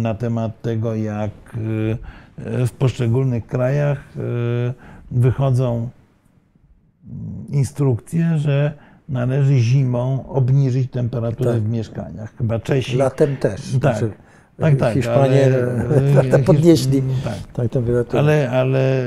na 0.02 0.14
temat 0.14 0.62
tego, 0.62 0.94
jak 0.94 1.30
e, 2.44 2.66
w 2.66 2.72
poszczególnych 2.72 3.46
krajach 3.46 3.98
e, 4.16 4.20
wychodzą 5.10 5.88
instrukcje, 7.48 8.38
że 8.38 8.72
należy 9.08 9.58
zimą 9.58 10.28
obniżyć 10.28 10.90
temperaturę 10.90 11.52
Tak. 11.52 11.62
w 11.62 11.68
mieszkaniach. 11.68 12.36
Chyba 12.36 12.58
Czesi. 12.58 12.96
Latem 12.96 13.36
też. 13.36 13.60
Tak. 13.60 13.80
Znaczy, 13.80 14.12
tak, 14.60 14.76
tak. 14.76 14.94
Hiszpanie 14.94 15.44
ale- 15.44 16.12
lata 16.30 16.38
podnieśli 16.38 17.02
Tak. 17.24 17.68
tak. 17.72 18.14
Ale, 18.14 18.50
ale 18.50 19.02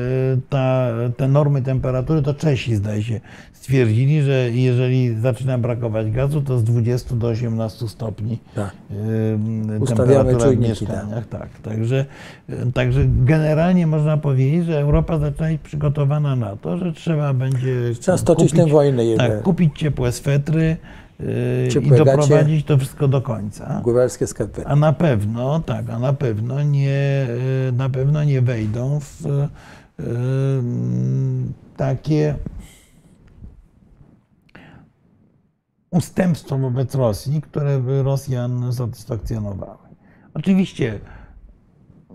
ta, 0.50 0.88
te 1.18 1.28
normy 1.28 1.62
temperatury 1.62 2.22
to 2.22 2.34
Czesi, 2.34 2.76
zdaje 2.76 3.04
się, 3.04 3.20
stwierdzili, 3.54 4.22
że 4.22 4.50
jeżeli 4.52 5.20
zaczyna 5.22 5.58
brakować 5.58 6.12
gazu, 6.12 6.42
to 6.42 6.60
z 6.60 6.64
20 6.64 7.16
do 7.16 7.28
18 7.28 7.88
stopni 7.88 8.40
Tak. 8.56 8.72
Ustawiamy 9.80 9.86
temperatura 10.08 10.40
w 10.40 10.42
czujniki, 10.44 10.70
mieszkaniach. 10.70 11.28
Tak. 11.28 11.50
Także, 11.64 12.06
także 12.74 13.00
generalnie 13.26 13.88
można 13.88 14.18
powiedzieć, 14.18 14.66
że 14.66 14.80
Europa 14.80 15.18
zaczyna 15.20 15.48
być 15.48 15.62
przygotowana 15.62 16.36
na 16.36 16.56
to, 16.56 16.78
że 16.78 16.94
trzeba 16.94 17.34
będzie 17.34 17.76
Trzeba 18.00 18.18
stoczyć 18.18 18.52
tę 18.52 18.66
wojnę 18.66 19.06
jednak. 19.06 19.32
tak, 19.32 19.42
kupić 19.42 19.80
ciepłe 19.80 20.12
swetry 20.12 20.78
y, 21.22 21.80
i 21.82 21.90
gacie. 21.90 22.06
doprowadzić 22.06 22.66
to 22.66 22.78
wszystko 22.78 23.08
do 23.08 23.22
końca. 23.22 23.82
Skarpety. 24.28 24.68
A 24.68 24.76
na 24.76 24.94
pewno, 24.94 25.60
tak, 25.60 25.90
a 25.90 26.00
na 26.00 26.14
pewno 26.14 26.64
nie, 26.64 27.28
y, 27.70 27.72
na 27.72 27.90
pewno 27.90 28.24
nie 28.24 28.42
wejdą 28.42 29.00
w 29.00 29.26
y, 29.26 30.04
takie 31.78 32.36
ustępstwo 35.92 36.58
wobec 36.58 36.96
Rosji, 36.96 37.42
które 37.42 37.80
by 37.80 38.04
Rosjan 38.04 38.74
satysfakcjonowały. 38.74 39.78
Oczywiście 40.34 41.00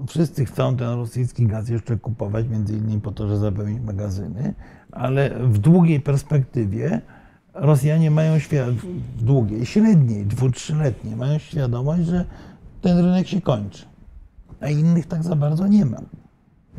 wszyscy 0.09 0.45
chcą 0.45 0.77
ten 0.77 0.89
rosyjski 0.89 1.47
gaz 1.47 1.69
jeszcze 1.69 1.97
kupować, 1.97 2.49
między 2.49 2.77
innymi 2.77 3.01
po 3.01 3.13
to, 3.13 3.29
żeby 3.29 3.41
zapełnić 3.41 3.81
magazyny, 3.81 4.55
ale 4.93 5.31
w 5.31 5.59
długiej 5.59 6.01
perspektywie 6.01 7.01
Rosjanie 7.57 8.11
mają 8.11 8.35
długiej, 9.19 9.67
średniej, 9.67 10.27
dwu, 10.27 10.51
trzyletniej, 10.51 11.17
mają 11.17 11.39
świadomość, 11.39 12.07
że 12.07 12.25
ten 12.81 12.99
rynek 12.99 13.29
się 13.29 13.41
kończy, 13.41 13.85
a 14.61 14.69
innych 14.69 15.07
tak 15.07 15.23
za 15.23 15.37
bardzo 15.37 15.67
nie 15.67 15.85
ma. 15.85 15.99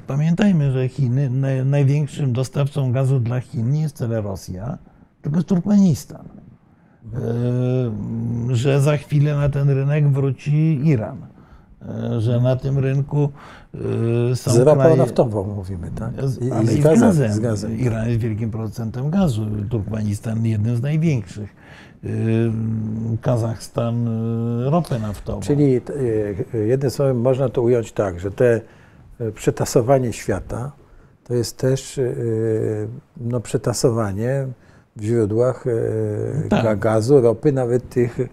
Pamiętajmy, 0.08 0.72
że 0.72 0.90
Chiny, 0.90 1.30
naj, 1.30 1.66
największym 1.66 2.34
dostawcą 2.34 2.92
gazu 2.92 3.20
dla 3.20 3.40
Chin 3.40 3.72
nie 3.72 3.82
jest 3.82 3.96
wcale 3.96 4.22
Rosja, 4.22 4.78
tylko 5.22 5.44
Turkmenistan. 5.44 6.28
E, 7.14 8.56
Że 8.56 8.82
za 8.82 8.98
chwilę 8.98 9.36
na 9.36 9.50
ten 9.50 9.70
rynek 9.70 10.10
wróci 10.10 10.82
Iran. 10.84 11.18
E, 11.88 12.22
Że 12.22 12.40
na 12.42 12.56
tym 12.56 12.78
rynku 12.80 13.30
e, 14.32 14.36
są 14.36 14.52
Z 14.52 14.58
ropą 14.58 14.82
kraje- 14.82 14.98
naftową 14.98 15.44
mówimy, 15.56 15.92
tak? 15.96 16.12
I, 16.42 16.52
ale 16.52 16.64
i 16.74 16.76
i 16.78 16.82
z 16.82 16.84
gazem. 16.84 17.00
gazem. 17.02 17.32
Z 17.34 17.40
gazem. 17.40 17.80
Iran 17.80 18.08
jest 18.10 18.20
wielkim 18.20 18.52
producentem 18.52 19.10
gazu. 19.10 19.46
Turkmenistan 19.70 20.46
jednym 20.46 20.76
z 20.78 20.82
największych. 20.82 21.56
Yy, 22.04 22.10
Kazachstan 23.22 24.08
ropę 24.70 25.00
naftową. 25.00 25.40
Czyli 25.42 25.82
e, 26.54 26.58
jednym 26.58 26.92
słowem 26.92 27.22
można 27.22 27.50
to 27.50 27.62
ująć 27.62 27.92
tak, 27.92 28.20
że 28.20 28.32
te 28.32 28.62
e, 29.20 29.32
przetasowanie 29.32 30.14
świata 30.14 30.72
to 31.24 31.34
jest 31.34 31.58
też 31.58 31.98
e, 31.98 32.04
no, 33.18 33.40
przetasowanie 33.40 34.48
w 34.96 35.04
źródłach 35.04 35.66
e, 35.68 36.50
Tak. 36.50 36.66
ga- 36.66 36.80
gazu, 36.80 37.22
ropy, 37.22 37.52
nawet 37.52 37.90
tych 37.90 38.20
e, 38.20 38.28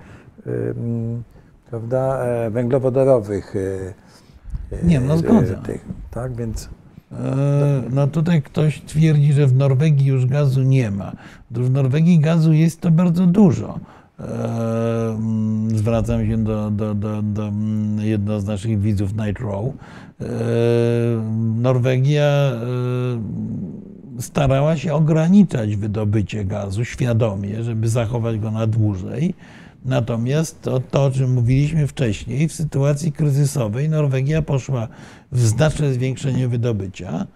prawda, 1.75 2.25
e, 2.25 2.51
węglowodorowych. 2.51 3.55
e, 3.57 4.77
e, 4.77 4.87
Nie, 4.87 5.01
no 5.01 5.19
zgoda. 5.19 5.55
Tych, 5.55 5.85
tak, 6.11 6.35
więc 6.37 6.69
No 7.93 8.07
tutaj 8.07 8.43
ktoś 8.43 8.81
twierdzi, 8.81 9.33
że 9.33 9.47
w 9.47 9.57
Norwegii 9.57 10.07
już 10.07 10.27
gazu 10.27 10.63
nie 10.63 10.91
ma. 10.91 11.13
W 11.51 11.71
Norwegii 11.71 12.19
gazu 12.19 12.53
jest 12.53 12.81
to 12.81 12.91
bardzo 12.91 13.27
dużo. 13.27 13.79
Mm, 14.19 15.79
Zwracam 15.79 16.27
się 16.27 16.45
do, 16.45 16.71
do, 16.71 16.95
do, 16.95 17.23
do 17.23 17.49
mm, 17.49 18.01
jednego 18.01 18.41
z 18.41 18.47
naszych 18.47 18.81
widzów, 18.81 19.13
Night 19.13 19.41
Row. 19.41 19.65
Norwegia 21.57 22.53
starała 24.19 24.77
się 24.77 24.95
ograniczać 24.95 25.77
wydobycie 25.77 26.45
gazu 26.45 26.85
świadomie, 26.85 27.63
żeby 27.65 27.89
zachować 27.89 28.39
go 28.39 28.51
na 28.51 28.67
dłużej. 28.67 29.35
Natomiast 29.85 30.63
to, 30.63 30.81
to, 30.81 31.05
o 31.05 31.11
czym 31.11 31.33
mówiliśmy 31.33 31.87
wcześniej, 31.87 32.49
w 32.49 32.53
sytuacji 32.53 33.13
kryzysowej 33.13 33.89
Norwegia 33.89 34.43
poszła 34.43 34.89
w 35.33 35.41
znaczne 35.41 35.95
zwiększenie 35.95 36.49
wydobycia 36.49 37.27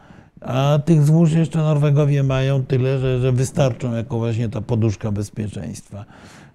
A 0.40 0.78
tych 0.84 1.04
złóż 1.04 1.32
jeszcze 1.32 1.58
Norwegowie 1.58 2.22
mają 2.22 2.64
tyle, 2.64 2.98
że, 2.98 3.20
że 3.20 3.32
wystarczą 3.32 3.94
jako 3.94 4.18
właśnie 4.18 4.48
ta 4.48 4.60
poduszka 4.60 5.12
bezpieczeństwa. 5.12 6.04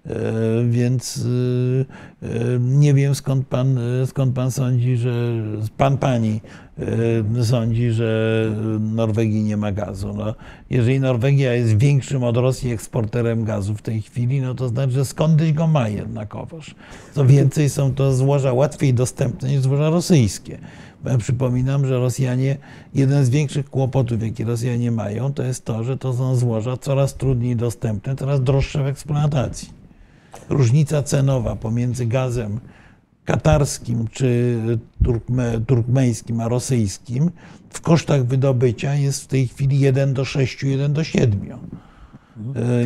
E, 0.06 0.64
Więc 0.68 1.26
e, 2.22 2.26
e, 2.26 2.58
nie 2.60 2.94
wiem 2.94 3.14
skąd 3.14 3.46
pan, 3.46 3.78
skąd 4.06 4.34
pan 4.34 4.50
sądzi, 4.50 4.96
że 4.96 5.12
pan 5.76 5.98
pani 5.98 6.40
sądzi, 7.42 7.90
że 7.90 8.50
Norwegii 8.80 9.42
nie 9.42 9.56
ma 9.56 9.72
gazu. 9.72 10.14
No, 10.16 10.34
jeżeli 10.70 11.00
Norwegia 11.00 11.54
jest 11.54 11.78
większym 11.78 12.24
od 12.24 12.36
Rosji 12.36 12.72
eksporterem 12.72 13.44
gazu 13.44 13.74
w 13.74 13.82
tej 13.82 14.02
chwili, 14.02 14.40
no 14.40 14.54
to 14.54 14.68
znaczy, 14.68 14.92
że 14.92 15.04
skądś 15.04 15.52
go 15.52 15.66
ma 15.66 15.88
jednakowoż. 15.88 16.74
Co 17.14 17.26
więcej, 17.26 17.70
są 17.70 17.94
to 17.94 18.14
złoża 18.14 18.52
łatwiej 18.52 18.94
dostępne 18.94 19.48
niż 19.48 19.60
złoża 19.60 19.90
rosyjskie. 19.90 20.58
Bo 21.04 21.10
ja 21.10 21.18
przypominam, 21.18 21.86
że 21.86 21.98
Rosjanie, 21.98 22.56
jeden 22.94 23.24
z 23.24 23.30
większych 23.30 23.70
kłopotów, 23.70 24.22
jakie 24.22 24.44
Rosjanie 24.44 24.90
mają, 24.90 25.32
to 25.32 25.42
jest 25.42 25.64
to, 25.64 25.84
że 25.84 25.98
to 25.98 26.14
są 26.14 26.36
złoża 26.36 26.76
coraz 26.76 27.14
trudniej 27.14 27.56
dostępne, 27.56 28.16
coraz 28.16 28.42
droższe 28.42 28.82
w 28.82 28.86
eksploatacji. 28.86 29.68
Różnica 30.48 31.02
cenowa 31.02 31.56
pomiędzy 31.56 32.06
gazem 32.06 32.60
katarskim 33.24 34.08
czy 34.12 34.58
turkme, 35.04 35.60
turkmeńskim 35.66 36.40
a 36.40 36.48
rosyjskim 36.48 37.30
w 37.70 37.80
kosztach 37.80 38.24
wydobycia 38.24 38.94
jest 38.94 39.24
w 39.24 39.26
tej 39.26 39.48
chwili 39.48 39.80
1 39.80 40.14
do 40.14 40.24
6, 40.24 40.62
1 40.62 40.92
do 40.92 41.04
7 41.04 41.40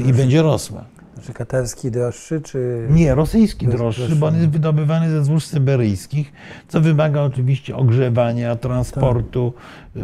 i 0.08 0.12
będzie 0.12 0.42
rosła. 0.42 0.84
Znaczy 1.28 1.38
katarski 1.38 1.90
droższy, 1.90 2.40
czy... 2.40 2.86
Nie, 2.90 3.14
rosyjski 3.14 3.66
droższy, 3.68 4.00
droższy. 4.00 4.16
bo 4.16 4.26
on 4.26 4.34
jest 4.34 4.48
wydobywany 4.48 5.10
ze 5.10 5.24
złóż 5.24 5.44
syberyjskich, 5.46 6.32
co 6.68 6.80
wymaga 6.80 7.22
oczywiście 7.22 7.76
ogrzewania, 7.76 8.56
transportu, 8.56 9.52
yy, 9.94 10.02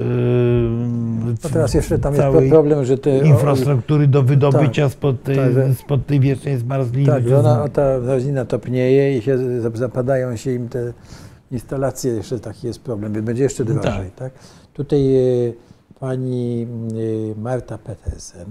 No 1.43 1.51
teraz 1.53 1.75
jeszcze 1.75 1.99
tam 1.99 2.15
jest 2.15 2.49
problem, 2.51 2.85
że 2.85 2.99
te... 2.99 3.19
infrastruktury 3.19 4.07
do 4.07 4.23
wydobycia 4.23 4.83
Tak, 4.85 4.93
spod, 4.93 5.23
tej, 5.23 5.37
tak, 5.37 5.53
że- 5.53 5.75
spod 5.75 6.07
tej 6.07 6.21
wiecznej 6.21 6.59
zmarzliny. 6.59 7.07
Tak, 7.13 7.29
że 7.29 7.39
ona, 7.39 7.69
ta 7.69 7.99
roślina 7.99 8.45
topnieje 8.45 9.19
i 9.19 9.23
się 9.23 9.39
zap- 9.39 9.77
zapadają 9.77 10.37
się 10.37 10.53
im 10.53 10.69
te 10.69 10.93
instalacje, 11.51 12.13
jeszcze 12.13 12.41
taki 12.41 12.67
jest 12.67 12.81
problem, 12.81 13.13
więc 13.13 13.27
będzie 13.27 13.43
jeszcze 13.43 13.65
drożej. 13.65 14.11
Tak. 14.17 14.33
Tutaj 14.75 15.17
e, 15.17 15.53
pani 16.01 16.67
e, 17.37 17.41
Marta 17.41 17.79
Petersen 17.79 18.47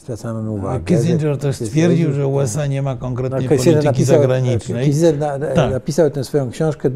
zwracamy 0.00 0.50
uwagę. 0.50 0.84
Kissinger 0.84 1.38
też 1.38 1.56
stwierdził, 1.56 2.12
że 2.12 2.26
USA 2.26 2.66
nie 2.66 2.82
ma 2.82 2.96
konkretnej 2.96 3.48
Kissinger 3.48 3.74
polityki 3.82 4.04
zagranicznej. 4.04 4.86
Kissinger 4.86 5.18
na, 5.18 5.38
Tak. 5.38 5.72
napisał 5.72 6.10
tę 6.10 6.24
swoją 6.24 6.50
książkę 6.50 6.90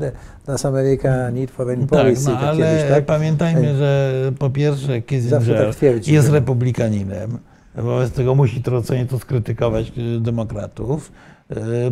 Does 0.46 0.64
America 0.64 1.30
Need 1.30 1.50
Foreign 1.50 1.86
Tak, 1.86 2.00
Policy? 2.00 2.28
no, 2.30 2.34
tak 2.36 2.44
ale 2.44 2.56
kiedyś, 2.58 2.90
tak? 2.90 3.06
pamiętajmy, 3.06 3.76
że 3.76 4.12
po 4.38 4.50
pierwsze 4.50 4.86
Zawsze 4.86 5.02
Kissinger 5.02 5.74
tak 5.74 6.08
jest 6.08 6.30
republikaninem, 6.30 7.38
wobec 7.74 8.12
tego 8.12 8.34
musi 8.34 8.62
to 8.62 8.82
co 8.82 8.94
nieco 8.94 9.18
skrytykować 9.18 9.92
demokratów. 10.20 11.12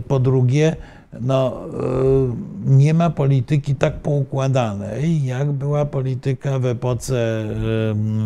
Po 0.08 0.20
drugie, 0.20 0.76
no, 1.20 1.60
y, 2.66 2.70
nie 2.70 2.94
ma 2.94 3.10
polityki 3.10 3.74
tak 3.74 3.94
poukładanej, 3.94 5.24
jak 5.24 5.52
była 5.52 5.84
polityka 5.84 6.58
w 6.58 6.66
epoce, 6.66 7.14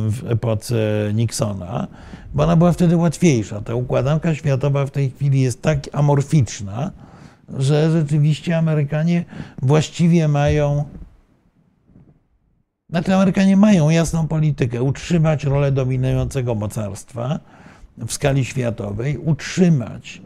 w 0.09 0.21
epoce 0.29 0.77
Nixona, 1.15 1.87
bo 2.35 2.43
ona 2.43 2.57
była 2.57 2.73
wtedy 2.73 2.97
łatwiejsza. 2.97 3.61
Ta 3.61 3.75
układanka 3.75 4.35
światowa 4.35 4.87
w 4.87 4.91
tej 4.91 5.11
chwili 5.11 5.41
jest 5.41 5.63
tak 5.63 5.79
amorficzna, 5.93 6.91
że 7.59 7.91
rzeczywiście 7.91 8.59
Amerykanie 8.59 9.25
właściwie 9.63 10.29
mają 10.29 10.85
znaczy 12.91 13.15
Amerykanie 13.15 13.57
mają 13.57 13.91
jasną 13.91 14.29
politykę 14.29 14.83
utrzymać 14.83 15.45
rolę 15.45 15.73
dominującego 15.73 16.55
mocarstwa 16.55 17.41
w 17.99 18.13
skali 18.13 18.45
światowej, 18.45 19.19
utrzymać 19.19 20.23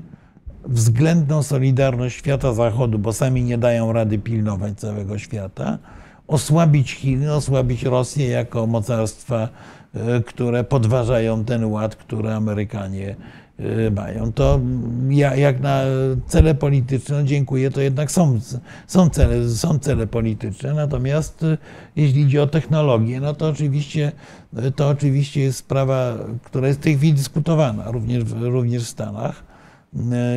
względną 0.64 1.43
solidarność 1.43 2.16
świata 2.16 2.52
zachodu, 2.52 2.98
bo 2.98 3.12
sami 3.12 3.43
nie 3.43 3.59
dają 3.59 3.93
rady 3.93 4.18
pilnować 4.18 4.78
całego 4.78 5.18
świata, 5.18 5.78
osłabić 6.28 6.93
Chiny, 6.93 7.32
osłabić 7.32 7.82
Rosję 7.82 8.28
jako 8.28 8.66
mocarstwa, 8.66 9.48
e, 9.94 10.20
które 10.20 10.64
podważają 10.64 11.44
ten 11.44 11.64
ład, 11.64 11.97
który 11.97 12.32
Amerykanie 12.32 13.16
e, 13.59 13.90
mają. 13.90 14.32
To 14.32 14.60
ja, 15.09 15.36
jak 15.36 15.60
na 15.60 15.82
cele 16.26 16.55
polityczne, 16.55 17.16
no 17.16 17.24
dziękuję, 17.24 17.70
to 17.70 17.80
jednak 17.80 18.10
są, 18.10 18.40
są, 18.86 19.10
cele, 19.10 19.48
są 19.48 19.78
cele 19.78 20.06
polityczne, 20.06 20.74
natomiast 20.74 21.43
e, 21.43 21.59
jeśli 21.97 22.22
idzie 22.22 22.43
o 22.43 22.47
technologię, 22.47 23.20
no 23.20 23.34
to 23.34 23.48
oczywiście, 23.48 24.12
to 24.76 24.89
oczywiście 24.89 25.40
jest 25.40 25.59
sprawa, 25.59 26.18
która 26.43 26.68
jest 26.68 26.80
w 26.80 26.82
tej 26.82 26.97
chwili 26.97 27.14
dyskutowana 27.14 27.90
również, 27.90 28.24
również 28.40 28.84
w 28.84 28.89
Stanach 28.89 29.52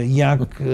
jak, 0.08 0.62
e, 0.62 0.66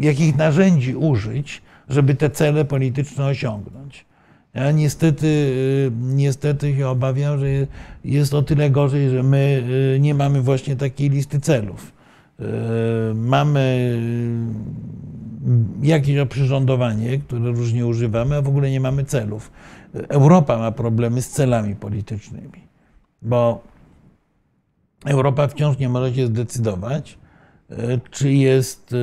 jakich 0.00 0.36
narzędzi 0.36 0.96
użyć, 0.96 1.62
żeby 1.88 2.14
te 2.14 2.30
cele 2.30 2.64
polityczne 2.64 3.26
osiągnąć. 3.26 4.06
Ja 4.54 4.70
niestety, 4.70 5.52
e, 5.86 6.14
niestety 6.14 6.76
się 6.76 6.88
obawiam, 6.88 7.38
że 7.38 7.46
jest 8.04 8.34
o 8.34 8.42
tyle 8.42 8.70
gorzej, 8.70 9.10
że 9.10 9.22
my 9.22 9.62
e, 9.96 10.00
nie 10.00 10.14
mamy 10.14 10.42
właśnie 10.42 10.76
takiej 10.76 11.10
listy 11.10 11.40
celów. 11.40 11.92
E, 12.40 12.44
Mamy 13.14 13.98
e, 15.82 15.86
jakieś 15.86 16.18
oprzyrządowanie, 16.18 17.18
które 17.18 17.52
różnie 17.52 17.86
używamy, 17.86 18.36
a 18.36 18.42
w 18.42 18.48
ogóle 18.48 18.70
nie 18.70 18.80
mamy 18.80 19.04
celów. 19.04 19.52
Europa 20.08 20.58
ma 20.58 20.72
problemy 20.72 21.22
z 21.22 21.28
celami 21.28 21.76
politycznymi, 21.76 22.60
bo 23.22 23.62
Europa 25.04 25.48
wciąż 25.48 25.78
nie 25.78 25.88
może 25.88 26.14
się 26.14 26.26
zdecydować, 26.26 27.18
e, 27.22 27.25
czy 28.10 28.32
jest 28.32 28.92
e, 28.92 28.96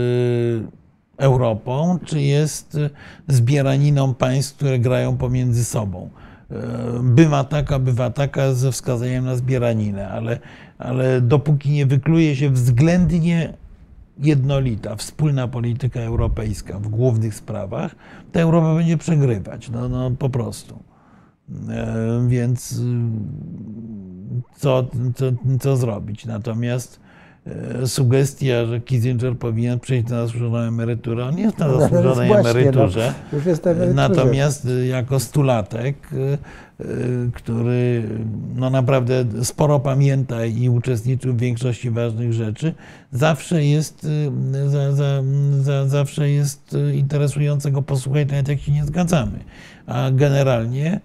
Europą, 1.17 1.99
czy 2.05 2.21
jest 2.21 2.75
e, 2.75 2.89
zbieraniną 3.27 4.13
państw, 4.13 4.55
które 4.55 4.79
grają 4.79 5.17
pomiędzy 5.17 5.65
sobą. 5.65 6.09
E, 6.51 6.55
Bywa 7.03 7.43
taka, 7.43 7.79
bywa 7.79 8.09
taka 8.09 8.53
ze 8.53 8.71
wskazaniem 8.71 9.25
na 9.25 9.35
zbieraninę, 9.35 10.09
ale, 10.09 10.39
ale 10.77 11.21
dopóki 11.21 11.69
nie 11.71 11.85
wykluje 11.85 12.35
się 12.35 12.49
względnie 12.49 13.53
jednolita, 14.19 14.95
wspólna 14.95 15.47
polityka 15.47 15.99
europejska 15.99 16.79
w 16.79 16.87
głównych 16.87 17.35
sprawach, 17.35 17.95
to 18.31 18.39
Europa 18.39 18.75
będzie 18.75 18.97
przegrywać. 18.97 19.69
No, 19.69 19.89
no 19.89 20.11
po 20.11 20.29
prostu. 20.29 20.83
E, 21.69 22.25
Więc 22.27 22.71
y, 22.71 22.83
co, 24.55 24.83
co, 25.15 25.25
co 25.59 25.77
zrobić? 25.77 26.25
Natomiast 26.25 26.99
sugestia, 27.85 28.65
że 28.65 28.79
Kissinger 28.79 29.37
powinien 29.37 29.79
przejść 29.79 30.09
na 30.09 30.25
zasłużoną 30.27 30.57
emeryturę, 30.57 31.25
on 31.25 31.37
jest 31.37 31.57
na 31.57 31.67
No, 31.67 31.79
zasłużonej 31.79 32.27
właśnie, 32.27 32.49
emeryturze. 32.49 33.13
No, 33.31 33.37
już 33.37 33.45
jest 33.45 33.65
na 33.65 33.71
emeryturze. 33.71 33.95
Natomiast 33.95 34.65
y, 34.65 34.87
jako 34.87 35.19
stulatek, 35.19 35.95
y, 36.13 36.37
który 37.33 38.03
no 38.55 38.69
naprawdę 38.69 39.25
sporo 39.43 39.79
pamięta 39.79 40.45
i 40.45 40.69
uczestniczył 40.69 41.33
w 41.33 41.39
większości 41.39 41.89
ważnych 41.89 42.33
rzeczy, 42.33 42.73
zawsze 43.11 43.65
jest, 43.65 44.07
za, 44.67 44.91
za, 44.91 45.23
za, 45.61 45.87
zawsze 45.87 46.29
jest 46.29 46.77
interesujące 46.93 47.71
go 47.71 47.81
posłuchać, 47.81 48.27
nawet 48.27 48.47
jak 48.47 48.59
się 48.59 48.71
nie 48.71 48.85
zgadzamy. 48.85 49.39
A 49.85 50.11
generalnie 50.11 50.99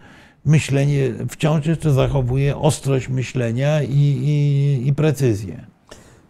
myślenie 0.44 1.12
wciąż 1.28 1.66
jeszcze 1.66 1.92
zachowuje 1.92 2.56
ostrość 2.56 3.08
myślenia 3.08 3.82
i, 3.82 3.96
i, 3.98 4.88
i 4.88 4.94
precyzję. 4.94 5.77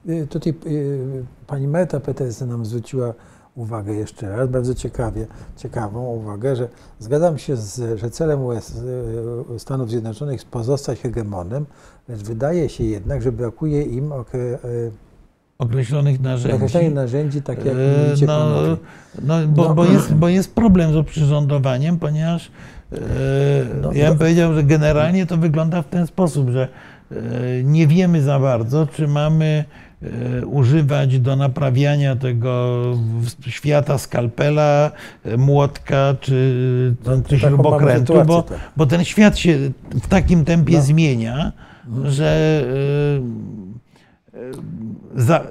Y, 0.09 0.27
Tutaj 0.27 0.55
y, 0.67 1.25
pani 1.47 1.69
Marta 1.69 2.01
Petersen 2.01 2.49
nam 2.49 2.67
zwróciła 2.67 3.15
uwagę 3.57 3.95
jeszcze 3.95 4.29
raz, 4.37 4.49
bardzo 4.49 4.75
ciekawie, 4.75 5.27
ciekawą 5.57 6.07
uwagę, 6.07 6.57
że 6.57 6.69
zgadzam 6.99 7.39
się, 7.39 7.57
z, 7.57 7.99
że 8.01 8.11
celem 8.11 8.45
US, 8.45 8.77
y, 9.55 9.59
Stanów 9.59 9.91
Zjednoczonych 9.91 10.33
jest 10.33 10.47
pozostać 10.49 11.01
hegemonem, 11.01 11.67
lecz 12.09 12.21
wydaje 12.23 12.69
się 12.69 12.85
jednak, 12.85 13.23
że 13.23 13.33
brakuje 13.33 13.83
im 13.83 14.13
okre, 14.13 14.59
Określonych 15.59 16.21
narzędzi. 16.21 16.57
określonych 16.57 16.95
narzędzi, 16.95 17.43
tak 17.43 17.65
jak 17.65 17.75
mówicie 18.07 18.27
No, 18.27 18.49
no, 19.23 19.35
bo, 19.49 19.65
No. 19.69 19.75
Bo, 19.75 19.85
jest, 19.85 20.15
bo 20.15 20.29
jest 20.29 20.55
problem 20.55 20.93
z 20.93 20.97
oprzyrządowaniem, 20.97 21.99
ponieważ 21.99 22.51
No, 23.83 23.93
ja 23.93 24.05
bym 24.05 24.13
no. 24.13 24.19
powiedział, 24.19 24.55
że 24.55 24.65
generalnie 24.65 25.27
to 25.27 25.37
wygląda 25.37 25.83
w 25.83 25.89
ten 25.89 26.07
sposób, 26.07 26.51
że 26.51 26.69
nie 27.65 27.87
wiemy 27.87 28.23
za 28.23 28.39
bardzo, 28.39 28.87
czy 28.87 29.09
mamy 29.09 29.65
używać 30.47 31.19
do 31.21 31.37
naprawiania 31.37 32.17
tego 32.17 32.83
świata 33.47 33.99
skalpela, 33.99 34.91
e, 35.25 35.37
młotka 35.37 36.15
czy, 36.21 36.95
No, 37.07 37.39
śrubokrętu, 37.39 38.25
bo, 38.27 38.43
tak. 38.43 38.59
bo 38.77 38.87
ten 38.87 39.05
świat 39.05 39.39
się 39.39 39.59
w 40.03 40.07
takim 40.09 40.45
tempie 40.45 40.77
No. 40.77 40.83
zmienia, 40.83 41.53
że 42.05 42.63
e, 44.35 44.39
e, 44.39 44.53
za, 45.17 45.45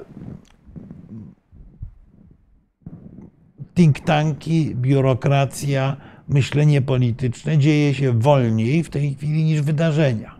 think 3.76 4.00
tanki, 4.00 4.76
biurokracja, 4.76 5.98
myślenie 6.30 6.82
polityczne 6.82 7.58
dzieje 7.58 7.94
się 7.94 8.20
wolniej 8.20 8.84
w 8.84 8.90
tej 8.90 9.16
chwili 9.16 9.44
niż 9.44 9.62
wydarzenia. 9.62 10.37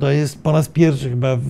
To 0.00 0.10
jest 0.10 0.42
po 0.42 0.52
raz 0.52 0.68
pierwszy 0.68 1.10
chyba 1.10 1.36
w, 1.36 1.42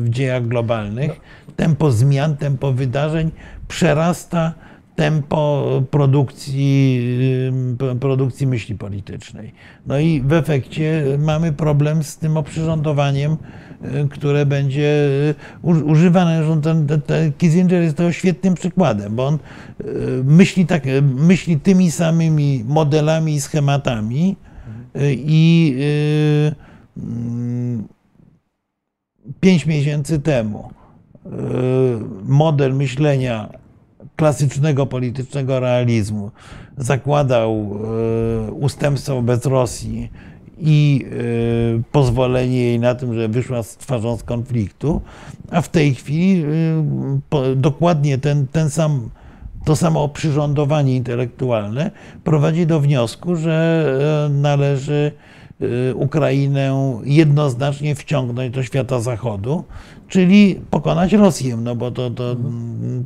w 0.00 0.08
dziejach 0.08 0.48
globalnych. 0.48 1.20
Tempo 1.56 1.90
zmian, 1.90 2.36
tempo 2.36 2.72
wydarzeń 2.72 3.30
przerasta 3.68 4.54
tempo 4.96 5.82
produkcji, 5.90 7.00
produkcji 8.00 8.46
myśli 8.46 8.74
politycznej. 8.74 9.52
No 9.86 9.98
i 9.98 10.20
w 10.20 10.32
efekcie 10.32 11.04
mamy 11.18 11.52
problem 11.52 12.02
z 12.02 12.16
tym 12.16 12.36
oprzyrządowaniem, 12.36 13.36
y, 13.84 14.08
które 14.08 14.46
będzie 14.46 15.08
y, 15.64 15.84
używane. 15.84 16.60
Ten, 16.62 16.86
ten, 16.86 17.02
ten 17.02 17.32
Kissinger 17.32 17.82
jest 17.82 17.96
tego 17.96 18.12
świetnym 18.12 18.54
przykładem, 18.54 19.16
bo 19.16 19.26
on 19.26 19.34
y, 19.34 19.38
myśli, 20.24 20.66
tak, 20.66 20.84
myśli 21.02 21.60
tymi 21.60 21.90
samymi 21.90 22.64
modelami 22.68 23.34
i 23.34 23.40
schematami 23.40 24.36
y, 24.96 25.14
i 25.18 25.74
y, 25.78 26.54
mm, 26.56 26.75
pięć 29.40 29.66
miesięcy 29.66 30.18
temu. 30.18 30.70
Y, 31.26 31.30
model 32.24 32.74
myślenia 32.74 33.48
klasycznego 34.16 34.86
politycznego 34.86 35.60
realizmu 35.60 36.30
zakładał 36.76 37.76
y, 38.48 38.52
ustępstwo 38.52 39.14
wobec 39.14 39.46
Rosji 39.46 40.10
i 40.58 41.06
y, 41.12 41.82
pozwolenie 41.92 42.56
jej 42.56 42.80
na 42.80 42.94
tym, 42.94 43.14
że 43.14 43.28
wyszła 43.28 43.62
z 43.62 43.76
twarzą 43.76 44.16
z 44.16 44.22
konfliktu, 44.22 45.00
a 45.50 45.60
w 45.60 45.68
tej 45.68 45.94
chwili 45.94 46.44
dokładnie 47.56 48.18
ten, 48.18 48.46
ten 48.46 48.70
sam, 48.70 49.10
to 49.64 49.76
samo 49.76 50.02
oprzyrządowanie 50.02 50.96
intelektualne 50.96 51.90
prowadzi 52.24 52.66
do 52.66 52.80
wniosku, 52.80 53.36
że 53.36 54.30
należy 54.32 55.12
Ukrainę 55.94 57.00
jednoznacznie 57.04 57.94
wciągnąć 57.94 58.54
do 58.54 58.62
świata 58.62 59.00
zachodu, 59.00 59.64
czyli 60.08 60.60
pokonać 60.70 61.12
Rosję, 61.12 61.56
no 61.56 61.76
bo 61.76 61.90
to, 61.90 62.10
to, 62.10 62.36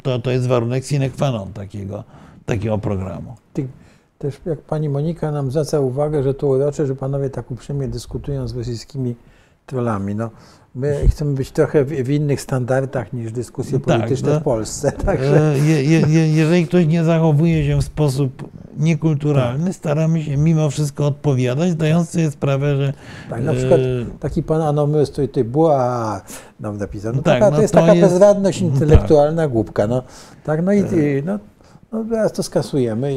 to, 0.02 0.18
to 0.18 0.30
jest 0.30 0.46
warunek 0.46 0.84
sine 0.84 1.10
qua 1.10 1.30
non 1.30 1.52
takiego, 1.52 2.04
takiego 2.46 2.78
programu. 2.78 3.34
Też 4.18 4.40
jak 4.46 4.60
pani 4.60 4.88
Monika 4.88 5.32
nam 5.32 5.50
zwraca 5.50 5.80
uwagę, 5.80 6.22
że 6.22 6.34
to 6.34 6.46
urocze, 6.46 6.86
że 6.86 6.96
panowie 6.96 7.30
tak 7.30 7.50
uprzejmie 7.50 7.88
dyskutują 7.88 8.48
z 8.48 8.56
rosyjskimi 8.56 9.14
trollami. 9.66 10.14
No, 10.14 10.30
my 10.74 11.08
chcemy 11.08 11.34
być 11.34 11.50
trochę 11.50 11.84
w, 11.84 11.88
w 11.88 12.10
innych 12.10 12.40
standardach 12.40 13.12
niż 13.12 13.32
dyskusje 13.32 13.80
Tak, 13.80 13.98
polityczne 13.98 14.32
no. 14.32 14.40
w 14.40 14.42
Polsce. 14.42 14.92
Także 15.06 15.52
E, 15.54 15.58
Je, 15.58 15.84
je, 15.84 16.00
je, 16.00 16.28
jeżeli 16.32 16.66
ktoś 16.66 16.86
nie 16.86 17.04
zachowuje 17.04 17.66
się 17.66 17.76
w 17.76 17.84
sposób 17.84 18.48
niekulturalny, 18.78 19.72
staramy 19.72 20.22
się 20.22 20.36
mimo 20.36 20.70
wszystko 20.70 21.06
odpowiadać, 21.06 21.70
zdając 21.70 22.10
sobie 22.10 22.30
sprawę, 22.30 22.76
że 22.76 22.92
tak, 23.30 23.42
na 23.44 23.52
przykład 23.52 23.80
e, 23.80 24.18
taki 24.20 24.42
pan 24.42 24.62
Anomys 24.62 25.10
tutaj 25.10 25.28
ty 25.28 25.44
była 25.44 26.20
nam 26.60 26.76
napisał. 26.76 27.12
No, 27.16 27.22
Tak, 27.22 27.34
taka, 27.34 27.50
no 27.50 27.56
to 27.56 27.62
jest 27.62 27.74
to 27.74 27.80
taka 27.80 27.94
jest- 27.94 28.12
bezradność 28.12 28.62
no 28.62 28.68
tak. 28.68 28.74
intelektualna 28.74 29.48
głupka. 29.48 29.86
No, 29.86 30.02
tak, 30.44 30.62
no 30.64 30.72
i 30.72 30.78
i- 30.78 31.22
no, 31.24 31.38
no, 31.92 32.04
teraz 32.10 32.32
to 32.32 32.42
skasujemy 32.42 33.14
i, 33.14 33.16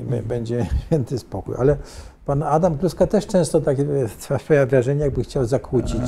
i 0.00 0.04
my- 0.10 0.22
będzie 0.22 0.66
święty 0.86 1.18
spokój. 1.18 1.54
Ale 1.58 1.76
pan 2.30 2.42
Adam 2.42 2.78
Kluska 2.78 3.06
też 3.06 3.26
często 3.26 3.60
takie 3.60 3.82
e, 3.82 4.08
sprawia 4.38 4.66
wrażenie, 4.66 5.00
jakby 5.04 5.22
chciał 5.22 5.44
zakłócić 5.46 6.00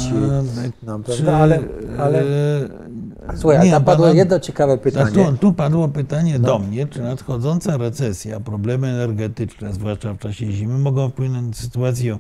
e, 0.83 0.87
nam, 0.87 1.05
czy, 1.05 1.13
prawda? 1.13 1.37
Ale, 1.37 1.59
ale 1.99 2.21
e, 2.21 3.37
Słuchaj, 3.37 3.59
a 3.59 3.65
nie, 3.65 3.71
tam 3.71 3.85
padło 3.85 4.07
pana- 4.07 4.17
jedno 4.19 4.41
ciekawe 4.41 4.79
pytanie. 4.79 5.11
tu, 5.11 5.37
tu 5.37 5.53
padło 5.53 5.89
pytanie 5.89 6.39
No. 6.39 6.47
do 6.47 6.59
mnie, 6.59 6.87
czy 6.87 7.03
nadchodząca 7.03 7.77
recesja, 7.77 8.41
problemy 8.41 8.89
energetyczne, 8.89 9.73
zwłaszcza 9.73 10.15
w 10.15 10.19
czasie 10.19 10.53
zimy, 10.53 10.79
mogą 10.79 11.09
wpłynąć 11.09 11.47
na 11.57 11.63
sytuację 11.65 12.19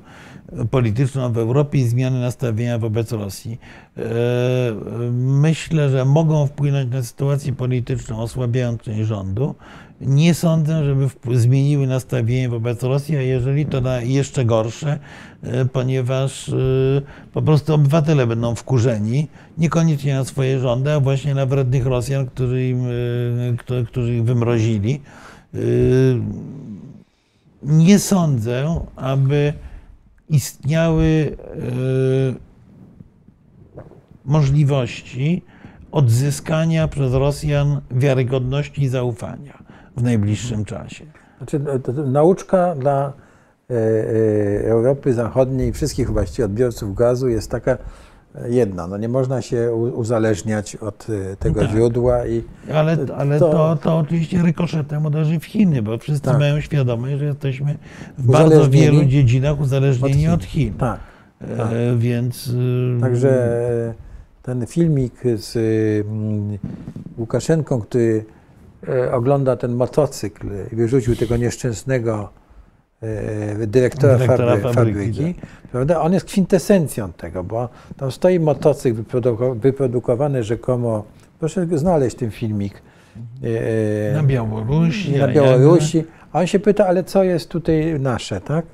polityczną 0.70 1.32
w 1.32 1.38
Europie 1.38 1.78
i 1.78 1.84
zmiany 1.88 2.20
nastawienia 2.20 2.78
wobec 2.78 3.12
Rosji. 3.12 3.58
Myślę, 5.12 5.90
że 5.90 6.04
mogą 6.04 6.46
wpłynąć 6.46 6.92
na 6.92 7.02
sytuację 7.02 7.52
polityczną, 7.52 8.18
osłabiając 8.20 8.80
część 8.82 9.00
rządu. 9.08 9.54
Nie 10.06 10.34
sądzę, 10.34 10.84
żeby 10.84 11.08
zmieniły 11.38 11.86
nastawienie 11.86 12.48
wobec 12.48 12.82
Rosji, 12.82 13.16
a 13.16 13.22
jeżeli 13.22 13.66
to 13.66 13.80
na 13.80 14.00
jeszcze 14.00 14.44
gorsze, 14.44 14.98
e, 15.42 15.64
ponieważ 15.64 16.48
e, 16.48 16.52
po 17.32 17.42
prostu 17.42 17.74
obywatele 17.74 18.26
będą 18.26 18.54
wkurzeni, 18.54 19.28
niekoniecznie 19.58 20.14
na 20.14 20.24
swoje 20.24 20.60
rządy, 20.60 20.92
a 20.92 21.00
właśnie 21.00 21.34
na 21.34 21.46
wrednych 21.46 21.86
Rosjan, 21.86 22.26
którzy, 22.26 22.68
im, 22.68 22.86
e, 23.70 23.84
którzy 23.84 24.14
ich 24.14 24.24
wymrozili. 24.24 25.00
Nie 27.62 27.98
sądzę, 27.98 28.80
aby 28.96 29.52
istniały 30.28 31.36
możliwości 34.24 35.42
odzyskania 35.92 36.88
przez 36.88 37.12
Rosjan 37.12 37.80
wiarygodności 37.90 38.82
i 38.82 38.88
zaufania 38.88 39.61
w 39.96 40.02
najbliższym 40.02 40.64
czasie. 40.64 41.04
Znaczy, 41.38 41.60
to 41.82 41.92
nauczka 41.92 42.74
dla 42.74 43.12
e, 43.70 43.74
e, 43.74 44.70
Europy 44.70 45.14
Zachodniej 45.14 45.68
i 45.68 45.72
wszystkich 45.72 46.10
właściwie 46.10 46.44
odbiorców 46.44 46.94
gazu 46.94 47.28
jest 47.28 47.50
taka 47.50 47.70
e, 48.34 48.50
jedna. 48.50 48.86
No 48.86 48.96
nie 48.96 49.08
można 49.08 49.42
się 49.42 49.72
uzależniać 49.74 50.76
od 50.76 51.06
e, 51.32 51.36
tego 51.36 51.60
Tak. 51.60 51.70
źródła 51.70 52.26
i 52.26 52.44
Ale, 52.74 52.96
ale 53.16 53.38
To- 53.38 53.50
to, 53.50 53.76
to 53.82 53.98
oczywiście 53.98 54.42
rykoszetem 54.42 55.06
uderzy 55.06 55.40
w 55.40 55.44
Chiny, 55.44 55.82
bo 55.82 55.98
wszyscy 55.98 56.22
Tak. 56.22 56.38
mają 56.38 56.60
świadomość, 56.60 57.18
że 57.18 57.24
jesteśmy 57.24 57.78
w 58.18 58.26
bardzo 58.26 58.70
wielu 58.70 59.04
dziedzinach 59.04 59.60
uzależnieni 59.60 60.28
od 60.28 60.34
od 60.34 60.44
Chin. 60.44 60.70
Chin. 60.70 60.74
tak. 60.78 61.00
tak. 61.56 61.72
E, 61.72 61.96
więc. 61.96 62.50
Także 63.00 63.30
e, 63.88 63.94
ten 64.42 64.66
filmik 64.66 65.14
z 65.36 65.56
mm, 66.06 66.58
Łukaszenką, 67.18 67.80
który 67.80 68.24
e, 68.28 68.41
ogląda 69.12 69.56
ten 69.56 69.74
motocykl 69.74 70.46
i 70.72 70.76
wyrzucił 70.76 71.16
tego 71.16 71.36
nieszczęsnego 71.36 72.28
e, 73.02 73.66
dyrektora, 73.66 74.18
Dyrektora 74.18 74.56
fabry, 74.56 74.72
fabryki, 74.74 74.98
fabryki, 74.98 75.34
prawda? 75.72 76.00
On 76.00 76.12
jest 76.12 76.26
kwintesencją 76.26 77.12
tego, 77.12 77.44
bo 77.44 77.68
tam 77.96 78.12
stoi 78.12 78.40
motocykl 78.40 79.02
wyproduko- 79.02 79.56
wyprodukowany 79.60 80.44
rzekomo, 80.44 81.04
proszę 81.38 81.66
znaleźć 81.74 82.16
ten 82.16 82.30
filmik, 82.30 82.82
e, 83.42 84.14
Na 84.14 84.22
Białorusi. 84.22 85.12
na 85.18 85.28
Białorusi, 85.28 86.04
a 86.32 86.40
on 86.40 86.46
się 86.46 86.58
pyta, 86.58 86.86
ale 86.86 87.04
co 87.04 87.24
jest 87.24 87.48
tutaj 87.48 88.00
nasze, 88.00 88.40
tak? 88.40 88.66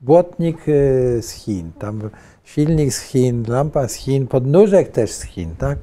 Błotnik 0.00 0.58
e, 0.58 1.22
z 1.22 1.30
Chin, 1.30 1.72
tam 1.78 2.00
silnik 2.44 2.92
z 2.94 3.00
Chin, 3.00 3.44
lampa 3.48 3.88
z 3.88 3.94
Chin, 3.94 4.26
podnóżek 4.26 4.88
też 4.88 5.10
z 5.10 5.22
Chin, 5.22 5.50
tak? 5.58 5.78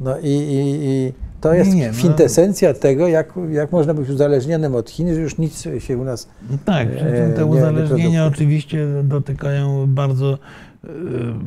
No 0.00 0.18
i, 0.18 0.28
i, 0.28 0.84
i 0.84 1.12
to 1.44 1.54
jest 1.54 1.74
nie, 1.74 1.88
no. 1.88 1.94
kwintesencja 1.94 2.74
tego, 2.74 3.08
jak, 3.08 3.32
jak 3.50 3.72
można 3.72 3.94
być 3.94 4.10
uzależnionym 4.10 4.74
od 4.74 4.90
Chin, 4.90 5.14
że 5.14 5.20
już 5.20 5.38
nic 5.38 5.68
się 5.78 5.98
u 5.98 6.04
nas... 6.04 6.28
No 6.50 6.58
Tak, 6.64 6.96
przy 6.96 7.04
e, 7.06 7.18
czym 7.18 7.32
te 7.32 7.40
nie- 7.40 7.50
nie 7.50 7.56
uzależnienia 7.56 8.26
oczywiście 8.26 8.86
dotykają 9.02 9.86
bardzo 9.86 10.32
e, 10.32 10.88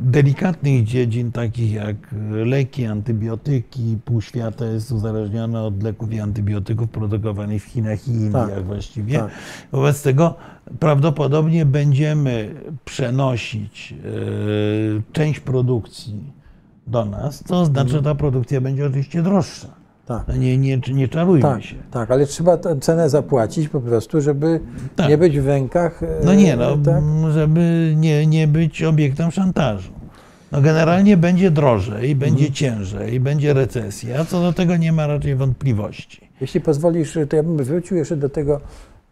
delikatnych 0.02 0.84
dziedzin, 0.84 1.32
takich 1.32 1.72
jak 1.72 1.96
leki, 2.44 2.86
antybiotyki. 2.86 3.98
Pół 4.04 4.20
świata 4.20 4.66
jest 4.66 4.92
uzależnione 4.92 5.62
od 5.62 5.82
leków 5.82 6.12
i 6.12 6.20
antybiotyków 6.20 6.88
produkowanych 6.88 7.62
w 7.62 7.66
Chinach 7.66 8.08
i 8.08 8.10
Indiach 8.10 8.50
Tak, 8.54 8.64
właściwie. 8.64 9.18
tak. 9.18 9.30
Wobec 9.72 10.02
tego 10.02 10.34
prawdopodobnie 10.78 11.66
będziemy 11.66 12.54
przenosić 12.84 13.94
e, 13.94 15.12
część 15.12 15.40
produkcji 15.40 16.32
do 16.86 17.04
nas, 17.04 17.42
to 17.42 17.64
znaczy, 17.66 17.90
że 17.90 18.02
ta 18.02 18.14
produkcja 18.14 18.60
będzie 18.60 18.86
oczywiście 18.86 19.22
droższa. 19.22 19.77
Tak. 20.08 20.28
No 20.28 20.36
Nie, 20.36 20.58
nie, 20.58 20.78
nie 20.92 21.08
czarujmy 21.08 21.42
Tak, 21.42 21.62
się. 21.62 21.76
tak, 21.90 22.10
ale 22.10 22.26
trzeba 22.26 22.56
tę 22.56 22.80
cenę 22.80 23.10
zapłacić 23.10 23.68
po 23.68 23.80
prostu, 23.80 24.20
żeby 24.20 24.60
Tak. 24.96 25.08
nie 25.08 25.18
być 25.18 25.40
w 25.40 25.46
rękach... 25.46 26.02
e, 26.02 26.06
No 26.24 26.34
nie, 26.34 26.56
no, 26.56 26.76
tak? 26.78 27.02
żeby 27.32 27.94
nie, 27.96 28.26
nie 28.26 28.46
być 28.48 28.82
obiektem 28.82 29.30
szantażu. 29.30 29.92
No 30.52 30.60
generalnie 30.60 31.16
będzie 31.16 31.50
drożej, 31.50 32.14
będzie 32.16 32.46
Mhm. 32.46 32.52
ciężej, 32.54 33.20
będzie 33.20 33.54
recesja, 33.54 34.24
co 34.24 34.40
do 34.42 34.52
tego 34.52 34.76
nie 34.76 34.92
ma 34.92 35.06
raczej 35.06 35.34
wątpliwości. 35.36 36.28
Jeśli 36.40 36.60
pozwolisz, 36.60 37.18
to 37.28 37.36
ja 37.36 37.42
bym 37.42 37.56
wrócił 37.56 37.96
jeszcze 37.96 38.16
do 38.16 38.28
tego 38.28 38.60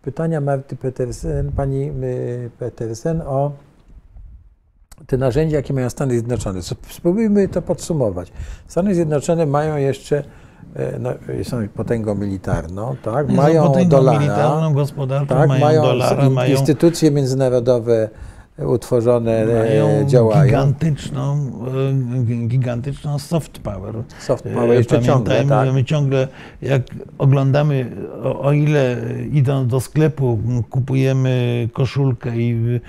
pytania 0.02 0.40
Marty 0.40 0.76
Petersen, 0.76 1.52
pani 1.52 1.90
y, 2.04 2.50
Petersen 2.58 3.20
o 3.26 3.52
te 5.06 5.16
narzędzia, 5.16 5.56
jakie 5.56 5.74
mają 5.74 5.90
Stany 5.90 6.12
Zjednoczone. 6.14 6.60
Spróbujmy 6.90 7.48
to 7.48 7.62
podsumować. 7.62 8.32
Stany 8.68 8.94
Zjednoczone 8.94 9.46
mają 9.46 9.76
jeszcze, 9.76 10.24
no, 11.00 11.10
są 11.42 11.68
potęgą 11.68 12.14
militarną, 12.14 12.96
tak? 13.02 13.28
Mają 13.28 13.66
potęgą 13.66 13.88
dolara, 13.88 14.18
militarną, 14.18 14.72
gospodarczą, 14.74 15.26
tak? 15.26 15.48
mają, 15.48 15.60
mają 15.60 15.82
dolara, 15.82 16.30
mają 16.30 16.50
instytucje 16.50 17.10
międzynarodowe 17.10 18.08
utworzone 18.64 19.32
e, 19.32 19.68
mają 19.68 20.06
działają. 20.06 20.44
gigantyczną, 20.44 21.52
e, 22.30 22.46
gigantyczną 22.48 23.18
soft 23.18 23.58
power. 23.58 23.94
Soft 24.18 24.46
E, 24.46 24.54
power 24.54 24.78
jeszcze 24.78 25.02
ciągle, 25.02 25.44
tak? 25.44 25.72
my 25.74 25.84
ciągle, 25.84 26.28
jak 26.62 26.82
oglądamy, 27.18 27.92
o, 28.22 28.40
o 28.40 28.52
ile 28.52 28.96
idąc 29.32 29.70
do 29.70 29.80
sklepu 29.80 30.38
kupujemy 30.70 31.68
koszulkę 31.72 32.36
i 32.36 32.80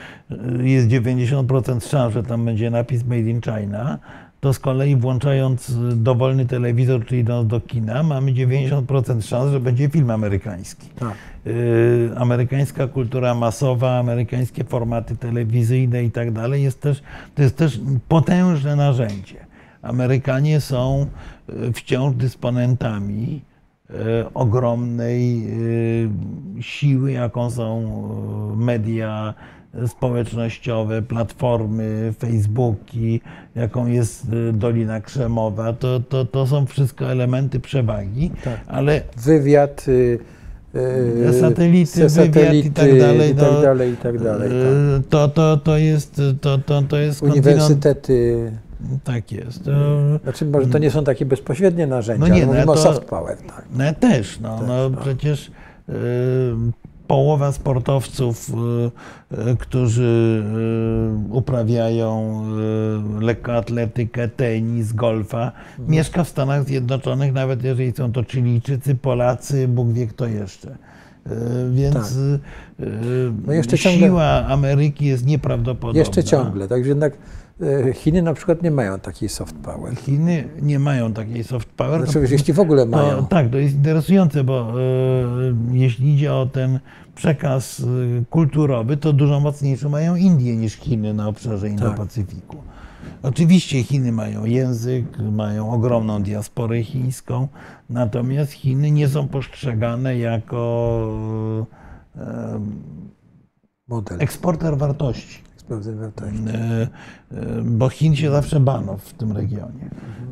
jest 0.60 0.88
90% 0.88 1.90
szans, 1.90 2.14
że 2.14 2.24
tam 2.24 2.46
będzie 2.46 2.70
napis 2.70 3.04
Made 3.04 3.20
in 3.20 3.42
China, 3.42 4.00
to 4.40 4.54
z 4.54 4.60
kolei 4.60 4.96
włączając 4.96 5.70
y, 5.70 5.74
dowolny 5.96 6.46
telewizor, 6.46 7.06
czy 7.06 7.18
idąc 7.18 7.48
do 7.48 7.62
kina, 7.62 8.04
mamy 8.04 8.32
90% 8.32 9.22
szans, 9.22 9.52
że 9.52 9.60
będzie 9.60 9.90
film 9.90 10.12
amerykański. 10.12 10.90
Tak. 11.00 11.14
Y, 11.48 12.10
amerykańska 12.18 12.88
kultura 12.88 13.36
masowa, 13.36 14.00
amerykańskie 14.00 14.64
formaty 14.64 15.16
telewizyjne 15.16 16.04
i 16.04 16.12
tak 16.12 16.32
dalej, 16.32 16.64
jest 16.64 16.82
też, 16.82 17.02
to 17.36 17.42
jest 17.42 17.58
też 17.58 17.80
potężne 18.08 18.76
narzędzie. 18.76 19.46
Amerykanie 19.82 20.62
są 20.62 21.06
y, 21.50 21.74
wciąż 21.74 22.16
dysponentami 22.16 23.42
ogromnej 24.34 25.48
siły, 26.60 27.12
jaką 27.12 27.52
są 27.52 28.00
media 28.56 29.34
społecznościowe, 29.88 31.02
platformy, 31.02 32.14
Facebooki, 32.20 33.22
jaką 33.56 33.88
jest 33.88 34.26
y, 34.34 34.54
Dolina 34.54 35.02
Krzemowa. 35.02 35.74
To, 35.74 36.00
to, 36.00 36.26
to 36.26 36.48
są 36.48 36.66
wszystko 36.66 37.12
elementy 37.12 37.60
przewagi, 37.60 38.32
Tak. 38.44 38.60
ale 38.68 39.02
Wywiad, 39.18 39.86
y, 39.88 40.20
y, 41.30 41.40
Satelity, 41.40 42.10
se- 42.10 42.22
wywiad 42.24 42.54
i 42.54 42.72
tak 42.72 43.00
dalej, 43.00 43.32
i 43.32 43.36
tak 43.36 43.52
no, 43.54 43.62
dalej, 43.62 43.94
i 43.94 43.98
tak 43.98 44.20
dalej. 44.24 44.50
Tak. 44.50 45.08
to, 45.10 45.28
to, 45.28 45.58
to 45.58 45.78
jest, 45.78 46.22
to, 46.42 46.58
to, 46.58 46.82
to 46.82 46.98
jest 46.98 47.24
Uniwersytety, 47.24 48.52
tak 49.04 49.32
jest. 49.32 49.68
Y, 49.68 49.72
znaczy 50.24 50.46
może 50.46 50.68
to 50.68 50.78
nie 50.78 50.92
są 50.92 51.04
takie 51.04 51.26
bezpośrednie 51.26 51.88
narzędzia, 51.88 52.28
No 52.28 52.36
nie, 52.36 52.42
ale 52.42 52.46
no 52.46 52.54
mówimy 52.54 52.72
o 52.72 52.76
to- 52.76 52.82
soft 52.82 53.06
power. 53.06 53.38
Tak. 53.38 53.66
No 53.78 53.94
też, 53.94 54.40
no, 54.40 54.58
Też, 54.60 54.68
no 54.68 54.90
tak. 54.90 55.00
przecież 55.00 55.52
połowa 57.08 57.52
sportowców, 57.52 58.50
y, 58.50 59.52
y, 59.52 59.58
którzy 59.58 60.44
y, 61.32 61.34
uprawiają 61.34 62.44
lekkoatletykę, 63.22 64.28
tenis, 64.28 64.94
golfa, 64.94 65.52
Mhm. 65.72 65.90
mieszka 65.92 66.24
w 66.24 66.30
Stanach 66.30 66.64
Zjednoczonych, 66.66 67.34
nawet 67.34 67.64
jeżeli 67.64 67.92
są 67.92 68.12
to 68.12 68.24
Chilijczycy, 68.24 68.96
Polacy, 68.96 69.68
Bóg 69.68 69.92
wie 69.92 70.08
kto 70.08 70.28
jeszcze. 70.28 70.78
Więc 71.72 71.94
Tak. 71.96 72.04
No 73.48 73.54
jeszcze 73.54 73.78
siła 73.78 74.24
Ameryki 74.48 75.06
jest 75.06 75.26
nieprawdopodobna. 75.26 76.00
Jeszcze 76.00 76.24
ciągle, 76.24 76.68
także 76.68 76.90
jednak 76.90 77.18
Chiny 77.94 78.22
na 78.22 78.34
przykład 78.34 78.64
nie 78.64 78.72
mają 78.72 79.00
takiej 79.00 79.30
soft 79.30 79.56
power. 79.56 79.96
Chiny 79.96 80.50
nie 80.62 80.80
mają 80.80 81.14
takiej 81.14 81.44
soft 81.44 81.70
power. 81.70 82.04
Znaczy, 82.04 82.28
jeśli 82.32 82.54
w 82.54 82.60
ogóle 82.60 82.86
To, 82.86 82.90
mają. 82.92 83.26
tak, 83.26 83.50
to 83.50 83.58
jest 83.58 83.76
interesujące, 83.76 84.44
bo 84.44 84.62
e, 84.62 84.74
jeśli 85.72 86.14
idzie 86.14 86.34
o 86.34 86.46
ten 86.46 86.80
przekaz 87.16 87.80
e, 87.80 87.84
kulturowy, 88.30 88.98
to 88.98 89.14
dużo 89.14 89.40
mocniejszy 89.40 89.90
mają 89.90 90.16
Indie 90.16 90.56
niż 90.56 90.74
Chiny 90.74 91.14
na 91.14 91.28
obszarze 91.28 91.68
Indo-Pacyfiku. 91.70 92.56
Oczywiście 93.24 93.84
Chiny 93.84 94.12
mają 94.12 94.46
język, 94.46 95.06
mają 95.32 95.72
ogromną 95.72 96.24
diasporę 96.24 96.84
chińską, 96.84 97.48
natomiast 97.90 98.52
Chiny 98.52 98.92
nie 98.92 99.08
są 99.08 99.28
postrzegane 99.28 100.18
jako 100.18 101.08
e, 102.18 102.60
Model 103.88 104.18
eksporter 104.22 104.78
wartości. 104.78 105.47
Sprawdzenia 105.68 106.02
wartości. 106.02 106.44
E, 106.48 106.88
e, 107.32 107.62
bo 107.64 107.90
Chin 107.90 108.16
się 108.16 108.32
zawsze 108.32 108.60
bano 108.60 108.98
w 108.98 109.14
tym 109.14 109.32
regionie, 109.32 109.90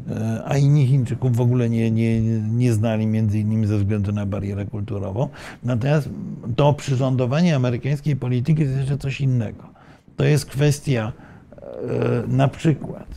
E, 0.09 0.41
a 0.45 0.57
inni 0.57 0.87
Chińczyków 0.87 1.35
w 1.35 1.41
ogóle 1.41 1.69
nie, 1.69 1.91
nie, 1.91 2.21
nie 2.41 2.73
znali, 2.73 3.07
między 3.07 3.39
innymi 3.39 3.67
ze 3.67 3.77
względu 3.77 4.11
na 4.11 4.25
barierę 4.25 4.65
kulturową. 4.65 5.29
Natomiast 5.63 6.09
to 6.55 6.73
przyrządowanie 6.73 7.55
amerykańskiej 7.55 8.15
polityki 8.15 8.63
to 8.63 8.69
jest 8.69 8.77
jeszcze 8.77 8.97
coś 8.97 9.21
innego. 9.21 9.63
To 10.15 10.23
jest 10.23 10.45
kwestia 10.45 11.11
na 12.27 12.47
przykład 12.47 13.07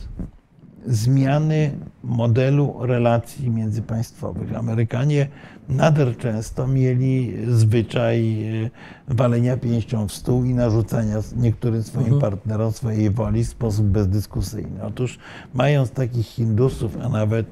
zmiany 0.85 1.71
modelu 2.03 2.75
relacji 2.79 3.49
międzypaństwowych. 3.49 4.55
Amerykanie 4.55 5.27
nader 5.69 6.17
często 6.17 6.67
mieli 6.67 7.37
zwyczaj 7.47 8.43
e, 8.65 8.69
walenia 9.07 9.57
pięścią 9.57 10.07
w 10.07 10.13
stół 10.13 10.43
i 10.43 10.53
narzucania 10.53 11.15
niektórym 11.35 11.83
swoim 11.83 12.19
partnerom 12.19 12.71
swojej 12.71 13.09
woli 13.09 13.43
w 13.43 13.49
sposób 13.49 13.85
bezdyskusyjny. 13.85 14.83
Otóż 14.83 15.19
mając 15.53 15.91
takich 15.91 16.25
Hindusów, 16.25 16.97
a 17.03 17.09
nawet 17.09 17.47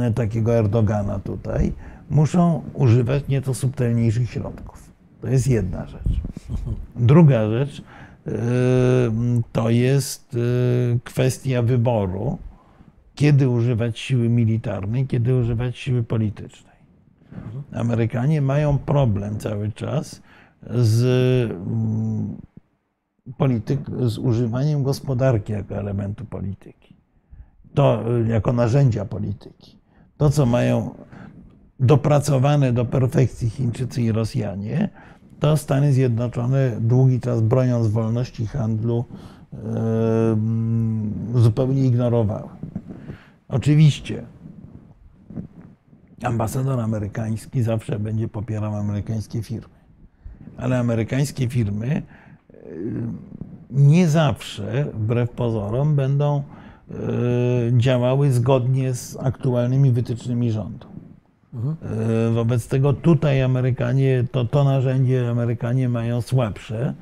e, 0.00 0.10
takiego 0.10 0.54
Erdogana 0.54 1.18
tutaj, 1.18 1.72
muszą 2.10 2.62
używać 2.74 3.28
nieco 3.28 3.54
subtelniejszych 3.54 4.30
środków. 4.30 4.92
To 5.20 5.28
jest 5.28 5.48
jedna 5.48 5.86
rzecz. 5.86 6.20
Druga 6.96 7.50
rzecz 7.50 7.82
to 9.52 9.70
jest 9.70 10.34
e, 10.34 10.38
kwestia 11.04 11.62
wyboru, 11.62 12.38
kiedy 13.14 13.48
używać 13.48 13.98
siły 13.98 14.28
militarnej, 14.28 15.06
kiedy 15.06 15.36
używać 15.36 15.78
siły 15.78 16.02
politycznej. 16.02 16.72
Amerykanie 17.72 18.42
mają 18.42 18.78
problem 18.78 19.38
cały 19.38 19.72
czas 19.72 20.22
z, 20.70 21.02
mm, 21.50 22.36
polityk, 23.36 23.80
z 24.00 24.18
używaniem 24.18 24.82
gospodarki 24.82 25.52
jako 25.52 25.76
elementu 25.76 26.24
polityki. 26.24 26.96
To 27.74 28.04
y, 28.18 28.28
jako 28.28 28.52
narzędzia 28.52 29.04
polityki. 29.04 29.78
To, 30.16 30.30
co 30.30 30.46
mają 30.46 30.94
dopracowane 31.80 32.72
do 32.72 32.84
perfekcji 32.84 33.50
Chińczycy 33.50 34.02
i 34.02 34.12
Rosjanie, 34.12 34.88
to 35.42 35.56
Stany 35.56 35.92
Zjednoczone 35.92 36.76
długi 36.80 37.20
czas 37.20 37.40
broniąc 37.40 37.88
wolności 37.88 38.46
handlu 38.46 39.04
zupełnie 41.34 41.84
ignorowały. 41.84 42.48
Oczywiście 43.48 44.22
ambasador 46.22 46.80
amerykański 46.80 47.62
zawsze 47.62 47.98
będzie 47.98 48.28
popierał 48.28 48.76
amerykańskie 48.76 49.42
firmy. 49.42 49.74
Ale 50.56 50.78
amerykańskie 50.78 51.48
firmy 51.48 52.02
nie 53.70 54.08
zawsze, 54.08 54.86
wbrew 54.94 55.30
pozorom, 55.30 55.96
będą 55.96 56.42
y, 56.90 56.92
działały 57.76 58.32
zgodnie 58.32 58.94
z 58.94 59.16
aktualnymi 59.16 59.90
wytycznymi 59.90 60.52
rządu. 60.52 60.91
Y, 61.54 62.32
Wobec 62.32 62.68
tego 62.68 62.92
tutaj 62.92 63.42
Amerykanie, 63.42 64.24
to, 64.32 64.44
to 64.44 64.64
narzędzie 64.64 65.30
Amerykanie 65.30 65.88
mają 65.88 66.20
słabsze. 66.20 66.94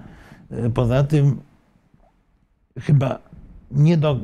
Y, 0.53 0.71
Poza 0.71 1.05
tym 1.05 1.41
chyba 2.79 3.19
nie 3.71 3.97
do, 3.97 4.17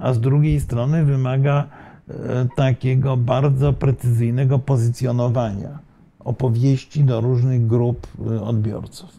a 0.00 0.12
z 0.12 0.20
drugiej 0.20 0.60
strony 0.60 1.04
wymaga 1.04 1.68
e, 2.08 2.12
takiego 2.56 3.16
bardzo 3.16 3.72
precyzyjnego 3.72 4.58
pozycjonowania 4.58 5.87
opowieści 6.28 7.04
do 7.04 7.20
różnych 7.20 7.66
grup 7.66 8.06
e, 8.30 8.42
odbiorców. 8.42 9.18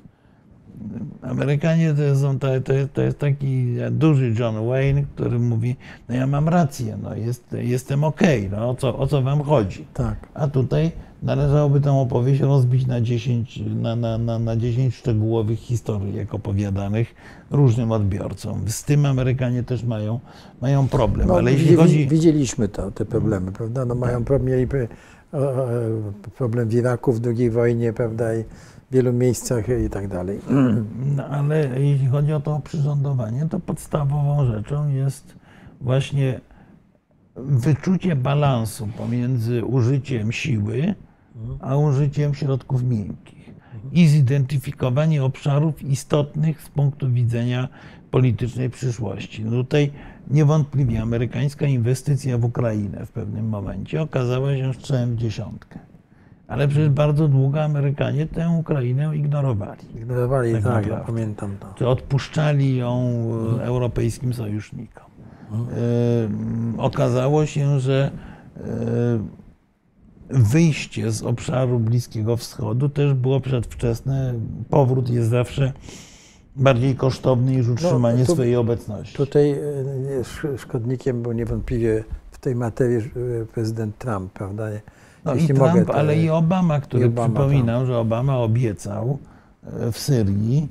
Amerykanie 1.22 1.94
to, 1.94 2.15
są, 2.15 2.40
to, 2.40 2.48
to, 2.61 2.73
jest, 2.73 2.94
to 2.94 3.02
jest 3.02 3.19
taki 3.19 3.76
duży 3.91 4.34
John 4.40 4.68
Wayne, 4.68 5.03
który 5.15 5.40
mówi, 5.40 5.76
no 6.10 6.15
ja 6.15 6.27
mam 6.27 6.49
rację, 6.49 6.98
no 7.03 7.15
jest, 7.15 7.56
jestem 7.60 8.03
okej, 8.03 8.49
no 8.52 8.69
o 8.69 8.76
co, 8.76 8.98
o 8.98 9.07
co 9.07 9.22
wam 9.22 9.41
chodzi? 9.41 9.86
tak. 9.94 10.27
A 10.34 10.48
tutaj 10.48 10.91
należałoby 11.23 11.81
tę 11.81 11.91
opowieść 11.91 12.41
rozbić 12.41 12.88
na 12.88 13.02
10, 13.02 13.64
na, 13.76 13.95
na, 13.95 14.18
na, 14.18 14.40
na 14.40 14.56
10 14.56 14.95
szczegółowych 14.95 15.60
historyjek 15.60 16.34
opowiadanych 16.34 17.15
różnym 17.52 17.91
odbiorcom. 17.91 18.64
Z 18.68 18.84
tym 18.84 19.06
Amerykanie 19.06 19.64
też 19.64 19.84
mają, 19.84 20.19
mają 20.61 20.88
problem, 20.88 21.27
No, 21.27 21.34
ale 21.34 21.52
jeśli 21.52 21.76
chodzi... 21.76 22.07
Widzieliśmy 22.07 22.68
to, 22.68 22.91
te 22.91 23.06
problemy, 23.06 23.52
prawda? 23.52 23.86
No, 23.86 23.95
mają 23.95 24.23
pro- 24.23 24.40
mieli 24.40 24.68
problem 26.38 26.69
w 26.69 26.73
Iraku 26.73 27.14
w 27.14 27.22
II 27.26 27.49
wojnie, 27.49 27.93
prawda? 27.93 28.35
I 28.35 28.43
w 28.89 28.93
wielu 28.93 29.14
miejscach 29.14 29.65
i 29.85 29.89
tak 29.89 30.07
dalej. 30.07 30.39
No, 31.15 31.26
ale 31.26 31.80
jeśli 31.80 32.07
chodzi 32.07 32.34
o 32.34 32.39
to 32.39 32.56
oprzyrządowanie, 32.56 33.45
to 33.49 33.60
podstawową 33.60 34.45
rzeczą 34.45 34.89
jest 34.89 35.35
właśnie 35.81 36.41
wyczucie 37.35 38.15
balansu 38.15 38.88
pomiędzy 38.97 39.65
użyciem 39.65 40.31
siły 40.31 40.95
a 41.60 41.77
użyciem 41.77 42.34
środków 42.34 42.84
miękkich 42.84 43.49
i 43.91 44.07
zidentyfikowanie 44.07 45.23
obszarów 45.23 45.84
istotnych 45.84 46.61
z 46.61 46.69
punktu 46.69 47.11
widzenia 47.11 47.69
politycznej 48.11 48.69
przyszłości. 48.69 49.45
No 49.45 49.52
tutaj 49.52 49.91
niewątpliwie 50.30 51.02
amerykańska 51.02 51.65
inwestycja 51.65 52.38
w 52.38 52.45
Ukrainę 52.45 53.06
w 53.06 53.11
pewnym 53.11 53.49
momencie 53.49 54.02
okazała 54.02 54.56
się 54.56 54.73
strzałem 54.73 55.15
w 55.15 55.18
dziesiątkę. 55.18 55.80
Ale 56.48 56.68
przez 56.68 56.90
bardzo 56.90 57.27
długo 57.27 57.64
Amerykanie 57.64 58.26
tę 58.26 58.49
Ukrainę 58.49 59.18
ignorowali. 59.18 59.81
Ignorowali, 59.95 60.53
Tak 60.53 60.64
tak, 60.64 60.88
ja 60.88 60.98
pamiętam 60.98 61.57
to. 61.60 61.68
Czy 61.76 61.88
odpuszczali 61.88 62.77
ją 62.77 63.11
e, 63.60 63.64
europejskim 63.64 64.34
sojusznikom. 64.34 65.03
E, 66.77 66.81
Okazało 66.81 67.45
się, 67.45 67.80
że 67.80 68.11
e, 68.57 68.61
wyjście 70.30 71.11
z 71.11 71.23
obszaru 71.23 71.80
Bliskiego 71.80 72.38
Wschodu 72.38 72.90
też 72.90 73.14
było 73.14 73.40
przedwczesne. 73.40 74.34
Powrót 74.69 75.10
jest 75.10 75.30
zawsze 75.30 75.73
bardziej 76.56 76.96
kosztowny 76.96 77.52
niż 77.52 77.68
utrzymanie 77.70 78.26
tu- 78.26 78.34
swojej 78.34 78.56
obecności. 78.56 79.16
Tutaj 79.18 79.52
e, 79.52 80.58
szkodnikiem 80.58 81.22
był 81.22 81.32
niewątpliwie 81.32 82.04
w 82.32 82.38
tej 82.38 82.56
materii 82.56 82.98
e, 82.98 83.02
prezydent 83.54 83.98
Trump, 83.98 84.34
prawda? 84.34 84.64
No 85.26 85.34
i 85.34 85.38
Jeśli 85.40 85.56
Trump, 85.56 85.70
mogę, 85.72 85.86
to- 85.86 85.96
ale 85.96 86.18
i 86.18 86.30
Obama, 86.30 86.80
który 86.82 87.04
i 87.04 87.08
Obama, 87.08 87.28
przypominam, 87.40 87.86
że 87.86 87.98
Obama 87.98 88.38
obiecał 88.38 89.18
e, 89.80 89.92
w 89.92 89.98
Syrii 90.00 90.68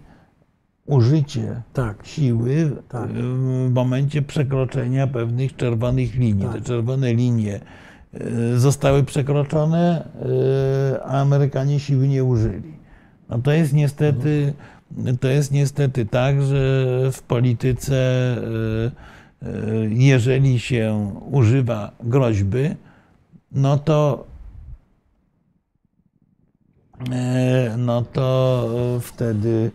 użycie 0.87 1.63
Tak, 1.73 2.07
siły 2.07 2.71
Tak. 2.89 3.09
w 3.13 3.71
momencie 3.75 4.23
przekroczenia 4.23 5.07
pewnych 5.07 5.57
czerwonych 5.57 6.15
linii. 6.15 6.45
Tak. 6.45 6.53
Te 6.55 6.61
czerwone 6.61 7.15
linie 7.15 7.61
zostały 8.57 9.05
przekroczone, 9.05 10.09
a 11.05 11.21
Amerykanie 11.21 11.81
siły 11.81 12.09
nie 12.09 12.25
użyli. 12.25 12.73
No 13.29 13.39
to 13.39 13.53
jest 13.53 13.73
niestety, 13.73 14.53
to 15.21 15.29
jest 15.29 15.53
niestety 15.53 16.07
tak, 16.07 16.43
że 16.43 16.87
w 17.13 17.23
polityce, 17.23 17.97
e, 17.97 18.41
e, 19.43 19.51
jeżeli 19.89 20.61
się 20.61 21.13
używa 21.31 21.93
groźby, 22.01 22.75
no 23.53 23.79
to 23.79 24.27
E, 27.13 27.75
no 27.79 28.03
to 28.03 28.69
wtedy, 29.03 29.71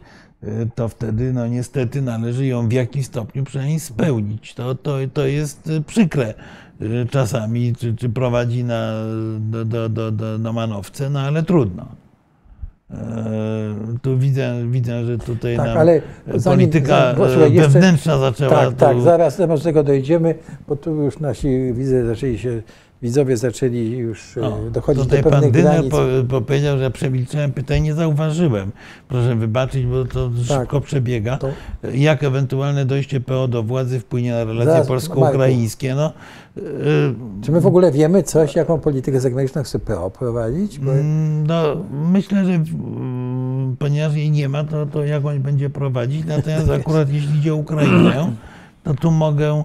to 0.76 0.88
wtedy 0.88 1.34
no 1.34 1.48
niestety 1.48 2.02
należy 2.02 2.46
ją 2.46 2.68
w 2.68 2.72
jakimś 2.72 3.06
stopniu 3.06 3.44
przynajmniej 3.44 3.80
spełnić. 3.80 4.54
To, 4.54 4.76
to, 4.76 4.98
to 5.14 5.26
jest 5.26 5.70
przykre 5.88 6.34
czasami, 7.10 7.76
czy, 7.76 7.96
czy 7.96 8.10
prowadzi 8.10 8.64
na, 8.64 8.94
do, 9.40 9.66
do, 9.66 9.90
do, 9.90 10.12
do, 10.40 10.54
manowce, 10.54 11.10
no 11.10 11.20
ale 11.20 11.44
trudno. 11.44 11.86
Tu 14.04 14.18
widzę, 14.18 14.54
widzę, 14.72 15.06
że 15.06 15.18
tutaj 15.18 15.58
tak, 15.58 15.68
nam 15.68 15.78
ale 15.78 16.02
zanim- 16.36 16.60
polityka 16.60 16.88
zanim- 16.88 17.24
e, 17.26 17.30
słuchaj, 17.32 17.54
jeszcze- 17.54 17.70
wewnętrzna 17.70 18.18
zaczęła 18.18 18.52
tak, 18.56 18.70
tu, 18.70 18.76
tak, 18.76 19.02
zaraz 19.02 19.38
do 19.38 19.58
tego 19.58 19.84
dojdziemy, 19.84 20.36
bo 20.68 20.76
tu 20.76 20.96
już 20.96 21.20
nasi 21.20 21.74
widzę, 21.74 22.06
zaczęli 22.06 22.38
się, 22.38 22.62
widzowie 23.04 23.38
zaczęli 23.38 23.90
już 23.90 24.38
e, 24.38 24.42
O, 24.42 24.58
dochodzić 24.72 25.04
tutaj 25.04 25.24
do 25.24 25.30
pan 25.30 25.32
pewnych 25.34 25.52
Dyner 25.52 25.72
granic. 25.74 25.92
po, 25.92 26.00
po 26.30 26.42
powiedział, 26.42 26.78
że 26.78 26.84
ja 26.84 26.90
przemilczałem 26.90 27.52
pytanie, 27.52 27.82
nie 27.82 27.94
zauważyłem. 27.94 28.72
Proszę 29.08 29.36
wybaczyć, 29.36 29.86
bo 29.86 30.06
to 30.06 30.30
Tak. 30.48 30.60
szybko 30.62 30.82
przebiega. 30.82 31.38
To- 31.38 31.50
Jak 31.94 32.24
ewentualne 32.24 32.86
dojście 32.86 33.20
PO 33.22 33.48
do 33.48 33.64
władzy 33.64 34.00
wpłynie 34.00 34.32
na 34.32 34.44
relacje 34.44 34.88
polsko-ukraińskie? 34.88 35.96
No, 35.96 36.14
y, 36.58 36.62
Czy 37.42 37.52
my 37.52 37.62
w 37.62 37.66
ogóle 37.68 37.92
wiemy 37.92 38.24
coś, 38.24 38.56
jaką 38.56 38.80
politykę 38.80 39.20
zagraniczną 39.20 39.64
chce 39.64 39.80
PO 39.80 40.10
prowadzić? 40.10 40.80
Bo, 40.80 40.92
mm, 40.92 41.48
no, 41.48 41.64
myślę, 41.92 42.46
że 42.46 42.64
ponieważ 43.80 44.16
jej 44.16 44.32
nie 44.32 44.50
ma, 44.50 44.64
to, 44.64 44.86
to 44.86 45.04
jak 45.06 45.26
on 45.26 45.40
będzie 45.40 45.70
prowadzić. 45.70 46.26
Natomiast 46.26 46.70
akurat 46.82 47.10
jeśli 47.14 47.38
idzie 47.38 47.54
o 47.54 47.58
Ukrainę, 47.58 48.34
to 48.84 48.94
tu 48.94 49.12
mogę, 49.12 49.64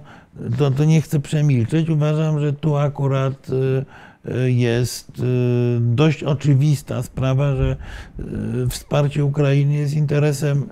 to, 0.59 0.70
to 0.70 0.85
nie 0.85 1.01
chcę 1.01 1.20
przemilczeć. 1.20 1.89
Uważam, 1.90 2.40
że 2.40 2.52
tu 2.52 2.77
akurat 2.77 3.47
y, 3.51 3.85
y, 4.35 4.52
jest 4.52 5.19
y, 5.19 5.23
dość 5.81 6.23
oczywista 6.24 7.02
sprawa, 7.02 7.56
że 7.56 7.77
wsparcie 8.69 9.24
Ukrainy 9.24 9.74
jest 9.74 9.94
interesem 9.94 10.66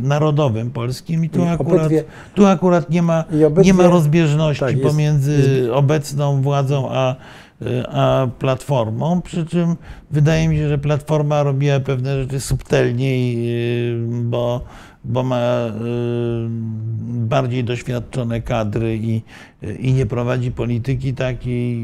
narodowym 0.00 0.70
polskim 0.70 1.24
i 1.24 1.30
tu 1.30 1.44
I 1.44 1.48
akurat, 1.48 1.82
obydwie- 1.86 2.02
tu 2.34 2.46
akurat 2.46 2.90
nie 2.90 3.02
ma, 3.02 3.24
obydwie- 3.46 3.64
nie 3.64 3.74
ma 3.74 3.82
rozbieżności 3.86 4.60
tak, 4.60 4.76
jest- 4.76 4.88
pomiędzy 4.90 5.68
obecną 5.74 6.42
władzą 6.42 6.88
a, 6.90 7.16
a 7.88 8.26
Platformą, 8.38 9.22
przy 9.22 9.46
czym 9.46 9.76
wydaje 10.10 10.48
mi 10.48 10.56
się, 10.56 10.68
że 10.68 10.78
Platforma 10.78 11.42
robiła 11.42 11.80
pewne 11.80 12.22
rzeczy 12.22 12.40
subtelniej, 12.40 13.38
bo, 14.24 14.64
bo 15.04 15.22
ma 15.22 15.66
y, 15.66 15.70
bardziej 17.26 17.64
doświadczone 17.64 18.40
kadry 18.40 18.96
i, 18.96 19.22
i 19.78 19.92
nie 19.92 20.06
prowadzi 20.06 20.52
polityki 20.52 21.14
takiej 21.14 21.78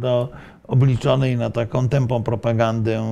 no, 0.00 0.28
obliczonej 0.66 1.36
na 1.36 1.50
taką 1.50 1.88
tępą 1.88 2.22
propagandę 2.22 3.00
y, 3.00 3.04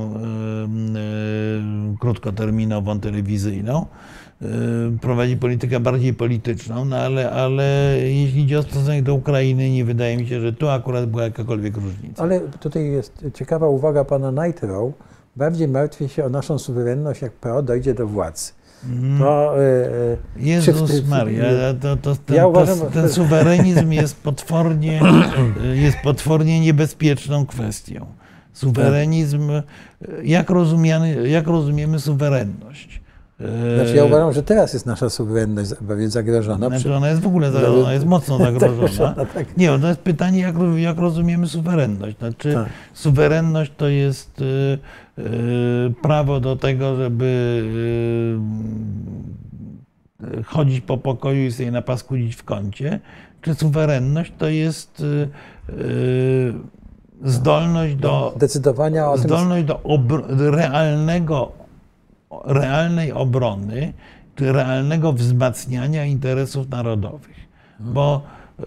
y, 1.94 1.98
krótkoterminową, 1.98 3.00
telewizyjną. 3.00 3.86
Prowadzi 5.00 5.36
politykę 5.36 5.80
bardziej 5.80 6.14
polityczną, 6.14 6.84
no 6.84 6.96
ale, 6.96 7.30
ale 7.30 7.96
jeśli 8.00 8.42
idzie 8.42 8.58
o 8.58 8.62
stosunek 8.62 9.02
do 9.02 9.14
Ukrainy, 9.14 9.70
nie 9.70 9.84
wydaje 9.84 10.16
mi 10.16 10.26
się, 10.26 10.40
że 10.40 10.52
tu 10.52 10.68
akurat 10.68 11.06
była 11.06 11.22
jakakolwiek 11.22 11.76
różnica. 11.76 12.22
ale 12.22 12.40
tutaj 12.40 12.86
jest 12.86 13.24
ciekawa 13.34 13.68
uwaga 13.68 14.04
pana 14.04 14.46
Nightrow. 14.46 14.92
Bardziej 15.36 15.68
martwię 15.68 16.08
się 16.08 16.24
o 16.24 16.28
naszą 16.28 16.58
suwerenność, 16.58 17.22
jak 17.22 17.32
PO 17.32 17.62
dojdzie 17.62 17.94
do 17.94 18.06
władzy. 18.06 18.52
To, 19.18 19.54
e, 19.58 19.62
e, 19.62 20.16
Jezus 20.36 21.08
Maria, 21.08 21.44
to, 21.80 21.96
to, 21.96 22.16
ten, 22.16 22.36
Ja 22.36 22.46
uważam, 22.46 22.78
to, 22.78 22.86
ten 22.86 23.08
suwerenizm 23.08 23.92
jest 24.02 24.22
potwornie, 24.22 25.00
jest 25.74 25.96
potwornie 26.02 26.60
niebezpieczną 26.60 27.46
kwestią. 27.46 28.06
Suwerenizm, 28.52 29.50
jak, 30.22 30.50
rozumiany, 30.50 31.28
jak 31.28 31.46
rozumiemy 31.46 32.00
suwerenność? 32.00 33.03
Znaczy 33.76 33.96
ja 33.96 34.04
uważam, 34.04 34.32
że 34.32 34.42
teraz 34.42 34.72
jest 34.72 34.86
nasza 34.86 35.10
suwerenność 35.10 35.70
pewnie 35.88 36.08
zagrożona. 36.10 36.68
Znaczy 36.68 36.94
ona 36.94 37.08
jest 37.08 37.20
w 37.20 37.26
ogóle 37.26 37.50
za- 37.52 37.68
ona 37.68 37.92
jest 37.92 38.06
mocno 38.06 38.38
zagrożona. 38.50 39.14
tak. 39.34 39.56
Nie, 39.56 39.78
to 39.78 39.88
jest 39.88 40.00
pytanie, 40.00 40.40
jak, 40.40 40.54
jak 40.76 40.98
rozumiemy 40.98 41.46
suwerenność. 41.46 42.18
Znaczy, 42.18 42.54
Tak. 42.54 42.68
suwerenność 42.92 43.72
to 43.76 43.88
jest 43.88 44.40
y, 44.40 44.44
y, 45.18 45.94
prawo 46.02 46.40
do 46.40 46.56
tego, 46.56 46.96
żeby 46.96 47.62
y, 50.38 50.42
chodzić 50.42 50.80
po 50.80 50.98
pokoju 50.98 51.44
i 51.46 51.52
sobie 51.52 51.70
napaskudzić 51.70 52.34
w 52.36 52.44
kącie, 52.44 53.00
czy 53.40 53.54
suwerenność 53.54 54.32
to 54.38 54.48
jest 54.48 55.02
zdolność 57.24 57.94
do 57.94 58.34
Decydowania 58.38 59.10
o 59.10 59.14
tym, 59.14 59.22
zdolność 59.22 59.64
do 59.64 59.74
obr- 59.74 60.50
realnego, 60.50 61.52
realnej 62.44 63.12
obrony, 63.12 63.92
czy 64.36 64.52
realnego 64.52 65.12
wzmacniania 65.12 66.04
interesów 66.04 66.68
narodowych. 66.68 67.48
Bo 67.80 68.22
e, 68.58 68.64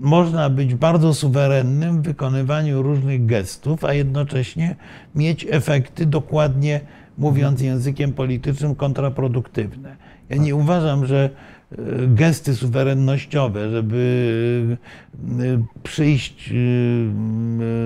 można 0.00 0.50
być 0.50 0.74
bardzo 0.74 1.14
suwerennym 1.14 2.02
w 2.02 2.04
wykonywaniu 2.04 2.82
różnych 2.82 3.26
gestów, 3.26 3.84
a 3.84 3.94
jednocześnie 3.94 4.76
mieć 5.14 5.46
efekty 5.50 6.06
dokładnie, 6.06 6.80
mówiąc 7.18 7.60
językiem 7.60 8.12
politycznym, 8.12 8.74
kontraproduktywne. 8.74 9.96
Ja 10.28 10.36
nie 10.36 10.54
uważam, 10.54 11.06
że 11.06 11.30
e, 11.72 11.76
gesty 12.06 12.54
suwerennościowe, 12.54 13.70
żeby 13.70 14.76
e, 15.16 15.34
przyjść 15.82 16.52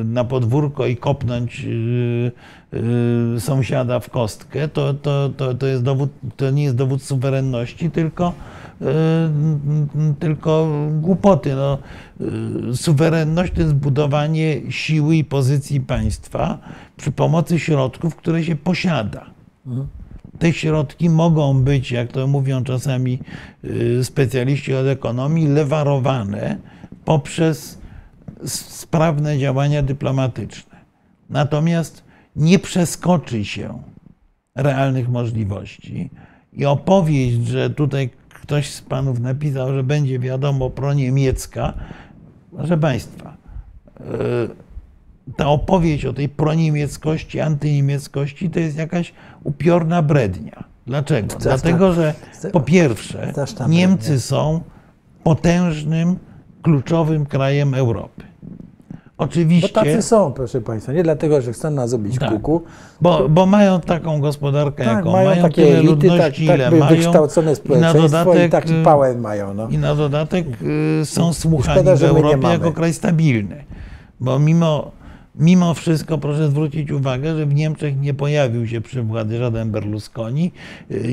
na 0.05 0.25
podwórko 0.25 0.87
i 0.87 0.97
kopnąć 0.97 1.67
sąsiada 3.39 4.01
w 4.01 4.11
kostkę, 4.11 4.69
to, 4.69 4.95
to, 4.95 5.31
to, 5.37 5.55
to, 5.55 5.67
jest 5.67 5.83
dowód, 5.83 6.11
to 6.37 6.51
nie 6.51 6.65
jest 6.65 6.77
dowód 6.77 7.03
suwerenności, 7.03 7.91
tylko, 7.91 8.33
e, 8.83 8.87
tylko 10.19 10.69
głupoty. 11.01 11.55
No, 11.55 11.79
e, 12.71 12.77
suwerenność 12.77 13.53
to 13.53 13.61
jest 13.61 13.75
budowanie 13.75 14.73
siły 14.73 15.17
i 15.17 15.25
pozycji 15.25 15.81
państwa 15.81 16.59
przy 16.97 17.13
pomocy 17.13 17.59
środków, 17.59 18.17
które 18.17 18.45
się 18.45 18.57
posiada 18.57 19.27
te 20.39 20.53
środki 20.53 21.11
mogą 21.11 21.63
być, 21.63 21.93
jak 21.93 22.13
to 22.13 22.27
mówią 22.27 22.65
czasami 22.65 23.19
y, 23.65 24.05
specjaliści 24.05 24.75
od 24.75 24.87
ekonomii, 24.87 25.49
lewarowane 25.49 26.57
poprzez 27.05 27.79
sprawne 28.45 29.39
działania 29.39 29.83
dyplomatyczne. 29.83 30.77
Natomiast 31.31 32.04
nie 32.36 32.59
przeskoczy 32.59 33.44
się 33.44 33.82
realnych 34.55 35.09
możliwości 35.09 36.11
i 36.52 36.66
opowieść, 36.66 37.47
że 37.47 37.70
tutaj 37.70 38.11
ktoś 38.28 38.70
z 38.70 38.81
panów 38.82 39.20
napisał, 39.20 39.74
że 39.74 39.82
będzie 39.82 40.19
wiadomo 40.19 40.70
proniemiecka, 40.70 41.73
proszę 42.56 42.78
państwa, 42.78 43.36
y, 44.01 45.35
ta 45.36 45.47
opowieść 45.48 46.05
o 46.05 46.12
tej 46.12 46.28
proniemieckości, 46.28 47.40
antyniemieckości 47.40 48.51
to 48.51 48.61
jest 48.61 48.77
jakaś 48.78 49.12
upiorna 49.44 50.02
brednia. 50.02 50.65
Dlaczego? 50.86 51.28
Straszna- 51.28 51.43
Dlatego, 51.62 51.93
że 51.93 52.15
po 52.52 52.61
pierwsze 52.61 53.32
Niemcy 53.69 54.20
są 54.20 54.61
potężnym, 55.23 56.16
kluczowym 56.62 57.27
krajem 57.27 57.74
Europy. 57.74 58.23
Bo 59.19 59.24
Oczywiście, 59.24 59.69
tacy 59.69 60.03
są, 60.03 60.32
proszę 60.32 60.61
Państwa. 60.61 60.93
Nie 60.93 61.03
dlatego, 61.03 61.43
że 61.43 61.53
chcą 61.53 61.70
nas 61.70 61.91
zrobić 61.91 62.19
Tak. 62.19 62.31
kuku. 62.31 62.62
bo, 63.01 63.28
bo 63.28 63.47
mają 63.47 63.81
taką 63.81 64.20
gospodarkę, 64.20 64.85
Tak, 64.85 64.97
jaką 64.97 65.12
mają, 65.12 65.28
mają, 65.31 65.43
takie 65.43 65.62
tyle 65.65 65.78
elity, 65.78 65.95
tak, 65.95 66.03
ludności, 66.11 66.47
tak 66.47 66.57
ile 66.57 66.70
by 66.70 66.77
mają. 66.78 66.97
wykształcone 66.97 67.47
I 67.47 67.51
na 67.51 67.55
społeczeństwo 67.57 68.07
i, 68.07 68.24
dodatek, 68.24 68.53
taki 68.53 68.74
y, 68.74 68.82
pałę 68.85 69.15
mają. 69.15 69.55
No. 69.55 69.69
I 69.69 69.78
na 69.78 69.95
dodatek 69.95 70.47
y, 71.03 71.05
są 71.05 71.32
słuchani 71.32 71.81
szkoda, 71.81 71.97
w 71.97 72.03
Europie 72.03 72.49
jako 72.49 72.73
kraj 72.73 72.93
stabilny. 72.95 73.65
Bo 74.20 74.39
mimo, 74.39 74.91
mimo 75.35 75.74
wszystko 75.74 76.19
proszę 76.19 76.48
zwrócić 76.48 76.90
uwagę, 76.90 77.36
że 77.36 77.47
w 77.47 77.55
Niemczech 77.55 78.01
nie 78.01 78.15
pojawił 78.15 78.66
się 78.66 78.81
przy 78.81 79.02
władzy 79.02 79.39
żaden 79.39 79.70
Berlusconi. 79.70 80.52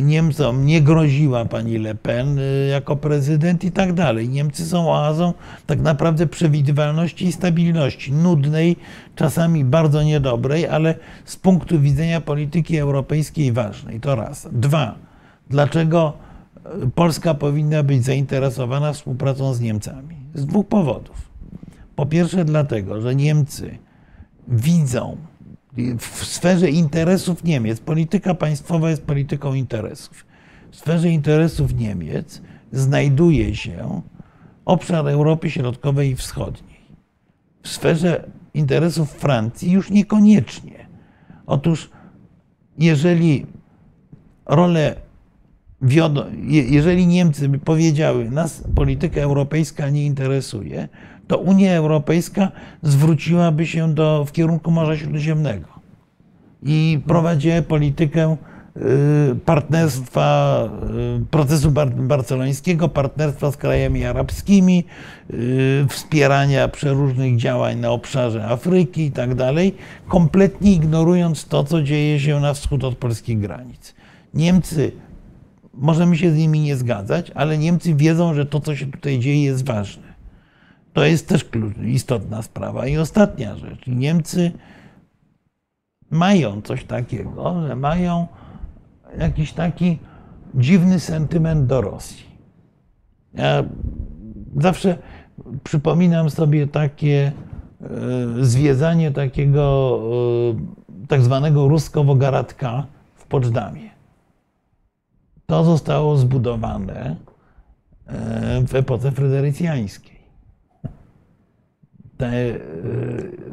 Niemcom 0.02 0.66
nie 0.66 0.82
groziła 0.82 1.46
pani 1.46 1.78
Le 1.78 1.96
Pen 1.96 2.40
y, 2.40 2.68
jako 2.72 2.96
prezydent 2.96 3.64
i 3.64 3.72
tak 3.72 3.94
dalej. 3.94 4.30
Niemcy 4.30 4.66
są 4.66 4.92
oazą 4.92 5.34
tak 5.66 5.80
naprawdę 5.80 6.28
przewidywalności 6.28 7.26
i 7.26 7.32
stabilności. 7.32 8.12
Nudnej, 8.12 8.76
czasami 9.16 9.66
bardzo 9.66 10.04
niedobrej, 10.04 10.68
ale 10.68 10.96
z 11.26 11.36
punktu 11.36 11.80
widzenia 11.80 12.22
polityki 12.22 12.78
europejskiej 12.78 13.52
ważnej. 13.52 14.00
To 14.00 14.16
raz. 14.16 14.48
Dwa. 14.52 14.96
Dlaczego 15.50 16.14
y, 16.84 16.90
Polska 16.96 17.34
powinna 17.34 17.84
być 17.84 18.06
zainteresowana 18.06 18.94
współpracą 18.94 19.54
z 19.54 19.60
Niemcami? 19.60 20.16
Z 20.34 20.46
dwóch 20.46 20.68
powodów. 20.68 21.32
Po 21.96 22.06
pierwsze, 22.06 22.46
dlatego, 22.46 23.02
że 23.02 23.16
Niemcy 23.16 23.78
widzą 24.48 25.18
w 25.98 26.26
sferze 26.26 26.70
interesów 26.70 27.44
Niemiec, 27.44 27.80
polityka 27.80 28.34
państwowa 28.34 28.90
jest 28.90 29.04
polityką 29.04 29.54
interesów. 29.54 30.26
W 30.72 30.76
sferze 30.76 31.10
interesów 31.10 31.74
Niemiec 31.76 32.42
znajduje 32.72 33.56
się 33.56 34.02
obszar 34.66 35.08
Europy 35.08 35.50
Środkowej 35.50 36.10
i 36.10 36.16
Wschodniej. 36.16 36.82
W 37.64 37.68
sferze 37.68 38.30
interesów 38.54 39.12
Francji 39.12 39.72
już 39.72 39.90
niekoniecznie. 39.90 40.88
Otóż, 41.46 41.90
jeżeli 42.78 43.46
rolę 44.46 44.96
jeżeli 46.48 47.08
Niemcy 47.08 47.50
by 47.50 47.60
powiedziały, 47.60 48.30
nas 48.30 48.64
polityka 48.76 49.22
europejska 49.22 49.90
nie 49.90 50.06
interesuje, 50.06 50.90
to 51.32 51.38
Unia 51.38 51.74
Europejska 51.76 52.52
zwróciłaby 52.82 53.68
się 53.68 53.94
do, 53.94 54.26
w 54.26 54.32
kierunku 54.32 54.72
Morza 54.72 54.98
Śródziemnego 54.98 55.68
i 56.64 57.00
prowadziła 57.08 57.62
politykę 57.62 58.38
y, 58.78 59.36
partnerstwa, 59.46 60.70
y, 61.22 61.26
procesu 61.26 61.72
bar- 61.72 61.94
barcelońskiego, 61.94 62.90
partnerstwa 62.90 63.52
z 63.52 63.58
krajami 63.58 64.06
arabskimi, 64.06 64.84
y, 65.30 65.86
wspierania 65.90 66.68
przeróżnych 66.68 67.38
działań 67.38 67.80
na 67.80 67.92
obszarze 67.92 68.46
Afryki 68.46 69.06
i 69.06 69.12
tak 69.12 69.36
dalej, 69.36 69.76
kompletnie 70.08 70.74
ignorując 70.74 71.46
to, 71.46 71.64
co 71.64 71.84
dzieje 71.84 72.20
się 72.20 72.40
na 72.40 72.54
wschód 72.54 72.84
od 72.84 72.96
polskich 72.98 73.40
granic. 73.40 73.94
Niemcy 74.34 74.92
możemy 75.74 76.18
się 76.18 76.32
z 76.32 76.38
nimi 76.38 76.60
nie 76.60 76.76
zgadzać, 76.76 77.32
ale 77.36 77.58
Niemcy 77.58 77.96
wiedzą, 77.96 78.34
że 78.34 78.46
to, 78.46 78.60
co 78.60 78.76
się 78.76 78.86
tutaj 78.86 79.20
dzieje, 79.20 79.44
jest 79.44 79.66
ważne. 79.66 80.11
To 80.94 81.06
jest 81.06 81.28
też 81.28 81.50
istotna 81.86 82.42
sprawa. 82.42 82.88
I 82.88 82.98
ostatnia 82.98 83.56
rzecz. 83.56 83.88
Niemcy 83.88 84.52
mają 86.10 86.62
coś 86.62 86.84
takiego, 86.86 87.68
że 87.68 87.76
mają 87.76 88.28
jakiś 89.18 89.54
taki 89.54 90.00
dziwny 90.56 91.00
sentyment 91.00 91.66
do 91.66 91.82
Rosji. 91.82 92.26
Ja 93.34 93.64
zawsze 94.58 94.98
przypominam 95.64 96.30
sobie 96.30 96.68
takie 96.68 97.32
e, 97.82 98.46
zwiedzanie 98.46 99.12
takiego 99.12 100.00
e, 101.02 101.08
tak 101.08 101.22
zwanego 101.22 101.68
ruskowo-garadka 101.68 102.84
w 103.16 103.26
Poczdamie. 103.26 103.90
To 105.46 105.64
zostało 105.64 106.18
zbudowane 106.18 107.16
e, 108.08 108.64
w 108.68 108.76
epoce 108.76 109.12
fryderycjańskiej. 109.12 110.11
Te 112.22 112.28
e, 112.28 112.58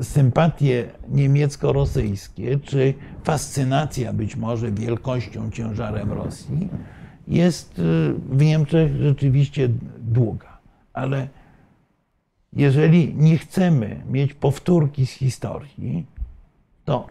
sympatie 0.04 0.90
niemiecko-rosyjskie, 1.08 2.58
czy 2.58 2.94
fascynacja 3.24 4.12
być 4.12 4.36
może 4.36 4.72
wielkością, 4.72 5.50
ciężarem 5.50 6.12
Rosji, 6.12 6.68
jest 7.28 7.78
e, 7.78 7.82
w 8.36 8.42
Niemczech 8.42 8.96
rzeczywiście 8.96 9.68
długa. 9.98 10.58
Ale 10.92 11.28
jeżeli 12.52 13.14
nie 13.14 13.38
chcemy 13.38 14.02
mieć 14.10 14.34
powtórki 14.34 15.06
z 15.06 15.10
historii, 15.10 16.06
to 16.84 17.06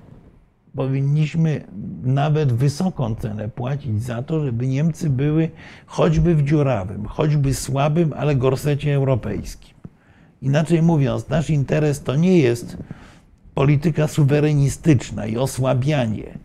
powinniśmy 0.75 1.63
nawet 2.03 2.53
wysoką 2.53 3.15
cenę 3.15 3.49
płacić 3.49 4.03
za 4.03 4.23
to, 4.23 4.45
żeby 4.45 4.67
Niemcy 4.67 5.09
były 5.09 5.49
choćby 5.85 6.35
w 6.35 6.43
dziurawym, 6.43 7.05
choćby 7.05 7.53
słabym, 7.53 8.13
ale 8.17 8.35
gorsecie 8.35 8.95
europejskim. 8.95 9.76
Inaczej 10.41 10.81
mówiąc, 10.81 11.29
nasz 11.29 11.49
interes 11.49 12.03
to 12.03 12.15
nie 12.15 12.37
jest 12.37 12.77
polityka 13.53 14.07
suwerenistyczna 14.07 15.25
i 15.25 15.37
osłabianie 15.37 16.37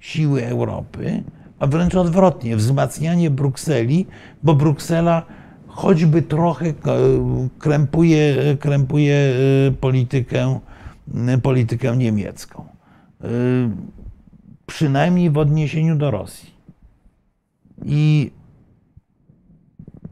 siły 0.00 0.46
Europy, 0.46 1.22
a 1.58 1.66
wręcz 1.66 1.94
odwrotnie, 1.94 2.56
wzmacnianie 2.56 3.30
Brukseli, 3.30 4.06
bo 4.42 4.54
Bruksela 4.54 5.22
choćby 5.66 6.22
trochę 6.22 6.74
krępuje, 7.58 8.56
krępuje 8.60 9.14
e, 9.14 9.70
politykę, 9.70 10.60
politykę 11.42 11.96
niemiecką. 11.96 12.64
Y, 13.24 13.28
Przynajmniej 14.66 15.30
w 15.30 15.38
odniesieniu 15.38 15.96
do 15.96 16.10
Rosji. 16.10 16.50
I 17.84 18.30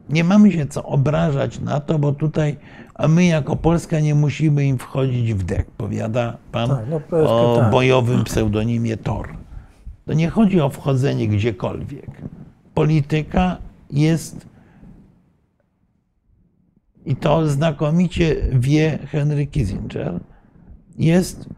nie 0.09 0.23
mamy 0.23 0.51
się 0.51 0.65
co 0.65 0.83
obrażać 0.83 1.59
na 1.59 1.79
to, 1.79 1.99
bo 1.99 2.11
tutaj, 2.11 2.57
a 2.97 3.07
my 3.07 3.25
jako 3.25 3.55
Polska 3.55 3.99
nie 3.99 4.15
musimy 4.15 4.65
im 4.65 4.77
wchodzić 4.77 5.33
w 5.33 5.43
dek, 5.43 5.71
powiada 5.71 6.37
pan 6.51 6.69
Tak, 6.69 6.89
no, 6.89 6.99
Polska, 6.99 7.35
o 7.35 7.57
tak. 7.59 7.71
bojowym 7.71 8.23
pseudonimie 8.23 8.97
Tor. 8.97 9.27
To 10.05 10.13
nie 10.13 10.29
chodzi 10.29 10.61
o 10.61 10.69
wchodzenie 10.69 11.27
gdziekolwiek. 11.27 12.21
Polityka 12.73 13.57
jest 13.91 14.47
i 17.05 17.15
to 17.15 17.47
znakomicie 17.47 18.35
wie 18.51 18.99
Henry 19.11 19.47
Kissinger, 19.47 20.19
jest 20.97 21.49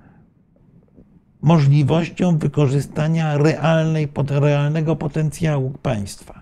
możliwością 1.42 2.38
wykorzystania 2.38 3.38
realnej, 3.38 4.08
realnego 4.30 4.96
potencjału 4.96 5.70
państwa. 5.82 6.42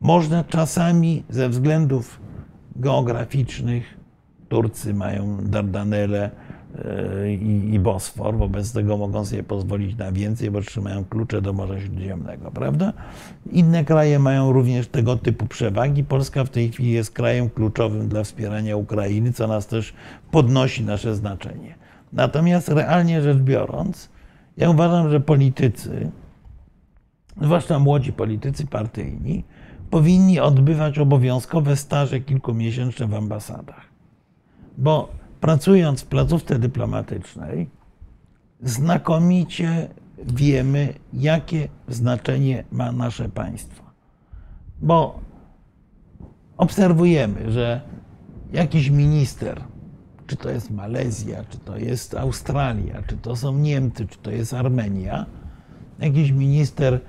Można 0.00 0.44
czasami 0.44 1.24
ze 1.28 1.48
względów 1.48 2.20
geograficznych, 2.76 4.01
Turcy 4.52 4.94
mają 4.94 5.36
Dardanelle 5.42 6.30
e, 6.84 7.32
i, 7.32 7.74
i 7.74 7.78
Bosfor, 7.78 8.36
wobec 8.36 8.72
tego 8.72 8.96
mogą 8.96 9.24
sobie 9.24 9.42
pozwolić 9.42 9.96
na 9.96 10.12
więcej, 10.12 10.50
bo 10.50 10.60
trzymają 10.60 11.04
klucze 11.04 11.42
do 11.42 11.52
Morza 11.52 11.80
Śródziemnego, 11.80 12.50
prawda? 12.50 12.92
Inne 13.50 13.84
kraje 13.84 14.18
mają 14.18 14.52
również 14.52 14.88
tego 14.88 15.16
typu 15.16 15.46
przewagi. 15.46 16.04
Polska 16.04 16.44
w 16.44 16.48
tej 16.48 16.72
chwili 16.72 16.90
jest 16.90 17.10
krajem 17.10 17.50
kluczowym 17.50 18.08
dla 18.08 18.24
wspierania 18.24 18.76
Ukrainy, 18.76 19.32
co 19.32 19.46
nas 19.46 19.66
też 19.66 19.94
podnosi 20.30 20.84
nasze 20.84 21.14
znaczenie. 21.14 21.74
Natomiast 22.12 22.68
realnie 22.68 23.22
rzecz 23.22 23.38
biorąc, 23.38 24.08
ja 24.56 24.70
uważam, 24.70 25.10
że 25.10 25.20
politycy, 25.20 26.10
zwłaszcza 27.42 27.78
młodzi 27.78 28.12
politycy 28.12 28.66
partyjni, 28.66 29.44
powinni 29.90 30.40
odbywać 30.40 30.98
obowiązkowe 30.98 31.76
staże 31.76 32.20
kilkumiesięczne 32.20 33.06
w 33.06 33.14
ambasadach. 33.14 33.92
Bo 34.78 35.08
pracując 35.40 36.00
w 36.00 36.06
placówce 36.06 36.58
dyplomatycznej, 36.58 37.70
znakomicie 38.62 39.88
wiemy, 40.18 40.94
jakie 41.12 41.68
znaczenie 41.88 42.64
ma 42.72 42.92
nasze 42.92 43.28
państwo. 43.28 43.82
Bo 44.82 45.20
obserwujemy, 46.56 47.52
że 47.52 47.80
jakiś 48.52 48.90
minister, 48.90 49.62
czy 50.26 50.36
to 50.36 50.50
jest 50.50 50.70
Malezja, 50.70 51.44
czy 51.44 51.58
to 51.58 51.76
jest 51.76 52.14
Australia, 52.14 53.02
czy 53.06 53.16
to 53.16 53.36
są 53.36 53.58
Niemcy, 53.58 54.06
czy 54.06 54.18
to 54.18 54.30
jest 54.30 54.54
Armenia, 54.54 55.26
jakiś 55.98 56.30
minister 56.30 57.00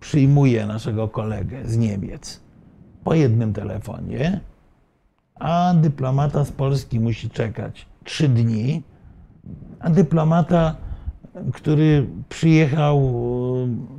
przyjmuje 0.00 0.66
naszego 0.66 1.08
kolegę 1.08 1.60
z 1.64 1.76
Niemiec 1.76 2.40
po 3.04 3.14
jednym 3.14 3.52
telefonie, 3.52 4.40
a 5.38 5.74
dyplomata 5.74 6.44
z 6.44 6.52
Polski 6.52 7.00
musi 7.00 7.30
czekać 7.30 7.86
trzy 8.04 8.28
dni, 8.28 8.82
a 9.80 9.90
dyplomata, 9.90 10.76
który 11.52 12.06
przyjechał 12.28 13.12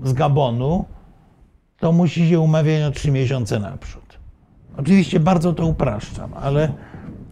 z 0.03 0.13
Gabonu, 0.13 0.85
to 1.79 1.91
musi 1.91 2.29
się 2.29 2.39
umawiać 2.39 2.81
na 2.81 2.91
trzy 2.91 3.11
miesiące 3.11 3.59
naprzód. 3.59 4.19
Oczywiście 4.77 5.19
bardzo 5.19 5.53
to 5.53 5.65
upraszczam, 5.65 6.33
ale, 6.33 6.73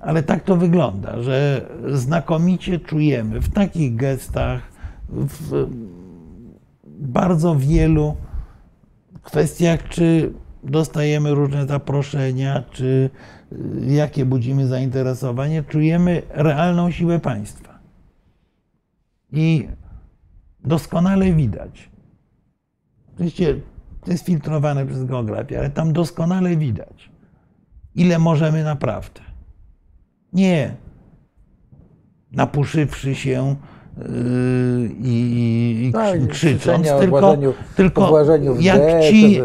ale 0.01 0.23
tak 0.23 0.43
to 0.43 0.55
wygląda, 0.55 1.21
że 1.21 1.65
znakomicie 1.87 2.79
czujemy 2.79 3.41
w 3.41 3.53
takich 3.53 3.95
gestach, 3.95 4.61
w 5.09 5.67
bardzo 6.99 7.55
wielu 7.55 8.15
kwestiach, 9.23 9.89
czy 9.89 10.33
dostajemy 10.65 11.35
różne 11.35 11.67
zaproszenia, 11.67 12.63
czy 12.71 13.09
y, 13.51 13.93
jakie 13.93 14.25
budzimy 14.25 14.67
zainteresowanie, 14.67 15.63
czujemy 15.63 16.21
realną 16.29 16.91
siłę 16.91 17.19
państwa. 17.19 17.79
I 19.31 19.67
doskonale 20.63 21.33
widać. 21.33 21.89
Oczywiście 23.13 23.55
to 24.05 24.11
jest 24.11 24.25
filtrowane 24.25 24.85
przez 24.85 25.03
geografię, 25.05 25.59
ale 25.59 25.69
tam 25.69 25.93
doskonale 25.93 26.55
widać, 26.57 27.09
ile 27.95 28.19
możemy 28.19 28.63
naprawdę. 28.63 29.21
Nie 30.33 30.75
napuszywszy 32.31 33.15
się 33.15 33.55
yy, 33.97 34.05
i, 34.99 35.85
i 35.87 35.93
Tak, 35.93 36.27
krzycząc, 36.27 36.31
krzyczenia 36.31 36.95
o 36.95 36.99
tylko, 36.99 37.37
tylko 37.75 38.23
jak 38.59 38.81
ci, 39.09 39.39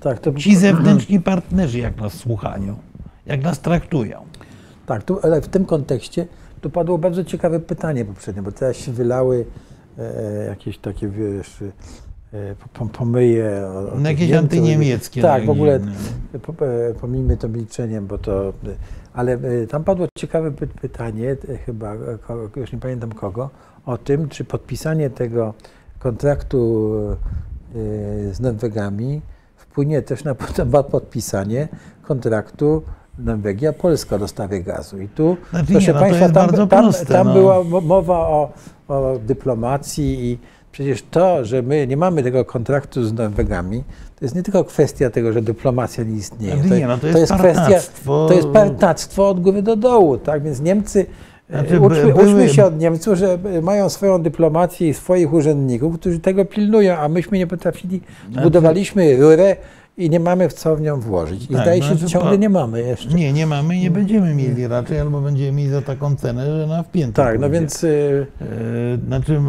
tak, 0.00 0.18
to, 0.18 0.32
ci 0.32 0.56
zewnętrzni 0.56 1.20
partnerzy, 1.20 1.78
jak 1.78 1.96
nas 2.00 2.12
słuchają, 2.14 2.76
jak 3.26 3.42
nas 3.42 3.60
traktują. 3.60 4.18
Tak, 4.86 5.02
tu, 5.02 5.18
ale 5.22 5.40
w 5.40 5.48
tym 5.48 5.64
kontekście 5.64 6.26
tu 6.60 6.70
padło 6.70 6.98
bardzo 6.98 7.24
ciekawe 7.24 7.60
pytanie 7.60 8.04
poprzednio, 8.04 8.42
bo 8.42 8.52
teraz 8.52 8.76
się 8.76 8.92
wylały 8.92 9.44
e, 9.98 10.44
jakieś 10.48 10.78
takie, 10.78 11.08
wiesz, 11.08 11.62
e, 12.32 12.54
po- 12.74 12.86
pomyje. 12.86 13.62
O, 13.74 13.92
o 13.92 13.98
No, 14.00 14.08
jakieś 14.10 14.28
Niemców. 14.28 14.42
antyniemieckie, 14.44 15.22
Tak, 15.22 15.46
w 15.46 15.50
ogóle 15.50 15.80
po, 16.42 16.66
e, 16.66 16.94
pomijmy 17.00 17.36
to 17.36 17.48
milczeniem, 17.48 18.06
bo 18.06 18.18
to. 18.18 18.52
Ale 19.14 19.32
e, 19.32 19.66
tam 19.66 19.84
padło 19.84 20.06
ciekawe 20.18 20.50
py, 20.52 20.66
pytanie, 20.66 21.36
e, 21.48 21.56
chyba, 21.56 21.94
już 22.56 22.72
nie 22.72 22.78
pamiętam 22.78 23.12
kogo, 23.12 23.50
o 23.86 23.98
tym, 23.98 24.28
czy 24.28 24.44
podpisanie 24.44 25.10
tego 25.10 25.54
kontraktu 25.98 26.90
z 28.32 28.40
Norwegami 28.40 29.20
wpłynie 29.78 30.02
też 30.02 30.24
na 30.24 30.34
pod- 30.72 30.86
podpisanie 30.90 31.68
kontraktu 32.02 32.82
Norwegia-Polska 33.18 34.16
o 34.16 34.18
dostawie 34.18 34.62
gazu. 34.62 35.00
I 35.00 35.08
tu, 35.08 35.36
Znaczy 35.50 35.66
proszę 35.72 35.92
no 35.92 35.98
to 35.98 36.00
Państwa, 36.00 36.22
jest 36.24 36.34
tam, 36.34 36.68
tam, 36.68 36.68
proste, 36.68 37.06
tam 37.06 37.26
no. 37.26 37.32
była 37.34 37.64
mo- 37.64 37.80
mowa 37.80 38.18
o, 38.18 38.52
o 38.88 39.18
dyplomacji 39.26 40.30
i 40.30 40.38
przecież 40.72 41.02
to, 41.10 41.44
że 41.44 41.62
my 41.62 41.86
nie 41.86 41.96
mamy 41.96 42.22
tego 42.22 42.44
kontraktu 42.44 43.04
z 43.04 43.12
Norwegami, 43.12 43.84
to 44.18 44.24
jest 44.24 44.34
nie 44.34 44.42
tylko 44.42 44.64
kwestia 44.64 45.10
tego, 45.10 45.32
że 45.32 45.42
dyplomacja 45.42 46.04
nie 46.04 46.16
istnieje. 46.16 46.54
Znaczy 46.62 46.80
nie, 46.80 46.86
no 46.86 46.98
to 46.98 47.06
jest 47.06 47.32
kwestia, 47.32 47.62
partactwo. 47.62 48.26
to 48.28 48.34
jest 48.34 48.48
partactwo 48.48 49.28
od 49.28 49.40
góry 49.40 49.62
do 49.62 49.76
dołu, 49.76 50.18
tak? 50.18 50.42
Więc 50.42 50.60
Niemcy, 50.60 51.06
Znaczy, 51.50 51.68
znaczy, 51.68 51.80
uczmy, 51.80 52.12
były- 52.12 52.14
uczmy 52.26 52.48
się 52.48 52.64
od 52.64 52.78
Niemców, 52.78 53.18
że 53.18 53.38
mają 53.62 53.88
swoją 53.88 54.22
dyplomację 54.22 54.88
i 54.88 54.94
swoich 54.94 55.32
urzędników, 55.32 55.98
którzy 56.00 56.20
tego 56.20 56.44
pilnują, 56.44 56.96
a 56.96 57.08
myśmy 57.08 57.38
nie 57.38 57.46
potrafili, 57.46 58.00
zbudowaliśmy 58.38 59.16
rurę 59.16 59.56
i 59.98 60.10
nie 60.10 60.20
mamy 60.20 60.48
w 60.48 60.52
co 60.52 60.76
w 60.76 60.80
nią 60.80 61.00
włożyć. 61.00 61.44
I 61.44 61.48
Tak, 61.48 61.62
zdaje 61.62 61.82
się, 61.82 61.88
że 61.88 61.94
znaczy 61.94 62.12
ciągle 62.12 62.38
nie 62.38 62.48
mamy 62.48 62.82
jeszcze. 62.82 63.14
Nie, 63.14 63.32
nie 63.32 63.46
mamy 63.46 63.76
i 63.76 63.80
nie 63.80 63.90
będziemy 63.90 64.34
mieli 64.34 64.66
raczej, 64.66 65.00
albo 65.00 65.20
będziemy 65.20 65.52
mieli 65.52 65.70
za 65.70 65.82
taką 65.82 66.16
cenę, 66.16 66.60
że 66.60 66.66
na 66.66 66.82
wpięte. 66.82 67.22
Tak, 67.22 67.38
no 67.40 67.50
więc 67.50 67.84
y, 67.84 68.26
E, 68.40 68.98
Znaczy, 69.06 69.34
e, 69.36 69.40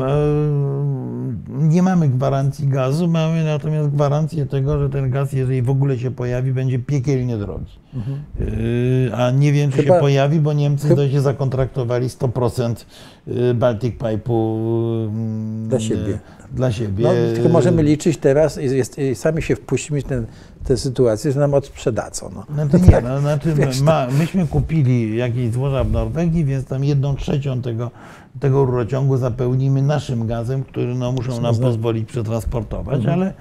nie 1.49 1.83
mamy 1.83 2.09
gwarancji 2.09 2.67
gazu, 2.67 3.07
mamy 3.07 3.43
natomiast 3.43 3.89
gwarancję 3.89 4.45
tego, 4.45 4.79
że 4.79 4.89
ten 4.89 5.09
gaz, 5.11 5.33
jeżeli 5.33 5.61
w 5.61 5.69
ogóle 5.69 5.97
się 5.99 6.11
pojawi, 6.11 6.53
będzie 6.53 6.79
piekielnie 6.79 7.37
drogi. 7.37 7.79
E, 9.09 9.15
A 9.15 9.31
nie 9.31 9.53
wiem, 9.53 9.71
czy 9.71 9.77
Chyba- 9.77 9.95
się 9.95 9.99
pojawi, 10.01 10.39
bo 10.39 10.53
Niemcy 10.53 10.87
chyb- 10.87 10.93
zdaje 10.93 11.11
się 11.11 11.21
zakontraktowali 11.21 12.07
100% 12.09 12.85
e, 13.27 13.53
Baltic 13.53 13.95
Pipe'u 13.97 14.55
mm, 15.09 15.67
Dla 15.67 15.79
siebie. 15.79 16.19
Dla 16.53 16.71
siebie. 16.71 17.03
no, 17.03 17.09
tylko 17.35 17.49
możemy 17.49 17.83
liczyć 17.83 18.17
teraz 18.17 18.57
i, 18.57 18.63
jest, 18.63 18.97
i 18.97 19.15
sami 19.15 19.41
się 19.41 19.55
wpuścimy 19.55 20.01
w 20.01 20.03
ten, 20.03 20.25
tę 20.63 20.77
sytuację, 20.77 21.31
że 21.31 21.39
nam 21.39 21.53
odsprzedadzą. 21.53 22.29
No. 22.35 22.45
Znaczy 22.53 22.85
nie, 22.91 23.01
no, 23.01 23.19
znaczy 23.19 23.53
wiesz, 23.59 23.81
ma, 23.81 24.07
myśmy 24.19 24.47
kupili 24.47 25.17
jakieś 25.17 25.51
złoża 25.51 25.83
w 25.83 25.91
Norwegii, 25.91 26.45
więc 26.45 26.65
tam 26.65 26.83
jedną 26.83 27.15
trzecią 27.15 27.61
tego, 27.61 27.91
tego 28.39 28.65
rurociągu 28.65 29.17
zapełnimy 29.17 29.81
naszym 29.81 30.27
gazem, 30.27 30.63
który 30.63 30.95
no, 30.95 31.11
muszą 31.11 31.41
nam 31.41 31.55
pozwolić 31.55 32.09
przetransportować, 32.09 33.05
ale, 33.05 33.33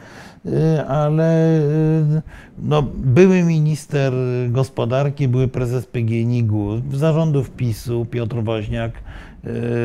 y, 0.47 0.87
ale 0.89 1.59
y, 1.61 2.23
no, 2.59 2.83
były 2.97 3.43
minister 3.43 4.13
gospodarki, 4.49 5.29
były 5.29 5.49
prezes 5.49 5.87
PGNiG-u, 5.87 6.81
zarządów 6.93 7.51
PiSu, 7.51 8.07
Piotr 8.11 8.37
Woźniak, 8.43 8.93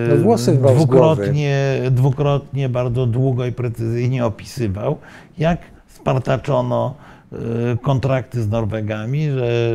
No, 0.10 0.16
włosy 0.24 0.58
dwukrotnie, 0.58 1.82
dwukrotnie 1.92 2.70
bardzo 2.70 3.06
długo 3.06 3.46
i 3.46 3.52
precyzyjnie 3.52 4.26
opisywał, 4.26 4.98
jak 5.38 5.60
spartaczono 5.88 6.96
y, 7.34 7.38
kontrakty 7.78 8.44
z 8.44 8.50
Norwegami, 8.50 9.32
że 9.32 9.74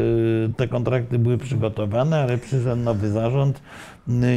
te 0.57 0.69
kontrakty 0.69 1.19
były 1.19 1.39
przygotowane, 1.39 2.23
ale 2.23 2.39
przyszedł 2.39 2.83
nowy 2.83 3.11
zarząd 3.11 3.61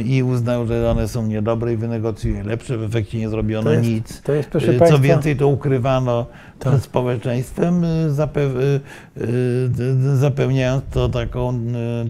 i 0.04 0.22
uznał, 0.22 0.66
że 0.66 0.90
one 0.90 1.08
są 1.08 1.26
niedobre 1.26 1.72
i 1.72 1.76
wynegocjuje 1.76 2.42
lepsze. 2.44 2.78
W 2.78 2.82
efekcie 2.82 3.18
nie 3.18 3.28
zrobiono 3.28 3.64
To 3.64 3.72
jest- 3.72 3.84
nic. 3.88 4.22
to 4.22 4.32
jest, 4.32 4.48
Y, 4.56 4.60
Co 4.60 4.66
państwa- 4.78 4.98
więcej, 4.98 5.36
to 5.36 5.48
ukrywano 5.48 6.26
Tak. 6.58 6.72
przed 6.72 6.82
społeczeństwem, 6.84 7.84
y, 7.84 8.10
zape- 8.10 8.80
y, 9.16 10.16
zapełniając 10.16 10.84
to 10.90 11.08
taką 11.08 11.60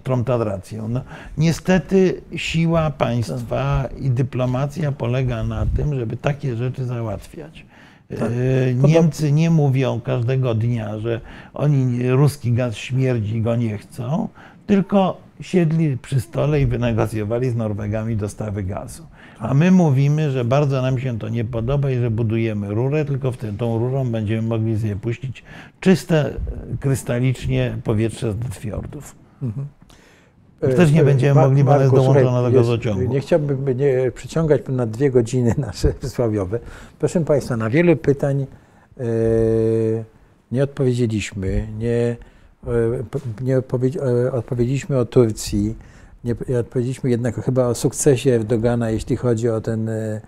tromtadracją. 0.03 0.87
No, 0.87 1.01
niestety 1.37 2.21
siła 2.35 2.89
państwa 2.89 3.89
i 4.01 4.09
dyplomacja 4.09 4.91
polega 4.91 5.43
na 5.43 5.65
tym, 5.75 5.95
żeby 5.99 6.17
takie 6.17 6.55
rzeczy 6.55 6.85
załatwiać. 6.85 7.65
Tak. 8.19 8.31
Niemcy 8.87 9.31
nie 9.31 9.49
mówią 9.49 10.01
każdego 10.01 10.55
dnia, 10.55 10.99
że 10.99 11.21
oni 11.53 12.09
ruski 12.09 12.51
gaz 12.53 12.75
śmierdzi 12.75 13.35
i 13.37 13.41
go 13.41 13.55
nie 13.55 13.77
chcą, 13.77 14.27
tylko 14.67 15.17
siedli 15.43 15.97
przy 15.97 16.21
stole 16.21 16.61
i 16.61 16.65
wynegocjowali 16.65 17.49
z 17.49 17.55
Norwegami 17.55 18.15
dostawy 18.15 18.63
gazu. 18.63 19.03
A 19.39 19.53
my 19.53 19.71
mówimy, 19.71 20.31
że 20.31 20.45
bardzo 20.45 20.81
nam 20.81 20.99
się 20.99 21.19
to 21.19 21.29
nie 21.29 21.45
podoba 21.45 21.91
i 21.91 21.97
że 21.97 22.11
budujemy 22.11 22.73
rurę, 22.73 23.05
tylko 23.05 23.31
w 23.31 23.37
tym, 23.37 23.57
tą 23.57 23.79
rurą 23.79 24.11
będziemy 24.11 24.41
mogli 24.41 24.79
sobie 24.79 24.95
puścić 24.95 25.43
czyste, 25.79 26.33
krystalicznie 26.79 27.77
powietrze 27.83 28.33
z 28.51 28.57
fiordów. 28.57 29.15
Też 30.59 30.91
nie 30.91 31.03
będziemy 31.03 31.41
mogli, 31.41 31.63
bo 31.63 31.81
jest 31.81 31.95
dołączona 31.95 32.41
do 32.41 32.51
gazociągu. 32.51 33.13
Nie 33.13 33.19
chciałbym 33.19 33.77
nie 33.77 34.11
przyciągać 34.15 34.61
na 34.67 34.85
dwie 34.85 35.11
godziny 35.11 35.55
nasze 35.67 35.93
przysłowiowe. 35.93 36.59
Proszę 36.99 37.21
Państwa, 37.21 37.57
na 37.57 37.69
wielu 37.69 37.95
pytań 37.95 38.45
e, 38.99 39.03
nie 40.51 40.63
odpowiedzieliśmy. 40.63 41.67
Nie, 41.79 41.89
e, 41.89 42.32
nie 43.41 43.57
odpowiedzi, 43.57 43.99
e, 43.99 44.31
odpowiedzieliśmy 44.31 44.97
o 44.97 45.05
Turcji. 45.05 45.75
Nie, 46.23 46.35
nie 46.49 46.59
odpowiedzieliśmy 46.59 47.09
jednak 47.09 47.35
chyba 47.35 47.67
o 47.67 47.75
sukcesie 47.75 48.31
Erdogana, 48.31 48.89
jeśli 48.89 49.15
chodzi 49.15 49.49
o 49.49 49.61
ten 49.61 49.89
e, 49.89 50.21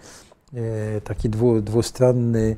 e, 0.54 1.02
taki 1.02 1.30
dwu, 1.30 1.62
dwustronny, 1.62 2.56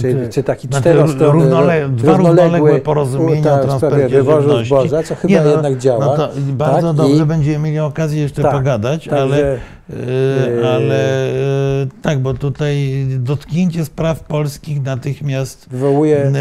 czy, 0.00 0.28
czy 0.30 0.42
taki 0.42 0.68
znaczy, 0.68 0.80
czterostronny, 0.82 1.42
równole, 1.42 1.88
dwa 1.88 2.16
równoległe 2.16 2.80
porozumienia 2.80 3.42
tak, 3.42 3.60
o 3.60 3.64
transporcie 3.64 4.08
wywozu 4.08 4.64
zboża, 4.64 5.02
co 5.02 5.14
chyba 5.14 5.34
Nie, 5.34 5.40
no, 5.40 5.50
jednak 5.50 5.78
działa. 5.78 6.04
No 6.04 6.16
to 6.16 6.28
bardzo 6.52 6.88
tak? 6.88 6.96
dobrze, 6.96 7.22
I- 7.22 7.26
będziemy 7.26 7.58
mieli 7.58 7.78
okazję 7.78 8.22
jeszcze 8.22 8.42
Tak, 8.42 8.52
pogadać, 8.52 9.04
Także, 9.04 9.22
ale, 9.22 9.38
Yy. 9.38 9.58
E, 9.90 10.68
ale 10.74 11.30
e, 11.30 11.86
tak, 12.02 12.18
bo 12.18 12.34
tutaj 12.34 13.06
dotknięcie 13.18 13.84
spraw 13.84 14.20
polskich 14.24 14.82
natychmiast 14.82 15.68
wywołuje 15.70 16.16
bym- 16.24 16.34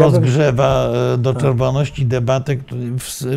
rozgrzewa 0.00 0.90
do 1.18 1.32
Tak. 1.32 1.42
czerwoności 1.42 2.06
debatę 2.06 2.56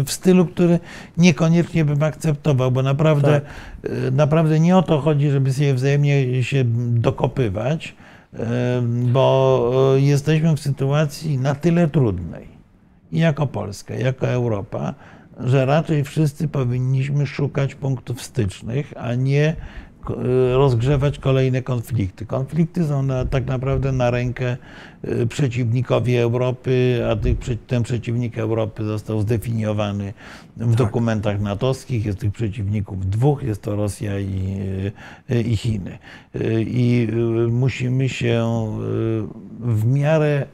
w, 0.05 0.11
stylu, 0.11 0.45
który 0.45 0.79
niekoniecznie 1.17 1.85
bym 1.85 2.03
akceptował, 2.03 2.71
bo 2.71 2.83
naprawdę, 2.83 3.41
Tak. 3.41 3.91
naprawdę 4.11 4.59
nie 4.59 4.77
o 4.77 4.83
to 4.83 5.01
chodzi, 5.01 5.29
żeby 5.29 5.53
sobie 5.53 5.73
wzajemnie 5.73 6.43
się 6.43 6.63
dokopywać, 6.89 7.95
bo 8.87 9.71
jesteśmy 9.95 10.55
w 10.55 10.59
sytuacji 10.59 11.37
na 11.37 11.55
tyle 11.55 11.87
trudnej, 11.87 12.47
i 13.11 13.19
jako 13.19 13.47
Polska, 13.47 13.95
i 13.95 14.03
jako 14.03 14.27
Europa, 14.27 14.93
że 15.39 15.65
raczej 15.65 16.03
wszyscy 16.03 16.47
powinniśmy 16.47 17.27
szukać 17.27 17.75
punktów 17.75 18.21
stycznych, 18.21 18.93
a 18.97 19.15
nie 19.15 19.47
e, 19.47 19.55
rozgrzewać 20.53 21.19
kolejne 21.19 21.61
konflikty. 21.61 22.25
Konflikty 22.25 22.85
są 22.85 23.03
na, 23.03 23.25
tak 23.25 23.45
naprawdę 23.45 23.91
na 23.91 24.11
rękę 24.11 24.57
e, 25.03 25.25
przeciwnikowi 25.25 26.17
Europy, 26.17 27.01
a 27.11 27.15
tych, 27.15 27.37
ten 27.67 27.83
przeciwnik 27.83 28.37
Europy 28.37 28.83
został 28.83 29.21
zdefiniowany 29.21 30.13
w 30.57 30.75
dokumentach 30.75 31.41
natowskich. 31.41 32.05
Jest 32.05 32.19
tych 32.19 32.31
przeciwników 32.31 33.09
dwóch, 33.09 33.43
jest 33.43 33.61
to 33.61 33.75
Rosja 33.75 34.19
i, 34.19 34.59
e, 35.29 35.41
i 35.41 35.57
Chiny. 35.57 35.97
I 36.59 37.07
musimy 37.49 38.09
się 38.09 38.45
w 39.59 39.85
miarę 39.85 40.45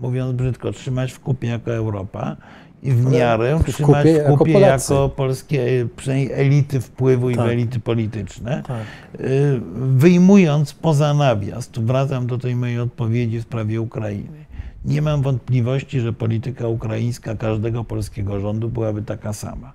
mówiąc 0.00 0.36
brzydko, 0.36 0.72
trzymać 0.72 1.12
w 1.12 1.20
kupie 1.20 1.48
jako 1.48 1.74
Europa 1.74 2.36
i 2.82 2.92
w 2.92 3.10
miarę 3.12 3.60
trzymać 3.66 4.02
kupie 4.02 4.14
w 4.14 4.16
jako 4.16 4.36
kupie 4.36 4.52
Polacy. 4.52 4.92
jako 4.94 5.08
polskie 5.08 5.86
elity 6.34 6.80
wpływu 6.80 7.30
i 7.30 7.36
Tak. 7.36 7.48
elity 7.50 7.80
polityczne, 7.80 8.62
tak, 8.66 8.80
y, 9.20 9.60
wyjmując 9.74 10.74
poza 10.74 11.14
nawias, 11.14 11.68
tu 11.68 11.82
wracam 11.82 12.26
do 12.26 12.38
tej 12.38 12.56
mojej 12.56 12.78
odpowiedzi 12.80 13.38
w 13.38 13.42
sprawie 13.42 13.80
Ukrainy. 13.80 14.44
Nie 14.84 15.02
mam 15.02 15.22
wątpliwości, 15.22 16.00
że 16.00 16.12
polityka 16.12 16.68
ukraińska 16.68 17.34
każdego 17.36 17.84
polskiego 17.84 18.40
rządu 18.40 18.68
byłaby 18.68 19.02
taka 19.02 19.32
sama. 19.32 19.72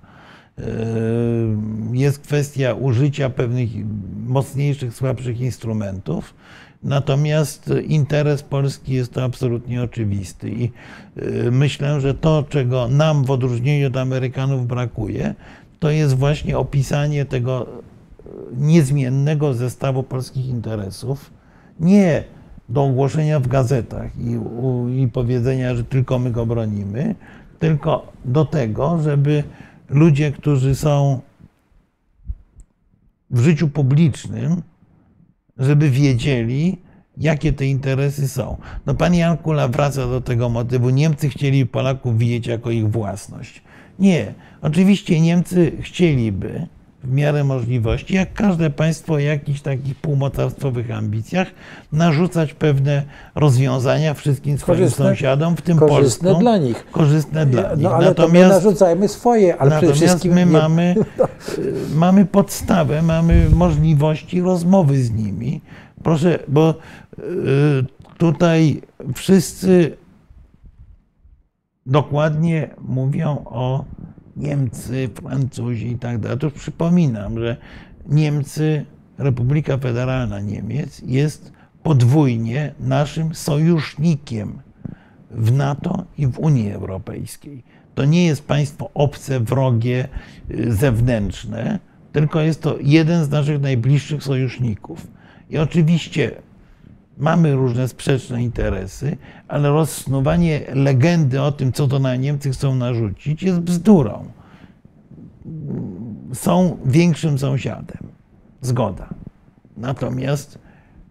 Y, 0.58 0.62
Jest 1.92 2.18
kwestia 2.18 2.74
użycia 2.74 3.30
pewnych 3.30 3.68
mocniejszych, 4.26 4.94
słabszych 4.94 5.40
instrumentów, 5.40 6.34
natomiast 6.82 7.70
interes 7.86 8.42
Polski 8.42 8.92
jest 8.92 9.12
to 9.12 9.24
absolutnie 9.24 9.82
oczywisty. 9.82 10.50
I 10.50 10.72
y, 11.18 11.50
myślę, 11.50 12.00
że 12.00 12.14
to, 12.14 12.44
czego 12.48 12.88
nam 12.88 13.24
w 13.24 13.30
odróżnieniu 13.30 13.86
od 13.86 13.96
Amerykanów 13.96 14.66
brakuje, 14.66 15.34
to 15.78 15.90
jest 15.90 16.14
właśnie 16.14 16.58
opisanie 16.58 17.24
tego 17.24 17.66
niezmiennego 18.56 19.54
zestawu 19.54 20.02
polskich 20.02 20.46
interesów, 20.46 21.30
nie 21.80 22.24
do 22.68 22.84
ogłoszenia 22.84 23.40
w 23.40 23.48
gazetach 23.48 24.10
i, 24.18 24.38
i 25.02 25.08
powiedzenia, 25.08 25.74
że 25.74 25.84
tylko 25.84 26.18
my 26.18 26.30
go 26.30 26.46
bronimy, 26.46 27.14
tylko 27.58 28.12
do 28.24 28.44
tego, 28.44 28.98
żeby 29.02 29.44
ludzie, 29.88 30.32
którzy 30.32 30.74
są 30.74 31.20
w 33.30 33.40
życiu 33.40 33.68
publicznym, 33.68 34.62
żeby 35.58 35.90
wiedzieli, 35.90 36.78
jakie 37.16 37.52
te 37.52 37.66
interesy 37.66 38.28
są. 38.28 38.56
No 38.86 38.94
pan 38.94 39.14
Jan 39.14 39.36
Kula 39.36 39.68
wraca 39.68 40.06
do 40.06 40.20
tego 40.20 40.48
motywu. 40.48 40.90
Niemcy 40.90 41.28
chcieli 41.28 41.66
Polaków 41.66 42.18
widzieć 42.18 42.46
jako 42.46 42.70
ich 42.70 42.90
własność. 42.90 43.62
Nie. 43.98 44.34
Oczywiście 44.62 45.20
Niemcy 45.20 45.72
chcieliby 45.80 46.66
w 47.06 47.12
miarę 47.12 47.44
możliwości, 47.44 48.14
jak 48.14 48.32
każde 48.32 48.70
państwo 48.70 49.14
o 49.14 49.18
jakichś 49.18 49.60
takich 49.60 49.94
półmocarstwowych 49.96 50.90
ambicjach, 50.90 51.48
narzucać 51.92 52.54
pewne 52.54 53.02
rozwiązania 53.34 54.14
wszystkim 54.14 54.58
swoim 54.58 54.78
Korzystne- 54.80 55.04
sąsiadom, 55.04 55.56
w 55.56 55.62
tym 55.62 55.78
korzystne 55.78 56.24
Polską. 56.28 56.40
dla 56.42 56.58
nich. 56.58 56.86
Korzystne 56.90 57.46
dla 57.46 57.74
nich. 57.74 57.82
No 57.82 57.94
ale 57.94 58.06
Natomiast 58.06 58.50
narzucajmy 58.64 59.08
swoje, 59.08 59.56
ale 59.56 59.70
przede 59.70 59.86
Natomiast 59.86 59.98
wszystkim 60.10 60.32
my 60.32 60.40
nie- 60.46 60.52
mamy, 60.52 60.94
y, 61.58 61.72
mamy 61.94 62.24
podstawę, 62.24 63.02
mamy 63.02 63.50
możliwości 63.50 64.40
rozmowy 64.40 65.02
z 65.04 65.10
nimi. 65.10 65.60
Proszę, 66.02 66.38
bo 66.48 66.74
y, 67.18 67.22
tutaj 68.18 68.82
wszyscy 69.14 69.96
dokładnie 71.86 72.70
mówią 72.80 73.42
o 73.44 73.84
Niemcy, 74.36 75.08
Francuzi 75.14 75.92
i 75.92 75.98
tak 75.98 76.18
dalej. 76.18 76.36
Otóż 76.36 76.52
przypominam, 76.52 77.38
że 77.38 77.56
Niemcy, 78.08 78.84
Republika 79.18 79.78
Federalna 79.78 80.40
Niemiec 80.40 81.02
jest 81.06 81.52
podwójnie 81.82 82.74
naszym 82.80 83.34
sojusznikiem 83.34 84.58
w 85.30 85.52
NATO 85.52 86.04
i 86.18 86.26
w 86.26 86.38
Unii 86.38 86.72
Europejskiej. 86.72 87.62
To 87.94 88.04
nie 88.04 88.26
jest 88.26 88.46
państwo 88.46 88.90
obce, 88.94 89.40
wrogie, 89.40 90.08
y, 90.50 90.72
zewnętrzne, 90.72 91.78
tylko 92.12 92.40
jest 92.40 92.62
to 92.62 92.76
jeden 92.80 93.24
z 93.24 93.30
naszych 93.30 93.60
najbliższych 93.60 94.22
sojuszników. 94.22 95.06
I 95.50 95.58
oczywiście 95.58 96.30
mamy 97.16 97.54
różne 97.54 97.88
sprzeczne 97.88 98.42
interesy, 98.42 99.16
ale 99.48 99.70
rozsnuwanie 99.70 100.60
legendy 100.74 101.42
o 101.42 101.52
tym, 101.52 101.72
co 101.72 101.88
to 101.88 101.98
na 101.98 102.16
Niemcy 102.16 102.50
chcą 102.50 102.74
narzucić, 102.74 103.42
jest 103.42 103.60
bzdurą. 103.60 104.24
Są 106.32 106.78
większym 106.84 107.38
sąsiadem. 107.38 107.98
Zgoda. 108.60 109.08
Natomiast 109.76 110.58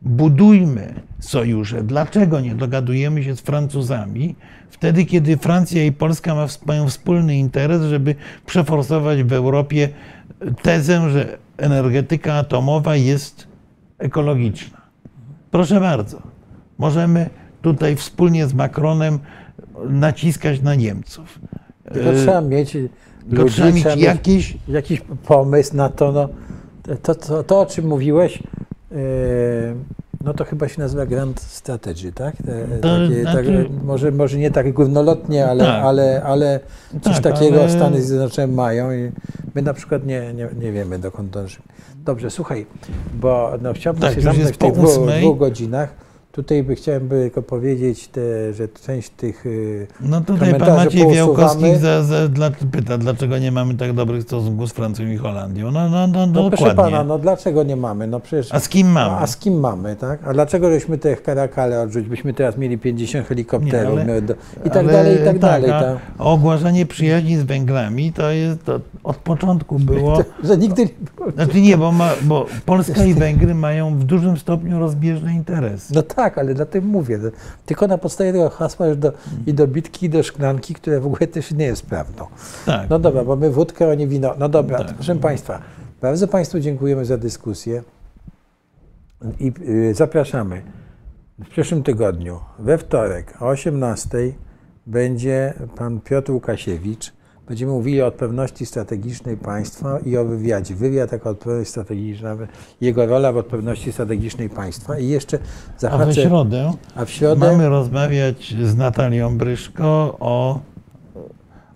budujmy 0.01 0.93
sojusze. 1.19 1.83
Dlaczego 1.83 2.39
nie 2.39 2.55
dogadujemy 2.55 3.23
się 3.23 3.35
z 3.35 3.41
Francuzami 3.41 4.35
wtedy, 4.69 5.05
kiedy 5.05 5.37
Francja 5.37 5.85
i 5.85 5.91
Polska 5.91 6.35
ma- 6.35 6.47
mają 6.65 6.89
wspólny 6.89 7.37
interes, 7.37 7.81
żeby 7.81 8.15
przeforsować 8.45 9.23
w 9.23 9.33
Europie 9.33 9.89
tezę, 10.61 11.09
że 11.09 11.37
energetyka 11.57 12.33
atomowa 12.33 12.95
jest 12.95 13.47
ekologiczna? 13.97 14.84
Proszę 15.55 15.79
bardzo. 15.79 16.17
Możemy 16.77 17.29
tutaj 17.61 17.95
wspólnie 17.95 18.47
z 18.47 18.53
Macronem 18.53 19.19
naciskać 19.89 20.61
na 20.61 20.75
Niemców. 20.75 21.39
Tylko 21.93 22.09
E, 22.09 22.13
trzeba 22.15 22.41
mieć 22.41 22.77
ludzi, 23.29 23.51
trzeba 23.53 23.71
mieć 23.71 23.79
trzeba 23.83 23.95
mieć 23.95 24.05
jakieś 24.05 24.57
jakiś 24.67 25.01
pomysł 25.27 25.75
na 25.75 25.89
to, 25.89 26.11
no, 26.11 26.29
to, 27.01 27.15
to, 27.15 27.43
to 27.43 27.59
o 27.61 27.65
czym 27.65 27.87
mówiłeś, 27.87 28.43
e, 28.91 28.95
no 30.23 30.33
to 30.33 30.45
chyba 30.45 30.67
się 30.67 30.81
nazywa 30.81 31.05
Grand 31.05 31.39
Strategy, 31.39 32.11
tak? 32.11 32.35
Te, 32.37 32.67
To 32.81 32.99
takie, 33.07 33.21
znaczy- 33.21 33.65
tak 33.69 33.83
może, 33.83 34.11
może 34.11 34.37
nie 34.37 34.51
tak 34.51 34.73
górnolotnie, 34.73 35.47
ale, 35.47 35.63
Tak. 35.65 35.83
ale, 35.83 36.23
ale 36.23 36.59
coś 37.01 37.19
Tak, 37.19 37.23
takiego 37.33 37.59
ale- 37.61 37.69
Stany 37.69 38.01
Zjednoczone 38.01 38.47
mają 38.47 38.91
i 38.91 39.11
my 39.55 39.61
na 39.61 39.73
przykład 39.73 40.05
nie, 40.05 40.33
nie, 40.33 40.49
nie 40.59 40.71
wiemy 40.71 40.99
dokąd 40.99 41.29
dążymy. 41.29 41.65
Dobrze, 42.05 42.29
słuchaj, 42.31 42.65
bo 43.13 43.51
no, 43.61 43.73
chciałbym 43.73 44.01
Tak, 44.01 44.15
się 44.15 44.21
zamknąć 44.21 44.55
w 44.55 44.57
tych 44.57 44.71
dwóch, 44.71 45.09
dwóch 45.19 45.37
godzinach. 45.37 46.04
Tutaj 46.35 46.63
by 46.63 46.75
chciałem 46.75 47.09
tylko 47.09 47.41
powiedzieć, 47.41 48.07
te, 48.07 48.53
że 48.53 48.67
część 48.67 49.09
tych 49.09 49.45
y, 49.45 49.87
No 50.01 50.21
tutaj 50.21 50.55
pan 50.59 50.75
Maciej. 50.75 51.07
Wiałkowski 51.13 51.75
za, 51.75 52.03
za, 52.03 52.27
dla, 52.27 52.51
pyta, 52.71 52.97
dlaczego 52.97 53.37
nie 53.37 53.51
mamy 53.51 53.73
tak 53.75 53.93
dobrych 53.93 54.23
stosunków 54.23 54.69
z 54.69 54.73
Francją 54.73 55.07
i 55.07 55.17
Holandią. 55.17 55.71
No, 55.71 55.89
no, 55.89 56.07
no, 56.07 56.27
No 56.27 56.49
proszę 56.49 56.65
dokładnie. 56.65 56.91
pana, 56.91 57.03
no 57.03 57.19
dlaczego 57.19 57.63
nie 57.63 57.75
mamy? 57.75 58.07
No 58.07 58.19
przecież. 58.19 58.53
A 58.53 58.59
z 58.59 58.69
kim 58.69 58.87
mamy? 58.91 59.11
A 59.15 59.27
z 59.27 59.37
kim 59.37 59.59
mamy, 59.59 59.95
tak? 59.95 60.19
A 60.27 60.33
dlaczego 60.33 60.69
żeśmy 60.69 60.97
te 60.97 61.15
karakale 61.15 61.81
odrzucić? 61.81 62.09
Byśmy 62.09 62.33
teraz 62.33 62.57
mieli 62.57 62.77
50 62.77 63.27
helikopterów 63.27 63.95
Nie, 63.95 64.01
ale- 64.03 64.21
do, 64.21 64.33
i 64.65 64.69
tak 64.69 64.77
Ale 64.77 64.93
dalej, 64.93 65.21
i 65.21 65.25
tak, 65.25 65.39
dalej. 65.39 65.71
a 65.71 65.79
Tak? 65.81 65.97
Ogłaszanie 66.17 66.85
przyjaźni 66.85 67.37
z 67.37 67.43
Węgrami 67.43 68.13
to 68.13 68.31
jest 68.31 68.63
to 68.63 68.79
od 69.03 69.17
początku 69.17 69.79
było. 69.79 70.17
Że 70.43 70.57
nigdy 70.57 70.81
nie 70.85 70.89
było. 71.17 71.31
Znaczy 71.31 71.61
nie, 71.61 71.77
bo, 71.77 71.91
ma, 71.91 72.09
bo 72.21 72.45
Polska 72.65 73.05
i 73.05 73.13
Węgry 73.23 73.55
mają 73.55 73.95
w 73.99 74.03
dużym 74.03 74.37
stopniu 74.37 74.79
rozbieżne 74.79 75.33
interesy. 75.33 75.93
No 75.95 76.01
tak, 76.01 76.24
ale 76.37 76.53
dlatego 76.53 76.87
mówię. 76.87 77.17
no, 77.17 77.29
Tylko 77.65 77.87
na 77.87 77.97
podstawie 77.97 78.31
tego 78.31 78.49
hasła 78.49 78.87
już 78.87 78.97
do, 78.97 79.13
i 79.47 79.53
do 79.53 79.67
bitki, 79.67 80.05
i 80.05 80.09
do 80.09 80.23
szklanki, 80.23 80.73
które 80.73 80.99
w 80.99 81.05
ogóle 81.05 81.27
też 81.27 81.51
nie 81.51 81.65
jest 81.65 81.85
prawdą. 81.85 82.25
Tak. 82.65 82.89
No 82.89 82.99
dobra, 82.99 83.23
bo 83.23 83.35
my 83.35 83.49
wódkę, 83.49 83.89
oni 83.91 84.07
wino. 84.07 84.33
No 84.39 84.49
dobra, 84.49 84.77
Tak. 84.77 84.93
proszę 84.93 85.15
Państwa, 85.15 85.61
bardzo 86.01 86.27
Państwu 86.27 86.59
dziękujemy 86.59 87.05
za 87.05 87.17
dyskusję 87.17 87.83
i 89.39 89.51
y, 89.69 89.93
zapraszamy. 89.93 90.61
W 91.39 91.49
przyszłym 91.49 91.83
tygodniu, 91.83 92.39
we 92.59 92.77
wtorek 92.77 93.33
o 93.41 93.47
18 93.47 94.17
będzie 94.87 95.53
pan 95.75 95.99
Piotr 96.01 96.31
Łukasiewicz. 96.31 97.13
Będziemy 97.47 97.71
mówili 97.71 98.01
o 98.01 98.07
odpewności 98.07 98.65
strategicznej 98.65 99.37
państwa 99.37 99.99
i 99.99 100.17
o 100.17 100.25
wywiadzie. 100.25 100.75
Wywiad 100.75 101.11
jako 101.11 101.29
odpewność 101.29 101.69
strategiczna, 101.69 102.35
jego 102.81 103.05
rola 103.05 103.31
w 103.31 103.37
odpewności 103.37 103.91
strategicznej 103.91 104.49
państwa. 104.49 104.99
I 104.99 105.07
jeszcze 105.07 105.37
A 105.37 105.41
we 105.71 105.79
zahaczę, 105.79 106.13
środę 106.13 106.71
a 106.95 107.05
w 107.05 107.09
środę 107.09 107.47
mamy 107.51 107.69
rozmawiać 107.69 108.55
z 108.63 108.75
Natalią 108.75 109.37
Bryszko 109.37 110.17
o, 110.19 110.59
o 110.59 110.59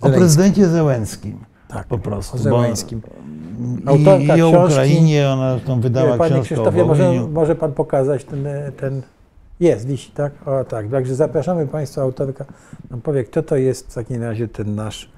Zełenskim. 0.01 0.19
prezydencie 0.21 0.67
Zełenskim. 0.67 1.39
tak, 1.67 1.87
Po 1.87 1.97
prostu. 1.97 2.35
o 2.35 2.37
bo- 2.37 2.43
Zełańskim. 2.43 3.01
I, 3.97 4.03
I 4.37 4.41
o 4.41 4.51
książki- 4.51 4.71
Ukrainie, 4.73 5.29
ona 5.29 5.53
zresztą 5.55 5.81
wydała 5.81 6.17
Panie 6.17 6.29
książkę 6.31 6.45
Krzysztofie, 6.55 6.85
może, 6.85 7.27
może 7.31 7.55
Pan 7.55 7.71
pokazać 7.73 8.23
ten, 8.25 8.47
ten... 8.77 9.01
Jest, 9.59 9.87
wisi, 9.87 10.11
tak? 10.11 10.31
O 10.47 10.63
tak, 10.63 10.89
także 10.89 11.15
zapraszamy 11.15 11.67
Państwa, 11.67 12.01
autorka 12.01 12.45
nam 12.91 13.01
powie, 13.01 13.23
kto 13.23 13.43
to 13.43 13.55
jest 13.55 13.91
w 13.91 13.95
takim 13.95 14.23
razie 14.23 14.47
ten 14.47 14.75
nasz 14.75 15.09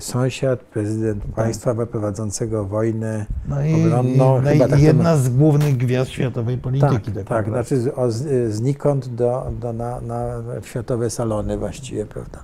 sąsiad, 0.00 0.60
prezydent 0.60 1.24
państwa 1.24 1.86
prowadzącego 1.86 2.64
wojnę 2.64 3.26
No 3.48 3.64
i, 3.64 3.84
obronną. 3.84 4.42
no 4.42 4.52
i 4.52 4.58
tak 4.58 4.70
to 4.70 4.76
jedna 4.76 5.16
z 5.16 5.28
głównych 5.28 5.76
gwiazd 5.76 6.10
światowej 6.10 6.58
polityki. 6.58 7.12
Tak, 7.12 7.14
tak, 7.14 7.26
tak, 7.26 7.48
znaczy 7.48 7.94
o, 7.94 8.10
znikąd 8.48 9.08
do, 9.08 9.52
do 9.60 9.72
na, 9.72 10.00
na 10.00 10.42
światowe 10.64 11.10
salony 11.10 11.58
właściwie, 11.58 12.06
prawda? 12.06 12.42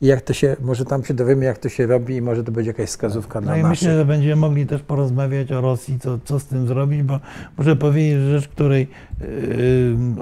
I 0.00 0.06
jak 0.06 0.20
to 0.20 0.32
się, 0.32 0.56
może 0.60 0.84
tam 0.84 1.04
się 1.04 1.14
dowiemy, 1.14 1.44
jak 1.44 1.58
to 1.58 1.68
się 1.68 1.86
robi 1.86 2.16
i 2.16 2.22
może 2.22 2.44
to 2.44 2.52
będzie 2.52 2.70
jakaś 2.70 2.88
wskazówka 2.88 3.40
No 3.40 3.46
na 3.46 3.58
i 3.58 3.64
myślę, 3.64 3.96
że 3.96 4.04
będziemy 4.04 4.36
mogli 4.36 4.66
też 4.66 4.82
porozmawiać 4.82 5.52
o 5.52 5.60
Rosji, 5.60 5.98
co, 5.98 6.18
co 6.24 6.40
z 6.40 6.44
tym 6.44 6.66
zrobić, 6.66 7.02
bo 7.02 7.20
muszę 7.58 7.76
powiedzieć, 7.76 8.20
że 8.20 8.40
rzecz, 8.40 8.48
której, 8.48 8.88
yy, 9.20 9.26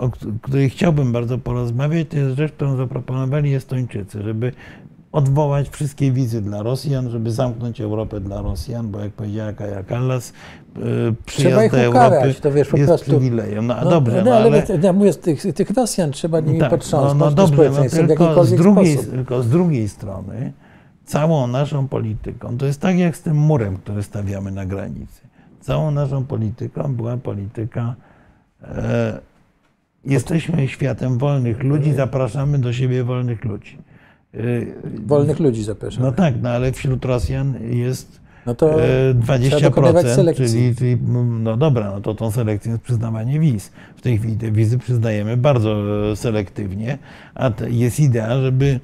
o 0.00 0.10
której 0.42 0.70
chciałbym 0.70 1.12
bardzo 1.12 1.38
porozmawiać, 1.38 2.08
to 2.08 2.16
jest 2.16 2.36
rzecz, 2.36 2.52
którą 2.52 2.76
zaproponowali 2.76 3.54
Estończycy, 3.54 4.22
żeby 4.22 4.52
odwołać 5.14 5.68
wszystkie 5.68 6.12
wizy 6.12 6.40
dla 6.40 6.62
Rosjan, 6.62 7.10
żeby 7.10 7.30
zamknąć 7.32 7.80
Europę 7.80 8.20
dla 8.20 8.42
Rosjan, 8.42 8.90
bo 8.90 9.00
jak 9.00 9.12
powiedziała 9.12 9.52
Kaja 9.52 9.82
Kallas, 9.82 10.32
Trzeba 10.74 11.12
przyjazd 11.26 11.64
ich 11.64 11.72
do 11.82 11.90
ukarać, 11.90 12.22
Europy 12.24 12.40
to 12.40 12.52
wiesz, 12.52 12.68
po 12.68 12.76
jest 12.76 12.88
prostu- 12.88 13.10
przywilejem. 13.10 13.66
No, 13.66 13.76
No, 13.84 13.90
dobrze, 13.90 14.16
no, 14.16 14.30
no, 14.30 14.36
ale, 14.36 14.62
ale... 14.68 14.78
ja 14.82 14.92
mówię, 14.92 15.14
tych, 15.14 15.54
tych 15.54 15.70
Rosjan 15.70 16.12
trzeba 16.12 16.40
nimi 16.40 16.58
Tak, 16.58 16.70
potrząsnąć 16.70 17.20
no, 17.20 17.24
no 17.24 17.30
dobrze, 17.30 17.70
no, 17.70 18.06
tylko, 18.06 18.44
z 18.44 18.54
drugiej, 18.54 18.94
sposób. 18.94 19.10
tylko 19.10 19.42
z 19.42 19.48
drugiej 19.48 19.88
strony 19.88 20.52
całą 21.04 21.46
naszą 21.46 21.88
polityką, 21.88 22.58
to 22.58 22.66
jest 22.66 22.80
tak 22.80 22.98
jak 22.98 23.16
z 23.16 23.22
tym 23.22 23.36
murem, 23.36 23.76
który 23.76 24.02
stawiamy 24.02 24.50
na 24.52 24.66
granicy. 24.66 25.20
Całą 25.60 25.90
naszą 25.90 26.24
polityką 26.24 26.94
była 26.94 27.16
polityka 27.16 27.94
e, 28.62 29.18
jesteśmy 30.04 30.68
światem 30.68 31.18
wolnych 31.18 31.62
ludzi, 31.62 31.92
zapraszamy 31.92 32.58
do 32.58 32.72
siebie 32.72 33.04
wolnych 33.04 33.44
ludzi. 33.44 33.78
E, 34.36 34.40
Wolnych 35.06 35.40
ludzi 35.40 35.64
zapraszamy. 35.64 36.06
No 36.06 36.12
tak, 36.12 36.34
no 36.42 36.48
ale 36.50 36.72
wśród 36.72 37.04
Rosjan 37.04 37.54
jest 37.70 38.20
No 38.46 38.54
to 38.54 38.84
e, 38.84 39.14
trzeba 39.48 39.60
dokonywać 39.60 40.06
20%, 40.06 40.14
selekcji. 40.14 40.46
czyli, 40.46 40.76
czyli 40.76 40.96
no 41.42 41.56
dobra, 41.56 41.90
no 41.90 42.00
to 42.00 42.14
tą 42.14 42.30
selekcją 42.30 42.72
jest 42.72 42.84
przyznawanie 42.84 43.40
wiz. 43.40 43.72
W 43.96 44.00
tej 44.02 44.18
chwili 44.18 44.36
te 44.36 44.50
wizy 44.52 44.78
przyznajemy 44.78 45.36
bardzo 45.36 45.76
e, 46.12 46.16
selektywnie, 46.16 46.98
a 47.34 47.50
to 47.50 47.66
jest 47.66 48.00
idea, 48.00 48.40
żeby 48.42 48.80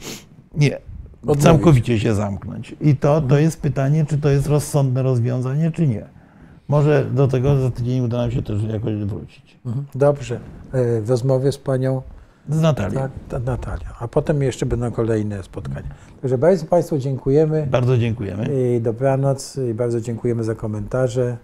nie, 0.56 0.78
Odmówić. 1.22 1.42
całkowicie 1.42 2.00
się 2.00 2.14
zamknąć. 2.14 2.74
I 2.80 2.96
to, 2.96 3.20
to 3.20 3.38
jest 3.38 3.60
pytanie, 3.60 4.06
czy 4.08 4.18
to 4.18 4.28
jest 4.28 4.46
rozsądne 4.46 5.02
rozwiązanie, 5.02 5.70
czy 5.70 5.86
nie. 5.88 6.04
Może 6.68 7.04
do 7.14 7.28
tego 7.28 7.56
za 7.60 7.70
tydzień 7.70 8.00
uda 8.00 8.16
nam 8.18 8.30
się 8.30 8.42
też 8.42 8.62
jakoś 8.62 8.94
wrócić. 8.94 9.58
Mhm. 9.66 9.86
Dobrze. 9.94 10.40
E, 10.72 11.00
W 11.00 11.10
rozmowie 11.10 11.52
z 11.52 11.58
panią 11.58 12.02
Z 12.50 12.60
Natalią. 12.60 13.00
tak, 13.00 13.10
ta- 13.28 13.38
Natalią. 13.38 13.86
A 14.00 14.08
potem 14.08 14.42
jeszcze 14.42 14.66
będą 14.66 14.90
kolejne 14.90 15.42
spotkania. 15.42 15.88
Także 16.22 16.38
bardzo 16.38 16.66
Państwu 16.66 16.98
dziękujemy. 16.98 17.66
Bardzo 17.70 17.98
dziękujemy. 17.98 18.48
I 18.76 18.80
dobranoc. 18.80 19.56
I 19.70 19.74
bardzo 19.74 20.00
dziękujemy 20.00 20.44
za 20.44 20.54
komentarze. 20.54 21.36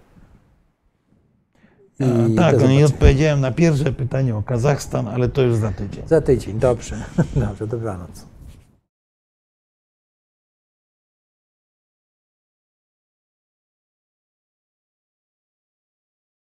I 1.99 2.35
tak, 2.35 2.53
no 2.53 2.59
zobaczenia. 2.59 2.85
odpowiedziałem 2.85 3.41
na 3.41 3.51
pierwsze 3.51 3.91
pytanie 3.93 4.35
o 4.35 4.43
Kazachstan, 4.43 5.07
ale 5.07 5.29
to 5.29 5.41
już 5.41 5.55
za 5.55 5.71
tydzień. 5.71 6.03
Za 6.07 6.21
tydzień. 6.21 6.59
Dobrze. 6.59 6.95
Dobrze, 7.35 7.67
dobranoc. 7.67 8.25